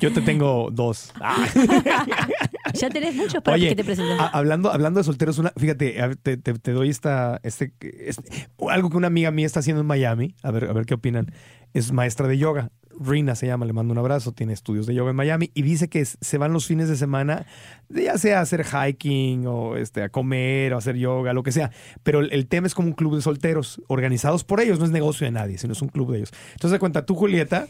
Yo 0.00 0.12
te 0.12 0.20
tengo 0.20 0.68
dos. 0.70 1.12
Ah. 1.20 1.46
ya 2.74 2.90
tenés 2.90 3.14
muchos 3.14 3.42
para 3.42 3.56
Oye, 3.56 3.68
que 3.70 3.76
te 3.76 3.84
presenten. 3.84 4.20
a- 4.20 4.26
hablando, 4.28 4.70
hablando 4.70 5.00
de 5.00 5.04
solteros, 5.04 5.38
una, 5.38 5.52
fíjate, 5.56 5.96
te, 6.22 6.36
te- 6.36 6.54
te 6.54 6.72
doy 6.72 6.88
esta, 6.90 7.40
este, 7.42 7.72
este- 8.08 8.48
algo 8.68 8.90
que 8.90 8.96
una 8.96 9.08
amiga 9.08 9.30
mía 9.30 9.46
está 9.46 9.60
haciendo 9.60 9.80
en 9.80 9.86
Miami, 9.86 10.34
a 10.42 10.50
ver, 10.50 10.64
a 10.64 10.72
ver 10.72 10.86
qué 10.86 10.94
opinan. 10.94 11.32
Es 11.74 11.90
maestra 11.92 12.28
de 12.28 12.36
yoga. 12.38 12.70
Rina 13.00 13.34
se 13.34 13.46
llama, 13.46 13.64
le 13.64 13.72
mando 13.72 13.92
un 13.92 13.98
abrazo, 13.98 14.32
tiene 14.32 14.52
estudios 14.52 14.86
de 14.86 14.94
yoga 14.94 15.10
en 15.10 15.16
Miami 15.16 15.50
y 15.54 15.62
dice 15.62 15.88
que 15.88 16.04
se 16.04 16.36
van 16.36 16.52
los 16.52 16.66
fines 16.66 16.90
de 16.90 16.96
semana, 16.96 17.46
ya 17.88 18.18
sea 18.18 18.40
a 18.40 18.42
hacer 18.42 18.66
hiking 18.66 19.46
o 19.46 19.76
este, 19.76 20.02
a 20.02 20.10
comer 20.10 20.72
o 20.74 20.76
a 20.76 20.78
hacer 20.78 20.96
yoga, 20.96 21.32
lo 21.32 21.42
que 21.42 21.52
sea. 21.52 21.70
Pero 22.02 22.20
el, 22.20 22.30
el 22.32 22.46
tema 22.46 22.66
es 22.66 22.74
como 22.74 22.88
un 22.88 22.94
club 22.94 23.16
de 23.16 23.22
solteros, 23.22 23.80
organizados 23.88 24.44
por 24.44 24.60
ellos, 24.60 24.78
no 24.78 24.84
es 24.84 24.90
negocio 24.90 25.24
de 25.24 25.30
nadie, 25.30 25.56
sino 25.56 25.72
es 25.72 25.80
un 25.80 25.88
club 25.88 26.12
de 26.12 26.18
ellos. 26.18 26.32
Entonces, 26.52 26.72
de 26.72 26.78
cuenta, 26.78 27.06
tú, 27.06 27.14
Julieta, 27.14 27.66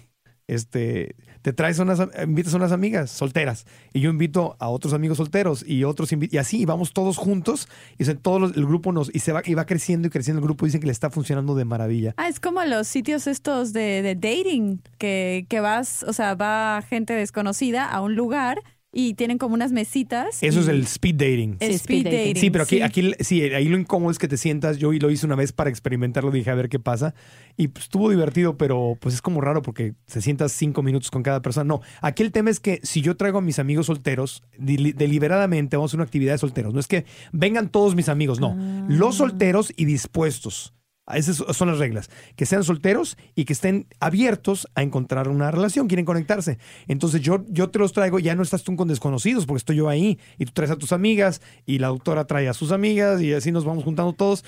este, 0.55 1.15
te 1.43 1.53
traes 1.53 1.79
unas, 1.79 2.01
invitas 2.23 2.55
a 2.55 2.57
unas 2.57 2.73
amigas 2.73 3.11
solteras 3.11 3.67
y 3.93 4.01
yo 4.01 4.11
invito 4.11 4.57
a 4.61 4.69
otros 4.69 4.93
amigos 4.95 5.19
solteros 5.19 5.65
y 5.67 5.85
otros 5.85 6.11
y 6.13 6.39
así 6.39 6.61
y 6.63 6.65
vamos 6.65 6.93
todos 6.93 7.17
juntos 7.17 7.69
y 7.99 8.05
se- 8.05 8.15
los- 8.41 8.57
el 8.57 8.67
grupo 8.67 8.93
nos 8.93 9.13
y 9.15 9.19
se 9.19 9.33
va 9.33 9.43
y 9.45 9.55
va 9.55 9.67
creciendo 9.67 10.07
y 10.09 10.11
creciendo 10.11 10.39
el 10.41 10.45
grupo 10.45 10.65
dicen 10.67 10.81
que 10.81 10.87
le 10.87 10.93
está 10.93 11.11
funcionando 11.11 11.55
de 11.55 11.65
maravilla. 11.65 12.15
Ah, 12.17 12.29
es 12.29 12.39
como 12.41 12.63
los 12.65 12.87
sitios 12.87 13.27
estos 13.27 13.73
de, 13.73 14.03
de 14.03 14.15
dating, 14.15 14.81
que, 14.99 15.47
que 15.49 15.61
vas, 15.61 16.05
o 16.05 16.13
sea, 16.13 16.35
va 16.35 16.83
gente 16.89 17.13
desconocida 17.15 17.89
a 17.89 18.01
un 18.01 18.15
lugar 18.15 18.61
y 18.95 19.15
tienen 19.15 19.39
como 19.39 19.55
unas 19.55 19.73
mesitas. 19.73 20.43
Eso 20.43 20.59
y- 20.61 20.63
es 20.63 20.69
el 20.69 20.83
speed 20.83 21.15
dating. 21.15 21.57
el 21.61 21.71
Sí, 21.71 21.75
speed 21.77 21.99
speed 22.07 22.13
dating. 22.19 22.37
Sí, 22.37 22.51
pero 22.51 22.65
aquí, 22.65 22.83
aquí 22.83 23.13
sí, 23.21 23.41
ahí 23.43 23.67
lo 23.69 23.79
incómodo 23.79 24.11
es 24.11 24.19
que 24.19 24.29
te 24.29 24.37
sientas. 24.37 24.77
Yo 24.79 24.93
lo 24.93 25.11
hice 25.11 25.25
una 25.27 25.35
vez 25.35 25.53
para 25.53 25.71
experimentarlo, 25.71 26.31
dije 26.31 26.51
a 26.51 26.55
ver 26.55 26.69
qué 26.69 26.79
pasa. 26.79 27.15
Y 27.57 27.69
pues, 27.69 27.85
estuvo 27.87 28.11
divertido, 28.11 28.57
pero 28.59 28.99
pues 29.01 29.15
es 29.15 29.23
como 29.23 29.41
raro 29.41 29.63
porque 29.63 29.95
se 30.07 30.21
sientas 30.21 30.53
cinco 30.53 30.83
minutos 30.83 31.11
con 31.11 31.23
cada 31.23 31.41
persona. 31.41 31.65
No, 31.65 31.81
aquí 32.03 32.23
el 32.23 32.33
tema 32.33 32.51
es 32.51 32.61
que 32.61 32.81
si 32.83 33.01
yo 33.01 33.17
traigo 33.17 33.39
a 33.39 33.43
mis 33.43 33.59
amigos 33.59 33.87
solteros, 33.87 34.43
deli- 34.59 34.93
deliberadamente 34.93 35.77
vamos 35.77 35.89
a 35.89 35.93
hacer 35.93 35.99
una 35.99 36.05
actividad 36.05 36.33
de 36.33 36.39
solteros. 36.39 36.75
No 36.75 36.81
es 36.81 36.87
que 36.87 37.07
vengan 37.33 37.71
todos 37.71 37.95
mis 37.95 38.09
amigos, 38.11 38.41
no. 38.41 38.57
Los 38.89 39.17
solteros 39.17 39.73
y 39.77 39.87
dispuestos. 39.87 40.75
Esas 41.15 41.37
son 41.57 41.69
las 41.69 41.79
reglas. 41.79 42.11
Que 42.37 42.47
sean 42.47 42.65
solteros 42.65 43.17
y 43.35 43.45
que 43.45 43.53
estén 43.53 43.87
abiertos 44.01 44.69
a 44.75 44.83
encontrar 44.83 45.29
una 45.29 45.51
relación, 45.51 45.89
quieren 45.89 46.05
conectarse. 46.05 46.59
Entonces 46.89 47.21
yo, 47.21 47.45
yo 47.49 47.71
te 47.71 47.79
los 47.79 47.93
traigo, 47.93 48.19
ya 48.19 48.35
no 48.35 48.43
estás 48.43 48.63
tú 48.63 48.75
con 48.77 48.89
desconocidos 48.89 49.47
porque 49.47 49.59
estoy 49.59 49.77
yo 49.77 49.89
ahí 49.89 50.19
y 50.39 50.45
tú 50.47 50.53
traes 50.53 50.71
a 50.71 50.77
tus 50.77 50.93
amigas 50.93 51.41
y 51.67 51.79
la 51.79 51.89
doctora 51.89 52.27
trae 52.27 52.49
a 52.49 52.55
sus 52.55 52.73
amigas 52.73 53.21
y 53.21 53.33
así 53.33 53.53
nos 53.53 53.65
vamos 53.65 53.85
juntando 53.85 54.13
todos. 54.13 54.45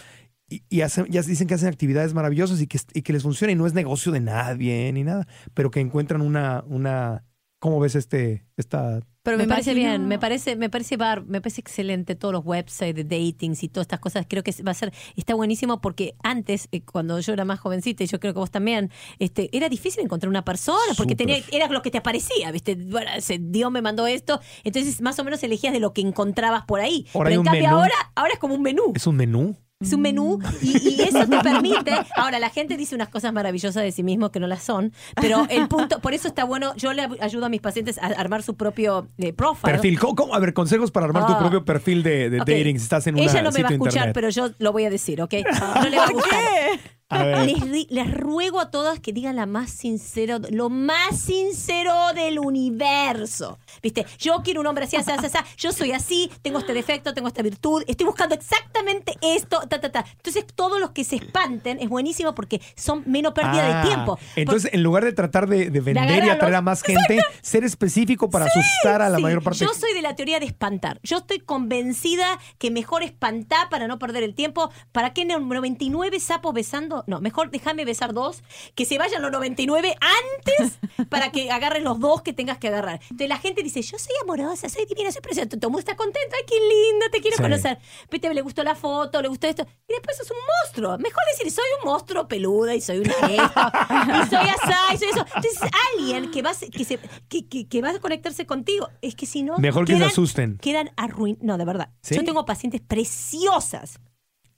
Y, 0.49 0.63
ya 0.71 0.89
dicen 1.23 1.49
que 1.49 1.55
hacen 1.55 1.69
actividades 1.69 2.15
maravillosas 2.15 2.61
y 2.61 2.67
que, 2.67 2.79
y 2.93 3.03
que 3.03 3.13
les 3.13 3.23
funciona 3.23 3.53
y 3.53 3.57
no 3.57 3.67
es 3.67 3.75
negocio 3.75 4.13
de 4.13 4.21
nadie 4.21 4.93
ni 4.93 5.05
nada, 5.05 5.27
pero 5.55 5.71
que 5.71 5.81
encuentran 5.81 6.21
una, 6.21 6.65
una 6.67 7.25
¿cómo 7.65 7.81
ves 7.81 7.95
este, 7.95 8.45
esta 8.59 9.01
Pero 9.23 9.39
me, 9.39 9.49
parece 9.49 9.73
imagino- 9.73 9.91
bien, 9.93 10.07
me 10.07 10.19
parece, 10.19 10.55
me 10.55 10.69
parece 10.69 10.99
bar, 10.99 11.25
me 11.25 11.41
parece 11.41 11.63
excelente 11.63 12.15
todos 12.15 12.35
los 12.35 12.45
websites 12.45 12.95
de 12.95 13.05
datings 13.05 13.63
y 13.63 13.69
todas 13.71 13.85
estas 13.87 14.01
cosas. 14.01 14.27
Creo 14.29 14.43
que 14.43 14.53
va 14.63 14.73
a 14.73 14.75
ser, 14.75 14.93
está 15.17 15.35
buenísimo 15.35 15.81
porque 15.81 16.15
antes, 16.23 16.69
eh, 16.73 16.83
cuando 16.83 17.19
yo 17.21 17.33
era 17.33 17.47
más 17.47 17.59
jovencita, 17.61 18.05
y 18.05 18.07
yo 18.07 18.21
creo 18.21 18.35
que 18.35 18.39
vos 18.41 18.51
también, 18.51 18.91
este, 19.19 19.49
era 19.57 19.71
difícil 19.71 20.05
encontrar 20.05 20.29
una 20.29 20.45
persona 20.45 20.93
porque 20.95 21.17
tenía, 21.17 21.39
era 21.53 21.69
lo 21.69 21.81
que 21.81 21.91
te 21.91 21.97
aparecía, 21.97 22.51
viste, 22.53 22.75
bueno, 22.75 23.11
se- 23.21 23.39
Dios 23.41 23.73
me 23.73 23.81
mandó 23.81 24.07
esto, 24.07 24.41
entonces 24.63 25.01
más 25.01 25.19
o 25.19 25.25
menos 25.25 25.43
elegías 25.43 25.73
de 25.73 25.81
lo 25.81 25.95
que 25.95 26.03
encontrabas 26.03 26.65
por 26.67 26.81
ahí. 26.81 27.07
Ahora 27.15 27.29
Pero 27.29 27.29
hay 27.29 27.33
en 27.35 27.39
un 27.41 27.45
cambio 27.47 27.63
menú. 27.63 27.77
ahora, 27.77 27.95
ahora 28.15 28.33
es 28.35 28.39
como 28.39 28.55
un 28.57 28.63
menú. 28.63 28.93
es 28.95 29.07
un 29.07 29.17
menú? 29.17 29.57
Es 29.85 29.93
un 29.93 30.01
menú 30.01 30.39
y, 30.63 30.89
y 30.97 31.01
eso 31.03 31.27
te 31.27 31.39
permite. 31.41 31.93
Ahora, 32.17 32.39
la 32.39 32.51
gente 32.51 32.77
dice 32.77 32.95
unas 32.95 33.09
cosas 33.09 33.33
maravillosas 33.33 33.83
de 33.83 33.93
sí 33.93 34.03
mismo 34.03 34.31
que 34.31 34.41
no 34.41 34.47
las 34.47 34.63
son, 34.63 34.93
pero 35.21 35.47
el 35.51 35.69
punto, 35.69 36.01
por 36.01 36.15
eso 36.15 36.27
está 36.29 36.45
bueno. 36.45 36.75
Yo 36.77 36.93
le 36.93 37.09
ayudo 37.21 37.47
a 37.47 37.49
mis 37.49 37.61
pacientes 37.61 37.99
a 37.99 38.07
armar 38.07 38.43
su 38.43 38.55
propio 38.57 39.09
eh, 39.19 39.33
profile. 39.33 39.73
Perfil. 39.75 39.99
¿Cómo, 39.99 40.15
cómo? 40.15 40.35
A 40.35 40.39
ver, 40.39 40.55
consejos 40.55 40.91
para 40.91 41.07
armar 41.07 41.27
tu 41.27 41.33
Ah. 41.35 41.39
propio 41.39 41.65
perfil 41.65 42.03
de, 42.03 42.31
dating 42.31 42.79
si 42.79 42.85
estás 42.85 43.07
en 43.07 43.15
una 43.15 43.25
Ella 43.25 43.43
no 43.43 43.51
me 43.51 43.63
va 43.63 43.69
a 43.69 43.73
escuchar, 43.73 43.95
internet. 44.09 44.15
pero 44.15 44.29
yo 44.31 44.51
lo 44.59 44.73
voy 44.73 44.85
a 44.85 44.91
decir, 44.91 45.21
¿ok? 45.21 45.35
No 45.83 45.89
le 45.89 45.97
va 45.97 46.05
a 46.05 46.11
gustar. 46.13 46.35
A 46.35 46.51
ver. 46.71 46.81
Les, 47.11 48.11
ruego 48.15 48.61
a 48.61 48.71
todas 48.71 48.99
que 48.99 49.13
digan 49.13 49.37
la 49.37 49.47
más 49.47 49.71
sincero, 49.71 50.39
lo 50.51 50.71
más 50.71 51.21
sincero 51.21 51.93
del 52.15 52.39
universo. 52.39 53.59
¿Viste? 53.83 54.07
Yo 54.19 54.41
quiero 54.43 54.61
un 54.63 54.67
hombre 54.67 54.85
así, 54.85 54.97
así, 54.97 55.11
así, 55.11 55.27
así. 55.27 55.39
Yo 55.59 55.73
soy 55.73 55.93
así, 55.93 56.31
tengo 56.43 56.59
este 56.59 56.73
defecto, 56.73 57.13
tengo 57.15 57.29
esta 57.29 57.43
virtud, 57.43 57.83
estoy 57.87 58.07
buscando 58.07 58.35
exactamente 58.35 59.15
esto, 59.21 59.61
ta, 59.69 59.81
ta, 59.81 59.93
ta. 59.93 60.05
Entonces, 60.17 60.45
todos 60.55 60.81
los 60.81 60.91
que 60.93 61.05
se 61.05 61.17
espanten 61.17 61.79
es 61.81 61.89
buenísimo 61.89 62.35
porque 62.35 62.61
son 62.77 63.03
menos 63.07 63.33
pérdida 63.33 63.81
Ah, 63.81 63.83
de 63.85 63.89
tiempo. 63.89 64.19
Entonces, 64.37 64.73
en 64.73 64.83
lugar 64.83 65.05
de 65.05 65.13
tratar 65.13 65.47
de, 65.49 65.71
de 65.71 65.81
vender 65.81 66.25
y 66.25 66.31
atraer 66.31 66.55
a 66.57 66.63
más 66.63 66.83
gente, 66.83 67.21
ser 67.43 67.65
específico 67.65 68.31
para 68.31 68.47
asustar 68.47 69.03
a 69.03 69.09
la 69.11 69.17
Sí, 69.19 69.23
mayor 69.23 69.43
parte. 69.43 69.59
Yo 69.65 69.73
soy 69.75 69.93
de 69.95 70.03
la 70.03 70.17
teoría 70.17 70.41
de 70.41 70.47
espantar. 70.47 71.01
Yo 71.03 71.19
estoy 71.19 71.39
convencida 71.41 72.39
que 72.59 72.71
mejor 72.71 73.03
espantar 73.03 73.69
para 73.69 73.87
no 73.89 73.99
perder 73.99 74.23
el 74.23 74.35
tiempo. 74.35 74.71
¿Para 74.93 75.13
qué 75.13 75.25
no- 75.25 75.39
99 75.39 76.19
sapos 76.21 76.55
besando? 76.55 76.94
No, 77.07 77.21
mejor 77.21 77.51
déjame 77.51 77.85
besar 77.85 78.13
dos. 78.13 78.43
Que 78.77 78.85
se 78.85 78.99
vayan 78.99 79.23
los 79.23 79.33
99 79.33 79.97
antes 80.01 80.79
para 81.09 81.33
que 81.33 81.51
agarres 81.51 81.83
los 81.83 81.99
dos 81.99 82.23
que 82.23 82.33
tengas 82.33 82.59
que 82.59 82.69
agarrar. 82.69 83.01
Entonces 83.03 83.29
la 83.29 83.39
gente 83.39 83.63
dice, 83.63 83.83
yo 83.83 83.99
soy 83.99 84.13
amorosa, 84.23 84.69
soy 84.69 84.87
divina, 84.87 85.11
soy 85.11 85.23
preciosa. 85.23 85.49
Todo 85.49 85.59
el 85.63 85.71
mundo 85.71 85.79
está 85.81 85.97
contento. 85.97 86.37
Ay, 86.37 86.45
qué 86.47 86.55
linda, 86.57 87.07
te 87.11 87.21
quiero 87.21 87.37
Sí. 87.37 87.43
conocer. 87.43 87.79
Viste, 88.11 88.33
le 88.33 88.43
gustó 88.43 88.63
la 88.63 88.75
foto, 88.75 89.21
le 89.21 89.29
gustó 89.29 89.47
esto. 89.49 89.67
Y 89.89 89.93
después 89.95 90.17
sos 90.17 90.31
un 90.31 90.37
monstruo. 90.63 90.99
Mejor 90.99 91.23
decir, 91.37 91.51
soy 91.51 91.65
un 91.83 91.91
monstruo 91.91 92.29
peluda 92.29 92.75
y 92.75 92.81
soy 92.81 92.99
una 92.99 93.13
esto. 93.13 93.33
y 93.33 94.29
soy 94.31 94.49
así, 94.49 94.95
y 94.95 94.99
soy 94.99 95.09
eso. 95.09 95.27
Entonces 95.35 95.61
alguien 95.97 96.31
que 96.31 96.43
va, 96.43 96.53
que, 96.55 96.85
se, 96.85 96.99
que, 97.29 97.49
que- 97.49 97.69
que 97.69 97.83
va 97.83 97.91
a 97.91 97.99
conectarse 97.99 98.47
contigo. 98.47 98.89
Es 99.03 99.15
que 99.15 99.27
si 99.27 99.43
no... 99.43 99.59
Mejor 99.59 99.85
que 99.87 99.97
se 99.97 100.05
asusten. 100.05 100.59
Quedan 100.59 100.91
arruinados. 100.97 101.45
No, 101.45 101.59
de 101.59 101.65
verdad. 101.65 101.91
¿Sí? 102.03 102.15
Yo 102.15 102.25
tengo 102.25 102.45
pacientes 102.45 102.81
preciosas. 102.81 103.99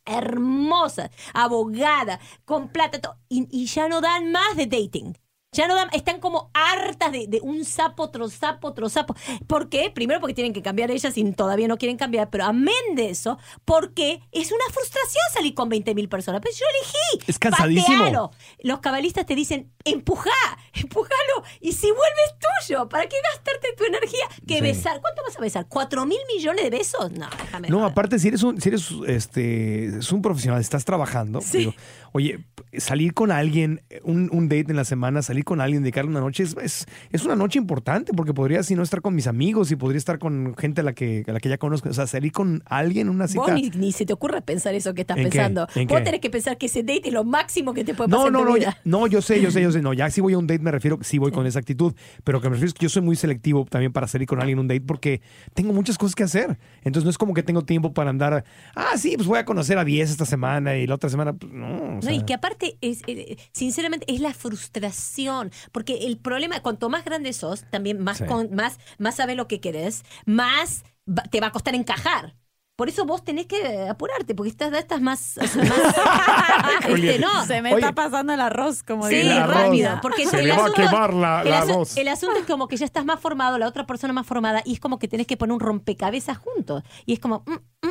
Hermosas, 0.07 1.11
abogada, 1.35 2.21
con 2.45 2.69
plata, 2.69 3.19
y, 3.29 3.47
y 3.51 3.67
ya 3.67 3.89
no 3.89 4.01
dan 4.01 4.33
más 4.33 4.57
de 4.57 4.67
dating. 4.67 5.15
Ya 5.53 5.67
no 5.67 5.75
dan, 5.75 5.89
están 5.93 6.21
como 6.21 6.51
hartas 6.53 7.13
de, 7.13 7.29
de 7.29 7.41
un 7.41 7.65
sapo, 7.65 8.03
otro 8.03 8.29
sapo, 8.29 8.69
otro 8.69 8.91
sapo. 8.91 9.15
¿Por 9.47 9.71
qué? 9.71 9.91
Primero 9.91 10.21
porque 10.21 10.35
tienen 10.35 10.53
que 10.53 10.61
cambiar 10.61 10.91
ellas 10.91 11.17
y 11.17 11.33
todavía 11.33 11.67
no 11.67 11.79
quieren 11.79 11.97
cambiar, 11.97 12.29
pero 12.29 12.45
amén 12.45 12.75
de 12.95 13.09
eso, 13.09 13.39
porque 13.65 14.21
es 14.33 14.53
una 14.53 14.65
frustración 14.71 15.23
salir 15.33 15.55
con 15.55 15.71
20 15.71 15.95
mil 15.95 16.09
personas. 16.11 16.43
Pero 16.43 16.55
yo 16.55 16.67
elegí. 16.75 17.31
Es 17.31 17.39
cansadísimo. 17.39 17.99
patealo. 17.99 18.31
Los 18.61 18.81
cabalistas 18.81 19.25
te 19.25 19.35
dicen, 19.35 19.73
empujá, 19.87 20.31
empujalo, 20.75 21.45
y 21.61 21.73
si 21.73 21.87
vuelves 21.87 22.35
tuyo, 22.67 22.89
¿para 22.89 23.07
qué 23.09 23.17
gastarte 23.33 23.69
tu 23.77 23.85
energía? 23.85 24.27
Que 24.47 24.57
Sí. 24.57 24.61
besar, 24.61 25.01
¿cuánto 25.01 25.23
vas 25.27 25.37
a 25.37 25.41
besar? 25.41 25.67
¿Cuatro 25.69 26.05
mil 26.07 26.19
millones 26.35 26.65
de 26.65 26.71
besos? 26.71 27.13
No, 27.13 27.27
déjame. 27.43 27.69
No, 27.69 27.79
joder. 27.79 27.91
aparte, 27.93 28.19
si 28.19 28.29
eres 28.29 28.43
un, 28.43 28.61
si 28.61 28.69
eres 28.69 28.91
este, 29.07 29.87
es 29.99 30.13
un 30.13 30.23
profesional, 30.23 30.61
estás 30.61 30.85
trabajando, 30.85 31.41
digo, 31.53 31.75
oye, 32.13 32.45
salir 32.79 33.15
con 33.15 33.31
alguien, 33.31 33.83
un, 34.03 34.29
un 34.33 34.49
date 34.49 34.67
en 34.71 34.77
la 34.77 34.85
semana, 34.85 35.23
salir 35.23 35.45
con 35.45 35.61
alguien, 35.61 35.83
dedicarle 35.83 36.11
una 36.11 36.21
noche, 36.21 36.43
es, 36.43 36.57
es, 36.63 36.87
es 37.13 37.25
una 37.25 37.37
noche 37.37 37.59
importante, 37.59 38.13
porque 38.13 38.35
podría, 38.35 38.63
si 38.63 38.75
no, 38.75 38.83
estar 38.83 39.01
con 39.03 39.15
mis 39.15 39.27
amigos 39.27 39.71
y 39.71 39.77
podría 39.77 39.99
estar 39.99 40.19
con 40.19 40.55
gente 40.57 40.81
a 40.81 40.85
la 40.85 40.93
que, 40.95 41.25
a 41.27 41.33
la 41.33 41.41
que 41.41 41.49
ya 41.49 41.59
conozco. 41.59 41.89
O 41.89 41.93
sea, 41.95 42.07
salir 42.07 42.33
con 42.33 42.63
alguien 42.67 43.09
en 43.09 43.15
una 43.15 43.29
cita. 43.29 43.41
Vos 43.43 43.53
ni, 43.53 43.71
ni 43.71 43.93
se 43.93 44.05
te 44.07 44.13
ocurre 44.13 44.41
pensar 44.43 44.75
eso 44.75 44.95
que 44.95 45.03
estás 45.03 45.17
pensando. 45.17 45.67
¿En 45.75 45.87
Vos 45.87 45.99
qué? 45.99 46.05
tenés 46.05 46.21
que 46.21 46.31
pensar 46.31 46.57
que 46.59 46.67
ese 46.67 46.83
date 46.83 47.03
es 47.09 47.13
lo 47.13 47.25
máximo 47.25 47.73
que 47.75 47.85
te 47.85 47.95
puede 47.95 48.11
pasar 48.11 48.21
No, 48.21 48.27
en 48.29 48.33
no, 48.33 48.39
tu 48.41 48.45
no, 48.47 48.53
vida. 48.55 48.71
ya- 48.73 48.81
no, 48.85 49.07
yo 49.07 49.23
sé, 49.23 49.41
yo 49.41 49.51
sé, 49.51 49.63
yo 49.63 49.71
sé. 49.73 49.76
No, 49.83 49.93
ya 49.93 50.11
si 50.11 50.21
voy 50.21 50.35
a 50.35 50.39
un 50.39 50.47
date 50.47 50.63
me 50.63 50.71
refiero, 50.71 50.99
sí 51.03 51.19
voy 51.19 51.33
con 51.33 51.47
esa 51.47 51.59
actitud, 51.59 51.95
pero 52.25 52.41
que 52.41 52.49
me 52.49 52.55
refiero 52.55 52.69
es 52.69 52.75
que 52.75 52.85
yo 52.85 52.89
soy 52.89 53.03
muy 53.03 53.17
selectivo 53.17 53.65
también 53.69 53.93
para 53.93 54.07
salir 54.07 54.27
con 54.27 54.41
alguien 54.41 54.59
en 54.59 54.61
un 54.61 54.69
date 54.69 54.81
porque 54.81 55.21
tengo 55.55 55.73
muchas 55.73 55.99
cosas 55.99 56.15
que 56.15 56.23
hacer. 56.25 56.59
Entonces 56.83 57.05
no 57.05 57.11
es 57.11 57.19
como 57.19 57.35
que 57.35 57.43
tengo 57.43 57.63
tiempo 57.63 57.93
para 57.93 58.11
andar, 58.11 58.45
ah, 58.75 58.97
sí, 58.97 59.15
pues 59.17 59.27
voy 59.27 59.39
a 59.39 59.45
conocer 59.45 59.79
a 59.79 59.85
10 59.85 60.11
esta 60.11 60.25
semana 60.27 60.77
y 60.77 60.87
la 60.87 60.95
otra 60.95 61.11
semana, 61.11 61.33
pues 61.33 61.53
no. 61.53 61.67
o 61.99 62.01
No, 62.03 62.11
y 62.11 62.23
que 62.25 62.35
aparte, 62.35 62.79
es, 62.81 63.03
eh, 63.07 63.37
sinceramente, 63.53 64.07
es 64.13 64.21
la 64.21 64.33
frustración. 64.35 65.51
Porque 65.73 66.07
el 66.07 66.19
problema, 66.19 66.61
cuanto 66.61 66.89
más 66.89 67.05
grande 67.05 67.33
sos, 67.33 67.65
también 67.71 68.03
más, 68.03 68.19
Sí. 68.19 68.25
con, 68.25 68.55
más, 68.55 68.79
más 68.99 69.17
sabes 69.17 69.37
lo 69.37 69.47
que 69.49 69.61
querés, 69.61 70.05
más 70.25 70.85
te 71.31 71.41
va 71.41 71.49
a 71.49 71.53
costar 71.53 71.75
encajar. 71.75 72.35
Por 72.77 72.91
eso 72.91 73.07
vos 73.07 73.25
tenés 73.25 73.47
que 73.47 73.87
apurarte, 73.89 74.35
porque 74.35 74.51
estás, 74.51 74.71
estás 74.75 75.01
más. 75.01 75.39
o 75.43 75.47
sea, 75.47 75.65
más- 75.65 76.85
este, 76.91 77.19
no. 77.19 77.47
Se 77.47 77.63
me 77.63 77.71
Oye. 77.73 77.81
está 77.81 77.95
pasando 77.95 78.35
el 78.35 78.41
arroz, 78.41 78.83
como 78.83 79.07
Sí, 79.09 79.15
digo. 79.17 79.47
Rápido. 79.47 79.99
Porque 80.03 80.27
Se 80.27 80.41
el 80.41 80.49
le 80.49 80.51
va 80.53 80.57
a 80.59 80.61
asunto, 80.67 80.83
quemar 80.83 81.15
la- 81.15 81.43
el 81.43 81.51
la 81.51 81.63
asu- 81.65 81.71
arroz. 81.73 81.97
el 81.97 82.09
asunto 82.09 82.39
es 82.39 82.45
como 82.47 82.69
que 82.69 82.77
ya 82.77 82.85
estás 82.85 83.07
más 83.07 83.19
formado, 83.19 83.57
la 83.57 83.67
otra 83.67 83.87
persona 83.87 84.13
más 84.13 84.27
formada, 84.27 84.61
y 84.67 84.75
es 84.75 84.81
como 84.81 84.99
que 84.99 85.09
tenés 85.09 85.27
que 85.27 85.39
poner 85.39 85.55
un 85.55 85.61
rompecabezas 85.61 86.37
juntos. 86.37 86.83
Y 87.07 87.15
es 87.15 87.19
como, 87.19 87.45
mm, 87.47 87.87
mm, 87.87 87.89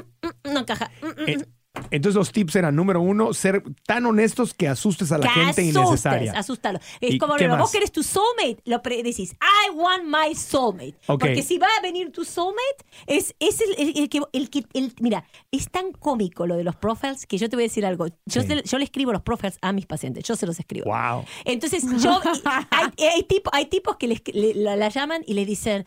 mm, 0.50 0.54
no 0.54 0.60
encaja. 0.60 0.92
mm, 1.02 1.08
mm, 1.08 1.30
eh, 1.30 1.38
entonces 1.92 2.16
los 2.18 2.32
tips 2.32 2.56
eran, 2.56 2.76
número 2.76 3.02
uno, 3.02 3.34
ser 3.34 3.64
tan 3.86 4.06
honestos 4.06 4.54
que 4.54 4.68
asustes 4.68 5.12
a 5.12 5.18
la 5.18 5.24
que 5.24 5.30
gente 5.30 5.50
asustes, 5.62 5.76
innecesaria. 5.76 6.32
asústalo. 6.34 6.80
Es 7.02 7.14
¿Y 7.14 7.18
como 7.18 7.36
qué 7.36 7.48
vos 7.48 7.72
querés 7.72 7.92
tu 7.92 8.04
soulmate, 8.04 8.58
lo 8.66 8.80
decís, 8.80 9.34
I 9.34 9.72
want 9.76 10.04
my 10.06 10.36
soulmate. 10.36 10.96
Ok. 11.08 11.20
Porque 11.22 11.42
si 11.44 11.58
va 11.58 11.68
a 11.78 11.82
venir 11.82 12.12
tu 12.12 12.26
soulmate, 12.26 12.86
es, 13.08 13.36
es 13.40 13.62
el, 13.62 13.76
el- 13.78 13.98
el 13.98 14.10
que, 14.10 14.22
el 14.34 14.50
que 14.50 14.64
el- 14.74 14.94
mira, 15.00 15.26
es 15.52 15.70
tan 15.70 15.92
cómico 15.92 16.48
lo 16.48 16.56
de 16.58 16.64
los 16.64 16.76
profiles 16.76 17.26
que 17.26 17.38
yo 17.38 17.50
te 17.50 17.56
voy 17.56 17.64
a 17.64 17.68
decir 17.68 17.86
algo. 17.86 18.08
Yo, 18.26 18.42
Sí. 18.42 18.48
yo 18.66 18.78
le 18.78 18.84
escribo 18.84 19.12
los 19.12 19.22
profiles 19.22 19.58
a 19.62 19.72
mis 19.72 19.86
pacientes, 19.86 20.24
yo 20.24 20.36
se 20.36 20.46
los 20.46 20.60
escribo. 20.60 20.86
Wow. 20.86 21.26
Entonces, 21.46 21.84
yo, 22.02 22.20
hay, 22.72 22.90
hay, 23.16 23.24
tipo- 23.24 23.50
hay 23.54 23.66
tipos 23.68 23.98
que 23.98 24.08
les- 24.08 24.22
le- 24.34 24.54
la, 24.56 24.76
la 24.76 24.90
llaman 24.90 25.24
y 25.26 25.34
le 25.34 25.46
dicen, 25.46 25.86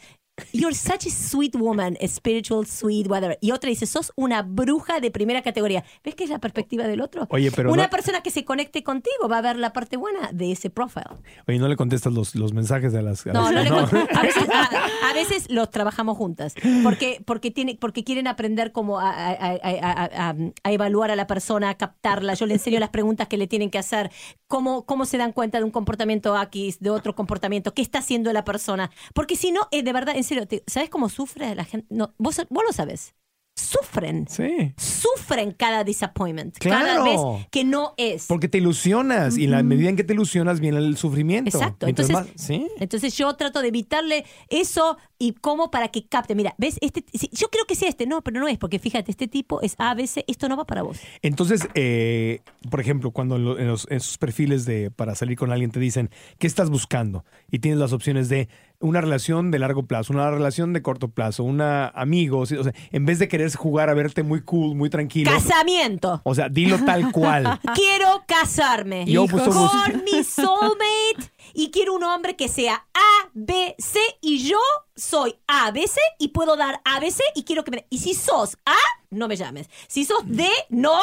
You're 0.52 0.74
such 0.74 1.06
a 1.06 1.10
sweet 1.10 1.54
woman, 1.56 1.96
a 2.00 2.06
spiritual, 2.08 2.66
sweet, 2.66 3.08
whatever. 3.08 3.38
Y 3.40 3.50
otra 3.52 3.68
dice, 3.70 3.86
sos 3.86 4.12
una 4.16 4.42
bruja 4.42 5.00
de 5.00 5.10
primera 5.10 5.42
categoría. 5.42 5.84
¿Ves 6.04 6.14
que 6.14 6.24
es 6.24 6.30
la 6.30 6.38
perspectiva 6.38 6.86
del 6.86 7.00
otro? 7.00 7.26
Oye, 7.30 7.50
pero 7.50 7.72
Una 7.72 7.84
no- 7.84 7.90
persona 7.90 8.22
que 8.22 8.30
se 8.30 8.44
conecte 8.44 8.82
contigo 8.82 9.28
va 9.30 9.38
a 9.38 9.42
ver 9.42 9.56
la 9.56 9.72
parte 9.72 9.96
buena 9.96 10.30
de 10.32 10.52
ese 10.52 10.70
profile. 10.70 11.06
Oye, 11.46 11.58
no 11.58 11.68
le 11.68 11.76
contestas 11.76 12.12
los, 12.12 12.34
los 12.34 12.52
mensajes 12.52 12.92
de 12.92 13.02
las... 13.02 13.26
a 13.26 13.32
No, 13.32 13.50
las- 13.52 13.68
no 13.68 13.80
le. 13.80 14.08
A 14.18 14.22
veces, 14.22 14.48
a, 14.52 15.10
a 15.10 15.12
veces 15.14 15.50
los 15.50 15.70
trabajamos 15.70 16.16
juntas 16.16 16.54
porque 16.82 17.22
porque 17.24 17.50
tiene 17.50 17.76
porque 17.80 18.04
quieren 18.04 18.26
aprender 18.26 18.72
cómo 18.72 18.98
a, 19.00 19.10
a- 19.10 19.32
a- 19.32 19.58
a- 19.62 20.30
a- 20.30 20.36
a 20.64 20.72
evaluar 20.72 21.10
a 21.10 21.16
la 21.16 21.26
persona, 21.26 21.70
a 21.70 21.74
captarla. 21.76 22.34
Yo 22.34 22.46
le 22.46 22.54
enseño 22.54 22.78
las 22.80 22.90
preguntas 22.90 23.28
que 23.28 23.36
le 23.36 23.46
tienen 23.46 23.70
que 23.70 23.78
hacer, 23.78 24.10
cómo 24.46 24.84
cómo 24.86 25.04
se 25.04 25.18
dan 25.18 25.32
cuenta 25.32 25.58
de 25.58 25.64
un 25.64 25.70
comportamiento 25.70 26.40
X, 26.42 26.78
de 26.80 26.90
otro 26.90 27.14
comportamiento, 27.14 27.74
qué 27.74 27.82
está 27.82 27.98
haciendo 28.00 28.32
la 28.32 28.44
persona. 28.44 28.90
Porque 29.14 29.36
si 29.36 29.50
no, 29.52 29.60
eh, 29.70 29.82
de 29.82 29.92
verdad, 29.92 30.16
en 30.16 30.24
serio, 30.28 30.46
te- 30.46 30.62
¿sabes 30.66 30.90
cómo 30.90 31.08
sufre 31.08 31.54
la 31.54 31.64
gente? 31.64 31.86
No, 31.90 32.14
vos 32.18 32.40
vos 32.50 32.62
lo 32.66 32.72
sabes. 32.72 33.14
Sufren. 33.56 34.26
Sí. 34.28 34.72
Sufren 34.76 35.50
cada 35.50 35.82
disappointment, 35.82 36.56
cada 36.58 37.02
vez 37.02 37.18
que 37.50 37.64
no 37.64 37.92
es. 37.96 38.26
Porque 38.28 38.48
te 38.48 38.58
ilusionas 38.58 39.36
y 39.36 39.44
en 39.46 39.50
la 39.50 39.64
medida 39.64 39.88
en 39.88 39.96
que 39.96 40.04
te 40.04 40.12
ilusionas 40.14 40.60
viene 40.60 40.78
el 40.78 40.96
sufrimiento. 40.96 41.58
Exacto. 41.58 41.88
Entonces, 41.88 42.14
más- 42.14 42.28
sí. 42.36 42.68
entonces 42.78 43.16
yo 43.16 43.34
trato 43.34 43.60
de 43.60 43.68
evitarle 43.68 44.24
eso 44.48 44.96
y 45.18 45.32
cómo 45.32 45.70
para 45.70 45.88
que 45.88 46.06
capte. 46.06 46.34
Mira, 46.34 46.54
¿ves? 46.58 46.78
Este, 46.80 47.04
yo 47.32 47.48
creo 47.50 47.64
que 47.66 47.74
sea 47.74 47.88
este. 47.88 48.06
No, 48.06 48.22
pero 48.22 48.40
no 48.40 48.48
es, 48.48 48.58
porque 48.58 48.78
fíjate, 48.78 49.10
este 49.10 49.28
tipo 49.28 49.60
es 49.62 49.74
A, 49.78 49.94
B, 49.94 50.06
C, 50.06 50.24
esto 50.28 50.48
no 50.48 50.56
va 50.56 50.64
para 50.64 50.82
vos. 50.82 50.98
Entonces, 51.22 51.68
eh, 51.74 52.40
por 52.70 52.80
ejemplo, 52.80 53.10
cuando 53.10 53.36
en, 53.36 53.44
lo- 53.44 53.58
en 53.58 53.66
los, 53.68 53.86
en 53.90 53.96
esos 53.98 54.18
perfiles 54.18 54.64
de 54.64 54.90
para 54.90 55.14
salir 55.14 55.36
con 55.36 55.50
alguien 55.52 55.70
te 55.70 55.80
dicen 55.80 56.10
qué 56.38 56.46
estás 56.46 56.70
buscando 56.70 57.24
y 57.50 57.58
tienes 57.58 57.78
las 57.80 57.92
opciones 57.92 58.28
de 58.28 58.48
una 58.80 59.00
relación 59.00 59.50
de 59.50 59.58
largo 59.58 59.86
plazo, 59.86 60.12
una 60.12 60.30
relación 60.30 60.72
de 60.72 60.82
corto 60.82 61.08
plazo, 61.08 61.42
una 61.42 61.88
amigo, 61.88 62.38
o 62.38 62.46
sea, 62.46 62.58
en 62.92 63.06
vez 63.06 63.18
de 63.18 63.26
querer 63.26 63.52
jugar 63.52 63.90
a 63.90 63.94
verte 63.94 64.22
muy 64.22 64.40
cool, 64.42 64.76
muy 64.76 64.88
tranquilo, 64.88 65.32
Casamiento. 65.32 66.20
o 66.22 66.32
sea, 66.32 66.48
dilo 66.48 66.78
tal 66.84 67.10
cual. 67.10 67.58
Quiero 67.74 68.22
casarme 68.28 69.04
Yo, 69.04 69.26
pues, 69.26 69.42
somos- 69.42 69.72
con 69.72 70.04
mi 70.04 70.22
soulmate 70.22 71.32
y 71.58 71.72
quiero 71.72 71.92
un 71.92 72.04
hombre 72.04 72.36
que 72.36 72.46
sea 72.46 72.86
A, 72.94 73.30
B, 73.34 73.74
C 73.78 73.98
y 74.20 74.48
yo 74.48 74.60
soy 74.94 75.40
A, 75.48 75.72
B, 75.72 75.88
C 75.88 75.98
y 76.20 76.28
puedo 76.28 76.56
dar 76.56 76.80
A, 76.84 77.00
B, 77.00 77.10
C 77.10 77.24
y 77.34 77.42
quiero 77.42 77.64
que 77.64 77.72
me... 77.72 77.86
Y 77.90 77.98
si 77.98 78.14
sos 78.14 78.56
A, 78.64 78.76
no 79.10 79.26
me 79.26 79.34
llames. 79.34 79.68
Si 79.88 80.04
sos 80.04 80.22
D, 80.24 80.48
no 80.68 81.00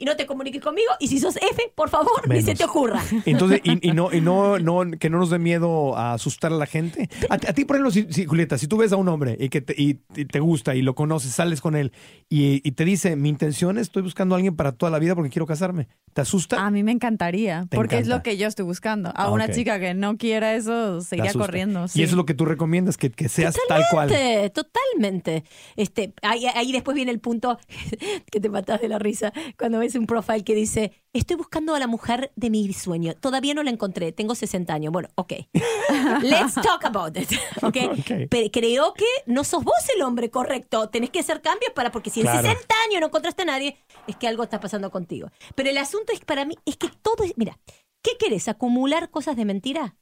y 0.00 0.04
no 0.04 0.16
te 0.16 0.24
comuniques 0.26 0.62
conmigo. 0.62 0.90
Y 1.00 1.08
si 1.08 1.18
sos 1.18 1.36
F, 1.36 1.72
por 1.74 1.90
favor, 1.90 2.26
ni 2.28 2.40
se 2.40 2.54
te 2.54 2.64
ocurra. 2.64 3.02
Entonces, 3.26 3.60
y, 3.64 3.88
y 3.88 3.92
no, 3.92 4.12
y 4.12 4.20
no, 4.20 4.58
no, 4.58 4.82
que 4.98 5.10
no 5.10 5.18
nos 5.18 5.28
dé 5.30 5.38
miedo 5.40 5.96
a 5.96 6.12
asustar 6.14 6.52
a 6.52 6.56
la 6.56 6.66
gente. 6.66 7.10
A, 7.28 7.34
a 7.34 7.38
ti, 7.38 7.64
por 7.64 7.76
ejemplo, 7.76 7.90
si, 7.90 8.06
si, 8.12 8.24
Julieta, 8.24 8.56
si 8.58 8.68
tú 8.68 8.76
ves 8.76 8.92
a 8.92 8.96
un 8.96 9.08
hombre 9.08 9.36
y 9.40 9.48
que 9.48 9.60
te, 9.60 9.74
y- 9.76 10.00
y 10.16 10.24
te 10.24 10.40
gusta 10.40 10.74
y 10.76 10.82
lo 10.82 10.94
conoces, 10.94 11.32
sales 11.32 11.60
con 11.60 11.74
él 11.76 11.92
y, 12.28 12.66
y 12.66 12.72
te 12.72 12.84
dice, 12.84 13.16
mi 13.16 13.28
intención 13.28 13.76
es, 13.76 13.82
estoy 13.88 14.02
buscando 14.02 14.34
a 14.34 14.36
alguien 14.36 14.54
para 14.56 14.72
toda 14.72 14.90
la 14.90 14.98
vida 15.00 15.14
porque 15.16 15.30
quiero 15.30 15.46
casarme. 15.46 15.88
¿Te 16.14 16.22
asusta? 16.22 16.64
A 16.64 16.70
mí 16.70 16.82
me 16.82 16.92
encantaría, 16.92 17.66
porque 17.70 17.98
es 17.98 18.06
lo 18.08 18.22
que 18.22 18.36
yo 18.36 18.46
estoy 18.48 18.64
buscando. 18.64 19.10
A 19.10 19.24
Ah, 19.24 19.30
una 19.30 19.50
chica 19.50 19.78
que 19.80 19.94
no 19.94 20.16
quiera 20.16 20.54
eso, 20.54 20.96
asusta. 20.98 21.32
corriendo. 21.34 21.80
Y 21.94 22.02
eso 22.02 22.12
es 22.12 22.16
lo 22.16 22.24
que 22.24 22.34
tú 22.34 22.44
recomiendas, 22.44 22.96
que, 22.96 23.10
que 23.10 23.28
seas 23.28 23.56
tal 23.68 23.82
cual. 23.90 24.08
Totalmente, 24.08 24.50
totalmente. 24.50 25.44
Este, 25.76 26.12
ahí, 26.22 26.46
ahí 26.46 26.72
después 26.72 26.94
viene 26.94 27.10
el 27.10 27.20
punto 27.20 27.58
que 28.30 28.40
te 28.40 28.48
matás 28.48 28.80
de 28.80 28.88
la 28.88 28.98
risa 28.98 29.32
cuando 29.58 29.78
me 29.78 29.87
un 29.94 30.06
profile 30.06 30.44
que 30.44 30.54
dice, 30.54 30.92
estoy 31.12 31.36
buscando 31.36 31.74
a 31.74 31.78
la 31.78 31.86
mujer 31.86 32.32
de 32.36 32.50
mi 32.50 32.72
sueño. 32.72 33.14
Todavía 33.14 33.54
no 33.54 33.62
la 33.62 33.70
encontré, 33.70 34.12
tengo 34.12 34.34
60 34.34 34.72
años. 34.74 34.92
Bueno, 34.92 35.08
ok. 35.14 35.32
Let's 36.22 36.54
talk 36.54 36.84
about 36.84 37.16
it. 37.16 37.30
¿ok? 37.62 37.76
Ok. 37.98 38.28
Pero 38.30 38.50
creo 38.50 38.94
que 38.94 39.06
no 39.26 39.44
sos 39.44 39.64
vos 39.64 39.74
el 39.94 40.02
hombre 40.02 40.30
correcto. 40.30 40.88
Tenés 40.88 41.10
que 41.10 41.20
hacer 41.20 41.40
cambios 41.42 41.72
para, 41.74 41.90
porque 41.90 42.10
si 42.10 42.20
Claro. 42.22 42.38
en 42.38 42.44
60 42.54 42.74
años 42.88 43.00
no 43.00 43.06
encontraste 43.06 43.42
a 43.42 43.46
nadie, 43.46 43.76
es 44.06 44.16
que 44.16 44.28
algo 44.28 44.42
está 44.42 44.60
pasando 44.60 44.90
contigo. 44.90 45.30
Pero 45.54 45.70
el 45.70 45.78
asunto 45.78 46.12
es 46.12 46.20
para 46.20 46.44
mí, 46.44 46.56
es 46.66 46.76
que 46.76 46.88
todo 47.02 47.24
es, 47.24 47.32
mira, 47.36 47.58
¿qué 48.02 48.12
querés? 48.18 48.48
¿Acumular 48.48 49.10
cosas 49.10 49.36
de 49.36 49.44
mentira? 49.44 49.96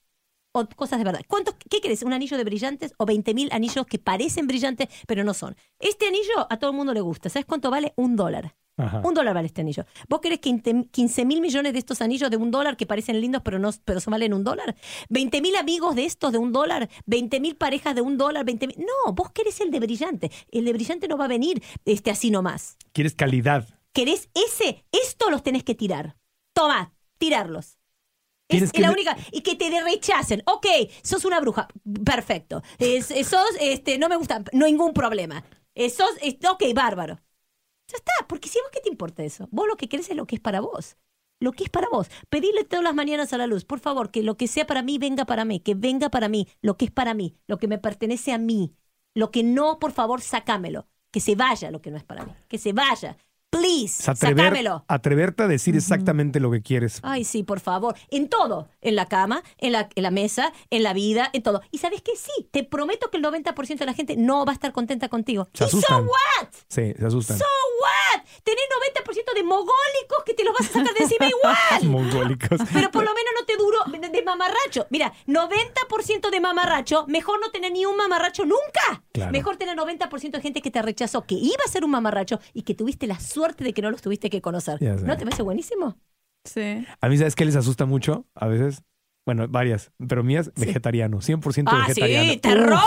o 0.59 0.67
cosas 0.75 0.99
de 0.99 1.05
verdad. 1.05 1.21
¿Cuántos, 1.29 1.55
¿Qué 1.69 1.81
querés? 1.83 2.03
¿Un 2.03 2.15
anillo 2.15 2.39
de 2.39 2.45
brillantes 2.45 2.95
o 2.97 3.05
20.000 3.05 3.53
anillos 3.53 3.85
que 3.87 3.99
parecen 3.99 4.47
brillantes 4.47 4.89
pero 5.07 5.23
no 5.23 5.35
son? 5.35 5.55
Este 5.79 6.07
anillo 6.07 6.47
a 6.49 6.57
todo 6.57 6.71
el 6.71 6.77
mundo 6.79 6.95
le 6.95 7.03
gusta. 7.03 7.29
¿Sabes 7.29 7.45
cuánto 7.45 7.71
vale? 7.71 7.93
Un 7.97 8.17
dólar. 8.17 8.57
Ajá. 8.79 9.01
Un 9.03 9.15
dólar 9.15 9.35
vale 9.35 9.47
este 9.47 9.63
anillo. 9.63 9.87
¿Vos 10.09 10.21
querés 10.21 10.39
15 10.41 11.25
mil 11.25 11.41
millones 11.41 11.73
de 11.73 11.79
estos 11.79 12.03
anillos 12.03 12.31
de 12.31 12.37
un 12.37 12.51
dólar 12.51 12.77
que 12.77 12.85
parecen 12.87 13.19
lindos 13.21 13.41
pero 13.43 13.59
no 13.59 13.71
pero 13.85 14.01
son 14.01 14.11
valen 14.13 14.35
un 14.35 14.45
dólar? 14.45 14.77
¿20 15.09 15.41
mil 15.41 15.57
amigos 15.57 15.95
de 15.97 16.05
estos 16.05 16.33
de 16.33 16.39
un 16.39 16.53
dólar? 16.53 16.91
¿20 17.07 17.41
mil 17.41 17.57
parejas 17.57 17.95
de 17.95 18.03
un 18.03 18.19
dólar? 18.19 18.45
20 18.45 18.67
mil... 18.67 18.77
No, 18.79 19.13
vos 19.15 19.31
querés 19.31 19.61
el 19.61 19.71
de 19.71 19.81
brillante. 19.81 20.31
El 20.51 20.67
de 20.67 20.73
brillante 20.75 21.09
no 21.09 21.17
va 21.17 21.25
a 21.25 21.29
venir 21.29 21.63
este, 21.87 22.11
así 22.11 22.31
nomás. 22.31 22.77
Quieres 22.93 23.15
calidad. 23.15 23.67
¿Querés 23.95 24.29
ese? 24.35 24.85
Esto 24.93 25.31
los 25.31 25.43
tenés 25.43 25.65
que 25.65 25.75
tirar. 25.75 26.17
Toma, 26.53 26.93
tirarlos. 27.17 27.79
Es 28.49 28.71
que 28.71 28.81
la 28.83 28.93
única. 28.93 29.17
Y 29.33 29.41
que 29.41 29.57
te 29.57 29.71
rechacen. 29.83 30.43
Ok, 30.47 30.67
sos 31.03 31.25
una 31.25 31.41
bruja. 31.41 31.67
Perfecto. 32.05 32.63
Es- 32.79 33.11
es- 33.11 33.27
sos, 33.27 33.49
este, 33.59 33.99
no 33.99 34.09
me 34.09 34.17
gusta. 34.17 34.45
No 34.53 34.67
ningún 34.67 34.93
problema. 34.93 35.43
Eh, 35.75 35.91
sos, 35.91 36.11
es- 36.23 36.37
ok, 36.49 36.63
bárbaro. 36.75 37.19
Ya 37.89 37.97
está. 37.97 38.13
Porque 38.29 38.49
si 38.49 38.59
vos 38.61 38.71
qué 38.73 38.81
te 38.81 38.89
importa 38.89 39.23
eso. 39.23 39.49
Vos 39.51 39.67
lo 39.69 39.77
que 39.77 39.89
querés 39.89 40.11
es 40.11 40.17
lo 40.17 40.27
que 40.27 40.37
es 40.37 40.41
para 40.41 40.61
vos. 40.61 40.97
Lo 41.41 41.53
que 41.53 41.65
es 41.65 41.71
para 41.71 41.89
vos. 41.89 42.09
Pedirle 42.31 42.65
todas 42.65 42.85
las 42.85 42.95
mañanas 42.95 43.33
a 43.33 43.39
la 43.39 43.47
luz. 43.47 43.65
Por 43.65 43.81
favor, 43.81 44.11
que 44.11 44.23
lo 44.23 44.37
que 44.37 44.49
sea 44.49 44.67
para 44.67 44.83
mí 44.83 44.99
venga 44.99 45.25
para 45.27 45.45
mí. 45.45 45.61
Que 45.61 45.75
venga 45.75 46.11
para 46.11 46.29
mí. 46.29 46.49
Lo 46.63 46.77
que 46.77 46.87
es 46.87 46.91
para 46.91 47.15
mí. 47.15 47.37
Lo 47.47 47.59
que 47.59 47.69
me 47.69 47.79
pertenece 47.79 48.33
a 48.33 48.39
mí. 48.39 48.75
Lo 49.15 49.31
que 49.31 49.43
no, 49.43 49.79
por 49.79 49.93
favor, 49.93 50.21
sacámelo. 50.23 50.87
Que 51.11 51.21
se 51.21 51.35
vaya 51.35 51.71
lo 51.71 51.81
que 51.81 51.91
no 51.91 51.97
es 51.97 52.05
para 52.05 52.25
mí. 52.25 52.33
Que 52.49 52.59
se 52.59 52.73
vaya. 52.73 53.17
Please, 53.59 54.03
Es 54.03 54.09
atrever- 54.09 54.37
sacámelo. 54.37 54.85
atreverte 54.89 55.43
a 55.43 55.49
decir 55.49 55.77
exactamente 55.77 56.41
lo 56.41 56.51
que 56.51 56.63
quieres. 56.63 57.01
Ay, 57.03 57.25
sí, 57.25 57.43
por 57.43 57.61
favor. 57.61 57.95
En 58.11 58.29
todo. 58.29 58.69
En 58.81 58.95
la 58.97 59.07
cama, 59.07 59.43
en 59.59 59.73
la, 59.73 59.89
en 59.95 60.03
la 60.03 60.11
mesa, 60.11 60.53
en 60.71 60.83
la 60.83 60.93
vida, 60.93 61.31
en 61.33 61.43
todo. 61.43 61.63
Y 61.71 61.79
sabes 61.79 62.03
qué? 62.03 62.13
Sí, 62.17 62.49
te 62.51 62.65
prometo 62.65 63.11
que 63.11 63.17
el 63.19 63.25
90% 63.25 63.79
de 63.79 63.87
la 63.87 63.95
gente 63.95 64.17
no 64.17 64.45
va 64.45 64.53
a 64.53 64.55
estar 64.55 64.73
contenta 64.73 65.09
contigo. 65.09 65.49
Se 65.55 65.65
¿Y 65.65 65.69
so 65.69 65.97
what? 65.99 66.49
Sí, 66.69 66.93
se 66.99 67.07
asustan. 67.07 67.39
So 67.39 67.45
what? 67.83 68.23
Tenés 68.45 68.65
90% 69.05 69.35
de 69.35 69.43
mogólicos 69.43 70.23
que 70.25 70.35
te 70.35 70.45
los 70.45 70.55
vas 70.59 70.69
a 70.71 70.73
sacar 70.73 70.95
de 70.95 71.03
encima 71.05 71.27
igual. 71.27 71.83
Mongólicos. 71.91 72.61
Pero 72.73 72.91
por 72.91 73.05
lo 73.05 73.11
menos 73.15 73.33
no 73.41 73.47
te 73.47 73.57
duró 73.57 73.79
de, 73.91 74.09
de 74.09 74.23
mamarracho. 74.23 74.87
Mira, 74.91 75.13
90% 75.27 76.31
de 76.31 76.41
mamarracho, 76.41 77.05
mejor 77.09 77.41
no 77.41 77.51
tener 77.51 77.73
ni 77.73 77.85
un 77.87 77.97
mamarracho 77.97 78.45
nunca. 78.45 79.03
Claro. 79.13 79.33
Mejor 79.33 79.57
tener 79.57 79.77
90% 79.77 80.31
de 80.31 80.41
gente 80.41 80.63
que 80.63 80.71
te 80.71 80.83
rechazó, 80.83 81.25
que 81.27 81.35
iba 81.35 81.63
a 81.67 81.71
ser 81.71 81.85
un 81.85 81.91
mamarracho 81.91 82.39
y 82.55 82.63
que 82.63 82.75
tuviste 82.75 83.07
la 83.07 83.19
suerte 83.21 83.46
de 83.55 83.73
que 83.73 83.83
no 83.83 83.91
los 83.91 84.03
tuviste 84.03 84.31
que 84.31 84.41
conocer. 84.41 84.81
¿No 84.83 85.17
te 85.17 85.25
parece 85.25 85.43
buenísimo? 85.43 85.97
Sí. 86.45 86.87
A 87.01 87.09
mí, 87.09 87.19
¿sabes 87.19 87.35
qué 87.35 87.45
les 87.45 87.57
asusta 87.57 87.87
mucho? 87.87 88.27
A 88.35 88.47
veces. 88.47 88.83
Bueno, 89.27 89.49
varias, 89.49 89.91
pero 90.09 90.23
mías, 90.23 90.53
vegetariano, 90.57 91.21
100% 91.21 91.65
Ah, 91.67 91.85
vegetariano. 91.89 92.33
sí, 92.33 92.39
terror. 92.39 92.79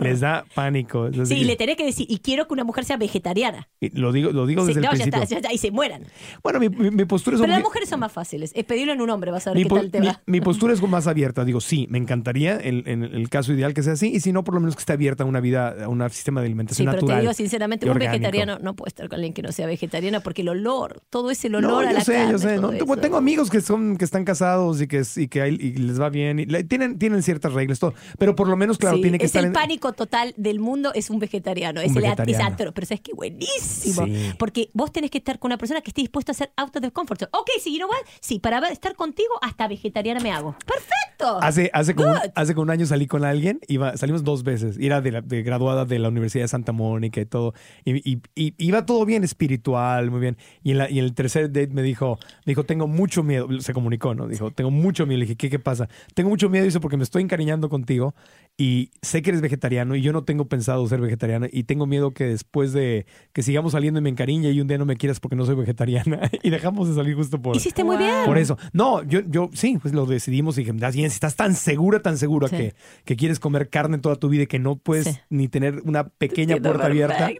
Les 0.08 0.20
da 0.20 0.44
pánico. 0.54 1.06
Es 1.08 1.28
Sí, 1.28 1.44
le 1.44 1.56
tenés 1.56 1.76
que 1.76 1.84
decir, 1.84 2.06
y 2.08 2.18
quiero 2.18 2.46
que 2.46 2.52
una 2.54 2.64
mujer 2.64 2.84
sea 2.84 2.96
vegetariana. 2.96 3.68
y 3.80 3.90
lo 3.98 4.12
digo, 4.12 4.30
lo 4.32 4.46
digo 4.46 4.62
Sí, 4.62 4.68
desde 4.68 4.80
no, 4.80 4.90
el 4.92 4.98
ya 4.98 5.04
principio. 5.04 5.22
está, 5.22 5.34
ya 5.34 5.36
está, 5.38 5.52
y 5.52 5.58
se 5.58 5.70
mueran. 5.70 6.04
Bueno, 6.42 6.58
mi, 6.60 6.68
mi- 6.68 6.90
mi 6.90 7.04
postura 7.04 7.36
es 7.36 7.40
Pero 7.40 7.52
las 7.52 7.62
mujeres 7.62 7.88
son 7.88 8.00
más 8.00 8.12
fáciles. 8.12 8.52
Es 8.54 8.64
pedirlo 8.64 8.92
en 8.92 9.00
un 9.00 9.10
hombre, 9.10 9.30
vas 9.30 9.46
a 9.46 9.50
ver 9.50 9.58
mi, 9.58 9.62
qué 9.64 9.68
tal 9.74 9.90
te 9.90 10.00
mi- 10.00 10.06
va. 10.08 10.20
mi 10.26 10.40
postura 10.40 10.72
es 10.72 10.82
más 10.82 11.06
abierta. 11.06 11.44
Digo, 11.44 11.60
sí, 11.60 11.86
me 11.90 11.98
encantaría 11.98 12.56
el- 12.56 12.84
en 12.86 13.02
el 13.04 13.28
caso 13.28 13.52
ideal 13.52 13.74
que 13.74 13.82
sea 13.82 13.92
así, 13.94 14.08
y 14.14 14.20
si 14.20 14.32
no, 14.32 14.44
por 14.44 14.54
lo 14.54 14.60
menos 14.60 14.74
que 14.76 14.80
esté 14.80 14.92
abierta 14.92 15.24
a 15.24 15.26
una 15.26 15.40
vida, 15.40 15.84
a 15.84 15.88
un 15.88 16.00
sistema 16.10 16.40
de 16.40 16.46
Sí, 16.46 16.50
alimentación 16.50 16.86
pero 16.86 16.96
natural. 16.96 17.16
te 17.18 17.20
digo 17.22 17.32
sinceramente, 17.34 17.86
un 17.86 17.92
orgánico. 17.92 18.12
vegetariano 18.12 18.58
no 18.60 18.74
puede 18.74 18.88
estar 18.88 19.08
con 19.08 19.16
alguien 19.16 19.32
que 19.34 19.42
no 19.42 19.52
sea 19.52 19.66
vegetariana 19.66 20.20
porque 20.20 20.42
el 20.42 20.48
olor, 20.48 21.02
todo 21.10 21.30
ese 21.30 21.48
olor 21.48 21.62
No, 21.62 21.78
a 21.80 21.84
yo 21.84 21.92
la 21.92 22.00
sé, 22.04 22.14
carne, 22.14 22.32
yo 22.32 22.38
sé. 22.38 22.56
todo 22.56 22.72
¿no? 22.72 22.96
Tengo, 22.96 23.16
amigos 23.16 23.50
que 23.50 23.60
son 23.60 23.96
que 23.96 24.04
están 24.04 24.24
casados 24.24 24.80
y 24.80 24.86
que, 24.88 25.02
y 25.16 25.28
que 25.28 25.42
hay- 25.42 25.54
y 25.60 25.72
les 25.72 26.00
va 26.00 26.08
bien. 26.10 26.38
Y 26.38 26.46
tienen, 26.64 26.98
tienen 26.98 27.22
ciertas 27.22 27.52
reglas, 27.52 27.78
todo. 27.78 27.94
Pero 28.18 28.34
por 28.34 28.48
lo 28.48 28.56
menos, 28.56 28.78
claro, 28.78 28.96
Sí, 28.96 29.02
tiene 29.02 29.18
que 29.18 29.26
es 29.26 29.30
estar 29.30 29.40
el 29.42 29.48
en- 29.48 29.52
pánico 29.52 29.89
total 29.92 30.34
del 30.36 30.60
mundo, 30.60 30.92
es 30.94 31.10
un 31.10 31.18
vegetariano. 31.18 31.80
Un 31.80 31.86
es 31.86 31.96
el 31.96 32.02
vegetariano. 32.02 32.44
es 32.46 32.52
atro, 32.52 32.72
pero 32.72 32.86
sabes 32.86 33.00
que 33.00 33.12
buenísimo. 33.14 34.04
Sí. 34.06 34.32
Porque 34.38 34.70
vos 34.72 34.92
tenés 34.92 35.10
que 35.10 35.18
estar 35.18 35.38
con 35.38 35.48
una 35.50 35.58
persona 35.58 35.80
que 35.80 35.90
esté 35.90 36.00
dispuesta 36.02 36.32
a 36.32 36.34
hacer 36.34 36.50
out 36.56 36.74
of 36.76 36.82
the 36.82 36.90
comfort 36.90 37.20
zone. 37.20 37.30
Ok, 37.32 37.48
sí, 37.62 37.72
you 37.72 37.78
know 37.78 37.88
what? 37.88 37.98
Sí, 38.20 38.38
para 38.38 38.66
estar 38.68 38.94
contigo, 38.94 39.30
hasta 39.42 39.68
vegetariana 39.68 40.20
me 40.20 40.30
hago. 40.32 40.54
¡Perfecto! 40.66 41.38
Hace, 41.42 41.70
hace, 41.72 41.94
como 41.94 42.10
un, 42.12 42.18
hace 42.34 42.54
como 42.54 42.62
un 42.64 42.70
año 42.70 42.86
salí 42.86 43.06
con 43.06 43.24
alguien, 43.24 43.60
iba, 43.68 43.96
salimos 43.96 44.24
dos 44.24 44.42
veces, 44.42 44.76
era 44.80 45.00
de, 45.00 45.12
la- 45.12 45.20
de 45.20 45.42
graduada 45.42 45.84
de 45.84 45.98
la 45.98 46.08
Universidad 46.08 46.44
de 46.44 46.48
Santa 46.48 46.72
Mónica 46.72 47.20
y 47.20 47.26
todo, 47.26 47.52
y, 47.84 47.96
y- 48.10 48.22
y 48.34 48.54
iba 48.58 48.86
todo 48.86 49.04
bien 49.04 49.22
espiritual, 49.24 50.10
muy 50.10 50.20
bien, 50.20 50.36
y 50.62 50.70
en, 50.72 50.78
la- 50.78 50.90
y 50.90 50.98
en 50.98 51.04
el 51.04 51.14
tercer 51.14 51.48
date 51.52 51.68
me 51.68 51.82
dijo, 51.82 52.18
me 52.46 52.52
dijo, 52.52 52.64
tengo 52.64 52.86
mucho 52.86 53.22
miedo, 53.22 53.48
se 53.60 53.72
comunicó, 53.74 54.14
¿no? 54.14 54.28
Dijo, 54.28 54.50
tengo 54.50 54.70
mucho 54.70 55.06
miedo, 55.06 55.18
le 55.18 55.24
dije, 55.26 55.36
¿qué, 55.36 55.50
qué 55.50 55.58
pasa? 55.58 55.88
Tengo 56.14 56.30
mucho 56.30 56.48
miedo, 56.48 56.64
dice, 56.64 56.80
porque 56.80 56.96
me 56.96 57.04
estoy 57.04 57.22
encariñando 57.22 57.68
contigo 57.68 58.14
y 58.56 58.90
sé 59.02 59.22
que 59.22 59.30
eres 59.30 59.40
vegetariano 59.42 59.70
y 59.94 60.00
yo 60.02 60.12
no 60.12 60.24
tengo 60.24 60.46
pensado 60.46 60.86
ser 60.88 61.00
vegetariano 61.00 61.46
y 61.50 61.64
tengo 61.64 61.86
miedo 61.86 62.12
que 62.12 62.24
después 62.24 62.72
de 62.72 63.06
que 63.32 63.42
sigamos 63.42 63.72
saliendo 63.72 64.00
y 64.00 64.02
me 64.02 64.10
encariñe 64.10 64.50
y 64.50 64.60
un 64.60 64.66
día 64.68 64.78
no 64.78 64.86
me 64.86 64.96
quieras 64.96 65.20
porque 65.20 65.36
no 65.36 65.44
soy 65.46 65.54
vegetariana 65.56 66.30
y 66.42 66.50
dejamos 66.50 66.88
de 66.88 66.94
salir 66.94 67.14
justo 67.14 67.40
por... 67.40 67.56
Hiciste 67.56 67.84
muy 67.84 67.96
bien. 67.96 68.24
Por 68.26 68.38
eso. 68.38 68.58
No, 68.72 69.02
yo, 69.02 69.20
yo 69.26 69.50
sí, 69.52 69.78
pues 69.80 69.94
lo 69.94 70.06
decidimos 70.06 70.56
y 70.58 70.62
dije, 70.64 70.72
"Das 70.76 70.94
bien, 70.94 71.10
si 71.10 71.14
estás 71.14 71.36
tan 71.36 71.54
segura, 71.54 72.00
tan 72.00 72.18
segura 72.18 72.48
Sí. 72.48 72.56
que, 72.56 72.74
que 73.04 73.16
quieres 73.16 73.38
comer 73.40 73.68
carne 73.70 73.98
toda 73.98 74.16
tu 74.16 74.28
vida 74.28 74.44
y 74.44 74.46
que 74.46 74.58
no 74.58 74.76
puedes 74.76 75.06
Sí. 75.06 75.18
ni 75.30 75.48
tener 75.48 75.82
una 75.84 76.08
pequeña 76.08 76.56
puerta 76.56 76.86
abierta. 76.86 77.30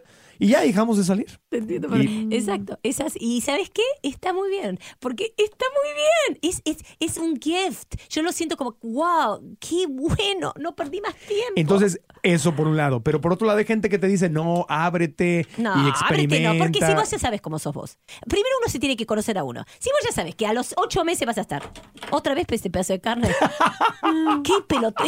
Y 0.41 0.47
ya 0.47 0.61
dejamos 0.61 0.97
de 0.97 1.03
salir. 1.03 1.39
Te 1.49 1.57
entiendo, 1.57 1.87
Y- 1.95 2.07
pero- 2.07 2.35
Exacto. 2.35 2.79
Esas, 2.83 3.13
y 3.19 3.41
¿sabes 3.41 3.69
qué? 3.69 3.83
Está 4.01 4.33
muy 4.33 4.49
bien. 4.49 4.79
Porque 4.99 5.33
está 5.37 5.65
muy 5.81 5.93
bien. 6.33 6.39
Es, 6.41 6.61
es, 6.65 6.83
es 6.99 7.17
un 7.17 7.39
gift. 7.39 7.93
Yo 8.09 8.23
lo 8.23 8.31
siento 8.31 8.57
como, 8.57 8.75
wow, 8.81 9.55
qué 9.59 9.85
bueno. 9.87 10.53
No 10.59 10.75
perdí 10.75 10.99
más 10.99 11.13
tiempo. 11.15 11.53
Entonces, 11.55 12.01
eso 12.23 12.55
por 12.55 12.67
un 12.67 12.75
lado. 12.75 13.01
Pero 13.03 13.21
por 13.21 13.31
otro 13.33 13.45
lado 13.45 13.59
hay 13.59 13.65
gente 13.65 13.87
que 13.87 13.99
te 13.99 14.07
dice, 14.07 14.29
no, 14.29 14.65
ábrete 14.67 15.45
No, 15.57 15.69
y 15.69 15.73
ábrete 15.73 15.89
experimenta. 15.89 16.53
no, 16.53 16.59
porque 16.59 16.79
si 16.85 16.93
vos 16.93 17.09
ya 17.11 17.19
sabes 17.19 17.39
cómo 17.41 17.59
sos 17.59 17.73
vos. 17.73 17.97
Primero 18.27 18.55
uno 18.61 18.69
se 18.71 18.79
tiene 18.79 18.97
que 18.97 19.05
conocer 19.05 19.37
a 19.37 19.43
uno. 19.43 19.63
Si 19.79 19.89
vos 19.89 19.99
ya 20.03 20.11
sabes 20.11 20.33
que 20.35 20.47
a 20.47 20.53
los 20.53 20.73
ocho 20.77 21.03
meses 21.05 21.25
vas 21.27 21.37
a 21.37 21.41
estar 21.41 21.61
otra 22.09 22.33
vez 22.33 22.47
este 22.49 22.69
pedazo 22.71 22.93
de 22.93 22.99
carne. 23.01 23.29
¿Qué 24.43 24.53
pelota? 24.67 25.03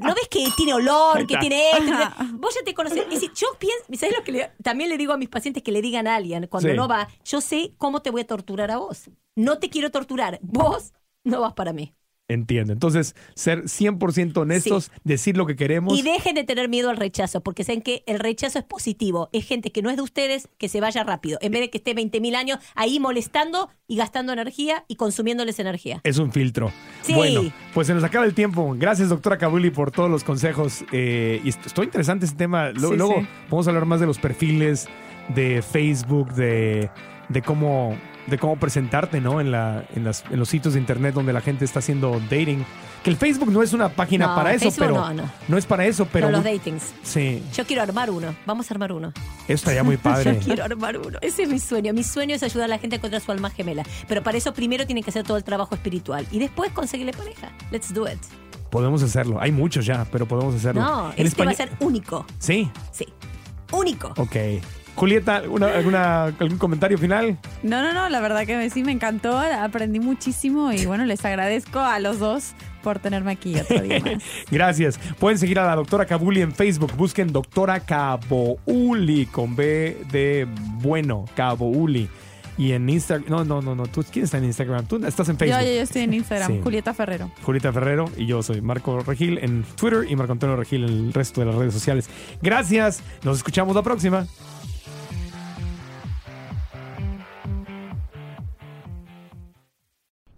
¿No 0.00 0.14
ves 0.14 0.28
que 0.30 0.46
tiene 0.56 0.74
olor, 0.74 1.26
que 1.26 1.36
tiene 1.38 1.70
esto? 1.72 1.92
Vos 2.34 2.54
ya 2.54 2.64
te 2.64 2.74
conoces. 2.74 2.98
Es 3.04 3.08
decir, 3.10 3.32
yo 3.34 3.48
pienso, 3.58 3.84
¿sabes 4.12 4.18
lo 4.20 4.24
que 4.24 4.32
le- 4.32 4.52
también 4.62 4.90
le 4.90 4.98
digo 4.98 5.12
a 5.12 5.16
mis 5.16 5.28
pacientes 5.28 5.62
que 5.62 5.72
le 5.72 5.82
digan 5.82 6.06
a 6.06 6.16
alguien 6.16 6.46
cuando 6.46 6.68
Sí. 6.70 6.76
no 6.76 6.88
va? 6.88 7.08
Yo 7.24 7.40
sé 7.40 7.74
cómo 7.78 8.02
te 8.02 8.10
voy 8.10 8.22
a 8.22 8.26
torturar 8.26 8.70
a 8.70 8.78
vos. 8.78 9.10
No 9.34 9.58
te 9.58 9.70
quiero 9.70 9.90
torturar. 9.90 10.38
Vos 10.42 10.92
no 11.24 11.40
vas 11.40 11.52
para 11.54 11.72
mí. 11.72 11.94
Entiendo. 12.28 12.72
Entonces, 12.72 13.14
ser 13.34 13.64
100% 13.64 14.36
honestos, 14.38 14.90
decir 15.04 15.36
lo 15.36 15.44
que 15.44 15.54
queremos. 15.56 15.98
Y 15.98 16.02
dejen 16.02 16.34
de 16.34 16.44
tener 16.44 16.68
miedo 16.68 16.88
al 16.88 16.96
rechazo, 16.96 17.42
porque 17.42 17.62
saben 17.64 17.82
que 17.82 18.04
el 18.06 18.20
rechazo 18.20 18.58
es 18.58 18.64
positivo. 18.64 19.28
Es 19.32 19.44
gente 19.46 19.70
que 19.70 19.82
no 19.82 19.90
es 19.90 19.96
de 19.96 20.02
ustedes, 20.02 20.48
que 20.56 20.68
se 20.68 20.80
vaya 20.80 21.04
rápido. 21.04 21.38
En 21.42 21.52
vez 21.52 21.60
de 21.60 21.70
que 21.70 21.78
esté 21.78 21.94
20.000 21.94 22.34
años 22.36 22.58
ahí 22.74 22.98
molestando 23.00 23.68
y 23.86 23.96
gastando 23.96 24.32
energía 24.32 24.84
y 24.88 24.96
consumiéndoles 24.96 25.58
energía. 25.58 26.00
Es 26.04 26.16
un 26.18 26.32
filtro. 26.32 26.72
Sí. 27.02 27.12
Bueno, 27.12 27.42
pues 27.74 27.88
se 27.88 27.94
nos 27.94 28.04
acaba 28.04 28.24
el 28.24 28.34
tiempo. 28.34 28.74
Gracias, 28.78 29.10
doctora 29.10 29.36
Kabuli, 29.36 29.70
por 29.70 29.90
todos 29.90 30.10
los 30.10 30.24
consejos. 30.24 30.84
Eh, 30.92 31.40
y 31.44 31.48
est- 31.50 31.66
estoy 31.66 31.86
interesante 31.86 32.24
este 32.24 32.38
tema. 32.38 32.70
Sí, 32.72 32.80
Luego 32.80 33.20
sí. 33.20 33.26
podemos 33.50 33.68
hablar 33.68 33.84
más 33.84 34.00
de 34.00 34.06
los 34.06 34.18
perfiles 34.18 34.88
de 35.34 35.60
Facebook, 35.60 36.32
de, 36.34 36.88
de 37.28 37.42
cómo 37.42 37.96
de 38.26 38.38
cómo 38.38 38.56
presentarte, 38.56 39.20
¿no? 39.20 39.40
En, 39.40 39.50
la, 39.50 39.84
en, 39.94 40.04
las, 40.04 40.24
en 40.30 40.38
los 40.38 40.48
sitios 40.48 40.74
de 40.74 40.80
internet 40.80 41.14
donde 41.14 41.32
la 41.32 41.40
gente 41.40 41.64
está 41.64 41.80
haciendo 41.80 42.20
dating. 42.30 42.64
Que 43.02 43.10
el 43.10 43.16
Facebook 43.16 43.50
no 43.50 43.62
es 43.64 43.72
una 43.72 43.88
página 43.88 44.28
No, 44.28 44.34
para 44.36 44.52
eso, 44.54 44.70
Facebook 44.70 44.86
pero 44.94 45.12
no, 45.14 45.28
no. 45.48 45.58
es 45.58 45.66
para 45.66 45.84
eso, 45.86 46.06
pero 46.12 46.30
los 46.30 46.44
datings. 46.44 46.92
sí, 47.02 47.42
Yo 47.52 47.66
quiero 47.66 47.82
armar 47.82 48.10
uno. 48.12 48.32
Vamos 48.46 48.70
a 48.70 48.74
armar 48.74 48.92
uno. 48.92 49.12
eso 49.46 49.54
estaría 49.54 49.82
muy 49.82 49.96
padre. 49.98 50.34
Yo 50.38 50.40
quiero 50.40 50.64
armar 50.64 50.96
uno. 50.98 51.18
Ese 51.20 51.42
es 51.42 51.48
mi 51.48 51.58
sueño. 51.58 51.92
Mi 51.92 52.04
sueño 52.04 52.36
es 52.36 52.44
ayudar 52.44 52.66
a 52.66 52.68
la 52.68 52.78
gente 52.78 52.94
a 52.94 52.98
encontrar 52.98 53.20
su 53.20 53.32
alma 53.32 53.50
gemela. 53.50 53.82
Pero 54.06 54.22
para 54.22 54.38
eso 54.38 54.54
primero 54.54 54.86
tienen 54.86 55.02
que 55.02 55.10
hacer 55.10 55.24
todo 55.24 55.36
el 55.36 55.42
trabajo 55.42 55.74
espiritual. 55.74 56.24
Y 56.30 56.38
después 56.38 56.70
conseguirle 56.70 57.12
pareja. 57.12 57.50
Let's 57.72 57.92
do 57.92 58.06
it. 58.06 58.20
Podemos 58.70 59.02
hacerlo. 59.02 59.40
Hay 59.40 59.50
muchos 59.50 59.84
ya, 59.84 60.06
pero 60.12 60.26
podemos 60.26 60.54
hacerlo. 60.54 60.80
No, 60.82 61.12
En 61.16 61.26
este 61.26 61.44
va 61.44 61.50
a 61.50 61.54
ser 61.54 61.72
único. 61.80 62.24
Sí, 62.38 62.70
Sí. 62.92 63.06
Único. 63.72 64.12
ok. 64.16 64.36
Julieta, 64.94 65.36
¿alguna, 65.36 65.68
alguna, 65.68 66.24
¿algún 66.24 66.58
comentario 66.58 66.98
final? 66.98 67.38
No, 67.62 67.80
no, 67.82 67.92
no, 67.94 68.08
la 68.08 68.20
verdad 68.20 68.46
que 68.46 68.68
sí 68.70 68.84
me 68.84 68.92
encantó, 68.92 69.38
aprendí 69.38 70.00
muchísimo 70.00 70.70
y 70.72 70.84
bueno, 70.86 71.04
les 71.06 71.24
agradezco 71.24 71.80
a 71.80 71.98
los 71.98 72.18
dos 72.18 72.52
por 72.82 72.98
tenerme 72.98 73.32
aquí 73.32 73.58
otro 73.58 73.80
día 73.80 74.00
más. 74.04 74.22
Gracias. 74.50 74.98
Pueden 75.18 75.38
seguir 75.38 75.58
a 75.58 75.66
la 75.66 75.76
doctora 75.76 76.04
Kabuli 76.04 76.42
en 76.42 76.52
Facebook. 76.52 76.92
Busquen 76.96 77.32
doctora 77.32 77.80
Kabouli 77.80 79.26
con 79.26 79.56
B 79.56 79.96
de 80.10 80.46
bueno, 80.80 81.24
Kabouli. 81.36 82.08
Y 82.58 82.72
en 82.72 82.88
Instagram, 82.90 83.30
no, 83.30 83.44
no, 83.46 83.62
no, 83.62 83.74
no, 83.74 83.86
tú, 83.86 84.04
¿quién 84.12 84.26
está 84.26 84.36
en 84.36 84.44
Instagram? 84.44 84.84
Tú 84.86 84.96
estás 85.06 85.26
en 85.30 85.36
Yo, 85.36 85.38
Facebook. 85.38 85.60
yo, 85.64 85.72
yo 85.74 85.80
estoy 85.80 86.02
en 86.02 86.12
Instagram, 86.14 86.52
Sí. 86.52 86.60
Julieta 86.62 86.92
Ferrero. 86.92 87.30
Julieta 87.44 87.72
Ferrero 87.72 88.10
y 88.16 88.26
yo 88.26 88.42
soy 88.42 88.60
Marco 88.60 89.00
Regil 89.00 89.38
en 89.38 89.62
Twitter 89.74 90.04
y 90.06 90.14
Marco 90.16 90.32
Antonio 90.32 90.54
Regil 90.54 90.84
en 90.84 90.90
el 90.90 91.12
resto 91.14 91.40
de 91.40 91.46
las 91.46 91.54
redes 91.54 91.72
sociales. 91.72 92.10
Gracias, 92.42 93.02
nos 93.24 93.38
escuchamos 93.38 93.74
la 93.74 93.82
próxima. 93.82 94.26